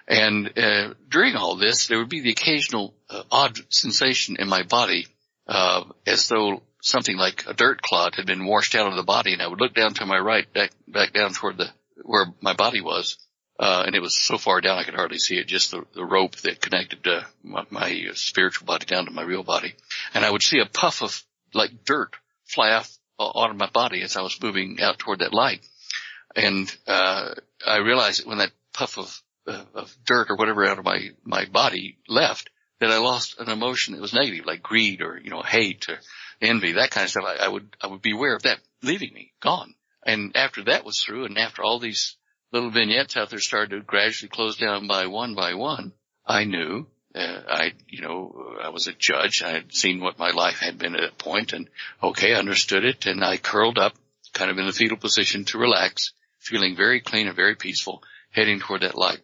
And 0.09 0.57
uh, 0.59 0.93
during 1.09 1.35
all 1.35 1.55
this, 1.55 1.87
there 1.87 1.99
would 1.99 2.09
be 2.09 2.19
the 2.19 2.31
occasional 2.31 2.93
uh, 3.09 3.23
odd 3.31 3.57
sensation 3.69 4.35
in 4.37 4.49
my 4.49 4.63
body, 4.63 5.07
uh, 5.47 5.85
as 6.05 6.27
though 6.27 6.63
something 6.81 7.17
like 7.17 7.45
a 7.47 7.53
dirt 7.53 7.81
clot 7.81 8.15
had 8.15 8.25
been 8.25 8.45
washed 8.45 8.75
out 8.75 8.87
of 8.87 8.95
the 8.95 9.03
body 9.03 9.33
and 9.33 9.41
I 9.41 9.47
would 9.47 9.61
look 9.61 9.73
down 9.73 9.93
to 9.95 10.05
my 10.05 10.19
right, 10.19 10.51
back, 10.53 10.71
back 10.87 11.13
down 11.13 11.33
toward 11.33 11.57
the, 11.57 11.69
where 12.03 12.25
my 12.41 12.53
body 12.53 12.81
was. 12.81 13.17
Uh, 13.59 13.83
and 13.85 13.95
it 13.95 14.01
was 14.01 14.15
so 14.15 14.39
far 14.39 14.59
down 14.59 14.79
I 14.79 14.83
could 14.83 14.95
hardly 14.95 15.19
see 15.19 15.37
it, 15.37 15.45
just 15.45 15.69
the, 15.69 15.85
the 15.93 16.03
rope 16.03 16.35
that 16.37 16.61
connected 16.61 17.05
uh, 17.07 17.21
my, 17.43 17.63
my 17.69 18.07
spiritual 18.15 18.65
body 18.65 18.87
down 18.87 19.05
to 19.05 19.11
my 19.11 19.21
real 19.21 19.43
body. 19.43 19.75
And 20.15 20.25
I 20.25 20.31
would 20.31 20.41
see 20.41 20.59
a 20.59 20.65
puff 20.65 21.03
of 21.03 21.23
like 21.53 21.85
dirt 21.85 22.15
fly 22.45 22.71
off 22.71 22.91
out 23.19 23.51
of 23.51 23.57
my 23.57 23.69
body 23.69 24.01
as 24.01 24.17
I 24.17 24.21
was 24.21 24.41
moving 24.41 24.79
out 24.81 24.97
toward 24.97 25.19
that 25.19 25.33
light. 25.33 25.61
And, 26.35 26.75
uh, 26.87 27.35
I 27.65 27.77
realized 27.77 28.21
that 28.21 28.27
when 28.27 28.39
that 28.39 28.51
puff 28.73 28.97
of, 28.97 29.21
uh, 29.45 29.63
of 29.75 29.95
dirt 30.05 30.31
or 30.31 30.37
whatever 30.37 30.65
out 30.65 30.79
of 30.79 30.85
my, 30.85 31.09
my 31.23 31.45
body 31.45 31.97
left, 32.07 32.49
that 32.79 32.89
I 32.89 32.97
lost 32.97 33.39
an 33.39 33.49
emotion 33.49 33.93
that 33.93 34.01
was 34.01 34.13
negative, 34.13 34.45
like 34.45 34.63
greed 34.63 35.01
or, 35.01 35.19
you 35.19 35.29
know, 35.29 35.43
hate 35.43 35.87
or, 35.87 35.99
envy, 36.41 36.73
that 36.73 36.91
kind 36.91 37.05
of 37.05 37.11
stuff, 37.11 37.25
I, 37.25 37.45
I 37.45 37.47
would, 37.47 37.75
I 37.81 37.87
would 37.87 38.01
be 38.01 38.13
aware 38.13 38.35
of 38.35 38.43
that 38.43 38.59
leaving 38.81 39.13
me, 39.13 39.33
gone. 39.39 39.75
And 40.03 40.35
after 40.35 40.63
that 40.65 40.83
was 40.83 40.99
through 40.99 41.25
and 41.25 41.37
after 41.37 41.63
all 41.63 41.79
these 41.79 42.17
little 42.51 42.71
vignettes 42.71 43.15
out 43.15 43.29
there 43.29 43.39
started 43.39 43.75
to 43.75 43.81
gradually 43.81 44.29
close 44.29 44.57
down 44.57 44.87
by 44.87 45.05
one 45.05 45.35
by 45.35 45.53
one, 45.53 45.93
I 46.25 46.43
knew, 46.45 46.87
uh, 47.13 47.41
I, 47.47 47.73
you 47.87 48.01
know, 48.01 48.55
I 48.61 48.69
was 48.69 48.87
a 48.87 48.93
judge. 48.93 49.43
I 49.43 49.51
had 49.51 49.73
seen 49.73 50.01
what 50.01 50.19
my 50.19 50.31
life 50.31 50.59
had 50.59 50.77
been 50.77 50.95
at 50.95 51.01
that 51.01 51.17
point 51.17 51.53
and 51.53 51.69
okay, 52.01 52.33
understood 52.33 52.85
it. 52.85 53.05
And 53.05 53.23
I 53.23 53.37
curled 53.37 53.77
up 53.77 53.93
kind 54.33 54.49
of 54.49 54.57
in 54.57 54.65
the 54.65 54.73
fetal 54.73 54.97
position 54.97 55.45
to 55.45 55.57
relax, 55.57 56.13
feeling 56.39 56.75
very 56.75 57.01
clean 57.01 57.27
and 57.27 57.35
very 57.35 57.55
peaceful, 57.55 58.01
heading 58.31 58.59
toward 58.59 58.81
that 58.81 58.97
light. 58.97 59.19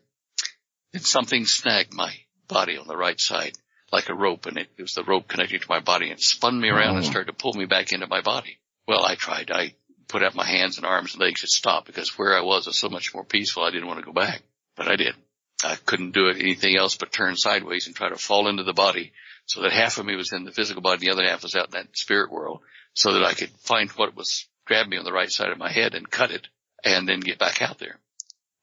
Then 0.92 1.02
something 1.02 1.46
snagged 1.46 1.94
my 1.94 2.14
body 2.48 2.78
on 2.78 2.88
the 2.88 2.98
right 2.98 3.20
side 3.20 3.58
like 3.92 4.10
a 4.10 4.16
rope 4.16 4.46
and 4.46 4.58
it, 4.58 4.68
it 4.78 4.82
was 4.82 4.94
the 4.94 5.04
rope 5.04 5.28
connecting 5.28 5.60
to 5.60 5.66
my 5.70 5.80
body 5.80 6.10
and 6.10 6.20
spun 6.20 6.60
me 6.60 6.70
around 6.70 6.96
oh. 6.96 6.98
and 6.98 7.06
started 7.06 7.28
to 7.28 7.34
pull 7.34 7.54
me 7.54 7.66
back 7.66 7.92
into 7.92 8.08
my 8.08 8.22
body. 8.22 8.58
Well, 8.88 9.04
I 9.06 9.16
tried. 9.16 9.52
I 9.52 9.74
put 10.08 10.24
out 10.24 10.36
my 10.36 10.46
hands 10.46 10.78
and 10.78 10.86
arms 10.86 11.14
and 11.14 11.22
legs 11.22 11.42
to 11.42 11.48
stopped 11.48 11.88
because 11.88 12.18
where 12.18 12.36
I 12.36 12.42
was 12.42 12.68
was 12.68 12.78
so 12.78 12.90
much 12.90 13.14
more 13.14 13.24
peaceful. 13.24 13.64
I 13.64 13.72
didn't 13.72 13.88
want 13.88 14.00
to 14.00 14.06
go 14.06 14.14
back, 14.14 14.42
but 14.76 14.88
I 14.88 14.96
did. 14.96 15.16
I 15.64 15.76
couldn't 15.76 16.14
do 16.14 16.28
it 16.28 16.38
anything 16.40 16.78
else 16.78 16.96
but 16.96 17.12
turn 17.12 17.36
sideways 17.36 17.88
and 17.88 17.96
try 17.96 18.10
to 18.10 18.16
fall 18.16 18.48
into 18.48 18.64
the 18.64 18.74
body 18.74 19.12
so 19.46 19.62
that 19.62 19.72
half 19.72 19.98
of 19.98 20.06
me 20.06 20.16
was 20.16 20.32
in 20.32 20.44
the 20.44 20.52
physical 20.52 20.82
body, 20.82 21.06
the 21.06 21.12
other 21.12 21.26
half 21.26 21.44
was 21.44 21.56
out 21.56 21.68
in 21.68 21.72
that 21.72 21.98
spirit 21.98 22.32
world 22.32 22.62
so 22.94 23.14
that 23.14 23.24
I 23.24 23.34
could 23.34 23.50
find 23.62 23.90
what 23.92 24.16
was 24.16 24.46
grab 24.66 24.88
me 24.88 24.98
on 24.98 25.06
the 25.06 25.14
right 25.14 25.32
side 25.32 25.50
of 25.50 25.58
my 25.58 25.72
head 25.72 25.96
and 25.96 26.10
cut 26.10 26.32
it 26.32 26.48
and 26.84 27.08
then 27.08 27.22
get 27.22 27.40
back 27.40 27.62
out 27.62 27.80
there. 27.80 27.98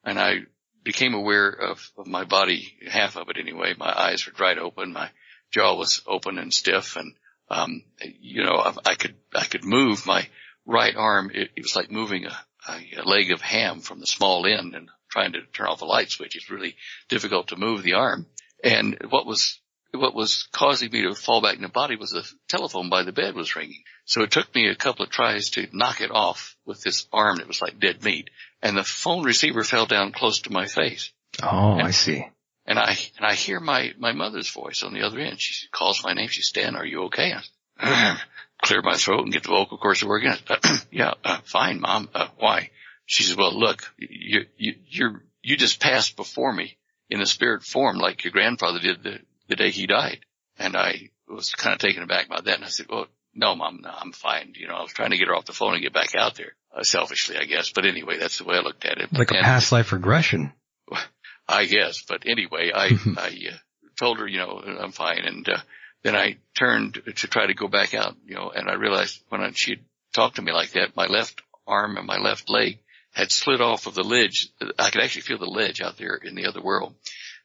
And 0.05 0.19
I 0.19 0.41
became 0.85 1.15
aware 1.15 1.49
of, 1.49 1.91
of 1.97 2.07
my 2.07 2.25
body, 2.25 2.75
half 2.89 3.17
of 3.17 3.29
it 3.31 3.39
anyway. 3.39 3.75
My 3.77 3.93
eyes 3.93 4.27
were 4.27 4.33
dried 4.33 4.59
open. 4.59 4.93
My 4.93 5.11
jaw 5.51 5.75
was 5.75 6.03
open 6.07 6.39
and 6.39 6.53
stiff. 6.53 6.97
And, 6.97 7.15
um, 7.51 7.83
you 8.21 8.45
know, 8.45 8.57
I, 8.57 8.75
I, 8.85 8.95
could, 8.95 9.15
I 9.35 9.45
could 9.45 9.65
move 9.65 10.07
my 10.07 10.29
right 10.67 10.95
arm. 10.95 11.31
It, 11.35 11.51
it 11.57 11.63
was 11.63 11.75
like 11.75 11.91
moving 11.91 12.27
a, 12.27 12.37
a, 12.69 13.03
leg 13.05 13.33
of 13.33 13.41
ham 13.41 13.81
from 13.81 13.99
the 14.01 14.07
small 14.07 14.47
end 14.47 14.75
and 14.75 14.89
trying 15.11 15.33
to 15.33 15.43
turn 15.53 15.69
off 15.69 15.83
a 15.83 15.87
light 15.87 16.11
switch. 16.11 16.37
It's 16.37 16.51
really 16.51 16.77
difficult 17.09 17.49
to 17.49 17.57
move 17.57 17.83
the 17.83 17.95
arm. 17.95 18.27
And 18.63 18.99
what 19.09 19.27
was 19.27 19.59
what 19.95 20.15
was 20.15 20.49
causing 20.53 20.91
me 20.91 21.03
to 21.03 21.15
fall 21.15 21.41
back 21.41 21.57
in 21.57 21.63
the 21.63 21.69
body 21.69 21.97
was 21.97 22.11
the 22.11 22.29
telephone 22.49 22.89
by 22.89 23.03
the 23.03 23.13
bed 23.13 23.35
was 23.35 23.55
ringing. 23.57 23.83
So 24.05 24.23
it 24.23 24.31
took 24.31 24.55
me 24.55 24.69
a 24.69 24.75
couple 24.75 25.05
of 25.05 25.11
tries 25.11 25.51
to 25.51 25.69
knock 25.73 26.01
it 26.01 26.11
off 26.11 26.57
with 26.67 26.83
this 26.83 27.07
arm 27.13 27.37
that 27.37 27.49
was 27.49 27.63
like 27.63 27.81
dead 27.81 28.03
meat. 28.03 28.31
And 28.63 28.77
the 28.77 28.85
phone 28.85 29.25
receiver 29.25 29.63
fell 29.65 29.87
down 29.87 30.13
close 30.13 30.41
to 30.43 30.53
my 30.53 30.67
face. 30.67 31.13
Oh, 31.43 31.73
and, 31.73 31.83
I 31.83 31.91
see. 31.91 32.27
And 32.67 32.79
I, 32.79 32.97
and 33.17 33.27
I 33.27 33.35
hear 33.35 33.61
my, 33.61 33.93
my 33.99 34.13
mother's 34.13 34.51
voice 34.51 34.83
on 34.83 34.95
the 34.95 35.03
other 35.03 35.19
end. 35.19 35.41
She 35.41 35.69
calls 35.69 36.05
my 36.05 36.13
name. 36.13 36.29
She's 36.29 36.47
Stan, 36.47 36.77
are 36.77 36.87
you 36.87 37.05
okay? 37.05 37.35
I 37.79 38.19
clear 38.63 38.83
my 38.83 38.97
throat 38.97 39.23
and 39.23 39.33
get 39.33 39.43
the 39.43 39.51
vocal 39.51 39.79
cords 39.79 40.05
working. 40.05 40.33
yeah, 40.91 41.15
uh, 41.25 41.39
fine, 41.45 41.81
mom. 41.81 42.09
Uh, 42.15 42.29
why? 42.39 42.71
She 43.07 43.23
says, 43.23 43.37
well, 43.37 43.59
look, 43.59 43.93
you, 43.99 44.47
you, 44.57 44.75
you're, 44.89 45.23
you 45.43 45.57
just 45.57 45.81
passed 45.81 46.17
before 46.17 46.53
me 46.53 46.79
in 47.11 47.21
a 47.21 47.27
spirit 47.27 47.63
form 47.63 47.99
like 47.99 48.25
your 48.25 48.33
grandfather 48.33 48.81
did 48.81 49.03
the, 49.03 49.19
the 49.49 49.57
day 49.57 49.71
he 49.71 49.87
died. 49.87 50.21
And 50.59 50.77
I 50.77 51.11
was 51.29 51.51
kind 51.51 51.75
of 51.75 51.81
taken 51.81 52.03
aback 52.03 52.29
by 52.29 52.41
that. 52.41 52.55
And 52.55 52.65
I 52.65 52.69
said, 52.69 52.87
well, 52.89 53.07
no, 53.35 53.55
mom, 53.57 53.81
no, 53.83 53.91
I'm 53.91 54.13
fine. 54.13 54.53
You 54.57 54.69
know, 54.69 54.75
I 54.75 54.83
was 54.83 54.93
trying 54.93 55.11
to 55.11 55.17
get 55.17 55.29
her 55.29 55.35
off 55.35 55.47
the 55.47 55.53
phone 55.53 55.75
and 55.75 55.83
get 55.83 55.93
back 55.93 56.15
out 56.15 56.37
there, 56.37 56.53
uh, 56.75 56.83
selfishly, 56.83 57.37
I 57.37 57.45
guess. 57.45 57.73
But 57.73 57.87
anyway, 57.87 58.19
that's 58.19 58.39
the 58.39 58.45
way 58.45 58.57
I 58.57 58.61
looked 58.61 58.85
at 58.85 58.99
it. 58.99 59.13
Like 59.13 59.31
a 59.31 59.35
past 59.35 59.73
life 59.73 59.93
regression. 59.93 60.53
I 61.49 61.67
guess. 61.67 62.03
But 62.03 62.23
anyway, 62.27 62.71
I, 62.75 62.87
I 63.17 63.29
uh, 63.29 63.57
told 63.97 64.19
her, 64.19 64.27
you 64.27 64.39
know, 64.39 64.63
I'm 64.81 64.93
fine. 64.93 65.25
And, 65.25 65.49
uh, 65.49 65.59
then 66.05 66.15
I 66.15 66.37
turned 66.55 66.95
to 66.95 67.27
try 67.27 67.47
to 67.47 67.55
go 67.55 67.67
back 67.67 67.95
out, 67.95 68.15
you 68.27 68.35
know, 68.35 68.51
and 68.55 68.69
I 68.69 68.75
realized 68.75 69.23
when 69.31 69.41
I, 69.41 69.51
she 69.55 69.79
talked 70.13 70.37
to 70.37 70.43
me 70.43 70.53
like 70.53 70.73
that, 70.73 70.95
my 70.95 71.07
left 71.07 71.41
arm 71.67 71.97
and 71.97 72.07
my 72.07 72.19
left 72.19 72.51
leg 72.51 72.79
had 73.13 73.33
slid 73.33 73.63
off 73.63 73.87
of 73.87 73.95
the 73.95 74.05
ledge. 74.05 74.51
I 74.79 74.91
could 74.91 75.03
actually 75.03 75.23
feel 75.23 75.39
the 75.39 75.47
ledge 75.47 75.81
out 75.81 75.97
there 75.97 76.17
in 76.17 76.35
the 76.35 76.47
other 76.47 76.61
world 76.61 76.95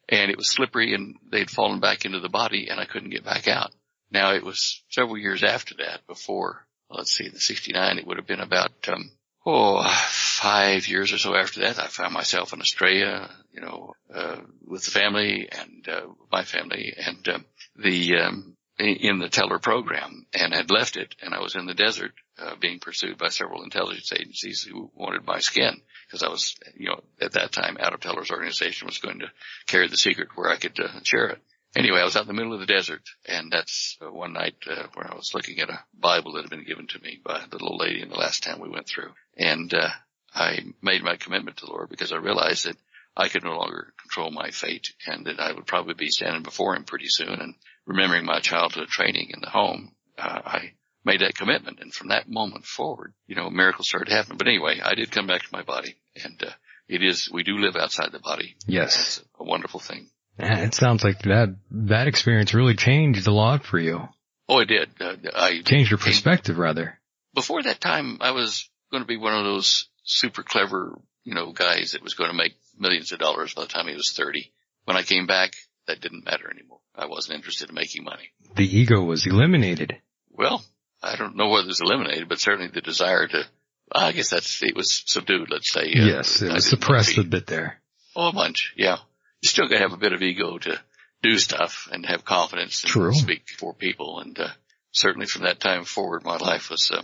and 0.09 0.31
it 0.31 0.37
was 0.37 0.49
slippery 0.49 0.93
and 0.93 1.15
they'd 1.31 1.49
fallen 1.49 1.79
back 1.79 2.03
into 2.03 2.19
the 2.19 2.29
body 2.29 2.67
and 2.69 2.79
I 2.79 2.85
couldn't 2.85 3.11
get 3.11 3.23
back 3.23 3.47
out. 3.47 3.71
Now 4.11 4.33
it 4.33 4.43
was 4.43 4.83
several 4.89 5.17
years 5.17 5.43
after 5.43 5.75
that 5.77 6.05
before, 6.07 6.65
let's 6.89 7.15
see, 7.15 7.29
the 7.29 7.39
69, 7.39 7.99
it 7.99 8.07
would 8.07 8.17
have 8.17 8.27
been 8.27 8.39
about, 8.39 8.71
um, 8.87 9.11
oh, 9.45 9.83
five 10.09 10.87
years 10.87 11.13
or 11.13 11.19
so 11.19 11.35
after 11.35 11.61
that, 11.61 11.79
I 11.79 11.85
found 11.85 12.13
myself 12.13 12.53
in 12.53 12.59
Australia, 12.59 13.29
you 13.53 13.61
know, 13.61 13.93
uh, 14.13 14.37
with 14.65 14.83
the 14.83 14.91
family 14.91 15.47
and, 15.51 15.87
uh, 15.87 16.07
my 16.31 16.43
family 16.43 16.93
and, 16.97 17.29
um, 17.29 17.45
the, 17.75 18.15
um, 18.17 18.55
in 18.79 19.19
the 19.19 19.29
Teller 19.29 19.59
program 19.59 20.25
and 20.33 20.53
had 20.53 20.71
left 20.71 20.97
it 20.97 21.13
and 21.21 21.35
I 21.35 21.41
was 21.41 21.55
in 21.55 21.67
the 21.67 21.75
desert, 21.75 22.13
uh, 22.39 22.55
being 22.55 22.79
pursued 22.79 23.19
by 23.19 23.27
several 23.27 23.63
intelligence 23.63 24.11
agencies 24.11 24.63
who 24.63 24.89
wanted 24.95 25.25
my 25.25 25.39
skin 25.39 25.81
because 26.09 26.23
I 26.23 26.29
was, 26.29 26.55
you 26.75 26.87
know, 26.87 27.01
at 27.21 27.33
that 27.33 27.51
time 27.51 27.77
out 27.79 27.93
of 27.93 27.99
Teller's 27.99 28.31
organization 28.31 28.87
was 28.87 28.97
going 28.97 29.19
to 29.19 29.31
carry 29.67 29.87
the 29.87 29.97
secret 29.97 30.29
where 30.35 30.49
I 30.49 30.57
could 30.57 30.79
uh, 30.79 30.87
share 31.03 31.27
it. 31.27 31.39
Anyway, 31.75 31.99
I 31.99 32.03
was 32.03 32.15
out 32.15 32.23
in 32.23 32.27
the 32.27 32.33
middle 32.33 32.53
of 32.53 32.59
the 32.59 32.65
desert 32.65 33.03
and 33.27 33.51
that's 33.51 33.95
uh, 34.01 34.11
one 34.11 34.33
night 34.33 34.55
uh, 34.67 34.87
where 34.95 35.11
I 35.11 35.15
was 35.15 35.35
looking 35.35 35.59
at 35.59 35.69
a 35.69 35.83
Bible 35.93 36.33
that 36.33 36.41
had 36.41 36.49
been 36.49 36.65
given 36.65 36.87
to 36.87 37.01
me 37.01 37.19
by 37.23 37.39
the 37.39 37.57
little 37.57 37.77
lady 37.77 38.01
in 38.01 38.09
the 38.09 38.15
last 38.15 38.43
town 38.43 38.59
we 38.59 38.69
went 38.69 38.87
through. 38.87 39.11
And, 39.37 39.71
uh, 39.73 39.89
I 40.33 40.59
made 40.81 41.03
my 41.03 41.15
commitment 41.15 41.57
to 41.57 41.65
the 41.65 41.71
Lord 41.71 41.89
because 41.89 42.11
I 42.11 42.17
realized 42.17 42.65
that 42.65 42.77
I 43.17 43.29
could 43.29 43.43
no 43.43 43.57
longer 43.57 43.93
control 44.01 44.31
my 44.31 44.51
fate 44.51 44.93
and 45.07 45.25
that 45.25 45.39
I 45.39 45.51
would 45.51 45.65
probably 45.65 45.95
be 45.95 46.09
standing 46.09 46.43
before 46.43 46.75
him 46.75 46.83
pretty 46.83 47.07
soon 47.07 47.39
and 47.41 47.55
remembering 47.85 48.25
my 48.25 48.39
childhood 48.39 48.87
training 48.87 49.31
in 49.33 49.41
the 49.41 49.49
home, 49.49 49.95
uh, 50.17 50.41
I 50.45 50.73
made 51.09 51.21
that 51.21 51.35
commitment. 51.35 51.79
And 51.81 51.93
from 51.93 52.09
that 52.09 52.29
moment 52.29 52.65
forward, 52.65 53.13
you 53.27 53.35
know, 53.35 53.49
miracles 53.49 53.89
started 53.89 54.11
happening. 54.11 54.37
But 54.37 54.47
anyway, 54.47 54.79
I 54.83 54.93
did 54.93 55.11
come 55.11 55.27
back 55.27 55.41
to 55.41 55.47
my 55.51 55.63
body 55.63 55.95
and, 56.23 56.41
uh, 56.43 56.51
it 56.87 57.03
is, 57.03 57.29
we 57.31 57.43
do 57.43 57.57
live 57.57 57.75
outside 57.75 58.11
the 58.11 58.19
body. 58.19 58.55
Yes. 58.65 59.21
A 59.39 59.43
wonderful 59.43 59.79
thing. 59.79 60.09
Yeah, 60.39 60.59
it 60.59 60.73
sounds 60.73 61.03
like 61.03 61.19
that, 61.23 61.55
that 61.71 62.07
experience 62.07 62.53
really 62.53 62.75
changed 62.75 63.27
a 63.27 63.31
lot 63.31 63.63
for 63.65 63.77
you. 63.77 64.07
Oh, 64.47 64.59
it 64.59 64.67
did. 64.67 64.89
Uh, 64.99 65.15
I 65.35 65.61
changed 65.63 65.91
your 65.91 65.99
perspective 65.99 66.57
rather. 66.57 66.99
Before 67.35 67.61
that 67.61 67.79
time, 67.79 68.17
I 68.21 68.31
was 68.31 68.67
going 68.91 69.03
to 69.03 69.07
be 69.07 69.17
one 69.17 69.35
of 69.35 69.43
those 69.43 69.87
super 70.03 70.41
clever, 70.41 70.99
you 71.23 71.35
know, 71.35 71.51
guys 71.51 71.91
that 71.91 72.01
was 72.01 72.15
going 72.15 72.31
to 72.31 72.35
make 72.35 72.55
millions 72.77 73.11
of 73.11 73.19
dollars 73.19 73.53
by 73.53 73.63
the 73.63 73.67
time 73.67 73.87
he 73.87 73.93
was 73.95 74.13
30. 74.13 74.51
When 74.85 74.97
I 74.97 75.03
came 75.03 75.27
back, 75.27 75.51
that 75.87 76.01
didn't 76.01 76.25
matter 76.25 76.49
anymore. 76.49 76.79
I 76.95 77.05
wasn't 77.05 77.35
interested 77.35 77.69
in 77.69 77.75
making 77.75 78.03
money. 78.03 78.31
The 78.55 78.65
ego 78.65 79.03
was 79.03 79.27
eliminated. 79.27 79.97
Well, 80.31 80.63
I 81.01 81.15
don't 81.15 81.35
know 81.35 81.49
whether 81.49 81.65
it 81.65 81.67
was 81.67 81.81
eliminated, 81.81 82.27
but 82.27 82.39
certainly 82.39 82.71
the 82.73 82.81
desire 82.81 83.27
to, 83.27 83.43
I 83.91 84.11
guess 84.11 84.29
that's, 84.29 84.61
it 84.63 84.75
was 84.75 85.03
subdued, 85.05 85.49
let's 85.49 85.71
say. 85.71 85.93
Uh, 85.93 86.05
yes, 86.05 86.41
it 86.41 86.51
was 86.51 86.67
suppressed 86.67 87.17
a 87.17 87.23
bit 87.23 87.47
there. 87.47 87.79
Oh, 88.15 88.29
a 88.29 88.33
bunch, 88.33 88.73
yeah. 88.75 88.97
You 89.41 89.47
still 89.47 89.67
gotta 89.67 89.81
have 89.81 89.93
a 89.93 89.97
bit 89.97 90.13
of 90.13 90.21
ego 90.21 90.57
to 90.57 90.79
do 91.21 91.37
stuff 91.37 91.87
and 91.91 92.05
have 92.05 92.25
confidence 92.25 92.83
and 92.83 92.91
True. 92.91 93.13
speak 93.13 93.49
for 93.57 93.73
people. 93.73 94.19
And, 94.19 94.37
uh, 94.37 94.49
certainly 94.91 95.27
from 95.27 95.43
that 95.43 95.59
time 95.59 95.85
forward, 95.85 96.23
my 96.25 96.37
life 96.37 96.69
was, 96.69 96.91
uh, 96.91 97.01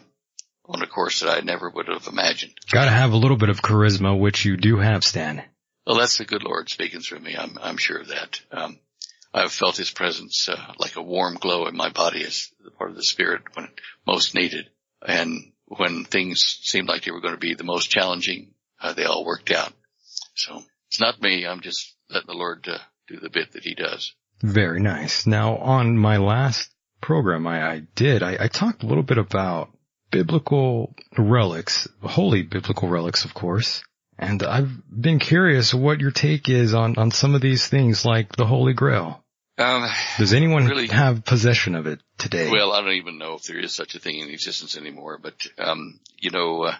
on 0.67 0.81
a 0.81 0.87
course 0.87 1.21
that 1.21 1.29
I 1.29 1.41
never 1.41 1.69
would 1.69 1.87
have 1.87 2.07
imagined. 2.07 2.53
Gotta 2.71 2.91
have 2.91 3.11
a 3.11 3.17
little 3.17 3.37
bit 3.37 3.49
of 3.49 3.61
charisma, 3.61 4.17
which 4.17 4.45
you 4.45 4.57
do 4.57 4.77
have, 4.77 5.03
Stan. 5.03 5.43
Well, 5.85 5.99
that's 5.99 6.17
the 6.17 6.25
good 6.25 6.43
Lord 6.43 6.69
speaking 6.69 7.01
through 7.01 7.19
me. 7.19 7.35
I'm, 7.37 7.57
I'm 7.61 7.77
sure 7.77 7.99
of 7.99 8.07
that. 8.07 8.41
Um, 8.51 8.79
I've 9.35 9.51
felt 9.51 9.75
his 9.75 9.91
presence, 9.91 10.47
uh, 10.47 10.73
like 10.77 10.95
a 10.95 11.01
warm 11.01 11.35
glow 11.35 11.67
in 11.67 11.75
my 11.75 11.89
body 11.89 12.23
as 12.23 12.49
part 12.77 12.89
of 12.89 12.95
the 12.95 13.03
spirit 13.03 13.41
when 13.53 13.67
most 14.07 14.33
needed. 14.33 14.69
And 15.05 15.51
when 15.65 16.05
things 16.05 16.59
seemed 16.63 16.87
like 16.87 17.03
they 17.03 17.11
were 17.11 17.19
going 17.19 17.33
to 17.33 17.39
be 17.39 17.53
the 17.53 17.65
most 17.65 17.89
challenging, 17.89 18.53
uh, 18.81 18.93
they 18.93 19.03
all 19.03 19.25
worked 19.25 19.51
out. 19.51 19.73
So 20.35 20.63
it's 20.87 21.01
not 21.01 21.21
me. 21.21 21.45
I'm 21.45 21.59
just 21.59 21.95
letting 22.09 22.27
the 22.27 22.33
Lord 22.33 22.65
uh, 22.69 22.77
do 23.09 23.19
the 23.19 23.29
bit 23.29 23.51
that 23.51 23.63
he 23.63 23.75
does. 23.75 24.13
Very 24.41 24.79
nice. 24.79 25.27
Now 25.27 25.57
on 25.57 25.97
my 25.97 26.15
last 26.15 26.69
program 27.01 27.45
I, 27.45 27.69
I 27.69 27.81
did, 27.93 28.23
I, 28.23 28.37
I 28.39 28.47
talked 28.47 28.83
a 28.83 28.87
little 28.87 29.03
bit 29.03 29.17
about 29.17 29.69
biblical 30.11 30.95
relics, 31.17 31.89
holy 32.01 32.43
biblical 32.43 32.87
relics, 32.87 33.25
of 33.25 33.33
course. 33.33 33.83
And 34.17 34.41
I've 34.43 34.71
been 34.89 35.19
curious 35.19 35.73
what 35.73 35.99
your 35.99 36.11
take 36.11 36.47
is 36.47 36.73
on, 36.73 36.97
on 36.97 37.11
some 37.11 37.35
of 37.35 37.41
these 37.41 37.67
things 37.67 38.05
like 38.05 38.33
the 38.37 38.45
Holy 38.45 38.71
Grail. 38.71 39.24
Um, 39.57 39.89
Does 40.17 40.33
anyone 40.33 40.65
really, 40.65 40.87
have 40.87 41.23
possession 41.23 41.75
of 41.75 41.87
it 41.87 42.01
today? 42.17 42.49
Well, 42.51 42.73
I 42.73 42.81
don't 42.81 42.93
even 42.93 43.17
know 43.17 43.35
if 43.35 43.43
there 43.43 43.59
is 43.59 43.73
such 43.73 43.95
a 43.95 43.99
thing 43.99 44.19
in 44.19 44.29
existence 44.29 44.77
anymore, 44.77 45.17
but, 45.21 45.35
um, 45.57 45.99
you 46.17 46.31
know, 46.31 46.63
uh, 46.63 46.75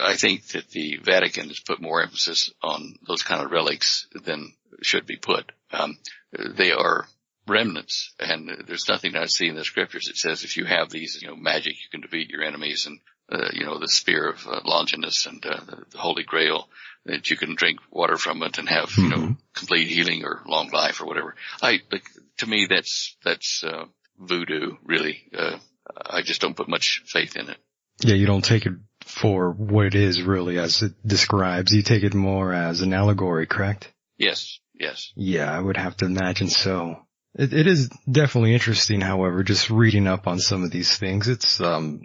I 0.00 0.16
think 0.16 0.48
that 0.48 0.68
the 0.70 0.98
Vatican 1.02 1.46
has 1.48 1.60
put 1.60 1.80
more 1.80 2.02
emphasis 2.02 2.50
on 2.60 2.96
those 3.06 3.22
kind 3.22 3.44
of 3.44 3.52
relics 3.52 4.08
than 4.24 4.52
should 4.82 5.06
be 5.06 5.16
put. 5.16 5.52
Um, 5.70 5.96
they 6.32 6.72
are 6.72 7.06
remnants 7.46 8.14
and 8.18 8.50
there's 8.66 8.88
nothing 8.88 9.16
I 9.16 9.26
see 9.26 9.48
in 9.48 9.56
the 9.56 9.64
scriptures 9.64 10.06
that 10.06 10.16
says 10.16 10.44
if 10.44 10.56
you 10.56 10.64
have 10.64 10.90
these, 10.90 11.20
you 11.22 11.28
know, 11.28 11.36
magic, 11.36 11.74
you 11.74 11.90
can 11.90 12.00
defeat 12.00 12.30
your 12.30 12.42
enemies 12.42 12.86
and, 12.86 12.98
uh, 13.32 13.48
you 13.52 13.64
know, 13.64 13.78
the 13.78 13.88
spear 13.88 14.28
of 14.28 14.46
uh, 14.46 14.60
Longinus 14.64 15.26
and, 15.26 15.44
uh, 15.46 15.60
the 15.90 15.98
Holy 15.98 16.22
Grail 16.22 16.68
that 17.06 17.30
you 17.30 17.36
can 17.36 17.54
drink 17.56 17.80
water 17.90 18.16
from 18.16 18.42
it 18.42 18.58
and 18.58 18.68
have, 18.68 18.90
mm-hmm. 18.90 19.02
you 19.02 19.08
know, 19.08 19.36
complete 19.54 19.88
healing 19.88 20.24
or 20.24 20.42
long 20.46 20.70
life 20.70 21.00
or 21.00 21.06
whatever. 21.06 21.34
I, 21.60 21.80
like, 21.90 22.04
to 22.38 22.46
me, 22.46 22.66
that's, 22.68 23.16
that's, 23.24 23.64
uh, 23.64 23.86
voodoo, 24.18 24.76
really. 24.84 25.22
Uh, 25.36 25.58
I 26.06 26.22
just 26.22 26.40
don't 26.40 26.56
put 26.56 26.68
much 26.68 27.02
faith 27.06 27.36
in 27.36 27.48
it. 27.48 27.56
Yeah, 28.04 28.14
you 28.14 28.26
don't 28.26 28.44
take 28.44 28.66
it 28.66 28.74
for 29.00 29.50
what 29.50 29.86
it 29.86 29.94
is 29.94 30.22
really 30.22 30.58
as 30.58 30.82
it 30.82 30.92
describes. 31.04 31.72
You 31.72 31.82
take 31.82 32.04
it 32.04 32.14
more 32.14 32.52
as 32.52 32.82
an 32.82 32.92
allegory, 32.92 33.46
correct? 33.46 33.92
Yes, 34.16 34.60
yes. 34.78 35.12
Yeah, 35.16 35.50
I 35.50 35.58
would 35.58 35.76
have 35.76 35.96
to 35.98 36.04
imagine 36.04 36.48
so. 36.48 36.96
It, 37.34 37.52
it 37.52 37.66
is 37.66 37.88
definitely 38.10 38.54
interesting, 38.54 39.00
however, 39.00 39.42
just 39.42 39.70
reading 39.70 40.06
up 40.06 40.26
on 40.26 40.38
some 40.38 40.62
of 40.62 40.70
these 40.70 40.96
things. 40.96 41.28
It's, 41.28 41.60
um, 41.60 42.02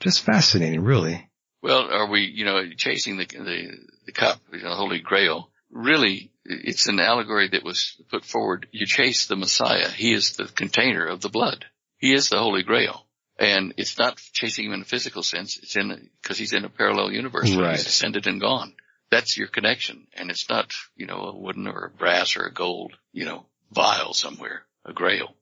just 0.00 0.22
fascinating, 0.22 0.82
really. 0.82 1.28
Well, 1.62 1.90
are 1.90 2.10
we, 2.10 2.22
you 2.22 2.44
know, 2.44 2.62
chasing 2.76 3.16
the, 3.16 3.26
the, 3.26 3.78
the 4.06 4.12
cup, 4.12 4.40
you 4.52 4.62
know, 4.62 4.70
the 4.70 4.76
Holy 4.76 5.00
Grail? 5.00 5.50
Really, 5.70 6.30
it's 6.44 6.86
an 6.86 7.00
allegory 7.00 7.48
that 7.48 7.64
was 7.64 8.00
put 8.10 8.24
forward. 8.24 8.68
You 8.70 8.86
chase 8.86 9.26
the 9.26 9.36
Messiah. 9.36 9.88
He 9.88 10.12
is 10.12 10.36
the 10.36 10.44
container 10.44 11.04
of 11.04 11.20
the 11.20 11.28
blood. 11.28 11.64
He 11.98 12.14
is 12.14 12.28
the 12.28 12.38
Holy 12.38 12.62
Grail. 12.62 13.04
And 13.38 13.74
it's 13.76 13.98
not 13.98 14.20
chasing 14.32 14.66
him 14.66 14.72
in 14.72 14.80
a 14.82 14.84
physical 14.84 15.22
sense. 15.22 15.58
It's 15.58 15.76
in, 15.76 16.10
cause 16.22 16.38
he's 16.38 16.52
in 16.52 16.64
a 16.64 16.68
parallel 16.68 17.12
universe. 17.12 17.54
Right. 17.54 17.72
He's 17.72 17.86
ascended 17.86 18.26
and 18.26 18.40
gone. 18.40 18.74
That's 19.10 19.36
your 19.36 19.48
connection. 19.48 20.06
And 20.14 20.30
it's 20.30 20.48
not, 20.48 20.72
you 20.96 21.06
know, 21.06 21.22
a 21.22 21.38
wooden 21.38 21.66
or 21.66 21.86
a 21.86 21.90
brass 21.90 22.36
or 22.36 22.44
a 22.44 22.52
gold, 22.52 22.94
you 23.12 23.24
know, 23.24 23.46
vial 23.70 24.12
somewhere, 24.12 24.62
a 24.84 24.92
grail. 24.92 25.34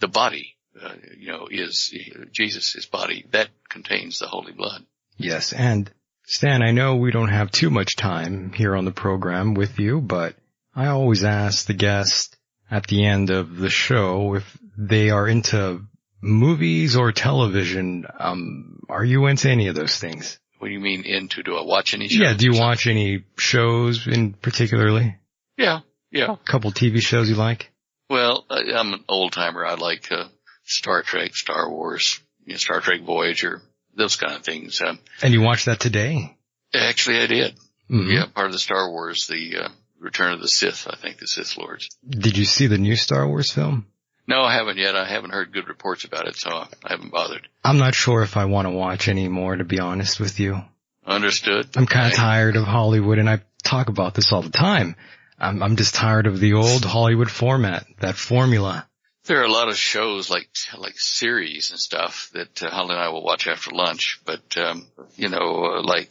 The 0.00 0.08
body, 0.08 0.56
uh, 0.80 0.94
you 1.18 1.28
know, 1.28 1.48
is 1.50 1.94
Jesus' 2.32 2.72
his 2.72 2.86
body 2.86 3.26
that 3.32 3.48
contains 3.68 4.18
the 4.18 4.26
holy 4.26 4.52
blood. 4.52 4.84
Yes. 5.16 5.52
And 5.52 5.90
Stan, 6.24 6.62
I 6.62 6.72
know 6.72 6.96
we 6.96 7.10
don't 7.10 7.28
have 7.28 7.50
too 7.50 7.70
much 7.70 7.96
time 7.96 8.52
here 8.52 8.76
on 8.76 8.84
the 8.84 8.92
program 8.92 9.54
with 9.54 9.78
you, 9.78 10.00
but 10.00 10.34
I 10.74 10.88
always 10.88 11.24
ask 11.24 11.66
the 11.66 11.74
guest 11.74 12.36
at 12.70 12.86
the 12.86 13.04
end 13.04 13.30
of 13.30 13.56
the 13.56 13.70
show 13.70 14.34
if 14.34 14.58
they 14.78 15.10
are 15.10 15.28
into 15.28 15.82
movies 16.20 16.96
or 16.96 17.12
television. 17.12 18.06
Um, 18.18 18.80
are 18.88 19.04
you 19.04 19.26
into 19.26 19.50
any 19.50 19.68
of 19.68 19.74
those 19.74 19.98
things? 19.98 20.38
What 20.58 20.68
do 20.68 20.74
you 20.74 20.80
mean 20.80 21.04
into? 21.04 21.42
Do 21.42 21.56
I 21.56 21.64
watch 21.64 21.92
any 21.92 22.08
shows? 22.08 22.20
Yeah. 22.20 22.34
Do 22.34 22.46
you 22.46 22.58
watch 22.58 22.86
any 22.86 23.24
shows 23.36 24.06
in 24.06 24.32
particularly? 24.32 25.16
Yeah. 25.58 25.80
Yeah. 26.10 26.32
A 26.32 26.36
couple 26.36 26.70
TV 26.70 27.00
shows 27.00 27.28
you 27.28 27.34
like? 27.34 27.70
Well, 28.08 28.44
I'm 28.48 28.92
an 28.92 29.04
old 29.08 29.32
timer. 29.32 29.66
I 29.66 29.74
like 29.74 30.12
uh, 30.12 30.28
Star 30.64 31.02
Trek, 31.02 31.34
Star 31.34 31.70
Wars, 31.70 32.20
you 32.44 32.52
know, 32.54 32.58
Star 32.58 32.80
Trek 32.80 33.02
Voyager, 33.02 33.62
those 33.96 34.16
kind 34.16 34.34
of 34.34 34.42
things. 34.44 34.80
Um, 34.80 34.98
And 35.22 35.32
you 35.34 35.40
watched 35.42 35.66
that 35.66 35.80
today? 35.80 36.36
actually, 36.74 37.20
I 37.20 37.26
did. 37.26 37.54
Mhm. 37.90 38.12
Yeah, 38.12 38.26
part 38.26 38.46
of 38.46 38.52
the 38.52 38.58
Star 38.58 38.90
Wars, 38.90 39.26
the 39.26 39.56
uh, 39.64 39.68
Return 39.98 40.32
of 40.32 40.40
the 40.40 40.48
Sith. 40.48 40.86
I 40.90 40.96
think 40.96 41.18
the 41.18 41.26
Sith 41.26 41.56
Lords. 41.58 41.88
Did 42.08 42.36
you 42.38 42.44
see 42.44 42.66
the 42.66 42.78
new 42.78 42.96
Star 42.96 43.26
Wars 43.28 43.50
film? 43.50 43.86
No, 44.26 44.42
I 44.42 44.54
haven't 44.54 44.78
yet. 44.78 44.94
I 44.96 45.04
haven't 45.04 45.32
heard 45.32 45.52
good 45.52 45.68
reports 45.68 46.04
about 46.04 46.26
it, 46.28 46.36
so 46.36 46.50
I 46.50 46.68
haven't 46.86 47.10
bothered. 47.12 47.46
I'm 47.64 47.78
not 47.78 47.94
sure 47.94 48.22
if 48.22 48.36
I 48.36 48.44
want 48.46 48.66
to 48.66 48.70
watch 48.70 49.08
anymore, 49.08 49.56
to 49.56 49.64
be 49.64 49.80
honest 49.80 50.20
with 50.20 50.38
you. 50.40 50.62
Understood. 51.06 51.68
I'm 51.76 51.86
kind 51.86 52.06
of 52.06 52.16
tired 52.16 52.54
of 52.56 52.64
Hollywood 52.64 53.18
and 53.18 53.28
I 53.28 53.40
talk 53.64 53.88
about 53.88 54.14
this 54.14 54.32
all 54.32 54.42
the 54.42 54.50
time. 54.50 54.94
I'm, 55.38 55.60
I'm 55.62 55.74
just 55.76 55.94
tired 55.96 56.28
of 56.28 56.38
the 56.38 56.52
old 56.54 56.84
Hollywood 56.84 57.28
format, 57.30 57.84
that 57.98 58.14
formula. 58.14 58.86
There 59.32 59.40
are 59.40 59.44
a 59.44 59.50
lot 59.50 59.70
of 59.70 59.78
shows 59.78 60.28
like 60.28 60.50
like 60.76 60.98
series 60.98 61.70
and 61.70 61.80
stuff 61.80 62.28
that 62.34 62.62
uh, 62.62 62.68
Holly 62.68 62.90
and 62.92 63.02
I 63.02 63.08
will 63.08 63.24
watch 63.24 63.46
after 63.46 63.70
lunch, 63.70 64.20
but 64.26 64.58
um, 64.58 64.86
you 65.16 65.30
know, 65.30 65.78
uh, 65.78 65.82
like 65.82 66.10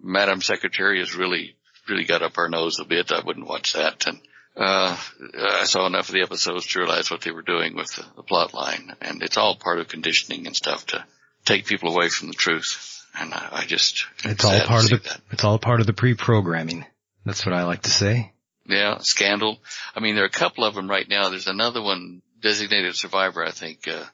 Madam 0.00 0.40
Secretary 0.40 1.00
has 1.00 1.16
really 1.16 1.56
really 1.88 2.04
got 2.04 2.22
up 2.22 2.38
our 2.38 2.48
nose 2.48 2.78
a 2.78 2.84
bit. 2.84 3.10
I 3.10 3.18
wouldn't 3.18 3.48
watch 3.48 3.72
that, 3.72 4.06
and 4.06 4.20
uh, 4.56 4.96
I 5.40 5.64
saw 5.64 5.88
enough 5.88 6.08
of 6.08 6.14
the 6.14 6.22
episodes 6.22 6.68
to 6.68 6.78
realize 6.78 7.10
what 7.10 7.22
they 7.22 7.32
were 7.32 7.42
doing 7.42 7.74
with 7.74 7.96
the, 7.96 8.04
the 8.14 8.22
plot 8.22 8.54
line, 8.54 8.94
and 9.00 9.24
it's 9.24 9.38
all 9.38 9.56
part 9.56 9.80
of 9.80 9.88
conditioning 9.88 10.46
and 10.46 10.54
stuff 10.54 10.86
to 10.86 11.04
take 11.44 11.66
people 11.66 11.92
away 11.92 12.10
from 12.10 12.28
the 12.28 12.34
truth. 12.34 13.04
And 13.18 13.34
I, 13.34 13.48
I 13.50 13.64
just 13.64 14.06
It's 14.22 14.44
all 14.44 14.60
part 14.60 14.84
of 14.84 14.90
the, 14.90 15.08
that. 15.08 15.20
it's 15.32 15.42
all 15.42 15.58
part 15.58 15.80
of 15.80 15.88
the 15.88 15.94
pre-programming. 15.94 16.86
That's 17.24 17.44
what 17.44 17.56
I 17.56 17.64
like 17.64 17.82
to 17.82 17.90
say. 17.90 18.30
Yeah, 18.66 18.98
Scandal. 18.98 19.58
I 19.96 19.98
mean, 20.00 20.14
there 20.14 20.22
are 20.22 20.28
a 20.28 20.30
couple 20.30 20.64
of 20.64 20.76
them 20.76 20.88
right 20.88 21.08
now. 21.08 21.28
There's 21.28 21.48
another 21.48 21.82
one, 21.82 22.22
Designated 22.42 22.96
Survivor, 22.96 23.44
I 23.44 23.52
think. 23.52 23.88
Uh, 23.88 24.04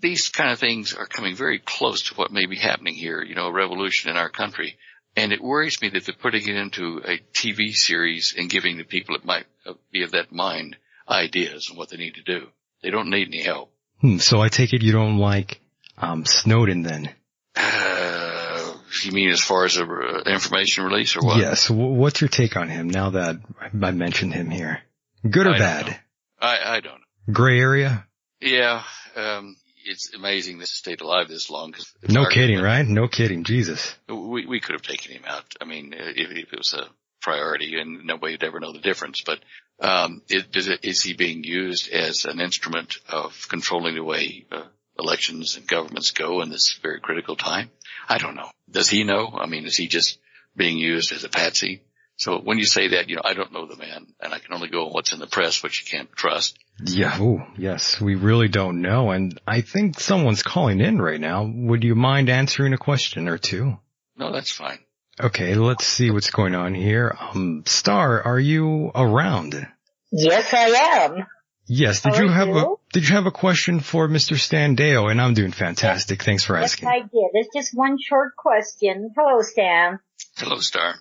these 0.00 0.28
kind 0.28 0.50
of 0.50 0.58
things 0.58 0.94
are 0.94 1.06
coming 1.06 1.36
very 1.36 1.58
close 1.58 2.02
to 2.04 2.14
what 2.14 2.32
may 2.32 2.46
be 2.46 2.56
happening 2.56 2.94
here, 2.94 3.22
you 3.22 3.34
know, 3.34 3.46
a 3.46 3.52
revolution 3.52 4.10
in 4.10 4.16
our 4.16 4.28
country. 4.28 4.76
And 5.16 5.32
it 5.32 5.42
worries 5.42 5.80
me 5.80 5.90
that 5.90 6.04
they're 6.04 6.14
putting 6.14 6.48
it 6.48 6.56
into 6.56 7.00
a 7.04 7.18
TV 7.32 7.72
series 7.72 8.34
and 8.36 8.50
giving 8.50 8.76
the 8.76 8.84
people 8.84 9.16
that 9.16 9.24
might 9.24 9.46
uh, 9.64 9.74
be 9.92 10.02
of 10.02 10.10
that 10.10 10.32
mind 10.32 10.76
ideas 11.08 11.68
on 11.70 11.76
what 11.76 11.90
they 11.90 11.96
need 11.96 12.14
to 12.14 12.22
do. 12.22 12.48
They 12.82 12.90
don't 12.90 13.10
need 13.10 13.28
any 13.28 13.42
help. 13.42 13.72
Hmm, 14.00 14.18
so 14.18 14.40
I 14.40 14.48
take 14.48 14.72
it 14.72 14.82
you 14.82 14.92
don't 14.92 15.18
like, 15.18 15.60
um, 15.96 16.26
Snowden 16.26 16.82
then? 16.82 17.14
Uh, 17.54 18.74
you 19.04 19.12
mean 19.12 19.30
as 19.30 19.40
far 19.40 19.64
as 19.64 19.76
a 19.76 19.84
uh, 19.84 20.22
information 20.26 20.84
release 20.84 21.16
or 21.16 21.20
what? 21.20 21.38
Yes. 21.38 21.70
What's 21.70 22.20
your 22.20 22.28
take 22.28 22.56
on 22.56 22.68
him 22.68 22.90
now 22.90 23.10
that 23.10 23.36
I 23.80 23.90
mentioned 23.92 24.34
him 24.34 24.50
here? 24.50 24.82
Good 25.28 25.46
or 25.46 25.54
I 25.54 25.58
bad? 25.58 26.00
I, 26.40 26.76
I 26.76 26.80
don't 26.80 26.98
know. 26.98 27.03
Gray 27.30 27.58
area? 27.58 28.06
Yeah, 28.40 28.82
um, 29.16 29.56
it's 29.84 30.14
amazing 30.14 30.58
this 30.58 30.70
stayed 30.70 31.00
alive 31.00 31.28
this 31.28 31.50
long. 31.50 31.74
No 32.08 32.26
kidding, 32.26 32.60
right? 32.60 32.86
No 32.86 33.08
kidding. 33.08 33.44
Jesus. 33.44 33.94
We 34.08 34.46
we 34.46 34.60
could 34.60 34.74
have 34.74 34.82
taken 34.82 35.12
him 35.12 35.24
out. 35.26 35.44
I 35.60 35.64
mean, 35.64 35.94
uh, 35.94 36.12
if, 36.16 36.30
if 36.30 36.52
it 36.52 36.58
was 36.58 36.74
a 36.74 36.86
priority, 37.22 37.78
and 37.80 38.04
nobody 38.04 38.34
would 38.34 38.44
ever 38.44 38.60
know 38.60 38.72
the 38.72 38.80
difference. 38.80 39.22
But 39.24 39.40
um, 39.80 40.22
is, 40.28 40.44
is, 40.54 40.68
it, 40.68 40.84
is 40.84 41.02
he 41.02 41.14
being 41.14 41.42
used 41.42 41.90
as 41.90 42.26
an 42.26 42.40
instrument 42.40 42.96
of 43.08 43.48
controlling 43.48 43.94
the 43.94 44.04
way 44.04 44.44
uh, 44.52 44.64
elections 44.98 45.56
and 45.56 45.66
governments 45.66 46.10
go 46.10 46.42
in 46.42 46.50
this 46.50 46.78
very 46.82 47.00
critical 47.00 47.36
time? 47.36 47.70
I 48.08 48.18
don't 48.18 48.36
know. 48.36 48.50
Does 48.70 48.90
he 48.90 49.04
know? 49.04 49.36
I 49.38 49.46
mean, 49.46 49.64
is 49.64 49.76
he 49.76 49.88
just 49.88 50.18
being 50.54 50.78
used 50.78 51.12
as 51.12 51.24
a 51.24 51.28
patsy? 51.28 51.82
So 52.16 52.38
when 52.38 52.58
you 52.58 52.64
say 52.64 52.88
that, 52.88 53.08
you 53.08 53.16
know, 53.16 53.22
I 53.24 53.34
don't 53.34 53.52
know 53.52 53.66
the 53.66 53.76
man, 53.76 54.06
and 54.20 54.32
I 54.32 54.38
can 54.38 54.54
only 54.54 54.68
go 54.68 54.86
on 54.86 54.92
what's 54.92 55.12
in 55.12 55.18
the 55.18 55.26
press, 55.26 55.62
which 55.62 55.82
you 55.84 55.90
can't 55.90 56.10
trust. 56.12 56.56
Yeah. 56.84 57.16
Oh, 57.20 57.42
yes. 57.58 58.00
We 58.00 58.14
really 58.14 58.48
don't 58.48 58.82
know. 58.82 59.10
And 59.10 59.40
I 59.46 59.62
think 59.62 59.98
someone's 59.98 60.42
calling 60.42 60.80
in 60.80 61.00
right 61.00 61.20
now. 61.20 61.44
Would 61.44 61.82
you 61.82 61.94
mind 61.94 62.28
answering 62.28 62.72
a 62.72 62.78
question 62.78 63.28
or 63.28 63.38
two? 63.38 63.78
No, 64.16 64.32
that's 64.32 64.50
fine. 64.50 64.78
Okay. 65.20 65.54
Let's 65.54 65.86
see 65.86 66.10
what's 66.10 66.30
going 66.30 66.54
on 66.54 66.74
here. 66.74 67.16
Um, 67.18 67.64
Star, 67.66 68.22
are 68.22 68.38
you 68.38 68.90
around? 68.94 69.66
Yes, 70.12 70.52
I 70.54 71.04
am. 71.04 71.26
Yes. 71.66 72.02
Did 72.02 72.14
How 72.14 72.22
you 72.22 72.28
are 72.28 72.32
have 72.32 72.48
a, 72.48 72.74
did 72.92 73.08
you 73.08 73.14
have 73.14 73.26
a 73.26 73.32
question 73.32 73.80
for 73.80 74.08
Mr. 74.08 74.38
Stan 74.38 74.76
Deyo? 74.76 75.10
And 75.10 75.20
I'm 75.20 75.34
doing 75.34 75.52
fantastic. 75.52 76.22
Thanks 76.22 76.44
for 76.44 76.56
asking. 76.56 76.86
Yes, 76.86 76.94
asking. 76.94 77.08
I 77.10 77.12
did. 77.12 77.30
It's 77.32 77.54
just 77.54 77.76
one 77.76 77.98
short 78.00 78.36
question. 78.36 79.10
Hello, 79.16 79.42
Stan. 79.42 79.98
Hello, 80.36 80.58
Star. 80.58 80.94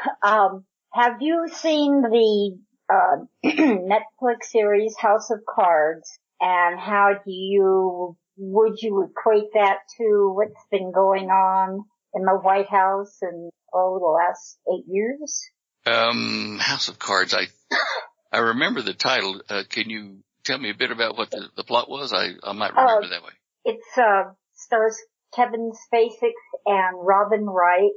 Um, 0.24 0.64
have 0.92 1.16
you 1.20 1.48
seen 1.52 2.02
the 2.02 2.58
uh, 2.88 3.24
Netflix 3.44 4.44
series 4.50 4.96
House 4.96 5.30
of 5.30 5.40
Cards? 5.48 6.18
And 6.40 6.78
how 6.78 7.14
do 7.24 7.30
you 7.30 8.16
would 8.36 8.80
you 8.80 9.02
equate 9.10 9.52
that 9.54 9.78
to 9.98 10.32
what's 10.34 10.64
been 10.70 10.92
going 10.92 11.28
on 11.28 11.84
in 12.14 12.22
the 12.24 12.32
White 12.32 12.68
House 12.68 13.16
in 13.22 13.50
oh 13.72 13.98
the 13.98 14.06
last 14.06 14.58
eight 14.72 14.84
years? 14.88 15.42
Um, 15.86 16.58
House 16.60 16.88
of 16.88 16.98
Cards. 16.98 17.34
I 17.34 17.46
I 18.32 18.38
remember 18.38 18.82
the 18.82 18.94
title. 18.94 19.40
Uh, 19.48 19.62
can 19.68 19.90
you 19.90 20.18
tell 20.44 20.58
me 20.58 20.70
a 20.70 20.74
bit 20.74 20.90
about 20.90 21.16
what 21.16 21.30
the, 21.30 21.48
the 21.56 21.64
plot 21.64 21.88
was? 21.88 22.12
I 22.12 22.30
I 22.42 22.52
might 22.52 22.74
remember 22.74 23.06
Uh, 23.06 23.08
that 23.08 23.22
way. 23.22 23.32
It's 23.64 23.98
uh 23.98 24.32
stars 24.54 24.96
Kevin 25.34 25.72
Spacey 25.72 26.30
and 26.66 26.96
Robin 27.00 27.46
Wright, 27.46 27.90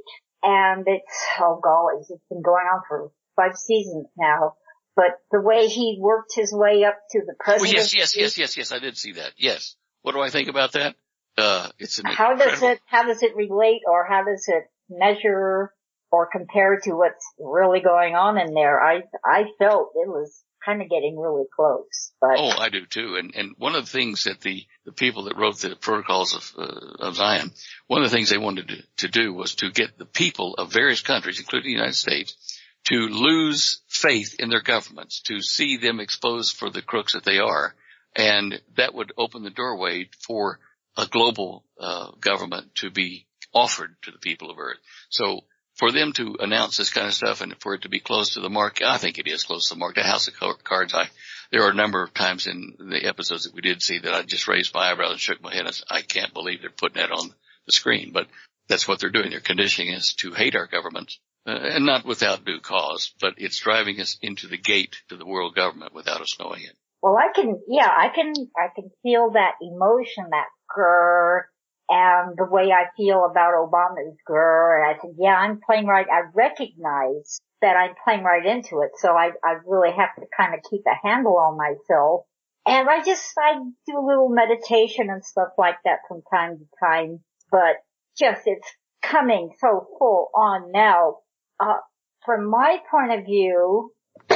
and 0.46 0.84
it's 0.86 1.26
oh 1.40 1.60
golly, 1.62 1.94
it's 2.00 2.08
been 2.30 2.42
going 2.42 2.66
on 2.72 2.82
for 2.88 3.10
five 3.34 3.56
seasons 3.56 4.06
now. 4.16 4.54
But 4.94 5.18
the 5.30 5.40
way 5.42 5.66
he 5.66 5.98
worked 6.00 6.32
his 6.34 6.52
way 6.54 6.84
up 6.84 6.96
to 7.10 7.20
the 7.20 7.32
Oh 7.32 7.44
presidency. 7.44 7.76
yes, 7.76 7.94
yes, 7.94 8.16
yes, 8.16 8.38
yes, 8.38 8.56
yes. 8.56 8.72
I 8.72 8.78
did 8.78 8.96
see 8.96 9.12
that. 9.12 9.32
Yes. 9.36 9.76
What 10.02 10.12
do 10.12 10.20
I 10.20 10.30
think 10.30 10.48
about 10.48 10.72
that? 10.72 10.94
Uh, 11.36 11.68
it's 11.78 11.98
an 11.98 12.06
How 12.06 12.34
does 12.34 12.62
it 12.62 12.80
how 12.86 13.02
does 13.04 13.22
it 13.22 13.36
relate 13.36 13.82
or 13.86 14.06
how 14.08 14.24
does 14.24 14.44
it 14.48 14.64
measure 14.88 15.72
or 16.10 16.28
compare 16.30 16.80
to 16.84 16.92
what's 16.92 17.26
really 17.38 17.80
going 17.80 18.14
on 18.14 18.38
in 18.38 18.54
there? 18.54 18.80
I 18.80 19.02
I 19.24 19.44
felt 19.58 19.90
it 19.96 20.08
was 20.08 20.42
kind 20.66 20.82
of 20.82 20.90
getting 20.90 21.16
really 21.18 21.44
close, 21.54 22.12
but 22.20 22.34
Oh, 22.36 22.50
I 22.58 22.68
do 22.68 22.84
too. 22.84 23.16
And 23.16 23.34
and 23.34 23.54
one 23.56 23.74
of 23.74 23.84
the 23.84 23.90
things 23.90 24.24
that 24.24 24.40
the 24.40 24.66
the 24.84 24.92
people 24.92 25.24
that 25.24 25.36
wrote 25.36 25.58
the 25.60 25.76
protocols 25.76 26.34
of 26.34 26.52
uh, 26.58 27.06
of 27.06 27.16
Zion, 27.16 27.52
one 27.86 28.02
of 28.02 28.10
the 28.10 28.14
things 28.14 28.28
they 28.28 28.38
wanted 28.38 28.68
to, 28.68 28.82
to 29.06 29.08
do 29.08 29.32
was 29.32 29.54
to 29.56 29.70
get 29.70 29.96
the 29.96 30.04
people 30.04 30.54
of 30.58 30.72
various 30.72 31.00
countries, 31.02 31.38
including 31.38 31.70
the 31.70 31.78
United 31.78 31.94
States, 31.94 32.60
to 32.88 32.96
lose 32.96 33.80
faith 33.88 34.34
in 34.38 34.50
their 34.50 34.62
governments, 34.62 35.22
to 35.22 35.40
see 35.40 35.76
them 35.76 36.00
exposed 36.00 36.56
for 36.56 36.68
the 36.68 36.82
crooks 36.82 37.12
that 37.14 37.24
they 37.24 37.38
are, 37.38 37.74
and 38.16 38.60
that 38.76 38.94
would 38.94 39.12
open 39.16 39.44
the 39.44 39.50
doorway 39.50 40.08
for 40.26 40.58
a 40.96 41.06
global 41.06 41.64
uh, 41.78 42.10
government 42.20 42.74
to 42.74 42.90
be 42.90 43.26
offered 43.52 43.94
to 44.02 44.10
the 44.10 44.18
people 44.18 44.50
of 44.50 44.58
Earth. 44.58 44.78
So 45.10 45.40
for 45.76 45.92
them 45.92 46.12
to 46.14 46.36
announce 46.40 46.76
this 46.76 46.90
kind 46.90 47.06
of 47.06 47.14
stuff 47.14 47.40
and 47.40 47.54
for 47.60 47.74
it 47.74 47.82
to 47.82 47.88
be 47.88 48.00
close 48.00 48.34
to 48.34 48.40
the 48.40 48.50
mark, 48.50 48.80
I 48.82 48.98
think 48.98 49.18
it 49.18 49.28
is 49.28 49.44
close 49.44 49.68
to 49.68 49.74
the 49.74 49.78
mark. 49.78 49.94
The 49.94 50.02
House 50.02 50.28
of 50.28 50.64
Cards, 50.64 50.94
I 50.94 51.08
there 51.52 51.62
are 51.62 51.70
a 51.70 51.74
number 51.74 52.02
of 52.02 52.12
times 52.12 52.46
in 52.46 52.74
the 52.78 53.06
episodes 53.06 53.44
that 53.44 53.54
we 53.54 53.60
did 53.60 53.80
see 53.82 53.98
that 53.98 54.12
I 54.12 54.22
just 54.22 54.48
raised 54.48 54.74
my 54.74 54.90
eyebrows 54.90 55.12
and 55.12 55.20
shook 55.20 55.42
my 55.42 55.54
head. 55.54 55.66
I 55.66 55.96
I 55.96 56.02
can't 56.02 56.34
believe 56.34 56.60
they're 56.60 56.70
putting 56.70 57.00
that 57.00 57.12
on 57.12 57.32
the 57.66 57.72
screen, 57.72 58.10
but 58.12 58.26
that's 58.68 58.88
what 58.88 59.00
they're 59.00 59.10
doing. 59.10 59.30
They're 59.30 59.40
conditioning 59.40 59.94
us 59.94 60.14
to 60.20 60.32
hate 60.32 60.56
our 60.56 60.66
government, 60.66 61.12
uh, 61.46 61.52
and 61.52 61.86
not 61.86 62.04
without 62.04 62.44
due 62.44 62.60
cause, 62.60 63.12
but 63.20 63.34
it's 63.36 63.60
driving 63.60 64.00
us 64.00 64.18
into 64.22 64.48
the 64.48 64.58
gate 64.58 64.96
to 65.08 65.16
the 65.16 65.26
world 65.26 65.54
government 65.54 65.94
without 65.94 66.20
us 66.20 66.36
knowing 66.40 66.62
it. 66.62 66.76
Well, 67.02 67.16
I 67.16 67.32
can, 67.32 67.60
yeah, 67.68 67.88
I 67.88 68.08
can, 68.08 68.32
I 68.56 68.68
can 68.74 68.90
feel 69.02 69.30
that 69.32 69.52
emotion, 69.60 70.26
that 70.30 70.46
grr, 70.74 71.42
and 71.88 72.36
the 72.36 72.44
way 72.44 72.72
I 72.72 72.86
feel 72.96 73.26
about 73.30 73.54
Obama's 73.54 74.16
grr. 74.28 74.82
And 74.82 74.96
I 74.96 75.00
said, 75.00 75.14
yeah, 75.18 75.36
I'm 75.36 75.60
playing 75.64 75.86
right. 75.86 76.06
I 76.10 76.22
recognize 76.34 77.38
that 77.62 77.76
I'm 77.76 77.94
playing 78.04 78.24
right 78.24 78.44
into 78.44 78.80
it. 78.80 78.90
So 78.98 79.10
I, 79.12 79.30
I 79.44 79.56
really 79.66 79.92
have 79.96 80.14
to 80.18 80.26
kind 80.36 80.54
of 80.54 80.60
keep 80.68 80.82
a 80.86 81.06
handle 81.06 81.36
on 81.36 81.56
myself. 81.56 82.24
And 82.66 82.88
I 82.88 83.02
just, 83.04 83.24
I 83.38 83.58
do 83.86 83.98
a 83.98 84.06
little 84.06 84.28
meditation 84.28 85.08
and 85.10 85.24
stuff 85.24 85.50
like 85.56 85.76
that 85.84 86.00
from 86.08 86.22
time 86.30 86.58
to 86.58 86.64
time, 86.84 87.20
but 87.50 87.76
just 88.18 88.42
it's 88.46 88.68
coming 89.02 89.50
so 89.60 89.86
full 89.98 90.30
on 90.34 90.72
now. 90.72 91.18
Uh, 91.60 91.78
from 92.24 92.50
my 92.50 92.78
point 92.90 93.20
of 93.20 93.24
view, 93.24 93.92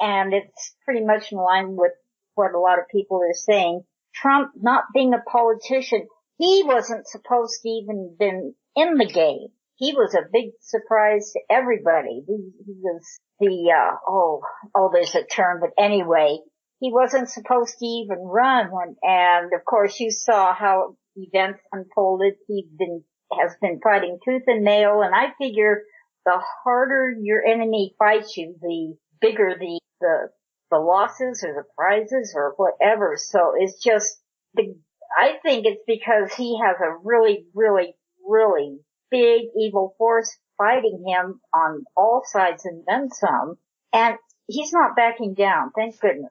and 0.00 0.34
it's 0.34 0.74
pretty 0.84 1.04
much 1.04 1.30
in 1.30 1.38
line 1.38 1.76
with 1.76 1.92
what 2.34 2.54
a 2.54 2.58
lot 2.58 2.78
of 2.78 2.88
people 2.90 3.20
are 3.22 3.34
saying. 3.34 3.82
Trump 4.14 4.50
not 4.60 4.84
being 4.92 5.14
a 5.14 5.22
politician, 5.30 6.08
he 6.38 6.62
wasn't 6.64 7.06
supposed 7.06 7.60
to 7.62 7.68
even 7.68 8.16
been 8.18 8.54
in 8.76 8.94
the 8.94 9.06
game. 9.06 9.48
He 9.76 9.92
was 9.92 10.14
a 10.14 10.28
big 10.32 10.50
surprise 10.60 11.32
to 11.32 11.40
everybody. 11.50 12.24
He, 12.26 12.50
he 12.66 12.74
was 12.80 13.02
the, 13.38 13.72
uh, 13.72 13.96
oh, 14.08 14.42
oh, 14.74 14.90
there's 14.92 15.14
a 15.14 15.24
term, 15.24 15.60
but 15.60 15.70
anyway, 15.78 16.38
he 16.80 16.92
wasn't 16.92 17.28
supposed 17.28 17.78
to 17.78 17.84
even 17.84 18.18
run 18.18 18.68
when, 18.70 18.96
and 19.02 19.52
of 19.52 19.64
course 19.64 20.00
you 20.00 20.10
saw 20.10 20.54
how 20.54 20.96
events 21.16 21.60
unfolded. 21.72 22.34
He's 22.46 22.66
been, 22.76 23.02
has 23.40 23.54
been 23.60 23.80
fighting 23.82 24.18
tooth 24.24 24.42
and 24.46 24.64
nail, 24.64 25.02
and 25.02 25.14
I 25.14 25.32
figure 25.38 25.82
the 26.24 26.40
harder 26.64 27.14
your 27.20 27.44
enemy 27.44 27.94
fights 27.98 28.36
you, 28.36 28.56
the 28.60 28.96
bigger 29.20 29.54
the, 29.58 29.80
the 30.00 30.28
the 30.70 30.78
losses 30.78 31.44
or 31.44 31.54
the 31.54 31.64
prizes 31.76 32.34
or 32.36 32.54
whatever. 32.56 33.16
So 33.16 33.52
it's 33.56 33.82
just 33.82 34.20
the, 34.54 34.76
I 35.16 35.34
think 35.42 35.66
it's 35.66 35.82
because 35.86 36.32
he 36.34 36.58
has 36.64 36.76
a 36.80 36.96
really, 37.02 37.46
really, 37.54 37.94
really 38.26 38.78
big 39.10 39.42
evil 39.58 39.94
force 39.98 40.36
fighting 40.56 41.04
him 41.06 41.40
on 41.54 41.84
all 41.96 42.22
sides 42.24 42.64
and 42.64 42.84
then 42.86 43.10
some. 43.10 43.56
And 43.92 44.16
he's 44.46 44.72
not 44.72 44.96
backing 44.96 45.34
down. 45.34 45.70
Thank 45.74 45.98
goodness. 46.00 46.30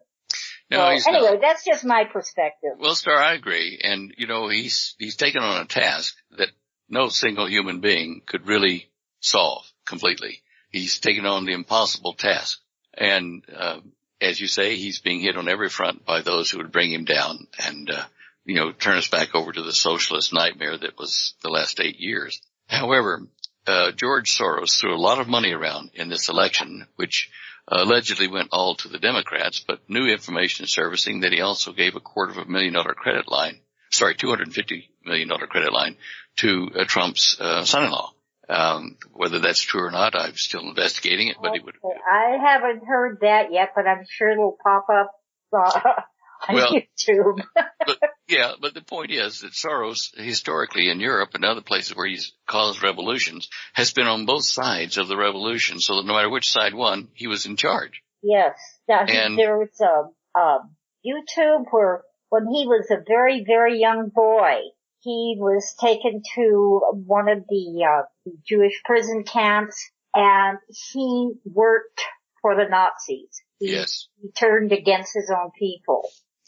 No, 0.69 0.79
Well, 0.79 0.91
he's 0.91 1.07
anyway, 1.07 1.31
not. 1.31 1.41
that's 1.41 1.65
just 1.65 1.85
my 1.85 2.03
perspective. 2.03 2.71
Well, 2.77 2.93
Star, 2.95 3.15
I 3.17 3.33
agree. 3.33 3.79
And, 3.81 4.13
you 4.17 4.27
know, 4.27 4.49
he's, 4.49 4.95
he's 4.99 5.15
taken 5.15 5.41
on 5.41 5.61
a 5.61 5.65
task 5.65 6.15
that 6.37 6.49
no 6.89 7.07
single 7.07 7.47
human 7.47 7.79
being 7.79 8.21
could 8.25 8.45
really 8.47 8.89
solve 9.21 9.65
completely. 9.85 10.41
He's 10.69 10.99
taken 10.99 11.25
on 11.25 11.45
the 11.45 11.53
impossible 11.53 12.13
task. 12.13 12.59
And, 12.93 13.43
uh, 13.55 13.79
as 14.19 14.41
you 14.41 14.47
say, 14.47 14.75
he's 14.75 14.99
being 14.99 15.21
hit 15.21 15.37
on 15.37 15.47
every 15.47 15.69
front 15.69 16.05
by 16.05 16.21
those 16.21 16.49
who 16.49 16.57
would 16.57 16.71
bring 16.71 16.91
him 16.91 17.05
down 17.05 17.47
and, 17.65 17.89
uh, 17.89 18.03
you 18.47 18.55
know, 18.55 18.71
turn 18.71 18.97
us 18.97 19.09
back 19.09 19.35
over 19.35 19.51
to 19.51 19.61
the 19.61 19.73
socialist 19.73 20.33
nightmare 20.33 20.77
that 20.77 20.97
was 20.97 21.35
the 21.43 21.49
last 21.49 21.79
eight 21.79 21.99
years. 21.99 22.41
However, 22.67 23.21
uh, 23.67 23.91
George 23.91 24.29
Soros 24.35 24.79
threw 24.79 24.95
a 24.95 24.97
lot 24.99 25.19
of 25.19 25.27
money 25.27 25.51
around 25.51 25.91
in 25.93 26.09
this 26.09 26.29
election, 26.29 26.87
which 26.95 27.29
allegedly 27.67 28.29
went 28.29 28.49
all 28.53 28.75
to 28.75 28.87
the 28.87 28.99
Democrats, 28.99 29.63
but 29.67 29.81
new 29.89 30.07
information 30.07 30.63
is 30.63 30.71
surfacing 30.73 31.19
that 31.21 31.33
he 31.33 31.41
also 31.41 31.73
gave 31.73 31.95
a 31.95 31.99
quarter 31.99 32.31
of 32.31 32.37
a 32.37 32.49
million 32.49 32.73
dollar 32.73 32.93
credit 32.93 33.29
line, 33.29 33.59
sorry, 33.91 34.15
$250 34.15 34.85
million 35.05 35.27
credit 35.49 35.73
line 35.73 35.97
to 36.37 36.69
uh, 36.79 36.85
Trump's 36.85 37.37
uh, 37.41 37.65
son-in-law. 37.65 38.11
Um, 38.49 38.95
whether 39.13 39.39
that's 39.39 39.59
true 39.61 39.83
or 39.85 39.91
not, 39.91 40.15
I'm 40.15 40.37
still 40.37 40.61
investigating 40.61 41.27
it, 41.27 41.35
but 41.41 41.51
he 41.53 41.59
would, 41.59 41.75
I 42.09 42.37
haven't 42.41 42.85
heard 42.87 43.17
that 43.21 43.51
yet, 43.51 43.73
but 43.75 43.85
I'm 43.85 44.05
sure 44.09 44.29
it'll 44.31 44.55
pop 44.63 44.85
up 44.89 45.11
uh, 45.51 45.81
on 46.47 46.55
Well- 46.55 46.71
YouTube. 46.73 47.41
but 47.53 47.97
yeah, 48.27 48.53
but 48.61 48.73
the 48.73 48.81
point 48.81 49.11
is 49.11 49.41
that 49.41 49.53
Soros 49.53 50.15
historically 50.17 50.89
in 50.89 50.99
Europe 50.99 51.29
and 51.33 51.45
other 51.45 51.61
places 51.61 51.95
where 51.95 52.07
he's 52.07 52.33
caused 52.47 52.83
revolutions 52.83 53.49
has 53.73 53.91
been 53.91 54.07
on 54.07 54.25
both 54.25 54.43
sides 54.45 54.97
of 54.97 55.07
the 55.07 55.17
revolution. 55.17 55.79
So 55.79 55.95
that 55.97 56.05
no 56.05 56.13
matter 56.13 56.29
which 56.29 56.49
side 56.51 56.73
won, 56.73 57.09
he 57.13 57.27
was 57.27 57.45
in 57.45 57.55
charge. 57.57 58.01
Yes. 58.21 58.57
Now, 58.87 59.01
And- 59.05 59.37
there 59.37 59.57
was 59.57 59.79
a, 59.81 60.39
a 60.39 60.59
YouTube 61.05 61.65
where 61.71 62.03
when 62.29 62.47
he 62.47 62.65
was 62.67 62.87
a 62.91 63.03
very, 63.07 63.43
very 63.45 63.79
young 63.79 64.09
boy, 64.13 64.55
he 64.99 65.35
was 65.37 65.73
taken 65.79 66.21
to 66.35 66.81
one 67.05 67.29
of 67.29 67.43
the 67.47 67.85
uh, 67.85 68.31
Jewish 68.45 68.73
prison 68.83 69.23
camps 69.23 69.89
and 70.13 70.57
he 70.91 71.31
worked 71.45 72.01
for 72.41 72.55
the 72.55 72.65
Nazis. 72.69 73.29
He, 73.59 73.71
Yes. 73.71 74.07
he 74.21 74.29
turned 74.31 74.71
against 74.71 75.13
his 75.13 75.31
own 75.31 75.51
people. 75.57 76.01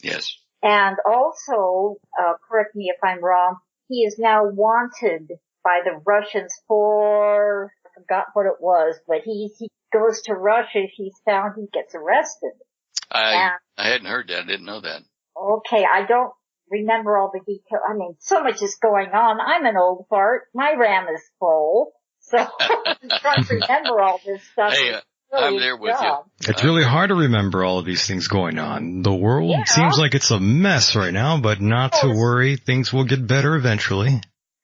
Yes. 0.04 0.36
And 0.62 0.98
also, 1.06 1.98
uh, 2.20 2.34
correct 2.50 2.76
me 2.76 2.92
if 2.94 3.02
I'm 3.04 3.24
wrong, 3.24 3.58
he 3.88 4.04
is 4.04 4.18
now 4.20 4.46
wanted 4.46 5.32
by 5.64 5.82
the 5.84 6.02
Russians 6.06 6.54
for, 6.68 7.74
I 7.86 7.90
forgot 8.02 8.28
what 8.34 8.46
it 8.46 8.60
was, 8.60 8.96
but 9.08 9.22
he, 9.24 9.52
he 9.58 9.70
goes 9.92 10.22
to 10.24 10.34
Russia, 10.34 10.80
if 10.80 10.92
he's 10.96 11.16
found, 11.26 11.54
he 11.58 11.68
gets 11.72 11.96
arrested. 11.96 12.52
I, 13.12 13.34
Yeah. 13.34 13.50
I 13.78 13.88
hadn't 13.88 14.08
heard 14.08 14.28
that. 14.28 14.44
I 14.44 14.48
didn't 14.48 14.66
know 14.66 14.82
that. 14.82 15.02
Okay, 15.36 15.86
I 15.86 16.06
don't 16.06 16.34
remember 16.70 17.18
all 17.18 17.32
the 17.34 17.40
details. 17.40 17.82
I 17.88 17.94
mean, 17.94 18.16
so 18.20 18.44
much 18.44 18.62
is 18.62 18.76
going 18.82 19.10
on. 19.10 19.40
I'm 19.40 19.66
an 19.66 19.78
old 19.78 20.06
fart. 20.10 20.44
My 20.54 20.74
RAM 20.78 21.08
is 21.14 21.22
full. 21.40 21.94
So 22.20 22.38
I 22.60 22.96
trying 23.22 23.44
to 23.46 23.54
remember 23.56 24.02
all 24.02 24.20
this 24.26 24.44
stuff. 24.52 24.74
Hey, 24.74 24.94
uh, 24.94 25.02
really 25.32 25.48
I'm 25.48 25.60
there 25.60 25.78
with 25.78 25.96
you. 26.02 26.14
It's 26.50 26.64
really 26.64 26.84
hard 26.84 27.10
to 27.10 27.16
remember 27.16 27.64
all 27.64 27.80
of 27.80 27.86
these 27.86 28.06
things 28.08 28.28
going 28.28 28.58
on. 28.60 29.02
The 29.02 29.14
world 29.14 29.52
Yeah. 29.52 29.64
seems 29.66 29.98
like 29.98 30.14
it's 30.16 30.32
a 30.32 30.40
mess 30.40 30.96
right 30.96 31.14
now, 31.14 31.40
but 31.40 31.60
not 31.62 31.94
to 32.02 32.08
worry. 32.08 32.56
Things 32.56 32.92
will 32.94 33.04
get 33.06 33.26
better 33.28 33.56
eventually. 33.56 34.22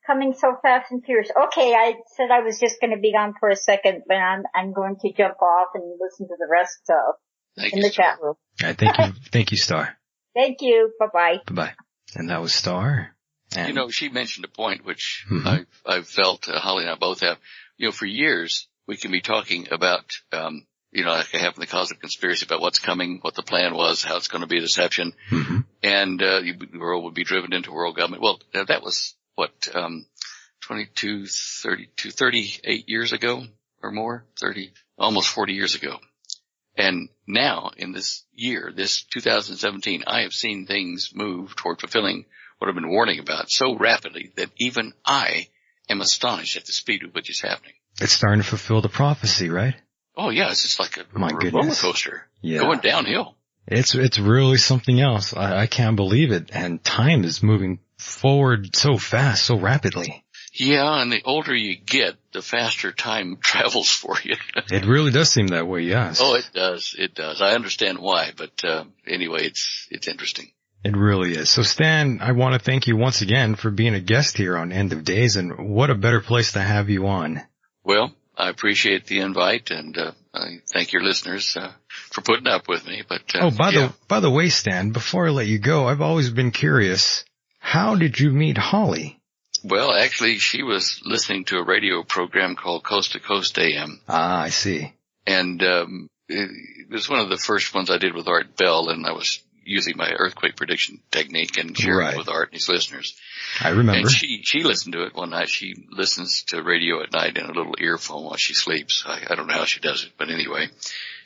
coming 0.08 0.34
so 0.38 0.56
fast 0.62 0.92
and 0.92 1.04
furious. 1.04 1.32
Okay, 1.46 1.74
I 1.74 1.96
said 2.16 2.30
I 2.32 2.42
was 2.42 2.60
just 2.60 2.80
going 2.80 2.92
to 2.96 3.00
be 3.02 3.12
gone 3.12 3.34
for 3.40 3.50
a 3.50 3.56
second, 3.56 4.04
but 4.08 4.18
I'm 4.18 4.44
I'm 4.54 4.72
going 4.72 4.98
to 5.02 5.12
jump 5.12 5.42
off 5.42 5.70
and 5.74 5.84
listen 6.00 6.28
to 6.28 6.36
the 6.38 6.48
rest 6.50 6.78
uh, 6.90 7.14
Thank 7.58 7.74
in 7.74 7.80
you, 7.80 7.86
the 7.86 7.90
chat 7.90 8.20
room. 8.22 8.36
All 8.62 8.68
right, 8.68 8.78
thank 8.78 8.98
you, 9.00 9.14
thank 9.32 9.52
you, 9.52 9.58
Star. 9.58 9.98
Thank 10.36 10.58
you. 10.62 10.92
Bye 11.00 11.08
bye. 11.12 11.38
Bye 11.48 11.54
bye. 11.56 11.74
And 12.16 12.30
that 12.30 12.40
was 12.42 12.54
Star. 12.54 13.16
And 13.56 13.68
You 13.70 13.74
know, 13.74 13.90
she 13.90 14.10
mentioned 14.10 14.46
a 14.46 14.48
point 14.48 14.86
which 14.86 15.26
Mhm. 15.32 15.46
I've, 15.48 15.68
I've 15.86 16.08
felt, 16.08 16.48
uh, 16.50 16.60
Holly 16.60 16.84
and 16.84 16.92
I 16.92 16.96
both 16.96 17.22
have. 17.22 17.38
You 17.78 17.88
know, 17.88 17.92
for 17.92 18.06
years, 18.06 18.68
we 18.88 18.98
can 18.98 19.12
be 19.12 19.22
talking 19.22 19.68
about, 19.72 20.06
um, 20.32 20.66
you 20.91 21.03
know, 21.03 21.12
like 21.12 21.34
I 21.34 21.40
have 21.40 21.56
in 21.56 21.60
the 21.62 21.68
cosmic 21.68 21.99
conspiracy 21.99 22.45
about 22.45 22.62
what's 22.62 22.80
coming, 22.80 23.20
what 23.22 23.36
the 23.36 23.44
plan 23.44 23.74
was, 23.74 24.03
how 24.03 24.18
it's 24.18 24.28
going 24.28 24.41
to 24.41 24.48
be 24.48 24.57
a 24.57 24.62
deception. 24.62 25.14
Mhm. 25.30 25.66
And, 25.84 26.22
uh, 26.22 26.40
the 26.40 26.80
world 26.80 27.03
would 27.03 27.14
be 27.14 27.24
driven 27.24 27.53
into 27.53 27.72
world 27.72 27.95
government. 27.95 28.22
Well, 28.24 28.40
that 28.53 28.82
was 28.82 29.16
what, 29.36 29.68
um, 29.74 30.06
22, 30.62 31.28
32, 31.28 32.12
38 32.12 32.88
years 32.88 33.14
ago 33.14 33.45
or 33.84 33.91
more, 33.91 34.26
30, 34.40 34.72
almost 34.98 35.30
40 35.30 35.53
years 35.53 35.76
ago. 35.76 35.99
And 36.78 37.10
now 37.28 37.72
in 37.78 37.91
this 37.91 38.24
year, 38.34 38.72
this 38.76 39.03
2017, 39.03 40.03
I 40.07 40.22
have 40.22 40.34
seen 40.34 40.66
things 40.66 41.12
move 41.14 41.56
toward 41.56 41.80
fulfilling 41.80 42.26
what 42.57 42.68
I've 42.68 42.76
been 42.76 42.90
warning 42.90 43.20
about 43.20 43.49
so 43.49 43.76
rapidly 43.78 44.32
that 44.36 44.49
even 44.57 44.94
I 45.06 45.49
am 45.90 46.02
astonished 46.02 46.57
at 46.57 46.66
the 46.66 46.72
speed 46.72 47.03
with 47.03 47.14
which 47.14 47.30
it's 47.30 47.41
happening. 47.41 47.76
It's 48.02 48.14
starting 48.14 48.42
to 48.42 48.48
fulfill 48.48 48.82
the 48.82 48.90
prophecy, 48.90 49.50
right? 49.50 49.76
Oh 50.18 50.30
yeah, 50.30 50.50
it's 50.52 50.64
just 50.64 50.80
like 50.80 50.98
a 50.98 51.06
My 51.18 51.28
roller 51.30 51.40
goodness. 51.40 51.82
coaster 51.82 52.28
Yeah. 52.42 52.60
going 52.60 52.80
downhill. 52.80 53.36
It's 53.68 53.96
it's 53.96 54.20
really 54.20 54.58
something 54.58 55.00
else. 55.00 55.34
I, 55.36 55.62
I 55.62 55.68
can't 55.68 55.96
believe 55.96 56.32
it. 56.32 56.50
And 56.54 56.84
time 56.84 57.24
is 57.24 57.42
moving 57.42 57.80
forward 57.98 58.76
so 58.76 58.98
fast, 58.98 59.44
so 59.46 59.58
rapidly. 59.58 60.24
Yeah, 60.58 61.02
and 61.02 61.12
the 61.12 61.22
older 61.26 61.54
you 61.54 61.76
get, 61.76 62.16
the 62.32 62.42
faster 62.42 62.94
time 62.94 63.38
travels 63.42 63.90
for 63.90 64.16
you. 64.24 64.36
It 64.72 64.86
really 64.86 65.12
does 65.12 65.30
seem 65.30 65.48
that 65.48 65.68
way. 65.68 65.82
Yes. 65.82 66.20
oh, 66.22 66.36
it 66.36 66.50
does. 66.54 66.96
It 66.98 67.14
does. 67.14 67.42
I 67.42 67.56
understand 67.56 68.00
why, 68.00 68.32
but 68.38 68.64
uh, 68.64 68.86
anyway, 69.06 69.46
it's 69.48 69.88
it's 69.92 70.08
interesting. 70.08 70.52
It 70.84 70.96
really 70.96 71.32
is. 71.36 71.50
So 71.50 71.64
Stan, 71.64 72.20
I 72.22 72.32
want 72.34 72.54
to 72.54 72.60
thank 72.60 72.88
you 72.88 72.96
once 72.96 73.22
again 73.22 73.56
for 73.56 73.72
being 73.72 73.96
a 73.96 74.00
guest 74.00 74.38
here 74.38 74.56
on 74.56 74.72
End 74.72 74.94
of 74.94 75.04
Days 75.04 75.36
and 75.36 75.74
what 75.74 75.90
a 75.90 75.96
better 75.96 76.22
place 76.22 76.52
to 76.54 76.60
have 76.62 76.90
you 76.90 77.08
on. 77.08 77.42
Well, 77.86 78.14
I 78.38 78.49
appreciate 78.49 79.06
the 79.06 79.20
invite, 79.20 79.72
and 79.72 79.98
uh, 79.98 80.12
I 80.34 80.60
thank 80.74 80.91
your 80.91 81.03
listeners 81.03 81.56
uh, 81.56 81.72
for 82.12 82.22
putting 82.22 82.48
up 82.48 82.68
with 82.68 82.86
me. 82.88 83.03
But 83.07 83.22
uh, 83.36 83.40
Oh, 83.45 83.52
by 83.52 83.70
yeah. 83.70 83.88
the, 83.88 83.94
by 84.07 84.20
the 84.20 84.30
way, 84.32 84.49
Stan, 84.49 84.91
before 84.91 85.28
I 85.28 85.30
let 85.32 85.48
you 85.48 85.60
go, 85.60 85.88
I've 85.88 86.02
always 86.02 86.30
been 86.30 86.52
curious. 86.52 87.24
How 87.60 87.95
did 87.95 88.20
you 88.20 88.32
meet 88.32 88.57
Holly? 88.57 89.20
Well, 89.64 89.94
actually, 89.94 90.38
she 90.38 90.62
was 90.64 91.02
listening 91.06 91.45
to 91.45 91.57
a 91.57 91.64
radio 91.64 92.03
program 92.03 92.56
called 92.56 92.84
Coast 92.84 93.14
to 93.14 93.20
Coast 93.20 93.57
AM, 93.57 93.99
Ah, 94.07 94.41
I 94.41 94.49
see. 94.49 94.94
and 95.26 95.62
um, 95.64 96.07
it, 96.30 96.49
it 96.52 96.90
was 96.91 97.10
one 97.10 97.20
of 97.20 97.30
the 97.30 97.38
first 97.38 97.74
ones 97.74 97.90
I 97.90 97.98
did 97.98 98.14
with 98.14 98.28
Art 98.28 98.56
Bell, 98.57 98.90
and 98.90 99.06
I 99.07 99.12
was 99.14 99.40
using 99.66 99.98
my 99.98 100.10
earthquake 100.12 100.56
prediction 100.56 101.00
technique 101.12 101.58
and 101.58 101.78
sharing 101.78 101.98
Right. 102.00 102.14
it 102.14 102.18
with 102.18 102.30
Art 102.30 102.50
and 102.50 102.54
his 102.54 102.70
listeners. 102.70 103.16
I 103.60 103.70
remember. 103.70 103.94
And 104.00 104.10
she 104.12 104.42
she 104.44 104.64
listened 104.64 104.94
to 104.94 105.04
it 105.04 105.16
one 105.16 105.32
night. 105.32 105.50
She 105.50 105.74
listens 105.90 106.44
to 106.50 106.62
radio 106.64 107.02
at 107.02 107.12
night 107.12 107.38
in 107.38 107.46
a 107.46 107.52
little 107.54 107.76
earphone 107.80 108.24
while 108.24 108.38
she 108.38 108.54
sleeps. 108.54 109.04
I, 109.06 109.26
I 109.30 109.36
don't 109.36 109.48
know 109.48 109.54
how 109.56 109.66
she 109.66 109.80
does 109.80 110.04
it, 110.04 110.12
but 110.18 110.30
anyway. 110.30 110.68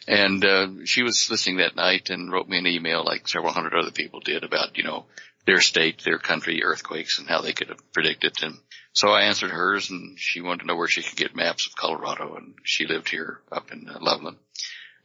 And 0.08 0.44
uh, 0.44 0.68
she 0.86 1.04
was 1.04 1.30
listening 1.30 1.58
that 1.58 1.76
night 1.76 2.10
and 2.10 2.32
wrote 2.32 2.48
me 2.48 2.58
an 2.58 2.66
email, 2.66 3.04
like 3.06 3.28
several 3.28 3.52
hundred 3.54 3.76
other 3.76 3.92
people 3.92 4.22
did, 4.22 4.44
about 4.44 4.78
you 4.78 4.84
know 4.84 5.06
their 5.46 5.62
state, 5.62 6.04
their 6.04 6.18
country, 6.20 6.64
earthquakes, 6.64 7.20
and 7.20 7.28
how 7.28 7.42
they 7.42 7.54
could 7.54 7.76
predict 7.94 8.24
it. 8.24 8.42
And 8.42 8.58
so 8.94 9.10
I 9.10 9.24
answered 9.24 9.52
hers, 9.52 9.90
and 9.90 10.18
she 10.20 10.42
wanted 10.42 10.62
to 10.62 10.66
know 10.68 10.76
where 10.76 10.88
she 10.88 11.04
could 11.04 11.18
get 11.18 11.36
maps 11.36 11.68
of 11.68 11.76
Colorado, 11.76 12.36
and 12.36 12.56
she 12.64 12.88
lived 12.88 13.10
here 13.10 13.40
up 13.52 13.72
in 13.72 13.88
uh, 13.90 13.98
Loveland. 14.02 14.38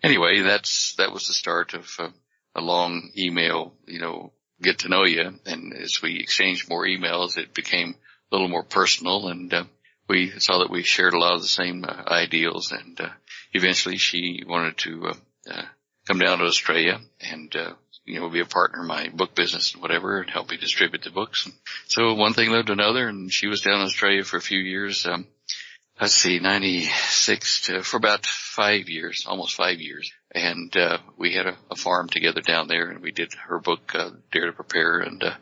Anyway, 0.02 0.40
that's 0.42 0.94
that 0.98 1.12
was 1.12 1.26
the 1.26 1.34
start 1.34 1.74
of 1.74 1.88
uh, 1.98 2.08
a 2.54 2.60
long 2.60 3.10
email, 3.16 3.74
you 3.86 4.00
know, 4.00 4.32
get 4.62 4.80
to 4.80 4.88
know 4.88 5.04
you. 5.04 5.34
And 5.46 5.74
as 5.74 6.00
we 6.02 6.18
exchanged 6.18 6.68
more 6.68 6.86
emails, 6.86 7.36
it 7.36 7.54
became 7.54 7.94
a 8.30 8.34
little 8.34 8.48
more 8.48 8.64
personal, 8.64 9.28
and 9.28 9.52
uh, 9.52 9.64
we 10.08 10.30
saw 10.38 10.58
that 10.58 10.70
we 10.70 10.82
shared 10.82 11.14
a 11.14 11.18
lot 11.18 11.34
of 11.34 11.42
the 11.42 11.48
same 11.48 11.84
uh, 11.84 12.02
ideals. 12.06 12.72
And 12.72 13.00
uh, 13.00 13.08
eventually, 13.52 13.96
she 13.96 14.42
wanted 14.46 14.78
to 14.78 15.06
uh, 15.06 15.14
uh, 15.50 15.62
come 16.06 16.18
down 16.18 16.38
to 16.38 16.44
Australia 16.44 17.00
and. 17.20 17.54
Uh, 17.54 17.72
you 18.06 18.20
know, 18.20 18.28
be 18.28 18.40
a 18.40 18.44
partner 18.44 18.82
in 18.82 18.86
my 18.86 19.08
book 19.08 19.34
business 19.34 19.72
and 19.72 19.82
whatever 19.82 20.20
and 20.20 20.28
help 20.28 20.50
me 20.50 20.58
distribute 20.58 21.02
the 21.02 21.10
books. 21.10 21.46
And 21.46 21.54
so 21.86 22.12
one 22.12 22.34
thing 22.34 22.50
led 22.50 22.66
to 22.66 22.72
another 22.72 23.08
and 23.08 23.32
she 23.32 23.46
was 23.46 23.62
down 23.62 23.80
in 23.80 23.86
Australia 23.86 24.24
for 24.24 24.36
a 24.36 24.42
few 24.42 24.58
years. 24.58 25.06
Um, 25.06 25.26
let's 25.98 26.12
see, 26.12 26.38
96 26.38 27.66
to, 27.66 27.82
for 27.82 27.96
about 27.96 28.26
five 28.26 28.90
years, 28.90 29.24
almost 29.26 29.54
five 29.54 29.80
years. 29.80 30.12
And, 30.34 30.76
uh, 30.76 30.98
we 31.16 31.32
had 31.34 31.46
a, 31.46 31.56
a 31.70 31.76
farm 31.76 32.08
together 32.08 32.40
down 32.40 32.68
there 32.68 32.90
and 32.90 33.00
we 33.00 33.12
did 33.12 33.32
her 33.34 33.60
book, 33.60 33.94
uh, 33.94 34.10
Dare 34.32 34.46
to 34.46 34.52
Prepare 34.52 34.98
and, 34.98 35.22
uh, 35.22 35.34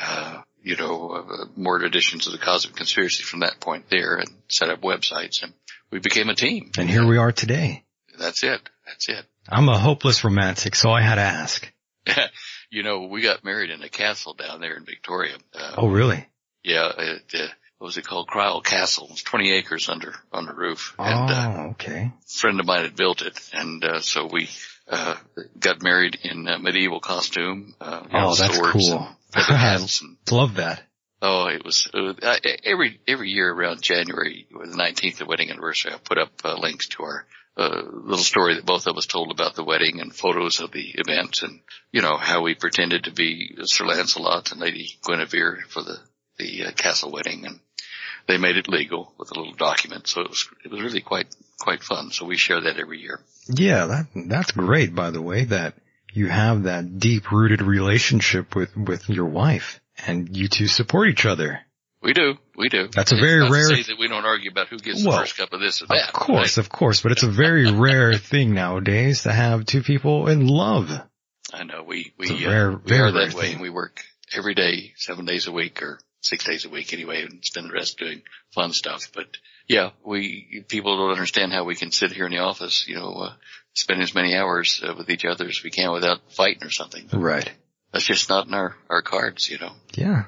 uh, 0.00 0.42
you 0.62 0.76
know, 0.76 1.10
uh, 1.10 1.44
more 1.56 1.78
additions 1.78 2.24
to 2.24 2.30
the 2.30 2.38
Cosmic 2.38 2.74
Conspiracy 2.74 3.22
from 3.22 3.40
that 3.40 3.60
point 3.60 3.88
there 3.90 4.16
and 4.16 4.28
set 4.48 4.70
up 4.70 4.80
websites 4.80 5.42
and 5.42 5.52
we 5.90 6.00
became 6.00 6.28
a 6.28 6.34
team. 6.34 6.72
And 6.76 6.90
here 6.90 7.06
we 7.06 7.18
are 7.18 7.30
today. 7.30 7.84
That's 8.18 8.42
it. 8.42 8.60
That's 8.86 9.08
it. 9.08 9.24
I'm 9.48 9.68
a 9.68 9.78
hopeless 9.78 10.24
romantic, 10.24 10.74
so 10.74 10.90
I 10.90 11.02
had 11.02 11.16
to 11.16 11.20
ask. 11.20 11.72
you 12.70 12.82
know, 12.82 13.06
we 13.06 13.22
got 13.22 13.44
married 13.44 13.70
in 13.70 13.82
a 13.82 13.88
castle 13.88 14.34
down 14.34 14.60
there 14.60 14.76
in 14.76 14.84
Victoria. 14.84 15.36
Uh, 15.54 15.74
oh, 15.78 15.88
really? 15.88 16.26
Yeah. 16.62 16.92
It, 16.96 17.22
uh, 17.34 17.46
what 17.78 17.86
was 17.86 17.96
it 17.96 18.06
called? 18.06 18.28
Kryal 18.28 18.62
Castle. 18.62 19.08
It's 19.10 19.22
20 19.22 19.52
acres 19.52 19.88
under, 19.88 20.14
on 20.32 20.46
the 20.46 20.54
roof. 20.54 20.94
And, 20.98 21.30
oh, 21.30 21.70
okay. 21.72 22.12
A 22.12 22.28
friend 22.28 22.60
of 22.60 22.66
mine 22.66 22.82
had 22.82 22.96
built 22.96 23.22
it. 23.22 23.38
And, 23.52 23.84
uh, 23.84 24.00
so 24.00 24.28
we, 24.30 24.48
uh, 24.88 25.16
got 25.58 25.82
married 25.82 26.18
in 26.22 26.46
uh, 26.46 26.58
medieval 26.58 27.00
costume. 27.00 27.74
Uh, 27.80 28.02
oh, 28.12 28.18
know, 28.18 28.34
that's 28.34 28.58
cool. 28.58 29.08
I 29.34 29.86
love 30.30 30.54
that. 30.56 30.82
Oh, 31.22 31.46
it 31.46 31.64
was 31.64 31.88
uh, 31.94 32.12
every 32.64 33.00
every 33.08 33.30
year 33.30 33.50
around 33.50 33.80
January, 33.80 34.46
the 34.50 34.76
19th, 34.76 35.16
the 35.16 35.26
wedding 35.26 35.50
anniversary. 35.50 35.92
I 35.92 35.96
put 35.96 36.18
up 36.18 36.32
uh, 36.44 36.54
links 36.58 36.88
to 36.88 37.02
our 37.02 37.26
uh, 37.56 37.82
little 37.92 38.24
story 38.24 38.56
that 38.56 38.66
both 38.66 38.86
of 38.86 38.98
us 38.98 39.06
told 39.06 39.30
about 39.30 39.54
the 39.54 39.64
wedding 39.64 40.00
and 40.00 40.14
photos 40.14 40.60
of 40.60 40.70
the 40.72 40.94
event, 40.96 41.42
and 41.42 41.60
you 41.92 42.02
know 42.02 42.18
how 42.18 42.42
we 42.42 42.54
pretended 42.54 43.04
to 43.04 43.10
be 43.10 43.56
Sir 43.62 43.86
Lancelot 43.86 44.52
and 44.52 44.60
Lady 44.60 44.98
Guinevere 45.02 45.64
for 45.68 45.82
the 45.82 45.98
the 46.38 46.66
uh, 46.66 46.72
castle 46.72 47.12
wedding, 47.12 47.46
and 47.46 47.60
they 48.26 48.38
made 48.38 48.56
it 48.56 48.68
legal 48.68 49.12
with 49.18 49.30
a 49.30 49.34
little 49.34 49.54
document. 49.54 50.06
So 50.06 50.22
it 50.22 50.28
was 50.28 50.48
it 50.64 50.70
was 50.70 50.82
really 50.82 51.00
quite 51.00 51.34
quite 51.58 51.82
fun. 51.82 52.10
So 52.10 52.26
we 52.26 52.36
share 52.36 52.60
that 52.62 52.78
every 52.78 53.00
year. 53.00 53.20
Yeah, 53.48 53.86
that 53.86 54.06
that's 54.28 54.52
great. 54.52 54.94
By 54.94 55.10
the 55.10 55.22
way, 55.22 55.44
that 55.44 55.74
you 56.12 56.28
have 56.28 56.64
that 56.64 56.98
deep 56.98 57.30
rooted 57.30 57.62
relationship 57.62 58.54
with 58.54 58.76
with 58.76 59.08
your 59.08 59.26
wife 59.26 59.80
and 60.06 60.36
you 60.36 60.48
two 60.48 60.66
support 60.66 61.08
each 61.08 61.26
other. 61.26 61.60
We 62.02 62.12
do. 62.12 62.34
We 62.56 62.68
do. 62.68 62.88
That's 62.92 63.12
a 63.12 63.16
very 63.16 63.50
rare. 63.50 63.68
To 63.70 63.76
say 63.76 63.82
that 63.84 63.98
we 63.98 64.08
don't 64.08 64.26
argue 64.26 64.50
about 64.50 64.68
who 64.68 64.78
gets 64.78 65.02
well, 65.02 65.16
the 65.16 65.22
first 65.22 65.38
cup 65.38 65.52
of 65.54 65.60
this 65.60 65.82
or 65.82 65.86
that. 65.86 66.08
Of 66.08 66.12
course, 66.12 66.58
right? 66.58 66.64
of 66.64 66.68
course, 66.68 67.00
but 67.00 67.12
it's 67.12 67.22
a 67.22 67.30
very 67.30 67.72
rare 67.78 68.14
thing 68.14 68.52
nowadays 68.52 69.22
to 69.22 69.32
have 69.32 69.64
two 69.64 69.82
people 69.82 70.28
in 70.28 70.46
love. 70.46 70.90
I 71.52 71.64
know. 71.64 71.82
We 71.82 72.12
we, 72.18 72.44
uh, 72.44 72.50
rare, 72.50 72.70
we 72.72 72.76
very 72.84 73.08
are 73.08 73.12
that 73.12 73.28
thing. 73.30 73.38
way, 73.38 73.52
and 73.52 73.60
we 73.62 73.70
work 73.70 74.02
every 74.36 74.54
day, 74.54 74.92
seven 74.96 75.24
days 75.24 75.46
a 75.46 75.52
week, 75.52 75.82
or 75.82 75.98
six 76.24 76.44
days 76.44 76.64
a 76.64 76.68
week 76.68 76.92
anyway, 76.92 77.22
and 77.22 77.44
spend 77.44 77.68
the 77.68 77.74
rest 77.74 77.98
doing 77.98 78.22
fun 78.52 78.72
stuff. 78.72 79.10
But 79.14 79.26
yeah, 79.68 79.90
we 80.04 80.64
people 80.68 80.96
don't 80.96 81.12
understand 81.12 81.52
how 81.52 81.64
we 81.64 81.74
can 81.74 81.90
sit 81.90 82.12
here 82.12 82.26
in 82.26 82.32
the 82.32 82.38
office, 82.38 82.86
you 82.88 82.96
know, 82.96 83.12
uh, 83.12 83.32
spend 83.74 84.02
as 84.02 84.14
many 84.14 84.34
hours 84.34 84.82
uh, 84.84 84.94
with 84.96 85.10
each 85.10 85.24
other 85.24 85.46
as 85.46 85.62
we 85.62 85.70
can 85.70 85.92
without 85.92 86.32
fighting 86.32 86.64
or 86.64 86.70
something. 86.70 87.06
But 87.10 87.18
right. 87.18 87.50
That's 87.92 88.04
just 88.04 88.28
not 88.28 88.46
in 88.46 88.54
our 88.54 88.74
our 88.90 89.02
cards, 89.02 89.48
you 89.48 89.58
know. 89.58 89.72
Yeah. 89.94 90.24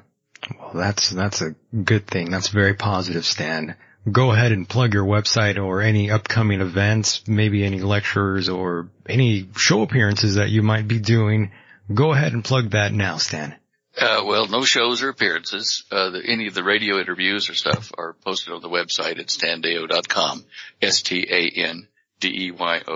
Well, 0.59 0.73
that's, 0.75 1.11
that's 1.11 1.41
a 1.43 1.55
good 1.75 2.07
thing. 2.07 2.31
That's 2.31 2.49
very 2.49 2.75
positive, 2.75 3.25
Stan. 3.25 3.77
Go 4.11 4.31
ahead 4.31 4.53
and 4.53 4.69
plug 4.69 4.95
your 4.95 5.05
website 5.05 5.61
or 5.61 5.83
any 5.83 6.11
upcoming 6.11 6.61
events, 6.61 7.27
maybe 7.27 7.65
any 7.65 7.81
lectures 7.81 8.49
or 8.49 8.89
any 9.09 9.49
show 9.57 9.83
appearances 9.83 10.37
that 10.37 10.51
you 10.51 10.63
might 10.63 10.87
be 10.87 11.01
doing. 11.01 11.51
Go 11.93 12.13
ahead 12.13 12.33
and 12.33 12.45
plug 12.45 12.71
that 12.71 12.93
now, 12.93 13.17
Stan. 13.17 13.57
Uh, 13.99 14.23
well, 14.27 14.47
no 14.47 14.63
shows 14.63 15.03
or 15.03 15.09
appearances. 15.09 15.85
Uh, 15.91 16.11
the, 16.11 16.23
any 16.25 16.49
of 16.49 16.55
the 16.55 16.63
radio 16.63 16.99
interviews 17.01 17.49
or 17.49 17.55
stuff 17.55 17.93
are 17.97 18.13
posted 18.25 18.53
on 18.53 18.61
the 18.61 18.69
website 18.69 19.19
at 19.19 19.29
standeyo.com, 19.29 20.45
S-T-A-N-D-E-Y-O 20.83 21.85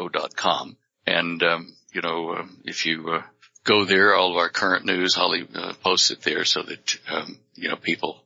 dot 0.08 0.36
com. 0.36 0.76
And, 1.06 1.42
um, 1.42 1.74
you 1.92 2.02
know, 2.02 2.30
uh, 2.30 2.44
if 2.64 2.84
you, 2.84 3.08
uh, 3.08 3.22
go 3.64 3.84
there. 3.84 4.14
All 4.14 4.32
of 4.32 4.36
our 4.36 4.48
current 4.48 4.84
news, 4.84 5.14
Holly 5.14 5.46
uh, 5.54 5.74
posts 5.82 6.10
it 6.10 6.22
there 6.22 6.44
so 6.44 6.62
that, 6.62 6.96
um, 7.08 7.38
you 7.54 7.68
know, 7.68 7.76
people 7.76 8.22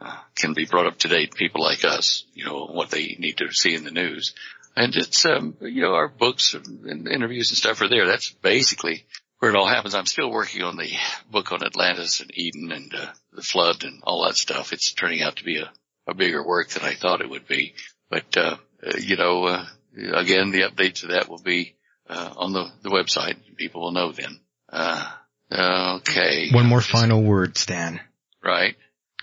uh, 0.00 0.18
can 0.34 0.52
be 0.52 0.66
brought 0.66 0.86
up 0.86 0.98
to 0.98 1.08
date. 1.08 1.34
People 1.34 1.62
like 1.62 1.84
us, 1.84 2.24
you 2.34 2.44
know, 2.44 2.66
what 2.66 2.90
they 2.90 3.16
need 3.18 3.38
to 3.38 3.52
see 3.52 3.74
in 3.74 3.84
the 3.84 3.90
news. 3.90 4.34
And 4.76 4.94
it's, 4.96 5.24
um, 5.24 5.56
you 5.60 5.82
know, 5.82 5.94
our 5.94 6.08
books 6.08 6.54
and 6.54 7.06
interviews 7.06 7.50
and 7.50 7.58
stuff 7.58 7.80
are 7.80 7.88
there. 7.88 8.06
That's 8.06 8.30
basically 8.30 9.04
where 9.44 9.52
it 9.52 9.58
all 9.58 9.68
happens. 9.68 9.94
I'm 9.94 10.06
still 10.06 10.30
working 10.30 10.62
on 10.62 10.78
the 10.78 10.90
book 11.30 11.52
on 11.52 11.62
Atlantis 11.62 12.22
and 12.22 12.30
Eden 12.32 12.72
and 12.72 12.94
uh, 12.94 13.12
the 13.30 13.42
flood 13.42 13.84
and 13.84 14.00
all 14.02 14.24
that 14.24 14.36
stuff. 14.36 14.72
It's 14.72 14.94
turning 14.94 15.20
out 15.20 15.36
to 15.36 15.44
be 15.44 15.58
a, 15.58 15.70
a 16.06 16.14
bigger 16.14 16.42
work 16.42 16.70
than 16.70 16.82
I 16.82 16.94
thought 16.94 17.20
it 17.20 17.28
would 17.28 17.46
be. 17.46 17.74
But, 18.08 18.34
uh, 18.38 18.56
uh 18.82 18.96
you 18.98 19.16
know, 19.16 19.44
uh, 19.44 19.66
again, 20.14 20.50
the 20.50 20.62
updates 20.62 21.02
of 21.02 21.10
that 21.10 21.28
will 21.28 21.42
be, 21.42 21.74
uh, 22.08 22.32
on 22.38 22.54
the, 22.54 22.72
the 22.80 22.88
website. 22.88 23.36
People 23.56 23.82
will 23.82 23.92
know 23.92 24.12
then. 24.12 24.40
Uh, 24.70 25.12
okay. 25.52 26.48
One 26.50 26.64
more 26.64 26.80
final 26.80 27.22
word, 27.22 27.58
Stan. 27.58 28.00
Right. 28.42 28.76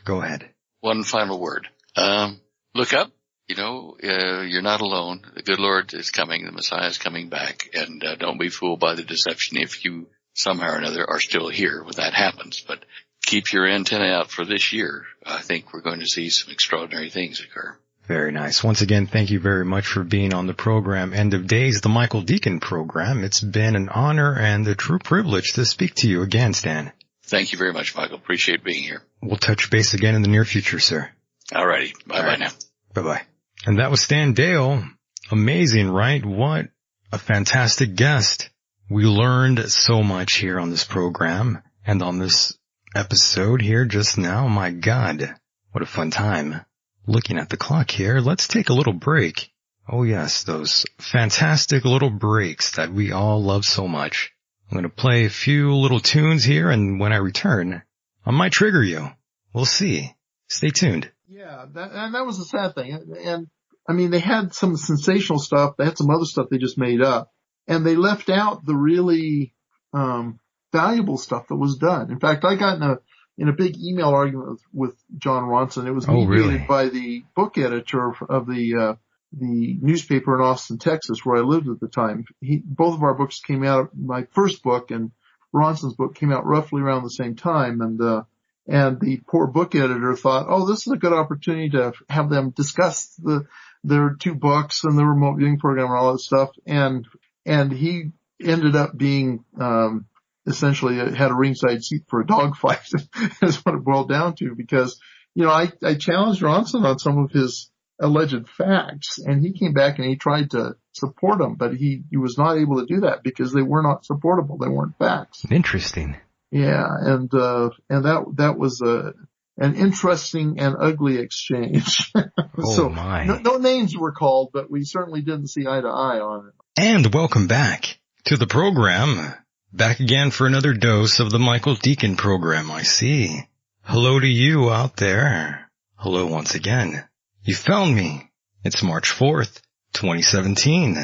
Go 0.06 0.22
ahead. 0.22 0.48
One 0.82 1.04
final 1.04 1.40
word. 1.40 1.68
Um, 1.96 2.40
look 2.76 2.94
up. 2.94 3.12
You 3.52 3.58
know, 3.58 3.98
uh, 4.02 4.44
you're 4.44 4.62
not 4.62 4.80
alone. 4.80 5.24
The 5.36 5.42
good 5.42 5.60
Lord 5.60 5.94
is 5.94 6.10
coming. 6.10 6.46
The 6.46 6.54
Messiah 6.54 6.88
is 6.88 6.98
coming 6.98 7.28
back. 7.28 7.70
And 7.74 8.02
uh, 8.02 8.16
don't 8.16 8.40
be 8.40 8.48
fooled 8.48 8.80
by 8.80 8.96
the 8.96 9.04
deception 9.04 9.58
if 9.58 9.84
you 9.84 10.08
somehow 10.34 10.72
or 10.72 10.78
another 10.78 11.06
are 11.06 11.20
still 11.20 11.50
here 11.50 11.84
when 11.84 11.96
that 11.98 12.14
happens. 12.14 12.64
But 12.66 12.86
keep 13.22 13.52
your 13.52 13.68
antenna 13.68 14.06
out 14.06 14.32
for 14.32 14.46
this 14.46 14.72
year. 14.72 15.04
I 15.26 15.40
think 15.40 15.74
we're 15.74 15.82
going 15.82 16.00
to 16.00 16.08
see 16.08 16.30
some 16.30 16.54
extraordinary 16.54 17.10
things 17.10 17.42
occur. 17.42 17.78
Very 18.08 18.32
nice. 18.32 18.64
Once 18.64 18.82
again, 18.82 19.06
thank 19.06 19.32
you 19.32 19.42
very 19.42 19.66
much 19.66 19.86
for 19.86 20.06
being 20.06 20.34
on 20.34 20.48
the 20.48 20.54
program 20.54 21.14
End 21.14 21.34
of 21.34 21.46
Days, 21.46 21.82
the 21.82 21.90
Michael 21.90 22.22
Deacon 22.22 22.62
program. 22.62 23.26
It's 23.26 23.42
been 23.42 23.76
an 23.76 23.90
honor 23.90 24.34
and 24.34 24.66
a 24.66 24.76
true 24.76 25.00
privilege 25.00 25.52
to 25.56 25.66
speak 25.66 25.96
to 25.96 26.08
you 26.08 26.22
again, 26.22 26.54
Stan. 26.54 26.94
Thank 27.24 27.52
you 27.52 27.58
very 27.58 27.74
much, 27.74 27.98
Michael. 27.98 28.16
Appreciate 28.16 28.64
being 28.64 28.84
here. 28.84 29.02
We'll 29.22 29.36
touch 29.36 29.70
base 29.70 29.94
again 29.94 30.16
in 30.16 30.22
the 30.22 30.30
near 30.30 30.46
future, 30.46 30.80
sir. 30.80 31.10
Alrighty. 31.52 31.92
Bye 32.08 32.22
bye 32.22 32.38
now. 32.38 32.52
Bye 32.94 33.02
bye. 33.02 33.22
And 33.66 33.80
that 33.80 33.92
was 33.92 34.02
Stan 34.02 34.34
Deyo. 34.34 34.84
Amazing, 35.32 35.90
right? 35.90 36.26
What 36.26 36.68
a 37.12 37.18
fantastic 37.18 37.96
guest. 37.96 38.50
We 38.90 39.06
learned 39.06 39.72
so 39.72 40.04
much 40.04 40.34
here 40.34 40.60
on 40.60 40.70
this 40.70 40.84
program 40.84 41.62
and 41.86 42.02
on 42.02 42.20
this 42.20 42.58
episode 42.96 43.62
here 43.62 43.86
just 43.86 44.18
now. 44.18 44.48
My 44.48 44.72
God, 44.72 45.36
what 45.72 45.84
a 45.84 45.88
fun 45.88 46.12
time 46.12 46.66
looking 47.08 47.38
at 47.38 47.50
the 47.50 47.58
clock 47.58 47.92
here, 47.92 48.20
let's 48.20 48.48
take 48.48 48.70
a 48.70 48.74
little 48.74 48.94
break. 48.94 49.52
Oh 49.88 50.04
yes, 50.04 50.44
those 50.44 50.86
fantastic 51.00 51.86
little 51.86 52.10
breaks 52.10 52.72
that 52.72 52.92
we 52.92 53.12
all 53.12 53.42
love 53.44 53.66
so 53.66 53.88
much. 53.88 54.32
I'm 54.70 54.76
going 54.76 54.84
to 54.84 54.90
play 54.90 55.26
a 55.26 55.30
few 55.30 55.76
little 55.76 56.00
tunes 56.00 56.44
here 56.44 56.70
and 56.70 57.00
when 57.00 57.12
I 57.12 57.18
return, 57.18 57.82
I 58.26 58.32
might 58.32 58.52
trigger 58.52 58.84
you. 58.84 59.10
We'll 59.54 59.66
see. 59.66 60.16
Stay 60.48 60.70
tuned. 60.70 61.12
Yeah, 61.32 61.66
that, 61.76 61.92
and 61.94 62.14
that 62.14 62.26
was 62.26 62.38
the 62.40 62.46
sad 62.46 62.76
thing. 62.76 63.16
And 63.24 63.48
I 63.88 63.94
mean, 63.94 64.12
they 64.12 64.20
had 64.20 64.54
some 64.54 64.76
sensational 64.76 65.40
stuff. 65.40 65.76
They 65.78 65.86
had 65.86 65.98
some 65.98 66.10
other 66.10 66.26
stuff 66.26 66.48
they 66.52 66.58
just 66.58 66.78
made 66.78 67.02
up 67.02 67.32
and 67.68 67.86
they 67.86 67.96
left 67.96 68.30
out 68.30 68.66
the 68.66 68.76
really, 68.76 69.54
um, 69.94 70.40
valuable 70.74 71.18
stuff 71.18 71.48
that 71.48 71.56
was 71.56 71.78
done. 71.78 72.12
In 72.12 72.20
fact, 72.20 72.44
I 72.44 72.56
got 72.56 72.78
in 72.78 72.84
a, 72.84 72.98
in 73.38 73.48
a 73.48 73.54
big 73.54 73.78
email 73.78 74.10
argument 74.10 74.50
with, 74.50 74.62
with 74.74 74.96
Jon 75.18 75.44
Ronson. 75.44 75.88
It 75.88 75.94
was 75.94 76.08
oh, 76.08 76.26
mediated 76.26 76.48
really? 76.48 76.66
by 76.68 76.90
the 76.90 77.24
book 77.34 77.58
editor 77.58 78.14
of 78.28 78.46
the, 78.46 78.76
uh, 78.76 78.96
the 79.32 79.78
newspaper 79.82 80.36
in 80.36 80.42
Austin, 80.42 80.80
Texas, 80.80 81.24
where 81.24 81.38
I 81.38 81.42
lived 81.42 81.70
at 81.70 81.80
the 81.80 81.88
time. 81.88 82.26
He, 82.42 82.62
both 82.64 82.96
of 82.96 83.04
our 83.04 83.14
books 83.14 83.40
came 83.40 83.64
out, 83.64 83.92
my 83.98 84.28
first 84.32 84.64
book 84.64 84.92
and 84.92 85.12
Ronson's 85.56 85.96
book 85.96 86.16
came 86.16 86.34
out 86.34 86.46
roughly 86.46 86.82
around 86.82 87.04
the 87.04 87.10
same 87.10 87.36
time. 87.36 87.80
And, 87.80 88.02
uh, 88.02 88.24
and 88.72 89.02
the 89.02 89.20
poor 89.28 89.48
book 89.48 89.76
editor 89.76 90.16
thought, 90.16 90.46
oh, 90.48 90.66
this 90.66 90.88
is 90.88 90.94
a 90.94 90.98
good 90.98 91.12
opportunity 91.12 91.72
to 91.72 91.92
have 92.08 92.30
them 92.30 92.52
discuss 92.52 93.14
the, 93.16 93.46
their 93.84 94.16
two 94.18 94.34
books 94.34 94.86
and 94.86 94.98
the 94.98 95.06
remote 95.06 95.36
viewing 95.36 95.60
program 95.60 95.88
and 95.88 95.96
all 95.96 96.14
that 96.14 96.20
stuff. 96.20 96.52
And, 96.66 97.06
and 97.46 97.70
he 97.70 98.12
ended 98.42 98.78
up 98.78 98.98
being, 98.98 99.44
um, 99.60 100.06
essentially 100.48 100.96
had 100.96 101.32
a 101.32 101.36
ringside 101.36 101.84
seat 101.84 102.04
for 102.08 102.22
a 102.22 102.26
dogfight 102.26 102.88
is 103.42 103.58
what 103.58 103.76
it 103.76 103.84
boiled 103.84 104.08
down 104.08 104.36
to 104.36 104.56
because, 104.56 105.02
you 105.36 105.44
know, 105.44 105.52
I, 105.52 105.74
I 105.84 105.96
challenged 105.96 106.42
Ronson 106.42 106.86
on 106.86 106.98
some 106.98 107.18
of 107.18 107.32
his 107.32 107.70
alleged 108.00 108.48
facts 108.48 109.20
and 109.20 109.44
he 109.44 109.52
came 109.52 109.74
back 109.74 110.00
and 110.00 110.08
he 110.08 110.16
tried 110.16 110.52
to 110.52 110.78
support 110.94 111.40
them, 111.40 111.56
but 111.56 111.76
he, 111.76 112.04
he 112.10 112.16
was 112.16 112.38
not 112.38 112.58
able 112.58 112.80
to 112.80 112.86
do 112.86 113.02
that 113.02 113.22
because 113.22 113.52
they 113.52 113.62
were 113.62 113.84
not 113.84 114.06
supportable. 114.06 114.58
They 114.58 114.70
weren't 114.70 114.98
facts. 114.98 115.46
Interesting. 115.52 116.16
Yeah. 116.52 116.86
And, 117.00 117.34
uh, 117.34 117.70
and 117.90 118.06
that, 118.06 118.26
that 118.36 118.58
was 118.58 118.82
a, 118.82 119.14
an 119.58 119.76
interesting 119.76 120.60
and 120.60 120.76
ugly 120.80 121.18
exchange. 121.18 122.12
oh 122.16 122.76
so 122.76 122.90
my. 122.90 123.26
No, 123.26 123.38
no 123.38 123.58
names 123.58 123.98
were 123.98 124.12
called, 124.12 124.52
but 124.54 124.70
we 124.70 124.84
certainly 124.84 125.22
didn't 125.22 125.48
see 125.48 125.68
eye 125.68 125.82
to 125.82 125.88
eye 125.88 126.20
on 126.20 126.48
it. 126.48 126.54
And 126.78 127.14
welcome 127.14 127.48
back 127.48 128.00
to 128.26 128.38
the 128.38 128.48
program. 128.48 129.34
Back 129.74 130.00
again 130.00 130.32
for 130.32 130.48
another 130.48 130.74
dose 130.74 131.20
of 131.20 131.32
the 131.32 131.40
Michael 131.40 131.76
Deacon 131.76 132.18
program, 132.18 132.70
I 132.70 132.84
see. 132.84 133.48
Hello 133.84 134.20
to 134.20 134.28
you 134.28 134.70
out 134.70 134.98
there. 134.98 135.70
Hello 135.96 136.28
once 136.28 136.56
again. 136.56 137.04
You 137.44 137.56
found 137.56 137.96
me. 137.96 138.30
It's 138.64 138.84
March 138.84 139.12
4th, 139.12 139.62
2017. 139.94 140.98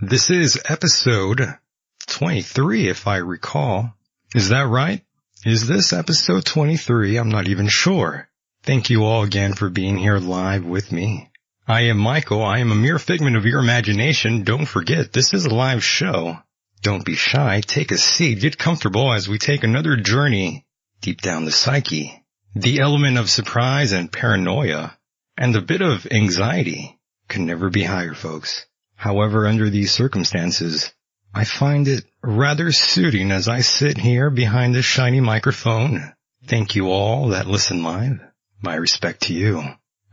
This 0.00 0.30
is 0.30 0.60
episode 0.68 1.40
23 2.08 2.88
if 2.88 3.06
I 3.06 3.16
recall. 3.16 3.94
Is 4.34 4.50
that 4.50 4.66
right? 4.66 5.02
Is 5.46 5.66
this 5.66 5.94
episode 5.94 6.44
23? 6.44 7.16
I'm 7.16 7.30
not 7.30 7.48
even 7.48 7.68
sure. 7.68 8.28
Thank 8.62 8.90
you 8.90 9.04
all 9.04 9.22
again 9.22 9.54
for 9.54 9.70
being 9.70 9.96
here 9.96 10.18
live 10.18 10.66
with 10.66 10.92
me. 10.92 11.30
I 11.66 11.82
am 11.82 11.96
Michael. 11.96 12.44
I 12.44 12.58
am 12.58 12.70
a 12.70 12.74
mere 12.74 12.98
figment 12.98 13.36
of 13.36 13.46
your 13.46 13.60
imagination. 13.60 14.44
Don't 14.44 14.66
forget, 14.66 15.14
this 15.14 15.32
is 15.32 15.46
a 15.46 15.54
live 15.54 15.82
show. 15.82 16.36
Don't 16.82 17.06
be 17.06 17.14
shy. 17.14 17.62
Take 17.62 17.90
a 17.90 17.96
seat. 17.96 18.40
Get 18.40 18.58
comfortable 18.58 19.12
as 19.14 19.28
we 19.28 19.38
take 19.38 19.64
another 19.64 19.96
journey 19.96 20.66
deep 21.00 21.22
down 21.22 21.46
the 21.46 21.50
psyche. 21.50 22.22
The 22.54 22.80
element 22.80 23.16
of 23.16 23.30
surprise 23.30 23.92
and 23.92 24.12
paranoia 24.12 24.98
and 25.38 25.56
a 25.56 25.62
bit 25.62 25.80
of 25.80 26.06
anxiety 26.10 26.98
can 27.28 27.46
never 27.46 27.70
be 27.70 27.82
higher, 27.82 28.14
folks. 28.14 28.66
However, 28.94 29.46
under 29.46 29.70
these 29.70 29.92
circumstances, 29.92 30.92
I 31.34 31.44
find 31.44 31.86
it 31.88 32.04
rather 32.22 32.72
suiting 32.72 33.30
as 33.30 33.48
I 33.48 33.60
sit 33.60 33.98
here 33.98 34.30
behind 34.30 34.74
this 34.74 34.84
shiny 34.84 35.20
microphone. 35.20 36.12
Thank 36.46 36.74
you 36.74 36.90
all 36.90 37.28
that 37.28 37.46
listen 37.46 37.82
live. 37.82 38.20
My 38.60 38.74
respect 38.74 39.22
to 39.24 39.34
you. 39.34 39.62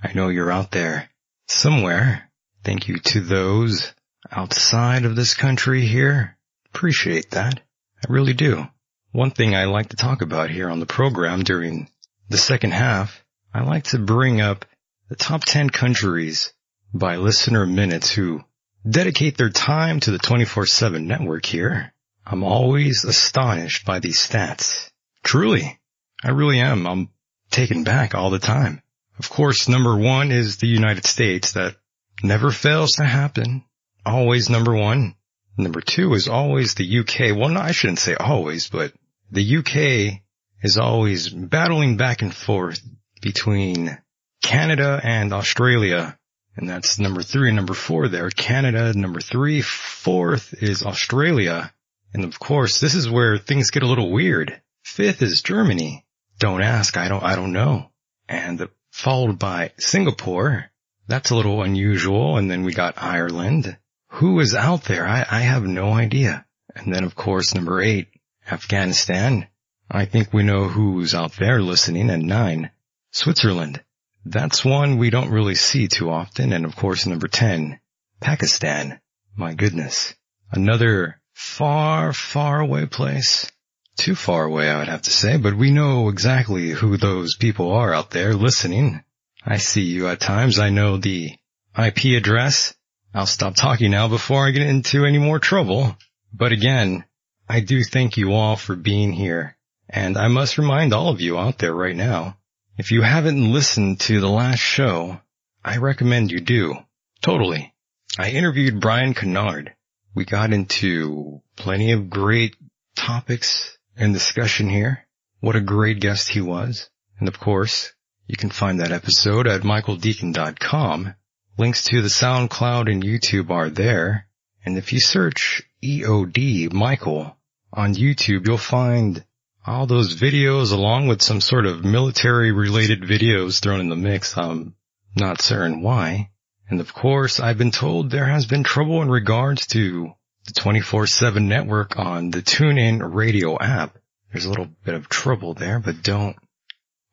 I 0.04 0.14
know 0.14 0.30
you're 0.30 0.52
out 0.52 0.72
there 0.72 1.10
somewhere. 1.48 2.30
Thank 2.64 2.88
you 2.88 3.00
to 3.00 3.22
those 3.22 3.94
outside 4.32 5.06
of 5.06 5.16
this 5.16 5.34
country 5.34 5.86
here. 5.86 6.38
Appreciate 6.74 7.32
that. 7.32 7.60
I 8.08 8.12
really 8.12 8.34
do. 8.34 8.68
One 9.12 9.32
thing 9.32 9.56
I 9.56 9.66
like 9.66 9.90
to 9.90 9.98
talk 9.98 10.22
about 10.22 10.50
here 10.50 10.70
on 10.70 10.80
the 10.80 10.86
program 10.86 11.44
during 11.44 11.90
the 12.30 12.38
second 12.38 12.72
half, 12.72 13.24
I 13.54 13.64
like 13.64 13.86
to 13.86 14.00
bring 14.00 14.42
up 14.42 14.66
the 15.10 15.16
top 15.16 15.46
10 15.46 15.70
countries 15.70 16.54
by 16.94 17.16
listener 17.16 17.66
minutes 17.66 18.12
who 18.12 18.44
dedicate 18.88 19.38
their 19.38 19.49
time 19.49 19.99
to 20.02 20.12
the 20.12 20.20
24-7 20.20 21.06
network 21.06 21.45
here. 21.45 21.94
I'm 22.26 22.44
always 22.44 23.03
astonished 23.03 23.86
by 23.86 23.99
these 23.99 24.18
stats. 24.18 24.91
Truly. 25.24 25.80
I 26.24 26.32
really 26.32 26.60
am. 26.60 26.86
I'm 26.88 27.10
taken 27.52 27.84
back 27.84 28.16
all 28.16 28.30
the 28.30 28.40
time. 28.40 28.82
Of 29.20 29.30
course, 29.30 29.70
number 29.70 29.98
one 29.98 30.32
is 30.32 30.57
the 30.57 30.68
United 30.68 31.06
States. 31.06 31.53
That 31.53 31.76
never 32.24 32.52
fails 32.52 32.94
to 32.98 33.06
happen. 33.06 33.64
Always 34.06 34.49
number 34.49 34.74
one. 34.74 35.16
Number 35.57 35.82
two 35.82 36.14
is 36.14 36.28
always 36.28 36.74
the 36.74 36.99
UK. 36.99 37.38
Well, 37.38 37.49
no, 37.49 37.62
I 37.62 37.72
shouldn't 37.72 37.99
say 37.99 38.16
always, 38.16 38.68
but 38.68 38.94
the 39.32 39.57
UK 39.57 40.22
is 40.62 40.78
always 40.78 41.30
battling 41.30 41.98
back 41.98 42.22
and 42.22 42.34
forth 42.34 42.82
between 43.22 43.98
Canada 44.44 44.99
and 45.03 45.34
Australia. 45.34 46.18
And 46.57 46.69
that's 46.69 46.99
number 46.99 47.22
three 47.22 47.49
and 47.49 47.56
number 47.56 47.73
four 47.73 48.07
there. 48.07 48.30
Canada, 48.30 48.94
number 48.94 49.19
three. 49.19 49.61
Fourth 49.61 50.53
is 50.61 50.84
Australia. 50.84 51.73
And 52.14 52.23
of 52.23 52.40
course, 52.40 52.80
this 52.80 52.95
is 52.95 53.10
where 53.10 53.38
things 53.38 53.72
get 53.72 53.84
a 53.84 53.88
little 53.88 54.10
weird. 54.10 54.61
Fifth 54.84 55.22
is 55.22 55.41
Germany. 55.41 56.06
Don't 56.40 56.61
ask. 56.61 56.95
I 56.95 57.10
don't, 57.10 57.23
I 57.23 57.36
don't 57.36 57.52
know. 57.52 57.91
And 58.30 58.68
followed 58.91 59.38
by 59.38 59.72
Singapore. 59.77 60.72
That's 61.07 61.32
a 61.32 61.36
little 61.36 61.61
unusual. 61.61 62.38
And 62.38 62.49
then 62.49 62.64
we 62.64 62.73
got 62.73 63.02
Ireland. 63.02 63.77
Who 64.07 64.40
is 64.40 64.56
out 64.56 64.86
there? 64.86 65.06
I, 65.06 65.26
I 65.30 65.40
have 65.41 65.64
no 65.64 65.91
idea. 65.91 66.45
And 66.73 66.94
then 66.94 67.03
of 67.03 67.15
course, 67.15 67.53
number 67.53 67.82
eight, 67.82 68.07
Afghanistan. 68.49 69.48
I 69.91 70.06
think 70.06 70.32
we 70.32 70.44
know 70.44 70.69
who's 70.69 71.14
out 71.14 71.34
there 71.34 71.61
listening. 71.61 72.10
And 72.10 72.27
nine, 72.27 72.72
Switzerland. 73.11 73.84
That's 74.26 74.65
one 74.65 74.97
we 74.97 75.11
don't 75.11 75.30
really 75.30 75.56
see 75.56 75.88
too 75.88 76.10
often. 76.10 76.52
And 76.52 76.65
of 76.65 76.76
course, 76.76 77.06
number 77.06 77.27
10, 77.27 77.80
Pakistan. 78.19 78.99
My 79.35 79.53
goodness. 79.53 80.15
Another 80.52 81.22
far, 81.34 82.11
far 82.11 82.60
away 82.60 82.88
place. 82.88 83.52
Too 83.97 84.15
far 84.15 84.43
away, 84.43 84.69
I 84.69 84.80
would 84.80 84.88
have 84.88 85.03
to 85.03 85.11
say, 85.11 85.38
but 85.38 85.56
we 85.56 85.72
know 85.72 86.10
exactly 86.10 86.69
who 86.69 86.97
those 86.97 87.35
people 87.35 87.72
are 87.72 87.93
out 87.93 88.11
there 88.11 88.34
listening. 88.34 89.02
I 89.45 89.57
see 89.57 89.84
you 89.84 90.07
at 90.07 90.19
times. 90.19 90.60
I 90.60 90.69
know 90.69 90.97
the 90.97 91.31
IP 91.77 92.18
address. 92.18 92.73
I'll 93.14 93.26
stop 93.26 93.56
talking 93.56 93.91
now 93.91 94.07
before 94.07 94.45
I 94.45 94.52
get 94.52 94.68
into 94.68 95.06
any 95.06 95.19
more 95.19 95.39
trouble. 95.39 95.95
But 96.34 96.52
again, 96.52 97.06
I 97.47 97.61
do 97.61 97.84
thank 97.84 98.18
you 98.18 98.34
all 98.34 98.56
for 98.56 98.76
being 98.76 99.14
here. 99.14 99.56
And 99.88 100.18
I 100.18 100.27
must 100.27 100.57
remind 100.57 100.93
all 100.93 101.10
of 101.10 101.22
you 101.22 101.38
out 101.38 101.60
there 101.60 101.73
right 101.73 101.95
now, 101.95 102.38
if 102.77 102.91
you 102.91 103.02
haven't 103.02 103.52
listened 103.52 104.02
to 104.02 104.19
the 104.19 104.30
last 104.30 104.60
show, 104.60 105.22
I 105.64 105.77
recommend 105.77 106.31
you 106.31 106.39
do. 106.41 106.76
Totally. 107.22 107.73
I 108.18 108.31
interviewed 108.31 108.81
Brian 108.81 109.14
Kennard. 109.14 109.73
We 110.14 110.26
got 110.26 110.53
into 110.53 111.41
plenty 111.56 111.91
of 111.91 112.10
great 112.10 112.56
topics 112.95 113.77
and 113.97 114.14
discussion 114.14 114.69
here. 114.69 115.06
What 115.39 115.56
a 115.56 115.61
great 115.61 115.99
guest 115.99 116.30
he 116.30 116.41
was. 116.41 116.89
And 117.19 117.27
of 117.27 117.39
course, 117.39 117.93
you 118.27 118.35
can 118.35 118.49
find 118.49 118.80
that 118.80 118.91
episode 118.91 119.47
at 119.47 119.61
michaeldeacon.com. 119.61 121.15
Links 121.57 121.84
to 121.85 122.02
the 122.02 122.10
SoundCloud 122.10 122.91
and 122.91 123.03
YouTube 123.03 123.49
are 123.49 123.69
there. 123.69 124.27
And 124.65 124.77
if 124.77 124.91
you 124.91 124.99
search 124.99 125.64
EOD 125.84 126.73
Michael 126.73 127.38
on 127.72 127.93
YouTube, 127.93 128.47
you'll 128.47 128.57
find 128.57 129.23
all 129.68 129.88
those 129.88 130.16
videos 130.16 130.72
along 130.72 131.08
with 131.08 131.22
some 131.22 131.42
sort 131.42 131.66
of 131.66 131.84
military 131.84 132.52
related 132.52 133.02
videos 133.02 133.60
thrown 133.60 133.80
in 133.80 133.90
the 133.90 133.96
mix. 133.96 134.38
I'm 134.38 134.76
not 135.16 135.42
certain 135.42 135.82
why. 135.82 136.30
And 136.70 136.80
of 136.82 136.94
course, 136.94 137.40
I've 137.40 137.58
been 137.58 137.72
told 137.72 138.10
there 138.10 138.26
has 138.26 138.46
been 138.46 138.64
trouble 138.64 139.02
in 139.02 139.10
regards 139.10 139.68
to 139.68 140.14
the 140.46 140.52
24-7 140.52 141.44
network 141.44 141.98
on 141.98 142.32
the 142.32 142.42
TuneIn 142.42 143.02
radio 143.14 143.58
app. 143.60 143.98
There's 144.32 144.46
a 144.46 144.50
little 144.50 144.70
bit 144.84 144.96
of 144.96 145.10
trouble 145.10 145.54
there, 145.54 145.80
but 145.80 146.04
don't, 146.04 146.36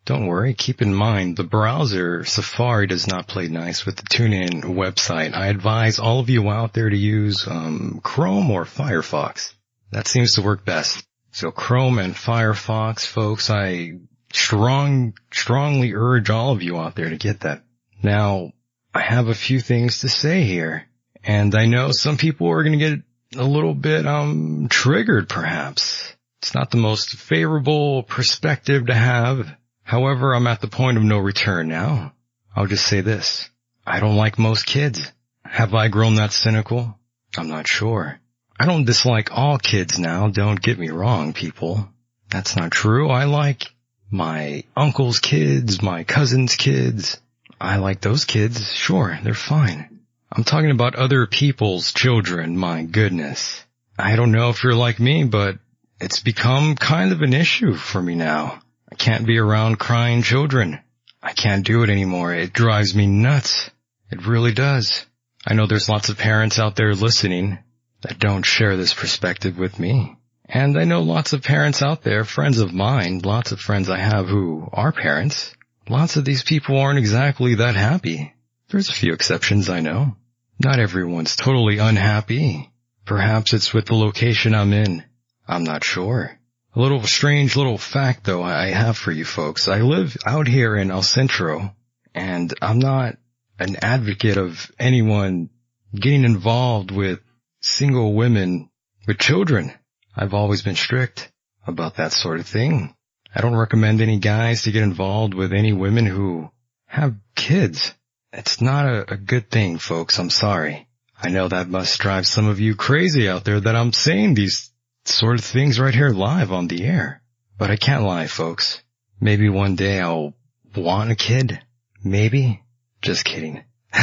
don't 0.04 0.26
worry. 0.26 0.54
Keep 0.54 0.82
in 0.82 0.94
mind 0.94 1.36
the 1.36 1.44
browser 1.44 2.24
Safari 2.24 2.86
does 2.86 3.06
not 3.06 3.28
play 3.28 3.48
nice 3.48 3.86
with 3.86 3.96
the 3.96 4.02
TuneIn 4.02 4.62
website. 4.64 5.34
I 5.34 5.46
advise 5.46 5.98
all 5.98 6.20
of 6.20 6.28
you 6.28 6.50
out 6.50 6.72
there 6.72 6.90
to 6.90 6.96
use, 6.96 7.46
um, 7.46 8.00
Chrome 8.02 8.50
or 8.50 8.64
Firefox. 8.64 9.54
That 9.92 10.08
seems 10.08 10.34
to 10.34 10.42
work 10.42 10.64
best. 10.64 11.06
So 11.32 11.50
Chrome 11.50 11.98
and 11.98 12.14
Firefox 12.14 13.06
folks, 13.06 13.48
I 13.48 13.92
strong, 14.32 15.14
strongly 15.32 15.94
urge 15.94 16.28
all 16.28 16.52
of 16.52 16.62
you 16.62 16.78
out 16.78 16.94
there 16.94 17.08
to 17.08 17.16
get 17.16 17.40
that. 17.40 17.64
Now, 18.02 18.52
I 18.94 19.00
have 19.00 19.28
a 19.28 19.34
few 19.34 19.58
things 19.58 20.00
to 20.00 20.10
say 20.10 20.42
here, 20.42 20.86
and 21.24 21.54
I 21.54 21.64
know 21.64 21.90
some 21.92 22.18
people 22.18 22.48
are 22.48 22.62
going 22.62 22.78
to 22.78 22.90
get 22.90 23.00
a 23.36 23.44
little 23.44 23.74
bit, 23.74 24.06
um, 24.06 24.66
triggered 24.68 25.28
perhaps. 25.28 26.14
It's 26.42 26.54
not 26.54 26.70
the 26.70 26.76
most 26.76 27.14
favorable 27.14 28.02
perspective 28.02 28.86
to 28.88 28.94
have. 28.94 29.56
However, 29.84 30.34
I'm 30.34 30.46
at 30.46 30.60
the 30.60 30.68
point 30.68 30.98
of 30.98 31.02
no 31.02 31.18
return 31.18 31.68
now. 31.68 32.12
I'll 32.54 32.66
just 32.66 32.86
say 32.86 33.00
this. 33.00 33.48
I 33.86 34.00
don't 34.00 34.16
like 34.16 34.38
most 34.38 34.66
kids. 34.66 35.10
Have 35.44 35.74
I 35.74 35.88
grown 35.88 36.16
that 36.16 36.32
cynical? 36.32 36.98
I'm 37.38 37.48
not 37.48 37.66
sure. 37.66 38.20
I 38.62 38.64
don't 38.64 38.84
dislike 38.84 39.32
all 39.32 39.58
kids 39.58 39.98
now, 39.98 40.28
don't 40.28 40.62
get 40.62 40.78
me 40.78 40.90
wrong, 40.90 41.32
people. 41.32 41.88
That's 42.30 42.54
not 42.54 42.70
true. 42.70 43.10
I 43.10 43.24
like 43.24 43.64
my 44.08 44.62
uncle's 44.76 45.18
kids, 45.18 45.82
my 45.82 46.04
cousin's 46.04 46.54
kids. 46.54 47.20
I 47.60 47.78
like 47.78 48.00
those 48.00 48.24
kids. 48.24 48.72
Sure, 48.72 49.18
they're 49.20 49.34
fine. 49.34 50.02
I'm 50.30 50.44
talking 50.44 50.70
about 50.70 50.94
other 50.94 51.26
people's 51.26 51.92
children, 51.92 52.56
my 52.56 52.84
goodness. 52.84 53.64
I 53.98 54.14
don't 54.14 54.30
know 54.30 54.50
if 54.50 54.62
you're 54.62 54.76
like 54.76 55.00
me, 55.00 55.24
but 55.24 55.58
it's 56.00 56.20
become 56.20 56.76
kind 56.76 57.10
of 57.10 57.20
an 57.22 57.32
issue 57.32 57.74
for 57.74 58.00
me 58.00 58.14
now. 58.14 58.62
I 58.88 58.94
can't 58.94 59.26
be 59.26 59.38
around 59.38 59.80
crying 59.80 60.22
children. 60.22 60.78
I 61.20 61.32
can't 61.32 61.66
do 61.66 61.82
it 61.82 61.90
anymore. 61.90 62.32
It 62.32 62.52
drives 62.52 62.94
me 62.94 63.08
nuts. 63.08 63.68
It 64.12 64.24
really 64.24 64.52
does. 64.52 65.04
I 65.44 65.54
know 65.54 65.66
there's 65.66 65.88
lots 65.88 66.10
of 66.10 66.18
parents 66.18 66.60
out 66.60 66.76
there 66.76 66.94
listening 66.94 67.58
that 68.02 68.18
don't 68.18 68.44
share 68.44 68.76
this 68.76 68.94
perspective 68.94 69.58
with 69.58 69.78
me. 69.78 70.16
And 70.44 70.78
I 70.78 70.84
know 70.84 71.02
lots 71.02 71.32
of 71.32 71.42
parents 71.42 71.82
out 71.82 72.02
there, 72.02 72.24
friends 72.24 72.58
of 72.58 72.74
mine, 72.74 73.20
lots 73.24 73.52
of 73.52 73.60
friends 73.60 73.88
I 73.88 73.98
have 73.98 74.28
who 74.28 74.68
are 74.72 74.92
parents. 74.92 75.54
Lots 75.88 76.16
of 76.16 76.24
these 76.24 76.42
people 76.42 76.78
aren't 76.78 76.98
exactly 76.98 77.56
that 77.56 77.74
happy. 77.74 78.34
There's 78.68 78.88
a 78.88 78.94
few 78.94 79.12
exceptions, 79.12 79.68
I 79.68 79.80
know. 79.80 80.16
Not 80.62 80.78
everyone's 80.78 81.36
totally 81.36 81.78
unhappy. 81.78 82.70
Perhaps 83.04 83.52
it's 83.52 83.72
with 83.72 83.86
the 83.86 83.94
location 83.94 84.54
I'm 84.54 84.72
in. 84.72 85.04
I'm 85.48 85.64
not 85.64 85.84
sure. 85.84 86.38
A 86.74 86.80
little 86.80 87.02
strange 87.06 87.56
little 87.56 87.78
fact 87.78 88.24
though 88.24 88.42
I 88.42 88.68
have 88.68 88.96
for 88.96 89.12
you 89.12 89.24
folks. 89.24 89.68
I 89.68 89.80
live 89.80 90.16
out 90.24 90.46
here 90.46 90.76
in 90.76 90.90
El 90.90 91.02
Centro 91.02 91.74
and 92.14 92.52
I'm 92.62 92.78
not 92.78 93.16
an 93.58 93.76
advocate 93.82 94.38
of 94.38 94.70
anyone 94.78 95.50
getting 95.94 96.24
involved 96.24 96.90
with 96.90 97.20
single 97.62 98.14
women 98.14 98.70
with 99.06 99.18
children. 99.18 99.72
I've 100.14 100.34
always 100.34 100.62
been 100.62 100.76
strict 100.76 101.32
about 101.66 101.96
that 101.96 102.12
sort 102.12 102.40
of 102.40 102.46
thing. 102.46 102.94
I 103.34 103.40
don't 103.40 103.56
recommend 103.56 104.00
any 104.00 104.18
guys 104.18 104.62
to 104.62 104.72
get 104.72 104.82
involved 104.82 105.32
with 105.32 105.52
any 105.52 105.72
women 105.72 106.04
who 106.04 106.50
have 106.86 107.14
kids. 107.34 107.94
It's 108.32 108.60
not 108.60 108.86
a, 108.86 109.14
a, 109.14 109.16
good 109.16 109.50
thing, 109.50 109.78
folks. 109.78 110.18
I'm 110.18 110.30
sorry. 110.30 110.86
I 111.20 111.30
know 111.30 111.48
that 111.48 111.68
must 111.68 112.00
drive 112.00 112.26
some 112.26 112.46
of 112.46 112.60
you 112.60 112.74
crazy 112.74 113.28
out 113.28 113.44
there 113.44 113.60
that 113.60 113.76
I'm 113.76 113.92
saying 113.92 114.34
these 114.34 114.70
sort 115.04 115.38
of 115.38 115.44
things 115.44 115.80
right 115.80 115.94
here 115.94 116.10
live 116.10 116.52
on 116.52 116.68
the 116.68 116.84
air. 116.84 117.22
But 117.58 117.70
I 117.70 117.76
can't 117.76 118.04
lie, 118.04 118.26
folks. 118.26 118.82
Maybe 119.20 119.48
one 119.48 119.76
day 119.76 120.00
I'll 120.00 120.34
want 120.76 121.10
a 121.10 121.14
kid. 121.14 121.60
Maybe. 122.02 122.62
Just 123.00 123.24
kidding. 123.24 123.62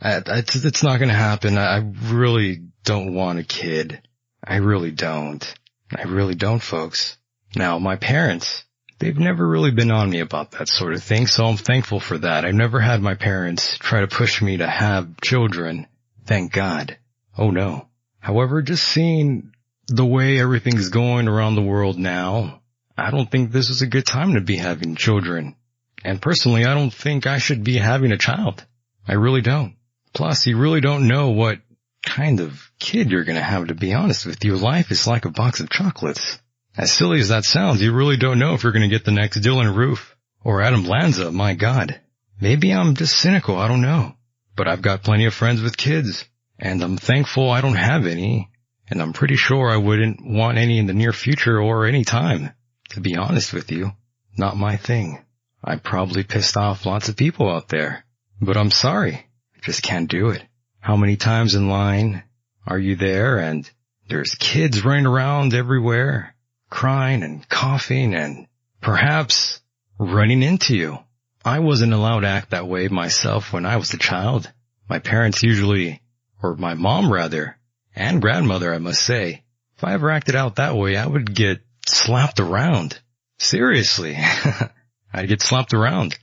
it's, 0.00 0.64
it's 0.64 0.82
not 0.82 0.98
to 0.98 1.08
happen. 1.08 1.58
I 1.58 1.78
really 2.02 2.62
don't 2.84 3.14
want 3.14 3.38
a 3.38 3.44
kid. 3.44 4.00
I 4.42 4.56
really 4.56 4.90
don't. 4.90 5.54
I 5.94 6.02
really 6.02 6.34
don't, 6.34 6.62
folks. 6.62 7.16
Now, 7.56 7.78
my 7.78 7.96
parents, 7.96 8.64
they've 8.98 9.18
never 9.18 9.46
really 9.46 9.70
been 9.70 9.90
on 9.90 10.10
me 10.10 10.20
about 10.20 10.52
that 10.52 10.68
sort 10.68 10.94
of 10.94 11.02
thing, 11.02 11.26
so 11.26 11.46
I'm 11.46 11.56
thankful 11.56 12.00
for 12.00 12.18
that. 12.18 12.44
I've 12.44 12.54
never 12.54 12.80
had 12.80 13.00
my 13.00 13.14
parents 13.14 13.78
try 13.78 14.00
to 14.00 14.06
push 14.06 14.42
me 14.42 14.58
to 14.58 14.66
have 14.66 15.20
children. 15.20 15.86
Thank 16.26 16.52
God. 16.52 16.98
Oh 17.36 17.50
no. 17.50 17.88
However, 18.20 18.62
just 18.62 18.84
seeing 18.84 19.52
the 19.86 20.04
way 20.04 20.40
everything's 20.40 20.88
going 20.88 21.28
around 21.28 21.54
the 21.54 21.62
world 21.62 21.98
now, 21.98 22.60
I 22.96 23.10
don't 23.10 23.30
think 23.30 23.50
this 23.50 23.70
is 23.70 23.82
a 23.82 23.86
good 23.86 24.06
time 24.06 24.34
to 24.34 24.40
be 24.40 24.56
having 24.56 24.96
children. 24.96 25.56
And 26.04 26.20
personally, 26.20 26.64
I 26.64 26.74
don't 26.74 26.92
think 26.92 27.26
I 27.26 27.38
should 27.38 27.64
be 27.64 27.76
having 27.76 28.12
a 28.12 28.18
child. 28.18 28.64
I 29.06 29.14
really 29.14 29.40
don't. 29.40 29.74
Plus, 30.12 30.46
you 30.46 30.56
really 30.56 30.80
don't 30.80 31.08
know 31.08 31.30
what 31.30 31.58
kind 32.04 32.40
of 32.40 32.70
kid 32.78 33.10
you're 33.10 33.24
gonna 33.24 33.40
have 33.40 33.68
to 33.68 33.74
be 33.74 33.94
honest 33.94 34.26
with 34.26 34.44
you. 34.44 34.56
Life 34.56 34.90
is 34.90 35.06
like 35.06 35.24
a 35.24 35.30
box 35.30 35.60
of 35.60 35.70
chocolates. 35.70 36.38
As 36.76 36.92
silly 36.92 37.20
as 37.20 37.28
that 37.28 37.44
sounds, 37.44 37.80
you 37.80 37.92
really 37.92 38.16
don't 38.16 38.38
know 38.38 38.54
if 38.54 38.62
you're 38.62 38.72
gonna 38.72 38.88
get 38.88 39.04
the 39.04 39.12
next 39.12 39.40
Dylann 39.40 39.74
Roof 39.74 40.16
or 40.42 40.62
Adam 40.62 40.84
Lanza, 40.84 41.32
my 41.32 41.54
god. 41.54 42.00
Maybe 42.40 42.72
I'm 42.72 42.94
just 42.94 43.16
cynical, 43.16 43.58
I 43.58 43.68
don't 43.68 43.80
know. 43.80 44.14
But 44.56 44.68
I've 44.68 44.82
got 44.82 45.02
plenty 45.02 45.24
of 45.24 45.34
friends 45.34 45.62
with 45.62 45.76
kids, 45.76 46.24
and 46.58 46.82
I'm 46.82 46.96
thankful 46.96 47.50
I 47.50 47.60
don't 47.60 47.76
have 47.76 48.06
any, 48.06 48.50
and 48.88 49.00
I'm 49.00 49.12
pretty 49.12 49.36
sure 49.36 49.70
I 49.70 49.76
wouldn't 49.76 50.20
want 50.24 50.58
any 50.58 50.78
in 50.78 50.86
the 50.86 50.94
near 50.94 51.12
future 51.12 51.60
or 51.60 51.86
any 51.86 52.04
time. 52.04 52.50
To 52.90 53.00
be 53.00 53.16
honest 53.16 53.52
with 53.52 53.72
you, 53.72 53.92
not 54.36 54.56
my 54.56 54.76
thing. 54.76 55.24
I 55.64 55.76
probably 55.76 56.22
pissed 56.22 56.56
off 56.56 56.86
lots 56.86 57.08
of 57.08 57.16
people 57.16 57.50
out 57.50 57.68
there, 57.68 58.04
but 58.40 58.56
I'm 58.56 58.70
sorry. 58.70 59.14
I 59.14 59.60
just 59.62 59.82
can't 59.82 60.10
do 60.10 60.28
it. 60.28 60.44
How 60.84 60.98
many 60.98 61.16
times 61.16 61.54
in 61.54 61.70
line 61.70 62.24
are 62.66 62.78
you 62.78 62.94
there 62.94 63.38
and 63.38 63.68
there's 64.06 64.34
kids 64.34 64.84
running 64.84 65.06
around 65.06 65.54
everywhere, 65.54 66.34
crying 66.68 67.22
and 67.22 67.48
coughing 67.48 68.14
and 68.14 68.46
perhaps 68.82 69.62
running 69.98 70.42
into 70.42 70.76
you. 70.76 70.98
I 71.42 71.60
wasn't 71.60 71.94
allowed 71.94 72.20
to 72.20 72.26
act 72.28 72.50
that 72.50 72.68
way 72.68 72.88
myself 72.88 73.50
when 73.50 73.64
I 73.64 73.78
was 73.78 73.94
a 73.94 73.98
child. 73.98 74.52
My 74.86 74.98
parents 74.98 75.42
usually, 75.42 76.02
or 76.42 76.54
my 76.54 76.74
mom 76.74 77.10
rather, 77.10 77.56
and 77.96 78.20
grandmother 78.20 78.74
I 78.74 78.76
must 78.76 79.00
say, 79.00 79.42
if 79.78 79.84
I 79.84 79.94
ever 79.94 80.10
acted 80.10 80.36
out 80.36 80.56
that 80.56 80.76
way, 80.76 80.98
I 80.98 81.06
would 81.06 81.34
get 81.34 81.62
slapped 81.86 82.40
around. 82.40 83.00
Seriously. 83.38 84.18
I'd 85.14 85.28
get 85.28 85.40
slapped 85.40 85.72
around. 85.72 86.18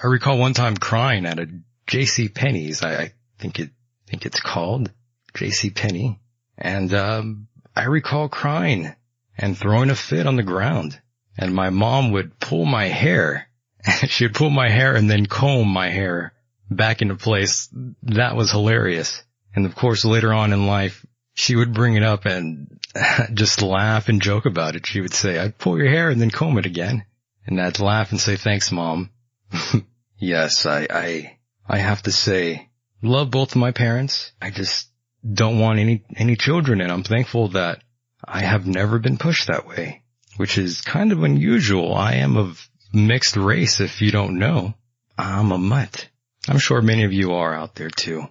I 0.00 0.06
recall 0.06 0.38
one 0.38 0.54
time 0.54 0.76
crying 0.76 1.26
at 1.26 1.40
a 1.40 1.48
J.C. 1.88 2.28
Penney's. 2.28 2.84
I, 2.84 2.94
I 2.94 3.12
think 3.40 3.58
it 3.58 3.70
think 4.14 4.26
it's 4.26 4.40
called, 4.40 4.92
J.C. 5.34 5.70
Penney. 5.70 6.20
And, 6.56 6.94
um, 6.94 7.48
I 7.74 7.86
recall 7.86 8.28
crying 8.28 8.94
and 9.36 9.58
throwing 9.58 9.90
a 9.90 9.96
fit 9.96 10.28
on 10.28 10.36
the 10.36 10.44
ground. 10.44 11.00
And 11.36 11.52
my 11.52 11.70
mom 11.70 12.12
would 12.12 12.38
pull 12.38 12.64
my 12.64 12.84
hair. 12.86 13.48
she 14.06 14.24
would 14.24 14.36
pull 14.36 14.50
my 14.50 14.68
hair 14.68 14.94
and 14.94 15.10
then 15.10 15.26
comb 15.26 15.66
my 15.66 15.90
hair 15.90 16.32
back 16.70 17.02
into 17.02 17.16
place. 17.16 17.68
That 18.04 18.36
was 18.36 18.52
hilarious. 18.52 19.20
And 19.56 19.66
of 19.66 19.74
course, 19.74 20.04
later 20.04 20.32
on 20.32 20.52
in 20.52 20.68
life, 20.68 21.04
she 21.34 21.56
would 21.56 21.74
bring 21.74 21.96
it 21.96 22.04
up 22.04 22.24
and 22.24 22.80
just 23.34 23.62
laugh 23.62 24.08
and 24.08 24.22
joke 24.22 24.46
about 24.46 24.76
it. 24.76 24.86
She 24.86 25.00
would 25.00 25.14
say, 25.14 25.40
I'd 25.40 25.58
pull 25.58 25.76
your 25.76 25.90
hair 25.90 26.08
and 26.08 26.20
then 26.20 26.30
comb 26.30 26.56
it 26.58 26.66
again. 26.66 27.04
And 27.48 27.60
I'd 27.60 27.80
laugh 27.80 28.12
and 28.12 28.20
say, 28.20 28.36
thanks 28.36 28.70
mom. 28.70 29.10
yes, 30.18 30.66
I, 30.66 30.86
I, 30.88 31.38
I 31.68 31.78
have 31.78 32.02
to 32.02 32.12
say 32.12 32.68
love 33.04 33.30
both 33.30 33.50
of 33.50 33.56
my 33.56 33.72
parents. 33.72 34.32
I 34.40 34.50
just 34.50 34.88
don't 35.32 35.58
want 35.58 35.78
any, 35.78 36.04
any 36.16 36.36
children 36.36 36.80
and 36.80 36.92
I'm 36.92 37.02
thankful 37.02 37.48
that 37.48 37.82
I 38.26 38.40
have 38.40 38.66
never 38.66 38.98
been 38.98 39.18
pushed 39.18 39.48
that 39.48 39.66
way, 39.66 40.02
which 40.36 40.58
is 40.58 40.80
kind 40.80 41.12
of 41.12 41.22
unusual. 41.22 41.94
I 41.94 42.14
am 42.14 42.36
of 42.36 42.68
mixed 42.92 43.36
race 43.36 43.80
if 43.80 44.00
you 44.00 44.10
don't 44.10 44.38
know. 44.38 44.74
I'm 45.18 45.52
a 45.52 45.58
mutt. 45.58 46.08
I'm 46.48 46.58
sure 46.58 46.82
many 46.82 47.04
of 47.04 47.12
you 47.12 47.32
are 47.32 47.54
out 47.54 47.74
there 47.74 47.90
too. 47.90 48.26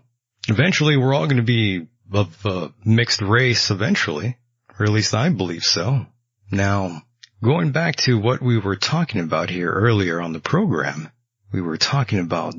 Eventually 0.47 0.97
we're 0.97 1.13
all 1.13 1.25
going 1.25 1.37
to 1.37 1.43
be 1.43 1.87
of 2.11 2.45
a 2.45 2.73
mixed 2.85 3.21
race 3.21 3.71
eventually, 3.71 4.37
or 4.77 4.85
at 4.85 4.91
least 4.91 5.13
I 5.13 5.29
believe 5.29 5.63
so. 5.63 6.05
Now, 6.51 7.01
going 7.43 7.71
back 7.71 7.95
to 7.97 8.19
what 8.19 8.41
we 8.41 8.59
were 8.59 8.75
talking 8.75 9.21
about 9.21 9.49
here 9.49 9.71
earlier 9.71 10.21
on 10.21 10.33
the 10.33 10.39
program, 10.39 11.09
we 11.51 11.61
were 11.61 11.77
talking 11.77 12.19
about 12.19 12.55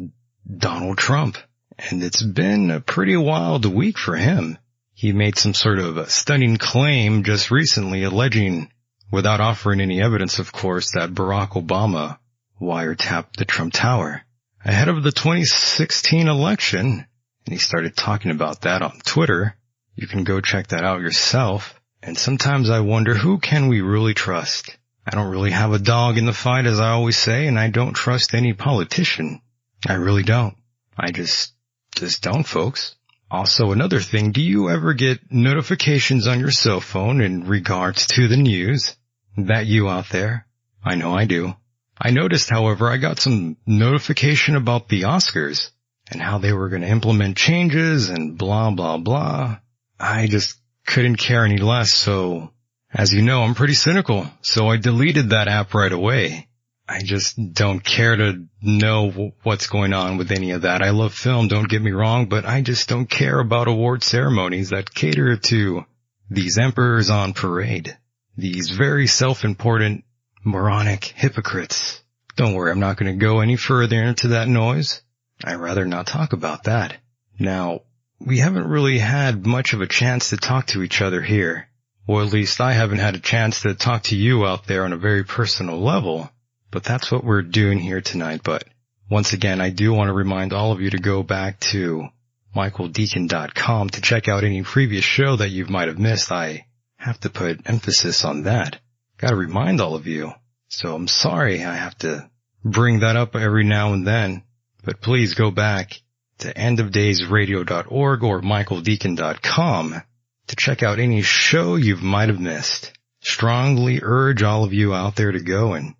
Donald 0.46 0.98
Trump 0.98 1.36
and 1.78 2.02
it's 2.02 2.22
been 2.22 2.70
a 2.70 2.80
pretty 2.80 3.16
wild 3.16 3.64
week 3.64 3.98
for 3.98 4.16
him. 4.16 4.58
He 4.94 5.12
made 5.12 5.36
some 5.36 5.54
sort 5.54 5.78
of 5.78 6.10
stunning 6.10 6.56
claim 6.56 7.24
just 7.24 7.50
recently 7.50 8.04
alleging, 8.04 8.70
without 9.10 9.40
offering 9.40 9.80
any 9.80 10.00
evidence 10.00 10.38
of 10.38 10.52
course, 10.52 10.92
that 10.92 11.14
Barack 11.14 11.50
Obama 11.50 12.18
wiretapped 12.60 13.36
the 13.36 13.44
Trump 13.44 13.72
Tower 13.72 14.22
ahead 14.64 14.88
of 14.88 15.02
the 15.02 15.12
2016 15.12 16.28
election. 16.28 17.06
And 17.46 17.52
he 17.52 17.58
started 17.58 17.96
talking 17.96 18.30
about 18.30 18.62
that 18.62 18.82
on 18.82 19.00
Twitter. 19.04 19.56
You 19.96 20.06
can 20.06 20.24
go 20.24 20.40
check 20.40 20.68
that 20.68 20.84
out 20.84 21.00
yourself. 21.00 21.78
And 22.02 22.16
sometimes 22.18 22.70
I 22.70 22.80
wonder 22.80 23.14
who 23.14 23.38
can 23.38 23.68
we 23.68 23.80
really 23.80 24.14
trust? 24.14 24.76
I 25.06 25.14
don't 25.14 25.30
really 25.30 25.50
have 25.50 25.72
a 25.72 25.78
dog 25.78 26.16
in 26.16 26.24
the 26.24 26.32
fight 26.32 26.66
as 26.66 26.80
I 26.80 26.90
always 26.90 27.16
say, 27.16 27.46
and 27.46 27.58
I 27.58 27.68
don't 27.68 27.94
trust 27.94 28.34
any 28.34 28.54
politician. 28.54 29.42
I 29.86 29.94
really 29.94 30.22
don't. 30.22 30.56
I 30.96 31.10
just 31.10 31.53
just 31.96 32.22
don't, 32.22 32.46
folks. 32.46 32.94
Also, 33.30 33.72
another 33.72 34.00
thing, 34.00 34.32
do 34.32 34.40
you 34.40 34.70
ever 34.70 34.94
get 34.94 35.32
notifications 35.32 36.26
on 36.26 36.40
your 36.40 36.50
cell 36.50 36.80
phone 36.80 37.20
in 37.20 37.46
regards 37.46 38.06
to 38.06 38.28
the 38.28 38.36
news? 38.36 38.96
That 39.36 39.66
you 39.66 39.88
out 39.88 40.08
there? 40.10 40.46
I 40.84 40.94
know 40.94 41.14
I 41.14 41.24
do. 41.24 41.54
I 42.00 42.10
noticed, 42.10 42.50
however, 42.50 42.88
I 42.88 42.98
got 42.98 43.18
some 43.18 43.56
notification 43.66 44.56
about 44.56 44.88
the 44.88 45.02
Oscars 45.02 45.70
and 46.10 46.20
how 46.20 46.38
they 46.38 46.52
were 46.52 46.68
going 46.68 46.82
to 46.82 46.88
implement 46.88 47.36
changes 47.36 48.10
and 48.10 48.36
blah, 48.36 48.70
blah, 48.70 48.98
blah. 48.98 49.58
I 49.98 50.26
just 50.26 50.58
couldn't 50.86 51.16
care 51.16 51.44
any 51.44 51.58
less. 51.58 51.92
So 51.92 52.50
as 52.92 53.12
you 53.12 53.22
know, 53.22 53.42
I'm 53.42 53.54
pretty 53.54 53.74
cynical. 53.74 54.28
So 54.42 54.68
I 54.68 54.76
deleted 54.76 55.30
that 55.30 55.48
app 55.48 55.74
right 55.74 55.92
away. 55.92 56.48
I 56.86 57.00
just 57.02 57.54
don't 57.54 57.82
care 57.82 58.14
to 58.14 58.44
know 58.60 59.32
what's 59.42 59.68
going 59.68 59.94
on 59.94 60.18
with 60.18 60.30
any 60.30 60.50
of 60.50 60.62
that. 60.62 60.82
I 60.82 60.90
love 60.90 61.14
film, 61.14 61.48
don't 61.48 61.68
get 61.68 61.80
me 61.80 61.92
wrong, 61.92 62.26
but 62.26 62.44
I 62.44 62.60
just 62.60 62.88
don't 62.88 63.08
care 63.08 63.40
about 63.40 63.68
award 63.68 64.02
ceremonies 64.02 64.70
that 64.70 64.94
cater 64.94 65.36
to 65.36 65.86
these 66.28 66.58
emperors 66.58 67.08
on 67.08 67.32
parade. 67.32 67.96
These 68.36 68.70
very 68.70 69.06
self-important, 69.06 70.04
moronic 70.44 71.04
hypocrites. 71.04 72.02
Don't 72.36 72.54
worry, 72.54 72.70
I'm 72.70 72.80
not 72.80 72.96
going 72.98 73.12
to 73.12 73.24
go 73.24 73.40
any 73.40 73.56
further 73.56 74.02
into 74.02 74.28
that 74.28 74.48
noise. 74.48 75.00
I'd 75.42 75.54
rather 75.54 75.86
not 75.86 76.06
talk 76.06 76.32
about 76.32 76.64
that. 76.64 76.96
Now, 77.38 77.82
we 78.18 78.38
haven't 78.38 78.68
really 78.68 78.98
had 78.98 79.46
much 79.46 79.72
of 79.72 79.80
a 79.80 79.86
chance 79.86 80.30
to 80.30 80.36
talk 80.36 80.66
to 80.68 80.82
each 80.82 81.00
other 81.00 81.22
here. 81.22 81.68
Or 82.06 82.22
at 82.22 82.32
least 82.32 82.60
I 82.60 82.72
haven't 82.72 82.98
had 82.98 83.14
a 83.14 83.20
chance 83.20 83.62
to 83.62 83.74
talk 83.74 84.04
to 84.04 84.16
you 84.16 84.44
out 84.44 84.66
there 84.66 84.84
on 84.84 84.92
a 84.92 84.98
very 84.98 85.24
personal 85.24 85.80
level. 85.80 86.30
But 86.74 86.82
that's 86.82 87.12
what 87.12 87.22
we're 87.22 87.42
doing 87.42 87.78
here 87.78 88.00
tonight. 88.00 88.40
But 88.42 88.64
once 89.08 89.32
again, 89.32 89.60
I 89.60 89.70
do 89.70 89.92
want 89.92 90.08
to 90.08 90.12
remind 90.12 90.52
all 90.52 90.72
of 90.72 90.80
you 90.80 90.90
to 90.90 90.98
go 90.98 91.22
back 91.22 91.60
to 91.70 92.08
michaeldeacon.com 92.56 93.90
to 93.90 94.00
check 94.00 94.26
out 94.26 94.42
any 94.42 94.64
previous 94.64 95.04
show 95.04 95.36
that 95.36 95.50
you 95.50 95.66
might 95.66 95.86
have 95.86 96.00
missed. 96.00 96.32
I 96.32 96.66
have 96.96 97.20
to 97.20 97.30
put 97.30 97.60
emphasis 97.66 98.24
on 98.24 98.42
that. 98.42 98.80
Gotta 99.18 99.36
remind 99.36 99.80
all 99.80 99.94
of 99.94 100.08
you. 100.08 100.32
So 100.66 100.96
I'm 100.96 101.06
sorry 101.06 101.64
I 101.64 101.76
have 101.76 101.96
to 101.98 102.28
bring 102.64 103.00
that 103.00 103.14
up 103.14 103.36
every 103.36 103.62
now 103.62 103.92
and 103.92 104.04
then, 104.04 104.42
but 104.82 105.00
please 105.00 105.34
go 105.34 105.52
back 105.52 106.02
to 106.38 106.52
endofdaysradio.org 106.52 108.24
or 108.24 108.40
michaeldeacon.com 108.40 110.02
to 110.48 110.56
check 110.56 110.82
out 110.82 110.98
any 110.98 111.22
show 111.22 111.76
you 111.76 111.98
might 111.98 112.30
have 112.30 112.40
missed. 112.40 112.92
Strongly 113.20 114.00
urge 114.02 114.42
all 114.42 114.64
of 114.64 114.74
you 114.74 114.92
out 114.92 115.14
there 115.14 115.30
to 115.30 115.40
go 115.40 115.74
and 115.74 115.94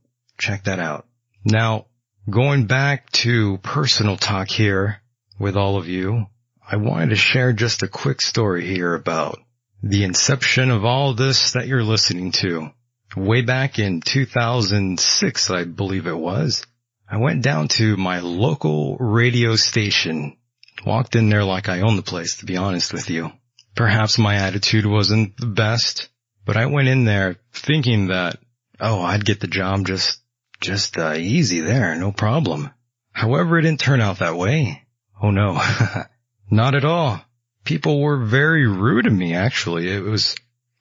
check 0.44 0.64
that 0.64 0.78
out. 0.78 1.06
Now, 1.42 1.86
going 2.28 2.66
back 2.66 3.10
to 3.12 3.56
personal 3.58 4.18
talk 4.18 4.50
here 4.50 5.00
with 5.38 5.56
all 5.56 5.78
of 5.78 5.88
you, 5.88 6.26
I 6.70 6.76
wanted 6.76 7.10
to 7.10 7.16
share 7.16 7.54
just 7.54 7.82
a 7.82 7.88
quick 7.88 8.20
story 8.20 8.66
here 8.66 8.94
about 8.94 9.38
the 9.82 10.04
inception 10.04 10.70
of 10.70 10.84
all 10.84 11.14
this 11.14 11.52
that 11.52 11.66
you're 11.66 11.82
listening 11.82 12.32
to. 12.32 12.70
Way 13.16 13.40
back 13.40 13.78
in 13.78 14.02
2006, 14.02 15.50
I 15.50 15.64
believe 15.64 16.06
it 16.06 16.16
was, 16.16 16.66
I 17.08 17.18
went 17.18 17.42
down 17.42 17.68
to 17.68 17.96
my 17.96 18.18
local 18.18 18.96
radio 18.98 19.56
station, 19.56 20.36
walked 20.84 21.16
in 21.16 21.30
there 21.30 21.44
like 21.44 21.70
I 21.70 21.80
owned 21.80 21.96
the 21.96 22.02
place, 22.02 22.38
to 22.38 22.46
be 22.46 22.56
honest 22.56 22.92
with 22.92 23.08
you. 23.08 23.30
Perhaps 23.76 24.18
my 24.18 24.36
attitude 24.36 24.84
wasn't 24.84 25.36
the 25.38 25.46
best, 25.46 26.08
but 26.44 26.56
I 26.56 26.66
went 26.66 26.88
in 26.88 27.04
there 27.04 27.36
thinking 27.52 28.08
that, 28.08 28.38
oh, 28.80 29.00
I'd 29.00 29.24
get 29.24 29.40
the 29.40 29.46
job 29.46 29.86
just 29.86 30.20
just 30.64 30.96
uh, 30.96 31.14
easy 31.14 31.60
there, 31.60 31.94
no 31.94 32.10
problem. 32.10 32.70
However, 33.12 33.58
it 33.58 33.62
didn't 33.62 33.80
turn 33.80 34.00
out 34.00 34.18
that 34.18 34.36
way. 34.36 34.82
Oh 35.22 35.30
no, 35.30 35.60
not 36.50 36.74
at 36.74 36.84
all. 36.84 37.20
People 37.64 38.00
were 38.00 38.24
very 38.24 38.66
rude 38.66 39.04
to 39.04 39.10
me 39.10 39.34
actually. 39.34 39.88
It 39.88 40.02
was 40.02 40.34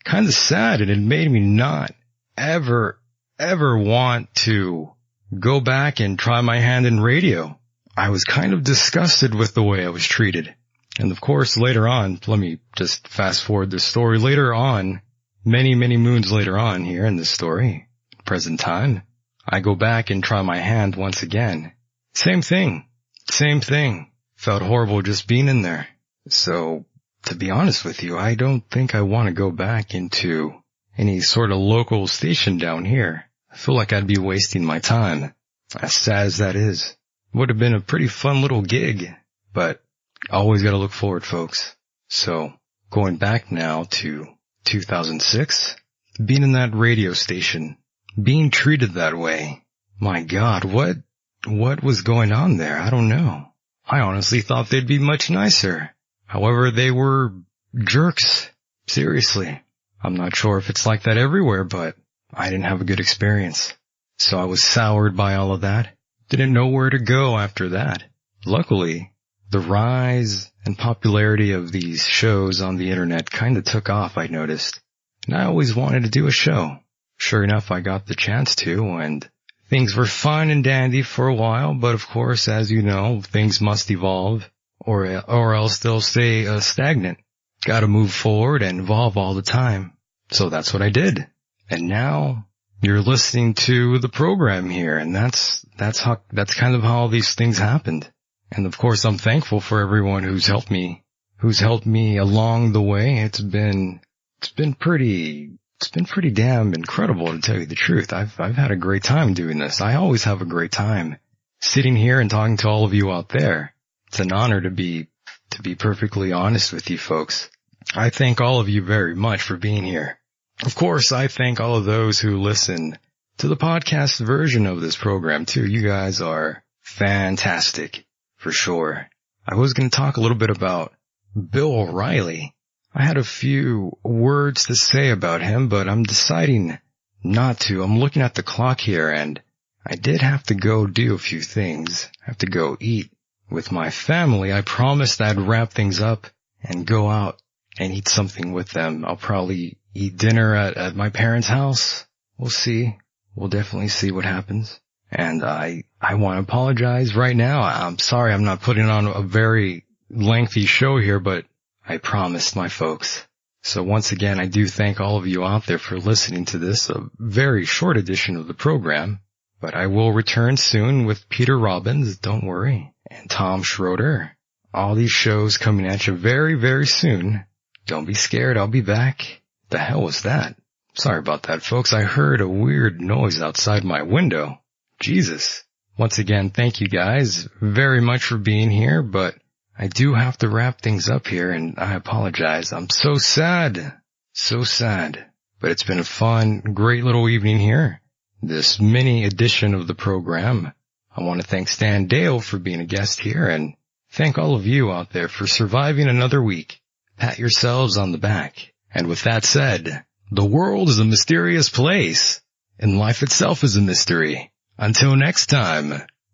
kind 0.03 0.25
of 0.25 0.33
sad 0.33 0.81
and 0.81 0.89
it 0.89 0.97
made 0.97 1.29
me 1.29 1.41
not 1.41 1.91
ever, 2.37 2.99
ever 3.37 3.77
want 3.77 4.33
to 4.35 4.91
go 5.37 5.59
back 5.59 5.99
and 5.99 6.17
try 6.17 6.41
my 6.41 6.59
hand 6.59 6.85
in 6.85 6.99
radio. 6.99 7.59
I 7.95 8.09
was 8.09 8.23
kind 8.23 8.53
of 8.53 8.63
disgusted 8.63 9.35
with 9.35 9.53
the 9.53 9.63
way 9.63 9.85
I 9.85 9.89
was 9.89 10.05
treated. 10.05 10.55
And 10.99 11.11
of 11.11 11.19
course, 11.19 11.57
later 11.57 11.87
on, 11.87 12.19
let 12.27 12.39
me 12.39 12.59
just 12.75 13.07
fast 13.07 13.43
forward 13.43 13.69
this 13.69 13.83
story. 13.83 14.17
Later 14.17 14.53
on, 14.53 15.01
many, 15.43 15.75
many 15.75 15.97
moons 15.97 16.31
later 16.31 16.57
on 16.57 16.83
here 16.85 17.05
in 17.05 17.17
this 17.17 17.29
story, 17.29 17.87
present 18.25 18.59
time, 18.59 19.03
I 19.45 19.59
go 19.59 19.75
back 19.75 20.09
and 20.09 20.23
try 20.23 20.41
my 20.41 20.57
hand 20.57 20.95
once 20.95 21.23
again. 21.23 21.73
Same 22.13 22.41
thing. 22.41 22.87
Same 23.29 23.61
thing. 23.61 24.11
Felt 24.35 24.61
horrible 24.61 25.01
just 25.01 25.27
being 25.27 25.47
in 25.47 25.61
there. 25.61 25.87
So, 26.29 26.85
to 27.25 27.35
be 27.35 27.51
honest 27.51 27.83
with 27.83 28.03
you, 28.03 28.17
I 28.17 28.35
don't 28.35 28.61
think 28.69 28.95
I 28.95 29.01
want 29.01 29.27
to 29.27 29.33
go 29.33 29.51
back 29.51 29.93
into 29.93 30.53
any 30.97 31.21
sort 31.21 31.51
of 31.51 31.57
local 31.57 32.07
station 32.07 32.57
down 32.57 32.85
here. 32.85 33.25
I 33.51 33.57
feel 33.57 33.75
like 33.75 33.93
I'd 33.93 34.07
be 34.07 34.19
wasting 34.19 34.63
my 34.63 34.79
time. 34.79 35.33
As 35.79 35.93
sad 35.93 36.27
as 36.27 36.37
that 36.37 36.55
is. 36.55 36.95
Would 37.33 37.49
have 37.49 37.57
been 37.57 37.73
a 37.73 37.81
pretty 37.81 38.07
fun 38.07 38.41
little 38.41 38.61
gig, 38.61 39.13
but 39.53 39.81
always 40.29 40.61
gotta 40.61 40.77
look 40.77 40.91
forward, 40.91 41.23
folks. 41.23 41.75
So, 42.09 42.53
going 42.91 43.17
back 43.17 43.51
now 43.51 43.85
to 44.01 44.27
2006, 44.65 45.75
being 46.23 46.43
in 46.43 46.51
that 46.51 46.75
radio 46.75 47.13
station, 47.13 47.77
being 48.21 48.49
treated 48.49 48.93
that 48.93 49.17
way. 49.17 49.63
My 49.99 50.23
God, 50.23 50.65
what, 50.65 50.97
what 51.45 51.83
was 51.83 52.01
going 52.01 52.31
on 52.31 52.57
there? 52.57 52.77
I 52.77 52.89
don't 52.89 53.09
know. 53.09 53.47
I 53.85 53.99
honestly 53.99 54.41
thought 54.41 54.69
they'd 54.69 54.87
be 54.87 54.99
much 54.99 55.29
nicer. 55.29 55.93
However, 56.25 56.71
they 56.71 56.91
were 56.91 57.33
jerks. 57.75 58.49
Seriously. 58.87 59.61
I'm 60.03 60.15
not 60.15 60.35
sure 60.35 60.57
if 60.57 60.69
it's 60.69 60.85
like 60.85 61.03
that 61.03 61.17
everywhere, 61.17 61.63
but 61.63 61.95
I 62.33 62.49
didn't 62.49 62.65
have 62.65 62.81
a 62.81 62.85
good 62.85 62.99
experience. 62.99 63.73
So 64.17 64.37
I 64.37 64.45
was 64.45 64.63
soured 64.63 65.15
by 65.15 65.35
all 65.35 65.53
of 65.53 65.61
that. 65.61 65.95
Didn't 66.29 66.53
know 66.53 66.67
where 66.67 66.89
to 66.89 66.99
go 66.99 67.37
after 67.37 67.69
that. 67.69 68.03
Luckily, 68.45 69.13
the 69.49 69.59
rise 69.59 70.51
and 70.65 70.77
popularity 70.77 71.51
of 71.51 71.71
these 71.71 72.05
shows 72.05 72.61
on 72.61 72.75
the 72.77 72.89
internet 72.89 73.29
kind 73.29 73.57
of 73.57 73.63
took 73.63 73.89
off, 73.89 74.17
I 74.17 74.27
noticed. 74.27 74.81
And 75.27 75.37
I 75.37 75.45
always 75.45 75.75
wanted 75.75 76.03
to 76.03 76.09
do 76.09 76.27
a 76.27 76.31
show. 76.31 76.79
Sure 77.17 77.43
enough, 77.43 77.71
I 77.71 77.79
got 77.79 78.05
the 78.05 78.15
chance 78.15 78.55
to, 78.57 78.97
and 78.97 79.27
things 79.69 79.95
were 79.95 80.05
fine 80.05 80.49
and 80.49 80.63
dandy 80.63 81.01
for 81.01 81.27
a 81.27 81.35
while, 81.35 81.73
but 81.73 81.95
of 81.95 82.07
course, 82.07 82.47
as 82.47 82.71
you 82.71 82.81
know, 82.81 83.21
things 83.21 83.61
must 83.61 83.89
evolve, 83.91 84.49
or, 84.79 85.23
or 85.27 85.55
else 85.55 85.79
they'll 85.79 86.01
stay 86.01 86.47
uh, 86.47 86.59
stagnant. 86.59 87.17
Gotta 87.65 87.87
move 87.87 88.13
forward 88.13 88.61
and 88.61 88.81
evolve 88.81 89.17
all 89.17 89.33
the 89.33 89.41
time. 89.41 89.93
So 90.31 90.49
that's 90.49 90.73
what 90.73 90.81
I 90.81 90.89
did. 90.89 91.27
And 91.69 91.87
now 91.87 92.47
you're 92.81 93.01
listening 93.01 93.53
to 93.53 93.99
the 93.99 94.09
program 94.09 94.69
here 94.69 94.97
and 94.97 95.15
that's, 95.15 95.65
that's 95.77 95.99
how, 95.99 96.21
that's 96.31 96.53
kind 96.53 96.75
of 96.75 96.83
how 96.83 97.07
these 97.07 97.33
things 97.33 97.57
happened. 97.57 98.11
And 98.51 98.65
of 98.65 98.77
course 98.77 99.05
I'm 99.05 99.17
thankful 99.17 99.61
for 99.61 99.79
everyone 99.79 100.23
who's 100.23 100.45
helped 100.45 100.69
me, 100.69 101.03
who's 101.37 101.59
helped 101.59 101.85
me 101.85 102.17
along 102.17 102.73
the 102.73 102.81
way. 102.81 103.19
It's 103.19 103.39
been, 103.39 104.01
it's 104.39 104.51
been 104.51 104.73
pretty, 104.73 105.51
it's 105.83 105.91
been 105.91 106.05
pretty 106.05 106.31
damn 106.31 106.73
incredible 106.73 107.27
to 107.27 107.41
tell 107.41 107.59
you 107.59 107.65
the 107.65 107.75
truth. 107.75 108.13
I've, 108.13 108.39
I've 108.39 108.55
had 108.55 108.71
a 108.71 108.77
great 108.77 109.03
time 109.03 109.33
doing 109.33 109.59
this. 109.59 109.81
I 109.81 109.95
always 109.95 110.23
have 110.23 110.41
a 110.41 110.45
great 110.45 110.71
time 110.71 111.17
sitting 111.59 111.97
here 111.97 112.21
and 112.21 112.31
talking 112.31 112.55
to 112.57 112.69
all 112.69 112.85
of 112.85 112.93
you 112.93 113.11
out 113.11 113.27
there. 113.27 113.75
It's 114.07 114.21
an 114.21 114.31
honor 114.31 114.61
to 114.61 114.69
be, 114.69 115.07
to 115.49 115.61
be 115.61 115.75
perfectly 115.75 116.31
honest 116.31 116.71
with 116.71 116.89
you 116.89 116.97
folks. 116.97 117.49
I 117.93 118.11
thank 118.11 118.39
all 118.39 118.61
of 118.61 118.69
you 118.69 118.81
very 118.81 119.13
much 119.13 119.41
for 119.41 119.57
being 119.57 119.83
here. 119.83 120.17
Of 120.65 120.73
course, 120.73 121.11
I 121.11 121.27
thank 121.27 121.59
all 121.59 121.75
of 121.75 121.83
those 121.83 122.17
who 122.17 122.39
listen 122.39 122.97
to 123.39 123.49
the 123.49 123.57
podcast 123.57 124.25
version 124.25 124.67
of 124.67 124.79
this 124.79 124.95
program 124.95 125.45
too. 125.45 125.65
You 125.65 125.85
guys 125.85 126.21
are 126.21 126.63
fantastic 126.79 128.05
for 128.37 128.53
sure. 128.53 129.09
I 129.45 129.55
was 129.55 129.73
going 129.73 129.89
to 129.89 129.97
talk 129.97 130.15
a 130.15 130.21
little 130.21 130.37
bit 130.37 130.49
about 130.49 130.93
Bill 131.35 131.73
O'Reilly. 131.73 132.55
I 132.95 133.03
had 133.03 133.17
a 133.17 133.23
few 133.23 133.97
words 134.03 134.67
to 134.67 134.75
say 134.75 135.09
about 135.09 135.41
him, 135.41 135.67
but 135.67 135.89
I'm 135.89 136.03
deciding 136.03 136.77
not 137.23 137.59
to. 137.61 137.81
I'm 137.81 137.99
looking 137.99 138.21
at 138.21 138.35
the 138.35 138.43
clock 138.43 138.79
here 138.79 139.09
and 139.09 139.41
I 139.85 139.95
did 139.95 140.21
have 140.21 140.43
to 140.43 140.55
go 140.55 140.85
do 140.85 141.15
a 141.15 141.19
few 141.19 141.41
things. 141.41 142.09
I 142.21 142.25
have 142.27 142.37
to 142.39 142.45
go 142.45 142.77
eat 142.79 143.11
with 143.49 143.71
my 143.71 143.89
family. 143.89 144.53
I 144.53 144.61
promised 144.61 145.21
I'd 145.21 145.39
wrap 145.39 145.71
things 145.71 146.01
up 146.01 146.27
and 146.61 146.85
go 146.85 147.09
out 147.09 147.41
and 147.77 147.93
eat 147.93 148.07
something 148.07 148.53
with 148.53 148.69
them. 148.69 149.03
I'll 149.05 149.15
probably 149.15 149.77
eat 149.93 150.17
dinner 150.17 150.55
at, 150.55 150.77
at 150.77 150.95
my 150.95 151.09
parents' 151.09 151.47
house. 151.47 152.05
We'll 152.37 152.49
see. 152.49 152.97
We'll 153.35 153.49
definitely 153.49 153.89
see 153.89 154.11
what 154.11 154.25
happens. 154.25 154.79
And 155.11 155.43
I, 155.43 155.83
I 155.99 156.15
want 156.15 156.37
to 156.37 156.43
apologize 156.43 157.15
right 157.15 157.35
now. 157.35 157.61
I'm 157.61 157.99
sorry 157.99 158.33
I'm 158.33 158.43
not 158.43 158.61
putting 158.61 158.85
on 158.85 159.07
a 159.07 159.21
very 159.21 159.85
lengthy 160.09 160.65
show 160.65 160.97
here, 160.97 161.19
but 161.19 161.45
I 161.87 161.97
promised 161.97 162.55
my 162.55 162.69
folks. 162.69 163.25
So 163.61 163.83
once 163.83 164.11
again, 164.11 164.39
I 164.39 164.47
do 164.47 164.67
thank 164.67 164.99
all 164.99 165.17
of 165.17 165.27
you 165.27 165.43
out 165.43 165.65
there 165.65 165.77
for 165.77 165.97
listening 165.97 166.45
to 166.45 166.57
this, 166.57 166.89
a 166.89 167.09
very 167.17 167.65
short 167.65 167.97
edition 167.97 168.35
of 168.35 168.47
the 168.47 168.53
program, 168.53 169.19
but 169.61 169.73
I 169.73 169.87
will 169.87 170.11
return 170.11 170.57
soon 170.57 171.05
with 171.05 171.29
Peter 171.29 171.57
Robbins, 171.57 172.17
don't 172.17 172.45
worry, 172.45 172.93
and 173.09 173.29
Tom 173.29 173.63
Schroeder. 173.63 174.35
All 174.73 174.95
these 174.95 175.11
shows 175.11 175.57
coming 175.57 175.85
at 175.85 176.07
you 176.07 176.15
very, 176.15 176.55
very 176.55 176.87
soon. 176.87 177.45
Don't 177.85 178.05
be 178.05 178.13
scared. 178.13 178.57
I'll 178.57 178.67
be 178.67 178.81
back. 178.81 179.41
The 179.69 179.77
hell 179.77 180.01
was 180.01 180.23
that? 180.23 180.55
Sorry 180.95 181.19
about 181.19 181.43
that, 181.43 181.63
folks. 181.63 181.93
I 181.93 182.03
heard 182.03 182.41
a 182.41 182.47
weird 182.47 183.01
noise 183.01 183.41
outside 183.41 183.83
my 183.83 184.03
window. 184.03 184.59
Jesus. 184.99 185.63
Once 185.97 186.17
again, 186.17 186.49
thank 186.49 186.81
you 186.81 186.87
guys 186.87 187.47
very 187.61 188.01
much 188.01 188.23
for 188.23 188.37
being 188.37 188.69
here, 188.69 189.01
but 189.01 189.35
I 189.77 189.87
do 189.87 190.13
have 190.13 190.37
to 190.37 190.49
wrap 190.49 190.81
things 190.81 191.09
up 191.09 191.27
here 191.27 191.51
and 191.51 191.75
I 191.77 191.95
apologize. 191.95 192.71
I'm 192.71 192.89
so 192.89 193.15
sad. 193.15 193.93
So 194.33 194.63
sad. 194.63 195.25
But 195.59 195.71
it's 195.71 195.83
been 195.83 195.99
a 195.99 196.03
fun, 196.03 196.59
great 196.59 197.03
little 197.03 197.27
evening 197.27 197.59
here. 197.59 198.01
This 198.41 198.79
mini 198.79 199.25
edition 199.25 199.73
of 199.73 199.87
the 199.87 199.95
program. 199.95 200.73
I 201.15 201.23
want 201.23 201.41
to 201.41 201.47
thank 201.47 201.69
Stan 201.69 202.07
Deyo 202.07 202.43
for 202.43 202.59
being 202.59 202.81
a 202.81 202.85
guest 202.85 203.19
here 203.19 203.47
and 203.47 203.75
thank 204.11 204.37
all 204.37 204.55
of 204.55 204.67
you 204.67 204.91
out 204.91 205.11
there 205.11 205.27
for 205.27 205.47
surviving 205.47 206.07
another 206.07 206.41
week. 206.41 206.81
Pat 207.17 207.39
yourselves 207.39 207.97
on 207.97 208.11
the 208.11 208.17
back. 208.17 208.73
And 208.93 209.07
with 209.07 209.23
that 209.23 209.45
said, 209.45 210.03
the 210.31 210.45
world 210.45 210.89
is 210.89 210.99
a 210.99 211.05
mysterious 211.05 211.69
place 211.69 212.41
and 212.79 212.97
life 212.97 213.23
itself 213.23 213.63
is 213.63 213.75
a 213.75 213.81
mystery. 213.81 214.51
Until 214.77 215.15
next 215.15 215.47
time, 215.47 215.93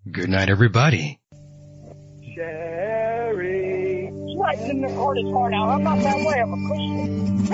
good 0.09 0.29
night 0.29 0.49
everybody. 0.49 1.19
Sherry. 4.55 4.69
Writing 4.69 4.81
the 4.81 4.93
hardest 4.95 5.31
part 5.31 5.53
out. 5.53 5.69
I'm 5.69 5.83
not 5.83 5.99
that 6.03 6.17
way. 6.25 6.41
I'm 6.41 6.53
a 6.53 6.67
Christian. 6.67 7.49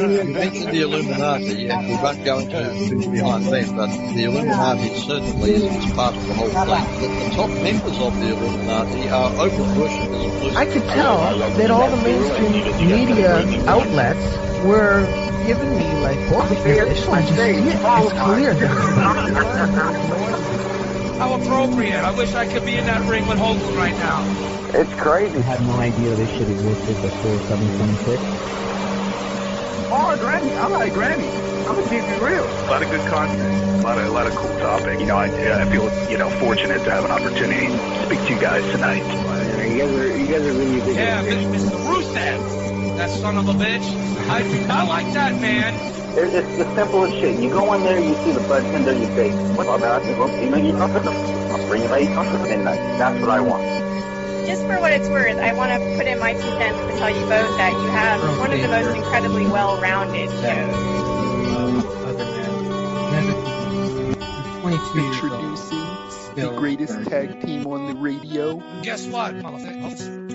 You 0.00 0.24
mentioned 0.32 0.72
the 0.72 0.80
Illuminati, 0.82 1.68
and 1.68 1.88
we 1.88 1.94
won't 1.96 2.24
go 2.24 2.38
into 2.38 2.62
who's 2.62 3.06
behind 3.06 3.44
them, 3.46 3.76
but 3.76 3.90
the 4.14 4.24
Illuminati 4.24 4.94
certainly 5.00 5.50
is, 5.52 5.62
is 5.64 5.92
part 5.92 6.14
of 6.14 6.26
the 6.26 6.34
whole 6.34 6.48
thing. 6.48 6.66
The, 7.00 7.08
the 7.08 7.30
top 7.34 7.50
members 7.50 7.98
of 7.98 8.18
the 8.20 8.28
Illuminati 8.28 9.08
are 9.10 9.32
open 9.40 9.76
worshippers 9.76 10.24
of 10.24 10.56
I 10.56 10.66
could 10.66 10.84
tell 10.84 11.38
that 11.38 11.70
all 11.70 11.90
the 11.90 11.96
mainstream 11.96 12.88
media 12.88 13.44
outlets 13.68 14.64
were 14.64 15.04
giving 15.46 15.76
me 15.76 15.92
like 16.00 16.28
book 16.30 16.50
information. 16.50 17.12
I 17.12 17.22
just 17.22 17.34
see 17.36 17.58
it. 17.58 17.64
It's 17.66 18.12
clear. 18.22 18.54
How 21.20 21.34
appropriate. 21.34 22.00
I 22.00 22.12
wish 22.12 22.34
I 22.34 22.46
could 22.46 22.64
be 22.64 22.78
in 22.78 22.86
that 22.86 23.06
ring 23.06 23.26
with 23.26 23.36
Hogan 23.36 23.76
right 23.76 23.94
now. 23.94 24.24
It's 24.72 24.94
crazy. 24.94 25.36
I 25.36 25.42
had 25.42 25.60
no 25.60 25.74
idea 25.74 26.16
this 26.16 26.30
shit 26.30 26.48
existed 26.48 26.96
before 27.02 27.36
726. 27.44 28.24
Oh, 29.92 30.16
Granny. 30.16 30.56
I 30.56 30.66
like 30.68 30.94
Granny. 30.94 31.28
I'm 31.28 31.76
gonna 31.76 31.82
keep 31.82 32.04
it 32.08 32.22
real. 32.22 32.46
A 32.46 32.70
lot 32.72 32.82
of 32.82 32.88
good 32.88 33.06
content, 33.06 33.80
a 33.80 33.82
lot 33.84 33.98
of 33.98 34.06
a 34.06 34.10
lot 34.10 34.28
of 34.28 34.34
cool 34.34 34.56
topic. 34.60 34.98
You 34.98 35.06
know, 35.06 35.16
I, 35.18 35.26
I 35.26 35.68
feel 35.70 35.92
you 36.08 36.16
know 36.16 36.30
fortunate 36.40 36.82
to 36.84 36.90
have 36.90 37.04
an 37.04 37.10
opportunity 37.12 37.68
to 37.68 38.06
speak 38.06 38.20
to 38.20 38.32
you 38.32 38.40
guys 38.40 38.64
tonight. 38.72 39.04
You 39.70 39.78
guys 39.78 39.94
are 39.94 40.16
you 40.16 40.26
guys 40.26 40.42
are 40.42 40.52
really 40.52 40.80
big. 40.80 40.96
Yeah, 40.96 41.22
Mr. 41.22 41.78
Rusev. 41.86 42.96
That 42.96 43.08
son 43.08 43.38
of 43.38 43.48
a 43.48 43.52
bitch. 43.52 43.86
I, 44.28 44.42
I 44.68 44.84
like 44.84 45.12
that 45.14 45.40
man. 45.40 45.74
It's, 46.18 46.34
it's 46.34 46.58
the 46.58 46.74
simplest 46.74 47.14
shit. 47.14 47.38
You 47.38 47.50
go 47.50 47.72
in 47.74 47.82
there, 47.84 48.00
you 48.00 48.14
see 48.24 48.32
the 48.32 48.40
bartender, 48.40 48.92
you 48.92 49.06
say, 49.14 49.30
"What 49.54 49.68
about 49.68 50.02
it? 50.02 50.18
Well, 50.18 50.28
you 50.42 50.50
know, 50.50 50.56
you 50.56 50.72
talk 50.72 50.92
to 50.92 50.98
them. 50.98 51.14
I'll 51.52 51.68
bring 51.68 51.82
you 51.82 51.88
my 51.88 52.04
coffee 52.06 52.48
midnight." 52.48 52.98
That's 52.98 53.20
what 53.20 53.30
I 53.30 53.40
want. 53.40 53.62
Just 54.48 54.62
for 54.66 54.80
what 54.80 54.92
it's 54.92 55.08
worth, 55.08 55.38
I 55.38 55.54
want 55.54 55.70
to 55.70 55.78
put 55.96 56.08
in 56.08 56.18
my 56.18 56.32
two 56.32 56.40
cents 56.40 56.78
to 56.92 56.98
tell 56.98 57.10
you 57.10 57.20
both 57.30 57.56
that 57.56 57.72
you 57.72 57.88
have 57.90 58.20
one 58.40 58.52
of 58.52 58.60
the 58.60 58.66
most 58.66 58.96
incredibly 58.96 59.46
well-rounded 59.46 60.30
shows. 60.42 61.84
Other 62.10 62.26
the 66.34 66.54
greatest 66.56 67.08
tag 67.08 67.40
team 67.42 67.66
on 67.66 67.86
the 67.86 67.94
radio. 67.94 68.62
Guess 68.82 69.06
what, 69.08 69.34
motherfucker? 69.34 70.28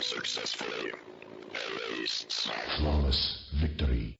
Successfully 0.00 0.92
erased. 1.52 2.50
Flawless 2.78 3.48
victory. 3.54 4.18